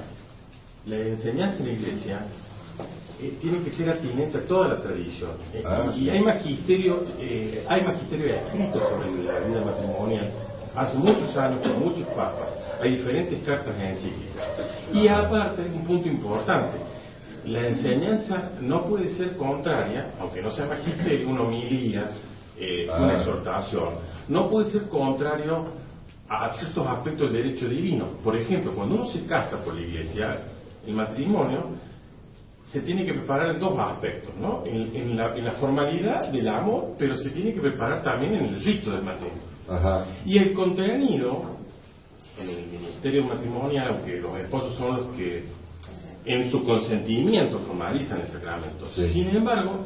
la 0.87 0.97
enseñanza 0.97 1.59
en 1.59 1.67
la 1.67 1.73
iglesia 1.73 2.27
eh, 3.21 3.39
tiene 3.41 3.63
que 3.63 3.71
ser 3.71 3.89
atinente 3.91 4.39
a 4.39 4.45
toda 4.47 4.69
la 4.69 4.83
tradición. 4.83 5.31
Eh, 5.53 5.63
Ah, 5.65 5.93
y 5.95 6.01
sí. 6.01 6.11
hay 6.11 6.21
magisterio, 6.23 7.05
eh, 7.21 7.65
hay 7.69 7.83
magisterio 7.83 8.35
escrito 8.35 8.81
sobre 8.89 9.11
la 9.25 9.39
vida 9.41 9.65
matrimonial 9.65 10.31
hace 10.75 10.99
muchos 10.99 11.37
años 11.37 11.63
con 11.63 11.79
muchos 11.79 12.07
papas. 12.09 12.49
Hay 12.81 12.97
diferentes 12.97 13.43
cartas 13.45 13.75
encíclicas. 13.79 14.45
Y 14.93 15.07
aparte, 15.09 15.63
un 15.73 15.85
punto 15.87 16.09
importante, 16.09 16.79
la 17.47 17.61
enseñanza 17.69 18.51
no 18.61 18.85
puede 18.87 19.11
ser 19.11 19.37
contraria, 19.37 20.11
aunque 20.19 20.43
no 20.43 20.51
sea 20.53 20.67
magisterio, 20.67 21.29
una 21.29 21.43
homilía, 21.43 22.11
eh, 22.59 22.89
una 22.89 23.15
Ah. 23.15 23.19
exhortación, 23.19 23.89
no 24.29 24.49
puede 24.51 24.71
ser 24.71 24.89
contrario 24.89 25.65
a 26.29 26.53
ciertos 26.55 26.87
aspectos 26.87 27.31
del 27.33 27.43
derecho 27.45 27.69
divino. 27.69 28.07
Por 28.25 28.35
ejemplo, 28.37 28.73
cuando 28.73 28.95
uno 28.97 29.11
se 29.11 29.25
casa 29.27 29.63
por 29.63 29.75
la 29.75 29.81
iglesia, 29.83 30.39
el 30.87 30.95
matrimonio 30.95 31.67
se 32.73 32.81
tiene 32.81 33.05
que 33.05 33.13
preparar 33.15 33.51
en 33.53 33.61
dos 33.61 33.79
aspectos, 33.79 34.35
¿no? 34.41 34.65
En, 34.67 34.95
en 34.97 35.17
la, 35.17 35.37
en 35.37 35.45
la 35.45 35.53
formalidad 35.53 36.31
del 36.33 36.49
amor, 36.49 36.95
pero 36.99 37.17
se 37.17 37.31
tiene 37.31 37.53
que 37.55 37.61
preparar 37.61 38.03
también 38.03 38.35
en 38.35 38.47
el 38.47 38.65
rito 38.65 38.91
del 38.91 39.03
matrimonio. 39.03 39.43
Ajá. 39.69 40.05
Y 40.27 40.39
el 40.39 40.53
contenido, 40.53 41.57
en 42.41 42.49
el 42.49 42.67
ministerio 42.67 43.25
matrimonial, 43.25 43.89
aunque 43.97 44.19
los 44.19 44.37
esposos 44.39 44.77
son 44.77 44.97
los 44.97 45.07
que 45.17 45.45
en 46.25 46.51
su 46.51 46.65
consentimiento 46.65 47.59
formalizan 47.61 48.23
el 48.23 48.29
sacramento. 48.29 48.87
Sí. 48.97 49.09
Sin 49.13 49.29
embargo, 49.29 49.85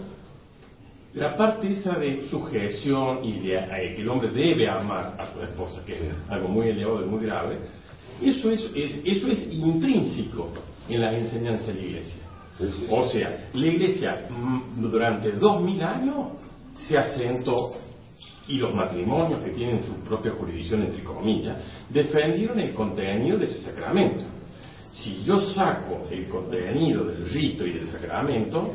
la 1.15 1.37
parte 1.37 1.73
esa 1.73 1.95
de 1.99 2.29
sujeción 2.31 3.25
y 3.25 3.41
de 3.41 3.57
eh, 3.57 3.93
que 3.97 4.03
el 4.03 4.09
hombre 4.09 4.31
debe 4.31 4.69
amar 4.69 5.17
a 5.19 5.33
su 5.33 5.43
esposa, 5.43 5.83
que 5.85 5.95
es 5.95 6.01
algo 6.29 6.49
muy 6.49 6.69
elevado 6.69 7.05
y 7.05 7.09
muy 7.09 7.25
grave, 7.25 7.59
eso 8.23 8.51
es, 8.51 8.71
es- 8.75 9.03
eso 9.05 9.29
es 9.29 9.53
intrínseco 9.53 10.49
en 10.89 11.01
la 11.01 11.17
enseñanza 11.17 11.67
de 11.69 11.75
la 11.75 11.81
iglesia. 11.81 12.23
O 12.91 13.09
sea, 13.09 13.49
la 13.53 13.67
iglesia 13.67 14.27
mm, 14.29 14.91
durante 14.91 15.33
dos 15.33 15.63
mil 15.63 15.83
años 15.83 16.33
se 16.87 16.97
asentó 16.97 17.77
y 18.49 18.57
los 18.59 18.75
matrimonios 18.75 19.43
que 19.43 19.51
tienen 19.51 19.85
su 19.85 19.95
propia 20.05 20.33
jurisdicción, 20.33 20.83
entre 20.83 21.05
comillas, 21.05 21.57
defendieron 21.91 22.59
el 22.59 22.73
contenido 22.73 23.39
de 23.39 23.45
ese 23.45 23.61
sacramento. 23.61 24.25
Si 24.91 25.23
yo 25.23 25.39
saco 25.39 26.09
el 26.11 26.27
contenido 26.29 27.05
del 27.05 27.29
rito 27.29 27.67
y 27.67 27.73
del 27.73 27.89
sacramento, 27.89 28.75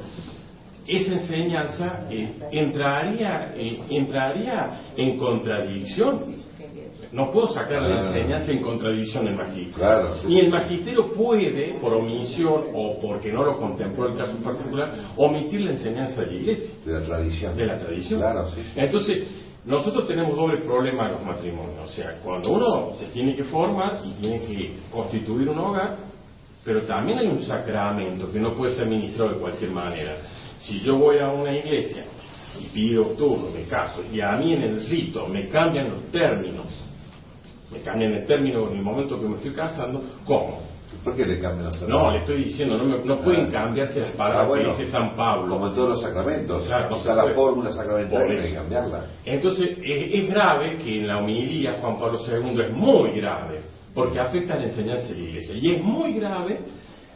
esa 0.88 1.14
enseñanza 1.14 2.08
eh, 2.10 2.36
entraría, 2.52 3.54
eh, 3.56 3.80
entraría 3.90 4.92
en 4.96 5.18
contradicción. 5.18 6.44
No 7.14 7.30
puedo 7.30 7.54
sacar 7.54 7.84
la 7.84 8.08
enseñanza 8.08 8.52
en 8.52 8.62
contradicción 8.64 9.26
del 9.26 9.36
magisterio. 9.36 9.76
Claro, 9.76 10.16
sí. 10.20 10.28
Ni 10.28 10.40
el 10.40 10.50
magisterio 10.50 11.12
puede, 11.14 11.76
por 11.80 11.94
omisión 11.94 12.64
o 12.74 13.00
porque 13.00 13.32
no 13.32 13.44
lo 13.44 13.58
contempló 13.58 14.08
el 14.08 14.18
caso 14.18 14.36
particular, 14.38 14.92
omitir 15.16 15.62
la 15.62 15.74
enseñanza 15.74 16.22
de 16.22 16.28
la 16.28 16.34
iglesia 16.34 16.76
De 16.84 16.94
la 16.94 17.06
tradición. 17.06 17.56
de 17.56 17.66
la 17.66 17.78
tradición. 17.78 18.20
Claro, 18.20 18.50
sí. 18.50 18.62
Entonces, 18.76 19.28
nosotros 19.66 20.08
tenemos 20.08 20.36
doble 20.36 20.58
problema 20.62 21.06
en 21.06 21.12
los 21.12 21.24
matrimonios. 21.24 21.86
O 21.86 21.92
sea, 21.94 22.20
cuando 22.24 22.52
uno 22.52 22.96
se 22.96 23.06
tiene 23.06 23.36
que 23.36 23.44
formar 23.44 24.02
y 24.04 24.12
tiene 24.22 24.40
que 24.40 24.72
constituir 24.92 25.48
un 25.50 25.60
hogar, 25.60 25.96
pero 26.66 26.82
también 26.82 27.20
hay 27.20 27.28
un 27.28 27.44
sacramento 27.44 28.32
que 28.32 28.40
no 28.40 28.54
puede 28.54 28.76
ser 28.76 28.88
ministrado 28.88 29.34
de 29.34 29.40
cualquier 29.40 29.70
manera. 29.70 30.16
Si 30.60 30.80
yo 30.80 30.98
voy 30.98 31.18
a 31.20 31.30
una 31.30 31.56
iglesia 31.56 32.06
y 32.60 32.66
pido 32.74 33.04
turno, 33.18 33.50
me 33.54 33.64
caso, 33.66 34.02
y 34.12 34.20
a 34.20 34.32
mí 34.32 34.54
en 34.54 34.64
el 34.64 34.86
rito 34.88 35.28
me 35.28 35.48
cambian 35.48 35.90
los 35.92 36.04
términos, 36.12 36.83
me 37.74 37.82
cambian 37.82 38.14
el 38.14 38.26
término 38.26 38.70
en 38.70 38.78
el 38.78 38.82
momento 38.84 39.20
que 39.20 39.28
me 39.28 39.36
estoy 39.38 39.52
casando, 39.52 40.02
¿cómo? 40.26 40.62
¿Por 41.04 41.16
qué 41.18 41.26
le 41.26 41.40
cambian 41.40 41.66
los 41.66 41.82
No, 41.90 42.12
le 42.12 42.20
estoy 42.20 42.44
diciendo, 42.44 42.78
no, 42.78 42.86
me- 42.86 43.04
no 43.04 43.20
pueden 43.22 43.48
Ah. 43.48 43.64
cambiarse 43.64 44.00
las 44.00 44.12
palabras 44.12 44.44
Ah, 44.46 44.50
bueno. 44.50 44.72
que 44.76 44.78
dice 44.84 44.92
San 44.92 45.16
Pablo. 45.16 45.56
Como 45.56 45.68
en 45.68 45.74
todos 45.76 45.90
los 45.90 46.02
sacramentos. 46.02 46.64
Claro, 46.68 46.96
o 46.96 46.98
se 46.98 47.04
sea, 47.04 47.16
la 47.16 47.26
fórmula 47.34 47.72
sacramental 47.72 48.30
hay 48.32 48.38
que 48.50 48.54
cambiarla. 48.54 49.06
Entonces, 49.26 49.78
es 49.84 50.30
grave 50.30 50.78
que 50.78 51.00
en 51.00 51.08
la 51.08 51.18
homilía 51.18 51.74
Juan 51.82 52.00
Pablo 52.00 52.20
II 52.26 52.62
es 52.62 52.72
muy 52.72 53.12
grave, 53.20 53.62
porque 53.94 54.20
afecta 54.20 54.54
a 54.54 54.58
la 54.58 54.66
enseñanza 54.66 55.08
de 55.14 55.20
la 55.20 55.26
Iglesia. 55.30 55.56
Y 55.56 55.72
es 55.76 55.84
muy 55.84 56.14
grave 56.14 56.60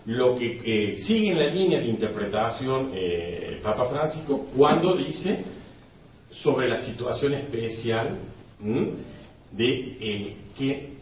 lo 0.07 0.35
que 0.35 0.59
eh, 0.65 0.97
sigue 1.03 1.31
en 1.31 1.39
la 1.39 1.45
línea 1.47 1.79
de 1.79 1.85
interpretación 1.87 2.91
eh, 2.95 3.49
el 3.53 3.57
Papa 3.59 3.85
Francisco 3.89 4.47
cuando 4.55 4.95
dice 4.95 5.43
sobre 6.31 6.67
la 6.69 6.79
situación 6.79 7.33
especial 7.35 8.17
¿m? 8.63 8.89
de 9.51 9.97
eh, 9.99 10.35
que 10.57 10.97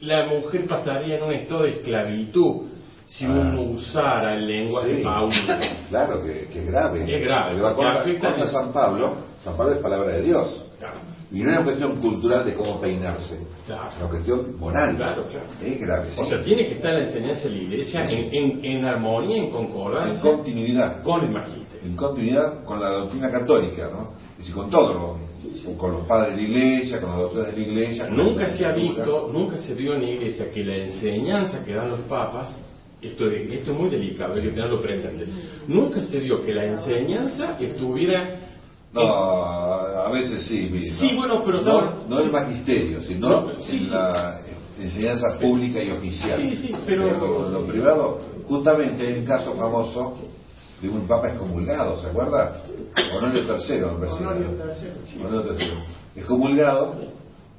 la 0.00 0.26
mujer 0.26 0.66
pasaría 0.66 1.16
en 1.18 1.22
un 1.24 1.32
estado 1.32 1.62
de 1.64 1.70
esclavitud 1.70 2.68
si 3.06 3.24
Ah. 3.24 3.30
uno 3.30 3.62
usara 3.62 4.34
el 4.36 4.46
lenguaje 4.46 4.96
Sí. 4.98 5.02
paulino. 5.02 5.54
Claro, 5.90 6.22
que, 6.22 6.46
que 6.52 6.60
es 6.60 6.66
grave. 6.66 7.14
Es 7.16 7.22
grave, 7.22 7.50
Porque 7.50 7.62
va 7.62 7.74
porque 7.74 7.84
contra, 7.86 8.00
afecta 8.02 8.28
contra 8.28 8.44
a- 8.44 8.48
San 8.52 8.72
Pablo. 8.72 9.12
San 9.44 9.56
Pablo 9.56 9.72
es 9.74 9.78
palabra 9.80 10.12
de 10.12 10.22
Dios. 10.22 10.64
Claro. 10.78 10.94
Y 11.32 11.40
no 11.40 11.50
es 11.50 11.56
una 11.56 11.64
cuestión 11.64 11.96
cultural 12.00 12.44
de 12.44 12.54
cómo 12.54 12.80
peinarse. 12.80 13.38
Claro. 13.66 13.88
Es 13.90 13.98
una 14.00 14.08
cuestión 14.10 14.58
moral. 14.58 14.96
Claro, 14.96 15.26
claro. 15.28 15.46
Es 15.62 15.80
grave. 15.80 16.08
O 16.16 16.26
sea, 16.26 16.42
tiene 16.42 16.66
que 16.66 16.74
estar 16.74 16.92
la 16.94 17.00
enseñanza 17.02 17.42
de 17.44 17.50
la 17.50 17.62
iglesia 17.62 18.04
en, 18.10 18.34
en- 18.34 18.64
en 18.64 18.84
armonía, 18.84 19.36
en 19.36 19.44
en 19.44 19.50
concordancia 19.50 20.22
continuidad. 20.30 21.02
con 21.02 21.22
el 21.24 21.30
magisterio. 21.30 21.80
En 21.84 21.96
continuidad 21.96 22.64
con 22.64 22.80
la 22.80 22.88
doctrina 22.90 23.30
católica, 23.30 23.88
¿no? 23.92 24.12
Decir, 24.40 24.54
con 24.54 24.68
todo, 24.70 24.94
¿no? 24.94 25.30
con 25.78 25.92
los 25.92 26.06
padres 26.06 26.36
de 26.36 26.42
la 26.42 26.48
iglesia, 26.48 27.00
con 27.00 27.10
la 27.10 27.16
doctrina 27.16 27.46
de 27.46 27.52
la 27.52 27.60
iglesia. 27.60 28.10
Nunca 28.10 28.48
se 28.50 28.66
ha 28.66 28.72
visto, 28.72 29.30
nunca 29.32 29.56
se 29.58 29.74
vio 29.74 29.94
en 29.94 30.02
la 30.02 30.10
iglesia 30.10 30.50
que 30.50 30.64
la 30.64 30.76
enseñanza 30.76 31.64
que 31.64 31.74
dan 31.74 31.90
los 31.90 32.00
papas, 32.00 32.64
esto, 33.00 33.30
es- 33.30 33.50
esto 33.52 33.72
es 33.72 33.78
muy 33.78 33.88
delicado, 33.88 34.34
hay 34.34 34.42
que 34.42 34.50
tenerlo 34.50 34.80
presente, 34.80 35.26
nunca 35.68 36.02
se 36.02 36.18
vio 36.18 36.44
que 36.44 36.52
la 36.54 36.64
enseñanza 36.64 37.56
estuviera... 37.60 38.38
No, 38.92 39.00
a 39.02 40.10
veces 40.10 40.42
sí, 40.46 40.68
Luis, 40.68 40.96
Sí, 40.98 41.12
¿no? 41.12 41.18
bueno, 41.18 41.42
pero 41.44 41.62
no, 41.62 41.80
no- 41.80 41.94
no 42.08 42.18
el 42.18 42.30
magisterio, 42.32 43.00
sino 43.00 43.28
No, 43.28 43.62
sí, 43.62 43.76
en 43.76 43.82
sí. 43.84 43.88
la 43.90 44.40
enseñanza 44.82 45.38
pública 45.38 45.80
y 45.82 45.90
oficial. 45.90 46.40
Sí, 46.40 46.56
sí, 46.56 46.74
pero- 46.86 47.16
Lo, 47.18 47.48
lo 47.50 47.66
privado, 47.66 48.20
justamente 48.48 49.16
un 49.18 49.24
caso 49.24 49.54
famoso 49.54 50.16
de 50.80 50.88
un 50.88 51.06
papa 51.06 51.28
excomulgado, 51.28 52.00
¿se 52.00 52.08
acuerda? 52.08 52.56
Honorio 53.16 53.42
III, 53.42 53.80
me 53.98 54.06
parece. 54.06 55.20
Honorio 55.24 55.52
III. 55.58 55.72
Excomulgado, 56.16 56.94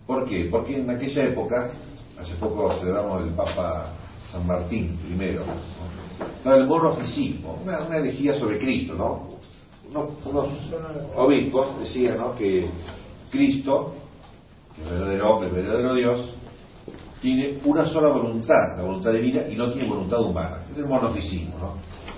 ¿por 0.08 0.28
qué? 0.28 0.48
Porque 0.50 0.78
en 0.78 0.90
aquella 0.90 1.26
época, 1.26 1.72
hace 2.20 2.34
poco 2.36 2.72
celebramos 2.80 3.24
el 3.24 3.30
Papa 3.30 3.94
San 4.32 4.46
Martín 4.48 5.00
I, 5.10 5.36
¿no? 6.46 6.54
el 6.54 6.68
monofisismo, 6.68 7.60
una, 7.64 7.82
una 7.82 7.98
herejía 7.98 8.38
sobre 8.40 8.60
Cristo, 8.60 8.94
¿no? 8.96 9.32
Unos, 9.90 10.10
unos 10.26 10.48
obispos 11.16 11.80
decían 11.80 12.18
¿no? 12.18 12.36
que 12.36 12.70
Cristo, 13.30 13.94
que 14.76 14.84
es 14.84 14.90
verdadero 14.90 15.32
hombre, 15.32 15.50
verdadero 15.50 15.94
Dios, 15.94 16.30
tiene 17.22 17.60
una 17.66 17.86
sola 17.86 18.08
voluntad, 18.10 18.78
la 18.78 18.84
voluntad 18.84 19.12
divina, 19.12 19.42
y 19.48 19.56
no 19.56 19.72
tiene 19.72 19.88
voluntad 19.88 20.22
humana. 20.22 20.64
Es 20.72 20.78
el 20.78 20.88
monofisismo, 20.88 21.58
¿no? 21.60 21.74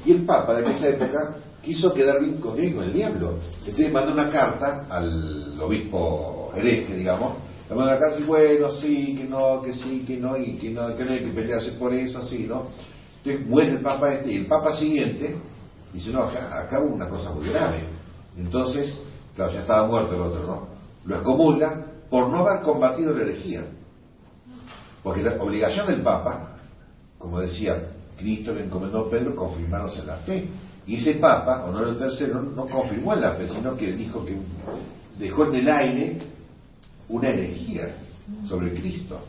Y 0.06 0.12
el 0.12 0.26
Papa 0.26 0.54
de 0.56 0.68
aquella 0.68 0.90
época 0.90 1.36
quiso 1.64 1.94
quedar 1.94 2.20
bien 2.20 2.38
con 2.38 2.60
el 2.60 2.94
diablo. 2.94 3.40
Entonces 3.60 3.92
mandó 3.92 4.12
una 4.12 4.30
carta 4.30 4.86
al 4.90 5.60
obispo 5.62 6.52
hereje, 6.56 6.96
digamos, 6.96 7.36
le 7.70 7.76
mandó 7.76 7.92
una 7.92 8.00
carta 8.00 8.20
y 8.20 8.24
bueno, 8.24 8.72
sí, 8.72 9.16
que 9.16 9.24
no, 9.24 9.62
que 9.62 9.74
sí, 9.74 10.04
que 10.06 10.18
no, 10.18 10.38
y 10.38 10.58
que 10.58 10.70
no, 10.72 10.96
que 10.96 11.06
no 11.06 11.12
hay 11.12 11.20
que 11.20 11.32
pelearse 11.32 11.72
por 11.74 11.94
eso, 11.94 12.20
así, 12.20 12.46
¿no? 12.48 12.68
Entonces 13.24 13.48
muere 13.48 13.72
el 13.72 13.80
Papa 13.80 14.14
este, 14.14 14.34
y 14.34 14.38
el 14.38 14.46
Papa 14.48 14.76
siguiente 14.78 15.36
dice, 15.94 16.12
no, 16.12 16.24
acá, 16.24 16.64
acá 16.64 16.82
hubo 16.82 16.96
una 16.96 17.08
cosa 17.08 17.32
muy 17.32 17.48
grave. 17.48 17.86
Entonces, 18.38 19.00
claro, 19.36 19.54
ya 19.54 19.62
estaba 19.62 19.88
muerto 19.88 20.16
el 20.16 20.22
otro, 20.22 20.46
¿no? 20.46 20.68
Lo 21.06 21.16
excomulga 21.16 21.86
por 22.10 22.30
no 22.30 22.46
haber 22.46 22.62
combatido 22.64 23.16
la 23.16 23.24
herejía. 23.24 23.66
Porque 25.02 25.24
la 25.24 25.42
obligación 25.42 25.88
del 25.88 26.02
Papa, 26.02 26.58
como 27.18 27.40
decía, 27.40 27.93
Cristo 28.18 28.54
le 28.54 28.66
encomendó 28.66 29.00
a 29.00 29.10
Pedro 29.10 29.36
confirmarnos 29.36 29.98
en 29.98 30.08
la 30.08 30.18
fe. 30.18 30.48
Y 30.86 30.98
ese 30.98 31.16
Papa, 31.16 31.66
Honorio 31.66 31.96
III, 31.98 32.28
no, 32.56 32.68
confirmó 32.68 33.14
en 33.14 33.22
la 33.22 33.34
fe, 33.36 33.48
sino 33.48 33.76
que 33.78 33.94
dijo 33.94 34.26
que 34.26 34.36
dejó 35.18 35.46
en 35.46 35.56
el 35.56 35.70
aire 35.70 36.18
una 37.10 37.30
herejía 37.30 37.96
sobre 38.48 38.74
Cristo, 38.74 39.20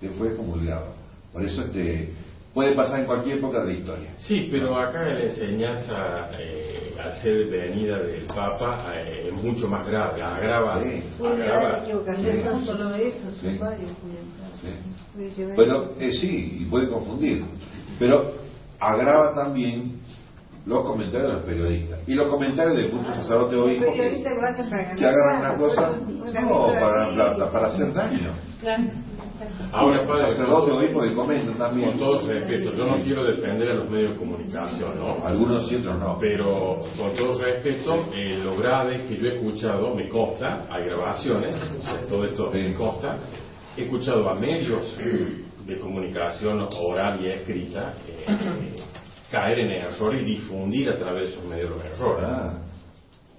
que 0.00 0.10
fue 0.10 0.28
excomulgado. 0.28 0.94
Por 1.32 1.44
eso 1.44 1.62
este, 1.62 2.12
puede 2.54 2.72
pasar 2.74 3.00
en 3.00 3.06
cualquier 3.06 3.38
época 3.38 3.60
de 3.60 3.66
la 3.66 3.78
historia. 3.78 4.08
Sí, 4.18 4.48
pero 4.50 4.78
acá 4.78 5.02
la 5.02 5.24
enseñanza, 5.24 6.30
eh, 6.38 6.94
al 7.02 7.14
ser 7.20 7.46
venida 7.48 8.00
del 8.00 8.24
Papa, 8.26 8.92
eh, 8.94 9.28
es 9.28 9.42
mucho 9.42 9.66
más 9.68 9.86
grave, 9.88 10.22
agrava, 10.22 10.82
Sí. 10.82 11.02
Agrava. 11.24 11.82
no 12.44 12.64
solo 12.64 12.90
de 12.90 13.08
eso, 13.08 13.30
son 13.40 13.52
Sí. 13.52 13.58
varios. 13.58 13.90
Sí. 14.60 15.44
Pero 15.56 15.94
eh, 15.98 16.12
sí, 16.12 16.58
y 16.60 16.64
puede 16.66 16.88
confundir. 16.88 17.44
Pero 18.02 18.32
agrava 18.80 19.32
también 19.32 19.92
los 20.66 20.84
comentarios 20.84 21.28
de 21.28 21.34
los 21.34 21.42
periodistas. 21.44 22.00
Y 22.08 22.14
los 22.14 22.26
comentarios 22.26 22.76
de 22.76 22.88
muchos 22.88 23.14
sacerdotes 23.14 23.58
obispos 23.60 23.94
que, 23.94 24.24
que 24.96 25.06
hagan 25.06 25.38
una 25.40 25.54
cosa, 25.56 25.92
no, 26.40 26.66
para, 26.80 27.06
así. 27.06 27.16
para, 27.16 27.52
para 27.52 27.66
hacer 27.68 27.92
daño. 27.92 28.30
Ahora, 29.72 30.04
padre, 30.06 30.30
sacerdotes 30.32 30.70
con- 30.74 30.78
obispos 30.78 31.08
que 31.08 31.14
comentan 31.14 31.54
también. 31.54 31.90
Con 31.90 31.98
todo 32.00 32.26
respeto, 32.26 32.72
yo 32.74 32.86
no 32.86 32.96
quiero 33.04 33.24
defender 33.24 33.68
a 33.70 33.74
los 33.74 33.90
medios 33.90 34.10
de 34.10 34.16
comunicación, 34.16 34.98
¿no? 34.98 35.24
Algunos 35.24 35.68
sí, 35.68 35.76
otros 35.76 35.98
no. 36.00 36.18
Pero 36.20 36.80
con 36.98 37.14
todo 37.16 37.40
respeto, 37.40 38.06
eh, 38.16 38.40
lo 38.42 38.56
grave 38.56 39.04
que 39.06 39.16
yo 39.16 39.26
he 39.26 39.36
escuchado, 39.36 39.94
me 39.94 40.08
consta, 40.08 40.66
hay 40.70 40.86
grabaciones, 40.86 41.54
o 41.80 41.84
sea, 41.84 42.00
todo 42.08 42.24
esto 42.24 42.50
me 42.52 42.74
consta, 42.74 43.16
he 43.76 43.82
escuchado 43.82 44.28
a 44.28 44.34
medios 44.34 44.96
de 45.66 45.78
comunicación 45.78 46.60
oral 46.78 47.20
y 47.24 47.28
escrita 47.30 47.94
eh, 48.08 48.76
caer 49.30 49.60
en 49.60 49.70
error 49.72 50.14
y 50.14 50.24
difundir 50.24 50.90
a 50.90 50.98
través 50.98 51.28
de 51.28 51.34
esos 51.34 51.44
medios 51.44 51.70
los 51.70 51.84
errores. 51.84 52.24
Ah, 52.28 52.58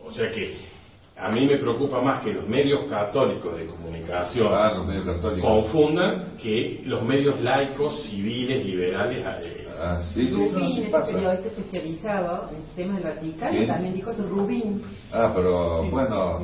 O 0.03 0.11
sea 0.11 0.31
que 0.31 0.72
a 1.15 1.31
mí 1.31 1.45
me 1.45 1.57
preocupa 1.57 2.01
más 2.01 2.23
que 2.23 2.33
los 2.33 2.47
medios 2.47 2.81
católicos 2.89 3.55
de 3.57 3.65
comunicación 3.67 4.47
ah, 4.51 4.73
los 4.75 4.87
medios 4.87 5.05
católicos. 5.05 5.49
confundan 5.49 6.33
que 6.41 6.81
los 6.85 7.03
medios 7.03 7.39
laicos, 7.41 8.01
civiles, 8.03 8.65
liberales. 8.65 9.23
eh, 9.45 9.59
Ah, 9.75 9.99
sí, 10.13 10.27
sí, 10.27 10.33
Rubín, 10.33 10.75
sí 10.75 10.81
este 10.83 11.13
periodista 11.13 11.47
especializado 11.49 12.49
en 12.51 12.75
temas 12.75 13.03
del 13.03 13.13
Vaticano, 13.13 13.51
¿Quién? 13.51 13.67
también 13.67 13.93
dijo 13.95 14.11
eso, 14.11 14.27
Rubín. 14.27 14.81
Ah, 15.11 15.31
pero 15.35 15.83
bueno. 15.89 16.39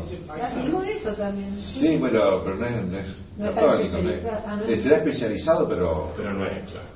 Dijo 0.66 0.82
eso 0.84 1.14
también. 1.14 1.56
Sí, 1.56 2.00
pero, 2.02 2.44
pero 2.44 2.56
no 2.58 2.66
es, 2.66 2.86
no 2.88 2.98
es 3.00 3.08
No 3.38 3.54
católico. 3.54 3.98
no 3.98 4.10
es- 4.10 4.16
especializado, 4.18 4.44
ah, 4.48 4.56
no 4.56 4.66
es- 4.66 4.84
será 4.84 4.98
especializado, 4.98 5.70
pero 5.70 6.12
pero 6.18 6.34
no 6.34 6.46
es 6.46 6.70
claro. 6.70 6.88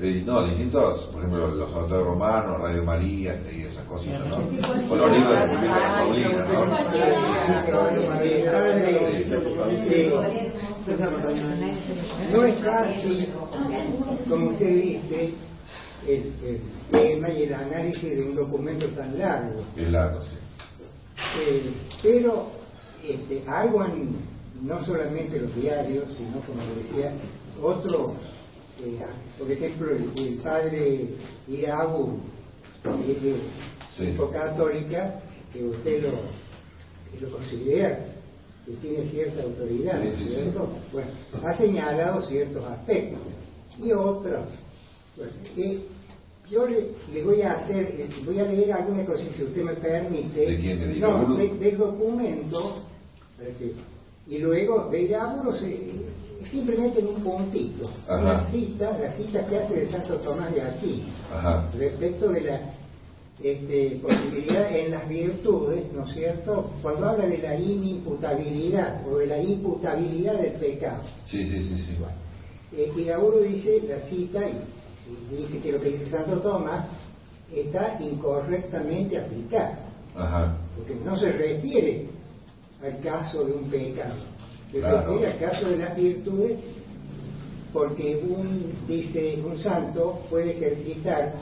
Eh, 0.00 0.22
no, 0.26 0.44
distintos, 0.44 1.04
por 1.12 1.20
ejemplo, 1.20 1.48
los 1.54 1.72
autores 1.72 2.04
romanos, 2.04 2.60
Radio 2.60 2.84
María 2.84 3.40
y 3.52 3.62
esas 3.62 3.84
cositas, 3.84 4.26
¿no? 4.26 4.36
O 4.36 4.96
los 4.96 5.12
libros 5.12 5.50
de 5.50 5.68
Paulina, 5.68 6.46
No 12.32 12.44
es 12.44 12.60
fácil, 12.60 13.28
como 14.28 14.50
usted 14.50 14.74
dice, 14.74 15.34
el, 16.06 16.32
el 16.44 16.60
tema 16.90 17.30
y 17.30 17.44
el 17.44 17.54
análisis 17.54 18.16
de 18.16 18.22
un 18.24 18.34
documento 18.34 18.86
tan 18.88 19.18
largo. 19.18 19.64
¿no? 19.76 19.82
Es 19.82 19.90
largo, 19.90 20.22
sí. 20.22 20.36
Eh, 21.40 21.72
pero 22.02 22.50
este, 23.08 23.42
algo 23.48 23.84
en, 23.84 24.16
no 24.62 24.82
solamente 24.84 25.40
los 25.40 25.54
diarios, 25.54 26.04
sino 26.16 26.40
como 26.40 26.62
decía, 26.76 27.12
otros, 27.62 28.12
eh, 28.84 28.98
por 29.38 29.50
ejemplo, 29.50 29.90
el, 29.90 30.10
el 30.16 30.34
padre 30.36 31.08
que 32.82 33.12
es 33.12 33.22
de 33.22 33.34
Sí. 33.96 34.04
católica, 34.32 35.20
que 35.52 35.64
usted 35.64 36.02
lo, 36.02 36.10
lo 37.20 37.32
considera 37.36 38.04
que 38.66 38.72
tiene 38.74 39.08
cierta 39.10 39.42
autoridad, 39.42 40.02
Sí, 40.02 40.24
sí. 40.24 40.28
¿cierto? 40.30 40.68
Bueno, 40.92 41.10
ha 41.44 41.56
señalado 41.56 42.26
ciertos 42.26 42.64
aspectos 42.64 43.20
y 43.80 43.92
otros. 43.92 44.46
Bueno, 45.16 45.32
eh, 45.56 45.80
yo 46.50 46.66
le, 46.66 46.88
le 47.12 47.22
voy 47.24 47.42
a 47.42 47.52
hacer, 47.52 48.08
voy 48.26 48.40
a 48.40 48.44
leer 48.44 48.72
alguna 48.72 49.04
cosa, 49.04 49.22
si 49.36 49.42
usted 49.44 49.62
me 49.62 49.74
permite. 49.74 50.40
¿De 50.40 50.58
quién? 50.58 50.78
¿De 50.80 50.94
No, 51.00 51.34
de- 51.36 51.54
del 51.54 51.78
documento. 51.78 52.82
Y 54.26 54.38
luego 54.38 54.88
de 54.90 55.02
Iraburu 55.02 55.56
se- 55.58 55.90
simplemente 56.50 57.00
en 57.00 57.08
un 57.08 57.22
puntito. 57.22 57.88
Ajá. 58.08 58.20
Una 58.20 58.50
cita, 58.50 58.98
la 58.98 59.12
cita 59.12 59.46
que 59.46 59.58
hace 59.58 59.74
de 59.74 59.88
Santo 59.88 60.16
Tomás 60.16 60.52
de 60.54 60.62
Aquino 60.62 61.04
Ajá. 61.32 61.68
respecto 61.76 62.28
de 62.30 62.40
la 62.42 62.60
este, 63.42 63.98
posibilidad 64.00 64.70
en 64.76 64.92
las 64.92 65.08
virtudes, 65.08 65.92
¿no 65.92 66.04
es 66.06 66.14
cierto? 66.14 66.70
Cuando 66.80 67.08
habla 67.08 67.26
de 67.26 67.38
la 67.38 67.56
inimputabilidad 67.56 69.06
o 69.08 69.18
de 69.18 69.26
la 69.26 69.38
imputabilidad 69.40 70.34
del 70.34 70.52
pecado. 70.52 71.02
Sí, 71.26 71.44
sí, 71.44 71.62
sí, 71.62 71.78
sí. 71.78 71.92
Eh, 72.76 72.90
Pirauro 72.94 73.40
dice, 73.40 73.82
la 73.88 74.08
cita, 74.08 74.40
y, 74.48 75.34
y 75.34 75.36
dice 75.36 75.58
que 75.58 75.72
lo 75.72 75.80
que 75.80 75.90
dice 75.90 76.10
Santo 76.10 76.38
Tomás 76.38 76.86
está 77.54 77.96
incorrectamente 78.00 79.18
aplicado, 79.18 79.74
Ajá. 80.16 80.56
porque 80.76 80.94
no 81.04 81.16
se 81.16 81.32
refiere 81.32 82.06
al 82.82 83.00
caso 83.00 83.44
de 83.44 83.52
un 83.52 83.64
pecado, 83.68 84.14
Claro. 84.80 85.20
caso 85.40 85.68
de 85.68 85.76
las 85.76 85.96
virtudes, 85.96 86.58
porque 87.72 88.22
un, 88.28 88.72
dice, 88.86 89.40
un 89.44 89.58
santo 89.58 90.20
puede 90.30 90.52
ejercitar 90.52 91.34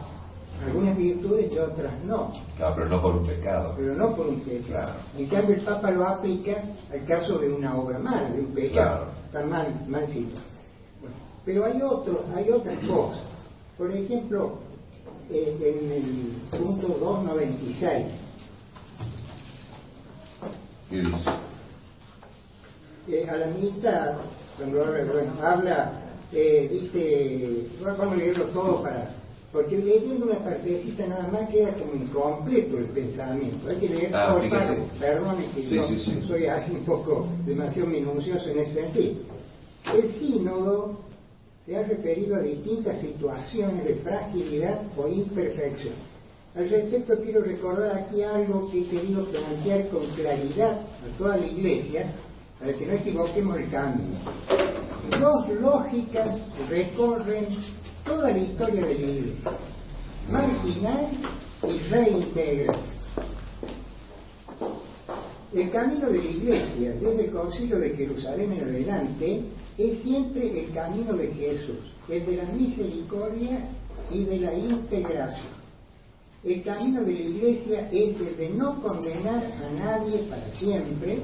algunas 0.64 0.96
virtudes 0.96 1.52
y 1.52 1.58
otras 1.58 1.92
no, 2.04 2.32
Claro, 2.56 2.74
pero 2.76 2.88
no 2.88 3.02
por 3.02 3.16
un 3.16 3.26
pecado. 3.26 3.74
pero 3.76 3.94
no 3.94 4.14
por 4.14 4.26
un 4.28 4.40
pecado. 4.40 4.66
Claro. 4.68 4.94
En 5.18 5.26
cambio, 5.26 5.56
el 5.56 5.60
Papa 5.62 5.90
lo 5.90 6.06
aplica 6.06 6.62
al 6.92 7.04
caso 7.04 7.38
de 7.38 7.52
una 7.52 7.76
obra 7.76 7.98
mala, 7.98 8.30
de 8.30 8.40
un 8.40 8.54
pecado. 8.54 8.72
Claro. 8.72 9.06
Está 9.26 9.46
mal, 9.46 9.74
mal 9.88 10.06
situado. 10.06 10.44
Bueno, 11.00 11.16
pero 11.44 11.64
hay 11.64 11.82
otro, 11.82 12.24
hay 12.36 12.50
otras 12.50 12.78
cosas. 12.86 13.22
Por 13.76 13.90
ejemplo, 13.90 14.58
eh, 15.30 15.80
en 15.80 15.92
el 15.92 16.60
punto 16.60 16.86
296, 16.88 18.06
¿Qué 20.90 20.96
dice? 20.98 21.30
Eh, 23.08 23.26
a 23.28 23.36
la 23.36 23.46
mitad, 23.46 24.12
cuando 24.56 24.84
habla, 24.84 25.04
bueno, 25.04 25.32
habla, 25.42 25.92
eh, 26.32 26.68
dice, 26.70 27.66
vamos 27.84 28.12
a 28.12 28.16
leerlo 28.16 28.44
todo 28.46 28.82
para, 28.82 29.10
porque 29.52 29.76
leyendo 29.78 30.26
una 30.26 30.38
partecita 30.38 31.06
nada 31.06 31.28
más 31.28 31.48
queda 31.50 31.74
como 31.74 31.94
incompleto 31.94 32.78
el 32.78 32.86
pensamiento, 32.86 33.68
hay 33.68 33.76
que 33.76 33.88
leer 33.88 34.14
Ah, 34.14 34.32
por 34.34 34.48
partes, 34.48 34.78
perdón 34.98 35.36
si 35.54 35.62
Sí, 35.64 35.74
no, 35.76 35.88
sí, 35.88 35.98
sí. 36.00 36.22
soy 36.26 36.46
así 36.46 36.72
un 36.72 36.84
poco 36.84 37.26
demasiado 37.44 37.88
minucioso 37.88 38.48
en 38.50 38.58
ese 38.60 38.74
sentido. 38.74 39.14
El 39.92 40.12
sínodo 40.14 41.00
se 41.66 41.76
ha 41.76 41.82
referido 41.82 42.36
a 42.36 42.40
distintas 42.40 42.98
situaciones 43.00 43.84
de 43.84 43.94
fragilidad 43.96 44.80
o 44.96 45.06
imperfección. 45.08 45.94
Al 46.54 46.68
respecto 46.68 47.20
quiero 47.22 47.42
recordar 47.42 47.96
aquí 47.96 48.22
algo 48.22 48.70
que 48.70 48.80
he 48.82 48.84
querido 48.86 49.24
plantear 49.26 49.88
con 49.88 50.06
claridad 50.14 50.80
a 50.80 51.18
toda 51.18 51.36
la 51.36 51.46
iglesia 51.46 52.06
para 52.62 52.78
que 52.78 52.86
no 52.86 52.92
equivoquemos 52.92 53.56
el 53.56 53.70
camino. 53.70 54.18
Dos 55.18 55.48
lógicas 55.60 56.38
recorren 56.70 57.58
toda 58.04 58.30
la 58.30 58.38
historia 58.38 58.86
de 58.86 58.94
la 58.94 59.00
iglesia. 59.00 59.50
Marginal 60.30 61.08
y 61.64 61.78
reintegral. 61.90 62.78
El 65.52 65.70
camino 65.70 66.08
de 66.08 66.18
la 66.18 66.30
iglesia 66.30 66.92
desde 67.00 67.24
el 67.24 67.30
concilio 67.32 67.78
de 67.80 67.96
Jerusalén 67.96 68.52
en 68.52 68.62
adelante 68.62 69.42
es 69.76 70.02
siempre 70.02 70.64
el 70.64 70.72
camino 70.72 71.14
de 71.14 71.28
Jesús, 71.32 71.78
el 72.08 72.24
de 72.24 72.36
la 72.36 72.44
misericordia 72.44 73.58
y 74.08 74.24
de 74.24 74.38
la 74.38 74.54
integración. 74.54 75.62
El 76.44 76.62
camino 76.62 77.02
de 77.02 77.12
la 77.12 77.20
iglesia 77.20 77.88
es 77.90 78.20
el 78.20 78.36
de 78.36 78.50
no 78.50 78.80
condenar 78.80 79.44
a 79.44 79.84
nadie 79.84 80.18
para 80.30 80.48
siempre 80.58 81.18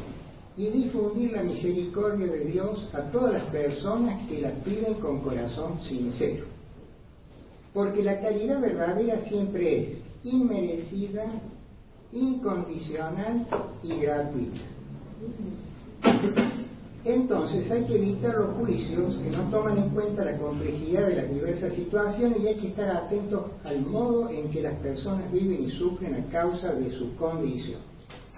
y 0.58 0.70
difundir 0.70 1.30
la 1.30 1.44
misericordia 1.44 2.26
de 2.26 2.44
Dios 2.46 2.88
a 2.92 3.02
todas 3.12 3.32
las 3.32 3.44
personas 3.44 4.28
que 4.28 4.40
la 4.40 4.50
piden 4.64 4.94
con 4.94 5.20
corazón 5.20 5.78
sincero. 5.88 6.46
Porque 7.72 8.02
la 8.02 8.20
caridad 8.20 8.60
verdadera 8.60 9.20
siempre 9.28 9.82
es 9.82 9.98
inmerecida, 10.24 11.26
incondicional 12.12 13.46
y 13.84 14.00
gratuita. 14.00 14.60
Entonces 17.04 17.70
hay 17.70 17.84
que 17.84 17.96
evitar 17.96 18.34
los 18.34 18.56
juicios 18.56 19.14
que 19.22 19.30
no 19.30 19.48
toman 19.50 19.78
en 19.78 19.90
cuenta 19.90 20.24
la 20.24 20.36
complejidad 20.38 21.06
de 21.06 21.16
las 21.16 21.32
diversas 21.32 21.72
situaciones 21.74 22.38
y 22.42 22.48
hay 22.48 22.56
que 22.56 22.68
estar 22.68 22.90
atentos 22.90 23.46
al 23.62 23.86
modo 23.86 24.28
en 24.28 24.50
que 24.50 24.60
las 24.60 24.74
personas 24.80 25.30
viven 25.32 25.64
y 25.64 25.70
sufren 25.70 26.16
a 26.16 26.24
causa 26.32 26.72
de 26.72 26.90
su 26.90 27.14
condición. 27.14 27.80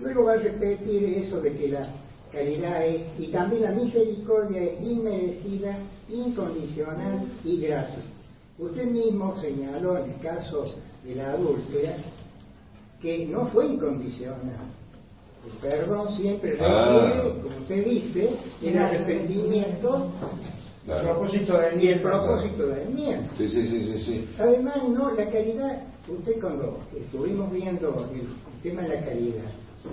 Luego 0.00 0.24
va 0.24 0.32
a 0.32 0.36
repetir 0.36 1.04
eso 1.04 1.40
de 1.40 1.54
que 1.54 1.68
la 1.68 1.88
caridad 2.32 2.84
es, 2.86 3.02
y 3.18 3.26
también 3.28 3.62
la 3.62 3.70
misericordia 3.72 4.62
es 4.62 4.80
inmerecida, 4.82 5.76
incondicional 6.08 7.26
y 7.44 7.60
gratuita. 7.60 8.08
Usted 8.58 8.84
mismo 8.90 9.34
señaló 9.40 9.98
en 9.98 10.10
el 10.12 10.20
caso 10.20 10.64
de 11.04 11.14
la 11.14 11.32
adúltera 11.32 11.96
que 13.00 13.26
no 13.26 13.46
fue 13.46 13.66
incondicional. 13.66 14.68
El 15.46 15.52
perdón 15.70 16.14
siempre 16.16 16.58
Ah. 16.60 17.12
requiere, 17.14 17.40
como 17.40 17.56
usted 17.56 17.84
dice, 17.86 18.30
el 18.62 18.78
arrepentimiento 18.78 20.06
El 20.86 21.02
propósito 21.02 21.56
del 21.58 21.82
y 21.84 21.88
el 21.88 22.00
propósito 22.00 22.66
de 22.66 22.82
enmienda. 22.82 23.28
Sí, 23.38 23.48
sí, 23.48 23.68
sí, 23.68 23.80
sí, 23.92 24.04
sí. 24.04 24.28
Además, 24.38 24.76
no, 24.88 25.10
la 25.12 25.26
caridad, 25.30 25.82
usted 26.08 26.40
cuando 26.40 26.78
estuvimos 26.98 27.50
viendo 27.52 28.06
el 28.12 28.62
tema 28.62 28.82
de 28.82 28.88
la 28.88 29.00
caridad, 29.04 29.50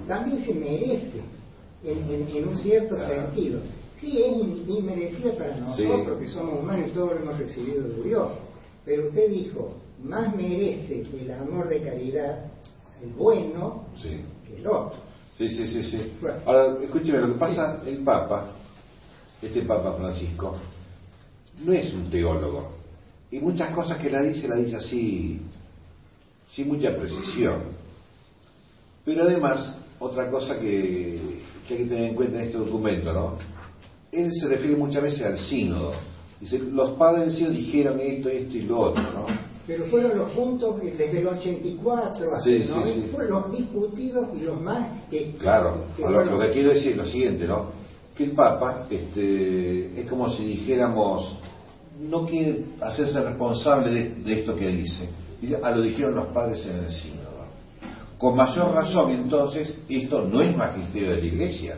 también 0.07 0.43
se 0.45 0.53
merece, 0.53 1.21
en, 1.91 2.47
un 2.47 2.57
cierto 2.57 2.95
Claro. 2.95 3.27
sentido. 3.27 3.59
Sí, 3.99 4.21
es 4.21 4.37
in- 4.37 4.65
inmerecida 4.67 5.33
para 5.37 5.55
nosotros, 5.57 6.17
Sí. 6.19 6.25
que 6.25 6.31
somos 6.31 6.59
humanos 6.59 6.89
y 6.89 6.91
todos 6.91 7.11
lo 7.13 7.17
hemos 7.21 7.39
recibido 7.39 7.83
de 7.87 8.03
Dios. 8.03 8.31
Pero 8.85 9.07
usted 9.07 9.29
dijo, 9.29 9.73
más 10.03 10.35
merece 10.35 11.03
el 11.19 11.31
amor 11.31 11.67
de 11.69 11.81
caridad, 11.81 12.45
el 13.01 13.09
bueno, 13.09 13.85
Sí. 14.01 14.21
que 14.47 14.57
el 14.57 14.67
otro. 14.67 14.93
Sí, 15.37 15.49
sí, 15.49 15.67
sí, 15.67 15.83
sí. 15.83 16.11
Bueno. 16.21 16.37
Ahora, 16.45 16.77
escúcheme, 16.83 17.19
lo 17.19 17.27
que 17.33 17.39
pasa, 17.39 17.81
el 17.85 17.97
Papa, 17.97 18.51
este 19.41 19.61
Papa 19.63 19.93
Francisco, 19.93 20.57
no 21.63 21.73
es 21.73 21.93
un 21.93 22.09
teólogo. 22.09 22.71
Y 23.31 23.39
muchas 23.39 23.73
cosas 23.75 23.97
que 23.97 24.09
la 24.09 24.21
dice, 24.21 24.47
la 24.47 24.55
dice 24.55 24.77
así, 24.77 25.41
sin 26.51 26.67
mucha 26.69 26.95
precisión. 26.95 27.61
Pero 29.05 29.23
además, 29.23 29.75
otra 29.99 30.29
cosa 30.31 30.59
que, 30.59 31.19
que 31.67 31.73
hay 31.75 31.83
que 31.83 31.89
tener 31.89 32.09
en 32.09 32.15
cuenta 32.15 32.37
en 32.41 32.45
este 32.47 32.57
documento, 32.57 33.13
¿no? 33.13 33.37
Él 34.11 34.31
se 34.33 34.47
refiere 34.47 34.75
muchas 34.75 35.03
veces 35.03 35.21
al 35.25 35.37
sínodo. 35.39 35.91
Dice, 36.39 36.59
los 36.59 36.91
padres 36.91 37.25
del 37.27 37.35
sínodo 37.35 37.51
dijeron 37.53 37.99
esto, 37.99 38.29
esto 38.29 38.57
y 38.57 38.61
lo 38.61 38.79
otro, 38.79 39.03
¿no? 39.03 39.25
Pero 39.65 39.85
fueron 39.87 40.17
los 40.17 40.31
puntos 40.31 40.79
que 40.79 40.91
desde 40.91 41.19
el 41.19 41.27
84 41.27 42.35
hasta 42.35 42.41
Sí, 42.43 42.55
el 42.55 42.63
sí, 42.67 42.69
90, 42.73 42.93
sí. 42.93 43.09
fueron 43.13 43.31
los 43.41 43.51
discutidos 43.57 44.27
y 44.35 44.39
los 44.41 44.61
más 44.61 44.87
que... 45.11 45.31
Claro, 45.39 45.83
que 45.95 46.03
lo, 46.03 46.07
fueron- 46.09 46.29
lo 46.31 46.39
que 46.39 46.51
quiero 46.51 46.69
decir 46.69 46.91
es 46.91 46.97
lo 46.97 47.05
siguiente, 47.07 47.45
¿no? 47.47 47.65
Que 48.15 48.23
el 48.23 48.31
Papa 48.31 48.87
este, 48.89 49.99
es 50.01 50.09
como 50.09 50.29
si 50.29 50.45
dijéramos, 50.45 51.37
no 51.99 52.25
quiere 52.25 52.63
hacerse 52.79 53.21
responsable 53.21 53.91
de, 53.91 54.09
de 54.23 54.39
esto 54.39 54.55
que 54.55 54.67
dice. 54.69 55.09
Dice, 55.41 55.57
ah, 55.61 55.71
lo 55.71 55.81
dijeron 55.81 56.15
los 56.15 56.27
padres 56.27 56.65
en 56.65 56.77
el 56.85 56.89
sínodo. 56.91 57.16
Con 58.17 58.35
mayor 58.35 58.73
razón, 58.73 59.11
entonces, 59.11 59.77
esto 59.89 60.21
no 60.25 60.41
es 60.41 60.55
magisterio 60.55 61.11
de 61.11 61.17
la 61.21 61.25
Iglesia, 61.25 61.75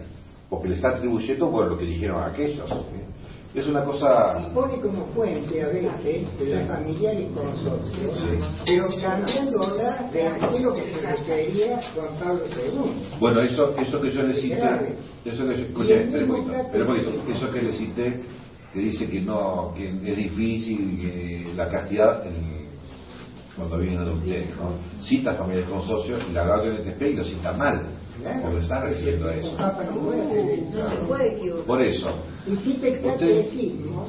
porque 0.49 0.69
le 0.69 0.75
está 0.75 0.89
atribuyendo 0.89 1.51
por 1.51 1.67
lo 1.67 1.77
que 1.77 1.85
dijeron 1.85 2.23
aquellos. 2.23 2.67
¿sí? 2.69 3.59
Es 3.59 3.67
una 3.67 3.83
cosa... 3.83 4.45
y 4.47 4.53
pone 4.53 4.79
como 4.79 5.07
fuente 5.07 5.61
a 5.63 5.67
veces 5.67 6.39
de 6.39 6.45
la 6.55 6.61
Sí. 6.61 6.67
familiar 6.67 7.19
y 7.19 7.25
consorcio, 7.27 8.15
Sí. 8.15 8.39
pero 8.65 8.87
cambiándola 9.01 10.09
de 10.13 10.27
aquello 10.27 10.73
que 10.75 10.81
se 10.93 11.01
refería 11.01 11.81
Juan 11.95 12.07
Pablo 12.19 12.41
II. 12.45 12.91
Bueno, 13.19 13.41
eso, 13.41 13.75
eso 13.77 13.99
que 14.01 14.11
yo 14.11 14.21
le 14.23 14.35
cité, 14.35 14.95
eso 15.25 15.47
que 15.47 15.55
yo, 15.57 15.83
el 15.83 15.91
espera 15.91 16.05
un 16.05 16.11
mismo 16.13 16.33
poquito, 16.35 16.51
trato- 16.51 16.65
espera 16.67 16.83
un 16.85 16.87
poquito, 16.95 17.31
eso 17.35 17.51
que 17.51 17.61
le 17.63 17.73
cité, 17.73 18.21
que 18.71 18.79
dice 18.79 19.09
que 19.09 19.19
no, 19.21 19.73
que 19.75 19.89
es 19.89 20.15
difícil, 20.15 20.99
que 21.01 21.53
la 21.55 21.67
castidad 21.69 22.23
cuando 23.59 23.77
viene 23.77 23.97
un 23.97 24.01
adulterio, 24.03 24.55
¿no? 24.55 25.03
Cita 25.05 25.33
familia 25.35 25.65
con 25.67 25.85
socios 25.85 26.19
y 26.29 26.33
la 26.33 26.45
Gaudium 26.45 26.77
et 26.77 26.95
Spes 26.95 27.11
y 27.11 27.15
lo 27.15 27.23
cita 27.25 27.53
mal, 27.53 27.81
Claro. 28.21 28.39
porque 28.43 28.59
está 28.59 28.81
refiriendo 28.81 29.27
a 29.29 29.35
eso. 29.35 29.57
Por 31.67 31.81
eso, 31.81 32.09
Y 32.47 32.51
el 32.51 32.57
Usted- 32.57 33.03
catecismo 33.03 34.07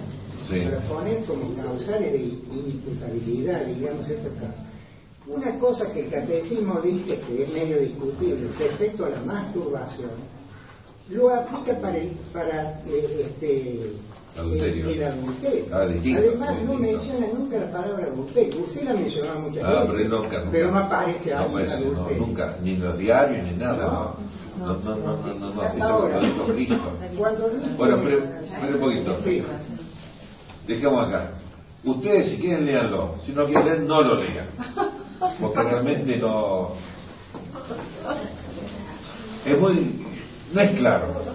Sí. 0.49 0.61
para 0.61 0.81
poner 0.89 1.25
como 1.25 1.55
causales 1.55 2.13
de 2.13 2.19
inimputabilidad, 2.19 3.67
digamos, 3.67 4.09
estos 4.09 4.33
casos. 4.35 4.65
Una 5.27 5.59
cosa 5.59 5.93
que 5.93 6.07
el 6.07 6.11
catecismo 6.11 6.81
dice 6.81 7.21
que 7.21 7.43
es 7.43 7.53
medio 7.53 7.79
discutible 7.81 8.49
respecto 8.59 9.05
a 9.05 9.11
la 9.11 9.21
masturbación, 9.21 10.11
lo 11.11 11.35
aplica 11.35 11.79
para 11.81 11.99
el, 11.99 12.11
para, 12.33 12.81
eh, 12.89 13.27
este, 13.27 13.93
Adulterio. 14.39 14.89
el 14.89 15.03
adulterio. 15.03 15.65
Ah, 15.73 15.87
distinto, 15.87 16.21
Además, 16.21 16.63
no 16.63 16.75
menciona 16.75 17.27
nunca 17.27 17.57
la 17.59 17.73
palabra 17.73 18.07
adulterio. 18.07 18.61
Usted 18.63 18.83
la 18.85 18.95
mencionaba 18.95 19.41
muchas 19.41 19.65
ah, 19.65 19.71
veces, 19.71 19.87
pero 19.87 19.99
él 19.99 20.11
nunca, 20.11 20.39
nunca, 20.39 20.51
pero 20.51 20.71
no 20.71 20.79
aparece 20.79 21.31
no 21.35 21.41
aparece, 21.41 21.85
no, 21.87 22.11
nunca, 22.11 22.57
ni 22.63 22.71
en 22.75 22.85
los 22.85 22.99
diarios 22.99 23.45
ni 23.45 23.57
nada, 23.57 23.85
no. 23.87 24.31
No, 24.61 24.77
no, 24.77 24.95
no, 24.95 25.17
no, 25.17 25.35
no, 25.35 25.55
no, 25.55 25.63
eso 25.63 26.09
lo 26.09 26.21
dijo 26.21 26.47
Cristo. 26.53 26.99
Bueno, 27.79 27.99
pero, 28.03 28.19
espera 28.19 28.75
un 28.75 28.81
poquito. 28.81 29.23
Sí. 29.25 29.43
Dejemos 30.67 31.07
acá. 31.07 31.31
Ustedes 31.83 32.29
si 32.31 32.39
quieren 32.39 32.67
leanlo, 32.67 33.17
si 33.25 33.33
no 33.33 33.47
quieren 33.47 33.65
leer, 33.65 33.81
no 33.81 34.03
lo 34.03 34.17
lean. 34.17 34.47
porque 35.41 35.63
realmente 35.63 36.17
no... 36.19 36.73
Es 39.45 39.59
muy... 39.59 40.05
no 40.53 40.61
es 40.61 40.79
claro. 40.79 41.30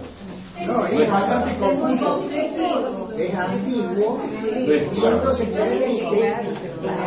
No, 0.68 0.86
es 0.88 1.10
bastante 1.10 1.56
confuso. 1.60 2.24
Es 3.18 3.34
antiguo. 3.34 4.20
Y 4.34 5.06
entonces 5.06 5.54
realmente 5.56 6.34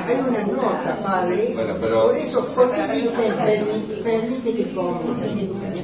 hay 0.06 0.20
una 0.20 0.42
nota, 0.44 0.98
padre. 1.02 1.50
Bueno, 1.54 1.74
pero- 1.80 2.06
Por 2.06 2.16
eso, 2.16 2.46
¿por 2.54 2.70
qué 2.72 2.82
dicen 2.94 3.32
permi- 3.36 4.02
permite 4.02 4.54
que 4.54 4.74
coma? 4.74 5.00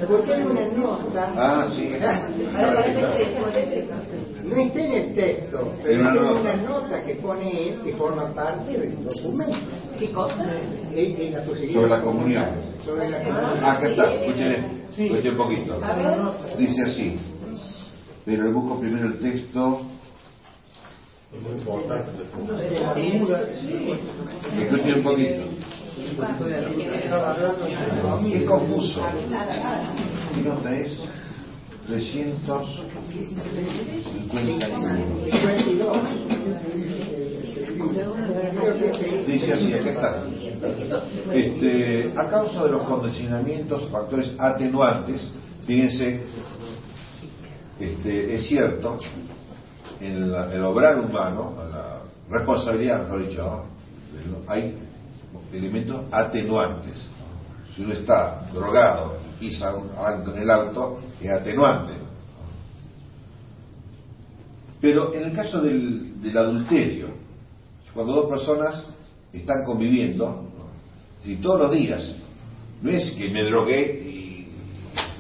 Porque 0.09 0.33
hay 0.33 0.43
una 0.43 0.67
nota. 0.77 1.33
Ah, 1.37 1.67
sí. 1.75 1.93
No 4.45 4.57
está 4.61 4.79
en 4.79 4.93
el 4.93 5.15
texto, 5.15 5.73
pero 5.83 6.01
una 6.03 6.11
hay 6.13 6.19
nota. 6.19 6.41
una 6.41 6.57
nota 6.57 7.03
que 7.03 7.15
pone 7.15 7.69
él 7.71 7.81
que 7.83 7.93
forma 7.95 8.27
parte 8.35 8.79
del 8.79 9.03
documento. 9.03 9.57
¿Qué 9.99 10.11
cosa? 10.11 10.37
Es, 10.95 11.19
es 11.19 11.33
la 11.33 11.43
posibilidad 11.45 11.81
Sobre 11.81 11.89
la 11.91 12.03
comunión. 12.03 12.45
Sobre 12.85 13.09
la 13.09 13.19
comunión. 13.23 13.65
Acá 13.65 13.89
está, 13.89 14.13
escuchen, 14.15 14.83
escuchen 14.99 15.31
un 15.33 15.37
poquito. 15.39 15.81
Dice 16.59 16.83
así, 16.83 17.19
pero 18.25 18.45
le 18.45 18.51
busco 18.53 18.81
primero 18.81 19.07
el 19.07 19.19
texto, 19.19 19.83
Es 21.35 21.43
muy 21.43 21.53
importante 21.59 22.11
escuchen 24.61 24.95
un 24.95 25.03
poquito. 25.03 25.45
Es 28.33 28.43
confuso. 28.45 29.01
Mi 30.35 30.43
nota 30.43 30.77
es 30.77 31.05
351. 31.87 32.75
52. 35.45 35.99
Dice 39.27 39.53
así, 39.53 39.73
acá 39.73 39.91
está. 39.91 40.25
Este, 41.33 42.13
a 42.17 42.29
causa 42.29 42.65
de 42.65 42.71
los 42.71 42.83
condicionamientos, 42.83 43.89
factores 43.91 44.33
atenuantes, 44.39 45.33
fíjense, 45.67 46.21
este, 47.93 48.35
es 48.36 48.47
cierto, 48.47 48.98
en 50.01 50.31
la- 50.32 50.52
el 50.52 50.62
obrar 50.62 50.98
humano, 51.01 51.55
la 51.70 52.02
responsabilidad, 52.31 53.05
mejor 53.05 53.28
dicho, 53.28 53.43
¿no? 53.43 53.65
hay 54.51 54.74
elementos 55.52 56.02
atenuantes. 56.11 56.94
Si 57.74 57.82
uno 57.82 57.94
está 57.94 58.47
drogado 58.52 59.16
y 59.36 59.40
pisa 59.40 59.74
un- 59.74 59.90
en 60.35 60.43
el 60.43 60.51
auto, 60.51 61.01
es 61.20 61.31
atenuante. 61.31 61.93
Pero 64.81 65.15
en 65.15 65.24
el 65.24 65.32
caso 65.32 65.61
del, 65.61 66.12
adulterio, 66.36 67.09
cuando 67.93 68.12
dos 68.15 68.28
personas 68.28 68.86
están 69.32 69.65
conviviendo, 69.65 70.47
y 71.24 71.36
todos 71.36 71.61
los 71.61 71.70
días, 71.73 72.16
no 72.82 72.90
es 72.90 73.11
que 73.12 73.31
me 73.31 73.44
drogué 73.44 74.02
y, 74.05 74.48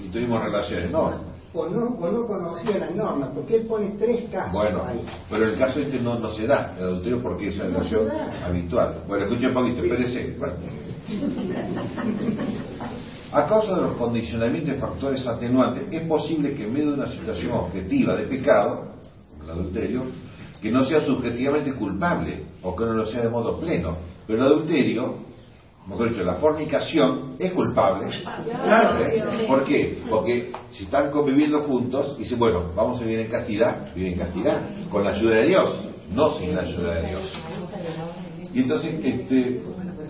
y 0.04 0.08
tuvimos 0.08 0.42
relaciones, 0.42 0.90
no. 0.90 1.33
O 1.56 1.68
no, 1.68 1.84
o 2.00 2.10
no 2.10 2.26
conocía 2.26 2.78
las 2.78 2.94
normas, 2.96 3.28
porque 3.32 3.56
él 3.56 3.66
pone 3.66 3.94
tres 3.96 4.24
casos 4.30 4.52
Bueno, 4.52 4.82
ahí. 4.84 5.04
pero 5.30 5.46
el 5.46 5.56
caso 5.56 5.78
este 5.78 6.00
no, 6.00 6.18
no 6.18 6.32
se 6.34 6.48
da, 6.48 6.74
el 6.76 6.82
adulterio 6.84 7.22
porque 7.22 7.48
es 7.50 7.54
una 7.56 7.64
No 7.66 7.70
relación 7.78 8.08
habitual. 8.44 8.94
Bueno, 9.06 9.24
escuchen 9.26 9.48
un 9.50 9.54
poquito, 9.54 9.82
espérese. 9.84 10.36
Bueno. 10.36 10.54
A 13.32 13.46
causa 13.48 13.74
de 13.76 13.82
los 13.82 13.92
condicionamientos 13.94 14.74
de 14.74 14.80
factores 14.80 15.26
atenuantes, 15.26 15.84
es 15.90 16.02
posible 16.08 16.54
que 16.54 16.64
en 16.64 16.72
medio 16.72 16.88
de 16.90 16.94
una 16.94 17.08
situación 17.08 17.52
objetiva 17.52 18.14
de 18.16 18.24
pecado, 18.24 18.86
como 19.30 19.44
el 19.44 19.50
adulterio, 19.50 20.02
que 20.62 20.70
no 20.70 20.84
sea 20.84 21.04
subjetivamente 21.04 21.72
culpable 21.74 22.44
o 22.62 22.74
que 22.74 22.84
no 22.84 22.92
lo 22.94 23.06
sea 23.06 23.22
de 23.22 23.28
modo 23.28 23.58
pleno. 23.60 23.96
Pero 24.26 24.38
el 24.40 24.46
adulterio, 24.46 25.16
mejor 25.86 26.10
dicho, 26.10 26.24
la 26.24 26.34
fornicación 26.34 27.36
es 27.38 27.52
culpable. 27.52 28.08
¿Eh? 28.08 29.46
¿Por 29.46 29.64
qué? 29.64 29.98
Porque 30.08 30.52
si 30.72 30.84
están 30.84 31.10
conviviendo 31.10 31.62
juntos, 31.62 32.16
dicen, 32.18 32.38
bueno, 32.38 32.70
vamos 32.74 33.00
a 33.00 33.04
vivir 33.04 33.20
en 33.20 33.28
castidad, 33.30 33.94
viven 33.94 34.12
en 34.14 34.18
castidad, 34.18 34.62
con 34.90 35.04
la 35.04 35.10
ayuda 35.10 35.36
de 35.36 35.46
Dios, 35.46 35.70
no 36.12 36.38
sin 36.38 36.54
la 36.54 36.62
ayuda 36.62 36.94
de 36.94 37.08
Dios. 37.08 37.22
Y 38.52 38.60
entonces, 38.60 38.94
este, 39.04 39.62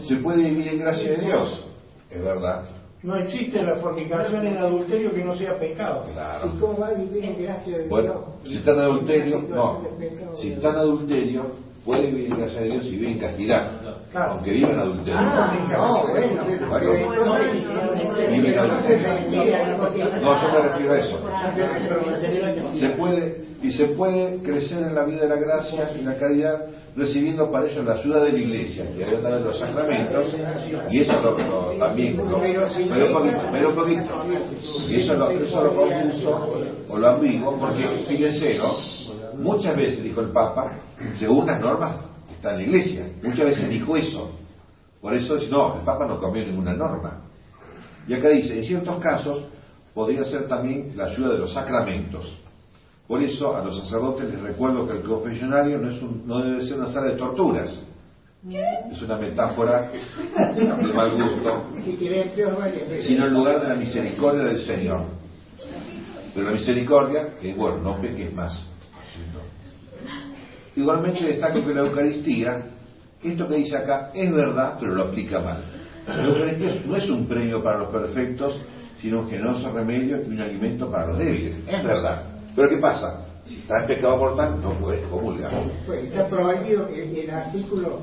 se 0.07 0.17
puede 0.17 0.43
vivir 0.51 0.69
en 0.69 0.79
gracia 0.79 1.11
de 1.13 1.17
Dios, 1.25 1.65
es 2.11 2.23
verdad, 2.23 2.65
No 3.03 3.17
existe 3.17 3.63
la 3.63 3.77
fornicación 3.77 4.47
en 4.47 4.57
adulterio 4.59 5.13
que 5.15 5.25
no 5.25 5.37
sea 5.37 5.59
pecado. 5.59 6.05
claro. 6.13 6.53
¿Y 6.55 6.59
cómo 6.61 6.79
va 6.79 6.89
a 6.89 6.93
vivir 6.95 7.25
en 7.25 7.43
gracia 7.43 7.79
de 7.79 7.89
Bueno, 7.89 8.13
Dios? 8.43 8.53
si 8.53 8.57
está 8.59 8.71
en 8.73 8.81
adulterio, 8.81 9.45
no. 9.51 9.81
Si 10.41 10.53
está 10.53 10.71
en 10.71 10.77
adulterio, 10.77 11.43
puede 11.85 12.07
vivir 12.11 12.33
en 12.33 12.39
gracia 12.39 12.61
de 12.61 12.71
Dios 12.71 12.85
y 12.87 12.91
vive 12.97 13.13
en 13.13 13.19
castidad, 13.19 13.81
Claro. 14.15 14.33
aunque 14.35 14.53
vive 14.53 14.71
en 14.71 14.79
adulterio. 14.79 15.19
Ah, 15.19 15.59
no, 15.73 16.07
bueno, 16.07 16.45
pero 16.71 16.95
entonces, 16.95 18.31
Vive 18.31 18.53
en 18.53 18.59
adulterio. 18.61 19.09
No, 20.23 20.41
yo 20.41 20.53
me 20.53 20.69
refiero 20.69 20.93
a 20.93 20.99
eso. 21.01 21.19
Se 22.79 22.89
puede, 22.91 23.45
y 23.61 23.73
se 23.73 23.87
puede 23.87 24.39
crecer 24.43 24.85
en 24.85 24.95
la 24.95 25.05
vida 25.05 25.23
de 25.23 25.29
la 25.29 25.37
gracia 25.37 25.91
y 25.99 26.05
la 26.05 26.17
caridad 26.17 26.61
recibiendo 26.97 27.51
para 27.51 27.67
ello 27.69 27.83
la 27.83 27.95
ayuda 27.95 28.21
de 28.23 28.33
la 28.33 28.39
iglesia 28.39 28.85
y 28.97 29.03
a 29.03 29.07
través 29.21 29.39
de 29.41 29.45
los 29.47 29.59
sacramentos 29.59 30.27
y 30.93 31.01
eso 31.01 31.21
lo, 31.23 31.37
lo- 31.37 31.73
también 31.77 32.17
lo, 32.17 32.41
pero 32.41 33.13
poquito, 33.13 33.41
pero 33.51 33.75
poquito 33.75 34.25
y 34.89 35.01
eso 35.01 35.15
lo, 35.15 35.29
eso 35.31 35.65
lo 35.65 35.75
confuso 35.75 36.55
o 36.89 36.97
lo 36.99 37.09
ambiguo 37.09 37.57
porque 37.59 37.83
fíjense 38.07 38.59
¿no? 38.59 38.75
muchas 39.43 39.75
veces 39.77 40.05
dijo 40.05 40.21
el 40.21 40.29
Papa 40.31 40.71
según 41.19 41.47
las 41.47 41.61
normas 41.61 41.97
que 41.97 42.14
está 42.45 42.51
en 42.53 42.57
la 42.59 42.63
iglesia 42.65 43.07
muchas 43.23 43.47
veces 43.47 43.69
dijo 43.71 43.97
eso 43.97 44.31
por 45.01 45.15
eso 45.15 45.37
dice, 45.37 45.51
no, 45.51 45.77
el 45.77 45.83
Papa 45.83 46.07
no 46.07 46.21
cambió 46.21 46.45
ninguna 46.47 46.73
norma 46.75 47.21
y 48.09 48.15
acá 48.15 48.29
dice, 48.31 48.59
en 48.59 48.65
ciertos 48.65 48.99
casos 49.03 49.45
podría 49.95 50.25
ser 50.25 50.47
también 50.49 50.93
la 50.97 51.07
ayuda 51.07 51.33
de 51.35 51.39
los 51.39 51.53
sacramentos. 51.55 52.35
Por 53.07 53.23
eso 53.23 53.55
a 53.57 53.65
los 53.65 53.79
sacerdotes 53.81 54.29
les 54.31 54.41
recuerdo 54.41 54.87
que 54.89 54.95
el 54.99 55.03
confesionario 55.05 55.79
no, 55.79 55.91
es 55.91 56.03
un- 56.03 56.27
no 56.27 56.39
debe 56.41 56.65
ser 56.67 56.79
una 56.79 56.93
sala 56.93 57.09
de 57.09 57.17
torturas. 57.17 57.81
Es 58.93 59.01
una 59.03 59.17
metáfora 59.17 59.91
de 59.91 60.93
mal 60.93 61.11
gusto, 61.13 61.65
sino 63.03 63.25
el 63.27 63.33
lugar 63.35 63.63
de 63.63 63.69
la 63.69 63.75
misericordia 63.75 64.45
del 64.45 64.61
Señor. 64.67 65.01
Pero 66.35 66.47
la 66.47 66.53
misericordia, 66.53 67.29
que 67.41 67.55
bueno, 67.55 67.77
no 67.79 67.97
peques 68.01 68.35
más. 68.35 68.67
Igualmente 70.77 71.25
destaco 71.25 71.65
que 71.65 71.75
la 71.75 71.83
Eucaristía, 71.83 72.63
esto 73.23 73.49
que 73.49 73.55
dice 73.57 73.77
acá 73.77 74.11
es 74.15 74.33
verdad, 74.33 74.77
pero 74.81 74.95
lo 74.95 75.05
aplica 75.05 75.41
mal. 75.41 75.65
La 76.07 76.25
Eucaristía 76.25 76.83
no 76.87 76.97
es 76.97 77.09
un 77.11 77.27
premio 77.27 77.63
para 77.63 77.79
los 77.79 77.89
perfectos, 77.91 78.61
sino 79.01 79.21
un 79.21 79.29
generoso 79.29 79.71
remedio 79.73 80.21
y 80.27 80.31
un 80.31 80.41
alimento 80.41 80.91
para 80.91 81.07
los 81.09 81.19
débiles. 81.19 81.55
Es 81.69 81.83
verdad. 81.85 82.23
Pero 82.57 82.69
¿qué 82.69 82.77
pasa? 82.79 83.21
Si 83.47 83.57
estás 83.57 83.83
en 83.83 83.87
pecado 83.89 84.17
mortal, 84.19 84.59
no 84.63 84.73
puedes 84.75 85.05
comulgar. 85.07 85.51
Pues 85.87 86.05
está 86.05 86.27
prohibido 86.27 86.89
el, 86.89 87.17
el 87.17 87.31
artículo 87.31 88.01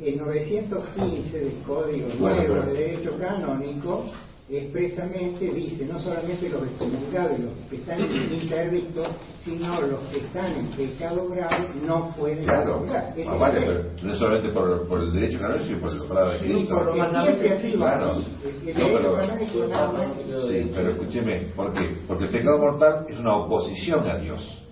el 0.00 0.16
915 0.18 1.38
del 1.38 1.54
Código 1.66 2.08
Bueno, 2.18 2.36
Nuevo 2.36 2.54
pero- 2.54 2.66
de 2.66 2.72
Derecho 2.72 3.18
Canónico 3.18 4.04
expresamente 4.50 5.44
dice 5.52 5.84
no 5.84 6.00
solamente 6.00 6.48
los 6.48 6.62
excomulgados, 6.62 7.38
los 7.38 7.52
que 7.68 7.76
están 7.76 8.00
interdictos, 8.32 9.08
sino 9.44 9.80
los 9.82 10.00
que 10.10 10.18
están 10.20 10.52
en 10.54 10.66
pecado 10.68 11.28
grave 11.28 11.68
no 11.86 12.14
pueden 12.16 12.44
Claro, 12.44 12.86
Ah, 12.88 13.34
vale, 13.36 13.60
pero 13.60 13.84
no 14.02 14.12
es 14.12 14.18
solamente 14.18 14.48
por, 14.50 14.88
por 14.88 15.00
el 15.00 15.12
derecho 15.12 15.38
canónico, 15.38 15.66
sino 15.66 15.80
por 15.80 15.92
la 15.94 16.08
palabra 16.08 16.32
de 16.34 16.38
Cristo. 16.40 16.74
por 16.74 16.86
lo 16.86 16.92
siempre 17.24 17.52
ha 17.52 17.60
sido 17.62 17.76
Claro. 17.76 18.10
así. 18.12 18.24
El 18.66 18.74
No, 18.78 18.86
pero- 18.98 19.14
canónico 19.16 19.66
nada 19.68 19.92
más. 19.92 20.06
Sí, 20.48 20.70
pero 20.74 20.90
escúcheme, 20.92 21.36
¿por 21.54 21.72
qué? 21.74 21.96
Porque 22.06 22.24
el 22.24 22.30
pecado 22.30 22.58
mortal 22.58 23.06
es 23.08 23.18
una 23.18 23.34
oposición 23.36 24.08
a 24.08 24.16
Dios. 24.16 24.62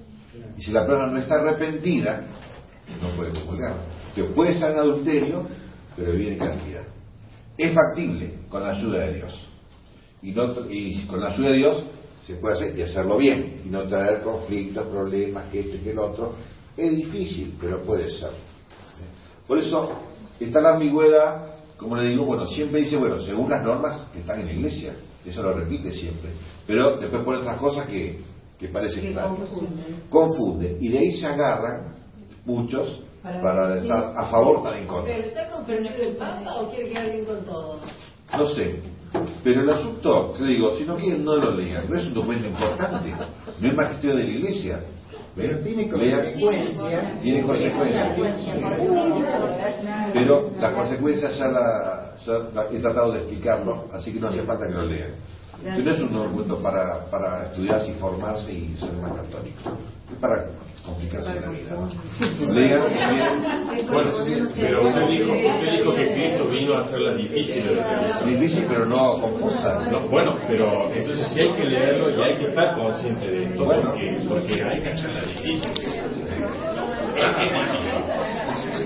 Y 0.58 0.62
si 0.62 0.72
la 0.72 0.86
persona 0.86 1.08
no 1.12 1.18
está 1.18 1.34
arrepentida, 1.34 2.22
no 3.02 3.08
puede 3.16 3.30
comulgar. 3.38 3.74
Que 4.14 4.24
puede 4.24 4.52
estar 4.52 4.72
en 4.72 4.78
adulterio, 4.78 5.42
pero 5.96 6.12
vive 6.12 6.32
en 6.32 6.38
castidad. 6.38 6.82
Es 7.58 7.74
factible 7.74 8.32
con 8.48 8.62
la 8.62 8.70
ayuda 8.70 9.00
de 9.00 9.14
Dios. 9.14 9.48
Y, 10.22 10.32
no, 10.32 10.54
y 10.70 11.02
con 11.06 11.20
la 11.20 11.28
ayuda 11.28 11.50
de 11.50 11.56
Dios 11.58 11.82
se 12.26 12.34
puede 12.36 12.54
hacer 12.56 12.78
y 12.78 12.82
hacerlo 12.82 13.16
bien. 13.18 13.62
Y 13.64 13.68
no 13.68 13.82
traer 13.84 14.22
conflictos, 14.22 14.86
problemas, 14.88 15.44
que 15.50 15.60
esto 15.60 15.76
y 15.76 15.78
que 15.80 15.90
el 15.92 15.98
otro. 15.98 16.34
Es 16.76 16.90
difícil, 16.94 17.56
pero 17.60 17.80
puede 17.82 18.10
ser. 18.10 18.30
Por 19.46 19.58
eso 19.58 19.90
está 20.40 20.60
la 20.60 20.74
ambigüedad, 20.74 21.46
como 21.76 21.96
le 21.96 22.08
digo, 22.08 22.24
bueno, 22.24 22.46
siempre 22.46 22.80
dice, 22.80 22.96
bueno, 22.96 23.20
según 23.20 23.48
las 23.48 23.62
normas 23.62 24.08
que 24.12 24.20
están 24.20 24.40
en 24.40 24.46
la 24.46 24.52
iglesia, 24.52 24.94
eso 25.24 25.42
lo 25.42 25.52
repite 25.54 25.92
siempre, 25.94 26.30
pero 26.66 26.98
después 26.98 27.22
pone 27.24 27.38
otras 27.38 27.58
cosas 27.58 27.86
que, 27.86 28.20
que 28.58 28.68
parecen 28.68 29.02
Que 29.02 29.12
claras. 29.12 29.30
confunden. 29.38 30.02
Confunde, 30.10 30.78
y 30.80 30.88
de 30.88 30.98
ahí 30.98 31.16
se 31.16 31.26
agarran 31.26 31.94
muchos 32.44 33.00
para 33.22 33.78
estar 33.78 34.14
a 34.16 34.26
favor 34.26 34.58
o 34.58 34.74
en 34.74 34.86
contra. 34.86 35.14
¿Pero 35.14 35.28
está 35.28 35.50
comprometido 35.50 36.08
el 36.08 36.16
Papa 36.16 36.54
o 36.60 36.70
quiere 36.70 36.90
quedar 36.90 37.10
bien 37.10 37.24
con 37.24 37.44
todos? 37.44 37.80
No 38.36 38.48
sé, 38.48 38.80
pero 39.42 39.60
el 39.60 39.70
asunto, 39.70 40.34
le 40.40 40.48
digo, 40.48 40.76
si 40.76 40.84
no 40.84 40.96
quieren 40.96 41.24
no 41.24 41.36
lo 41.36 41.52
lean, 41.52 41.84
no 41.88 41.96
es 41.96 42.06
un 42.06 42.14
documento 42.14 42.48
importante, 42.48 43.12
no 43.60 43.68
es 43.68 43.74
magisterio 43.74 44.16
de 44.16 44.24
la 44.24 44.30
iglesia. 44.30 44.84
Tiene 45.36 45.88
consecuencias. 45.88 47.22
Tiene 47.22 47.42
consecuencias. 47.42 48.18
Pero 50.14 50.50
las 50.58 50.72
consecuencias 50.72 51.38
ya 51.38 51.46
la, 51.48 52.16
he 52.72 52.78
tratado 52.78 53.12
de 53.12 53.18
explicarlo, 53.20 53.84
así 53.92 54.12
que 54.12 54.20
no 54.20 54.28
hace 54.28 54.42
falta 54.42 54.66
que 54.66 54.74
lo 54.74 54.86
lean. 54.86 55.10
Este 55.64 55.82
no 55.82 55.90
es 55.90 56.00
un 56.00 56.12
documento 56.12 56.58
para, 56.58 57.06
para 57.10 57.46
estudiar 57.46 57.88
y 57.88 57.92
formarse 57.94 58.52
y 58.52 58.76
ser 58.76 58.92
más 58.94 59.12
católico. 59.12 59.70
Es 60.12 60.18
para 60.18 60.46
complicarse 60.86 61.40
la 61.40 61.50
vida. 61.50 61.72
¿no? 61.74 62.54
Lean, 62.54 62.82
miren. 62.92 63.86
Bueno, 63.92 64.10
pero 64.56 64.88
usted 64.88 65.08
dijo, 65.08 65.32
usted 65.32 65.72
dijo 65.72 65.94
que 65.94 66.12
Cristo 66.12 66.44
vino 66.46 66.74
a 66.74 66.80
hacerlas 66.82 67.16
difíciles. 67.16 67.78
Difícil, 68.24 68.64
pero 68.68 68.86
no 68.86 69.20
confusa. 69.20 69.86
No, 69.90 70.00
bueno, 70.08 70.36
pero 70.48 70.90
entonces 70.94 71.28
sí 71.34 71.40
hay 71.40 71.52
que 71.52 71.64
leerlo 71.66 72.10
y 72.10 72.22
hay 72.22 72.36
que 72.36 72.46
estar 72.48 72.74
consciente 72.78 73.26
de 73.30 73.44
esto 73.44 73.64
Bueno. 73.64 73.90
porque, 73.90 74.18
porque 74.28 74.64
hay 74.64 74.80
que 74.80 74.88
hacerla 74.90 75.20
difícil. 75.22 75.70
Es 75.70 75.78
que 75.80 77.44
es 77.44 77.52
difícil. 77.52 78.02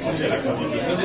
O 0.02 0.16
sea, 0.16 0.28
la 0.28 0.43
condición 0.43 1.01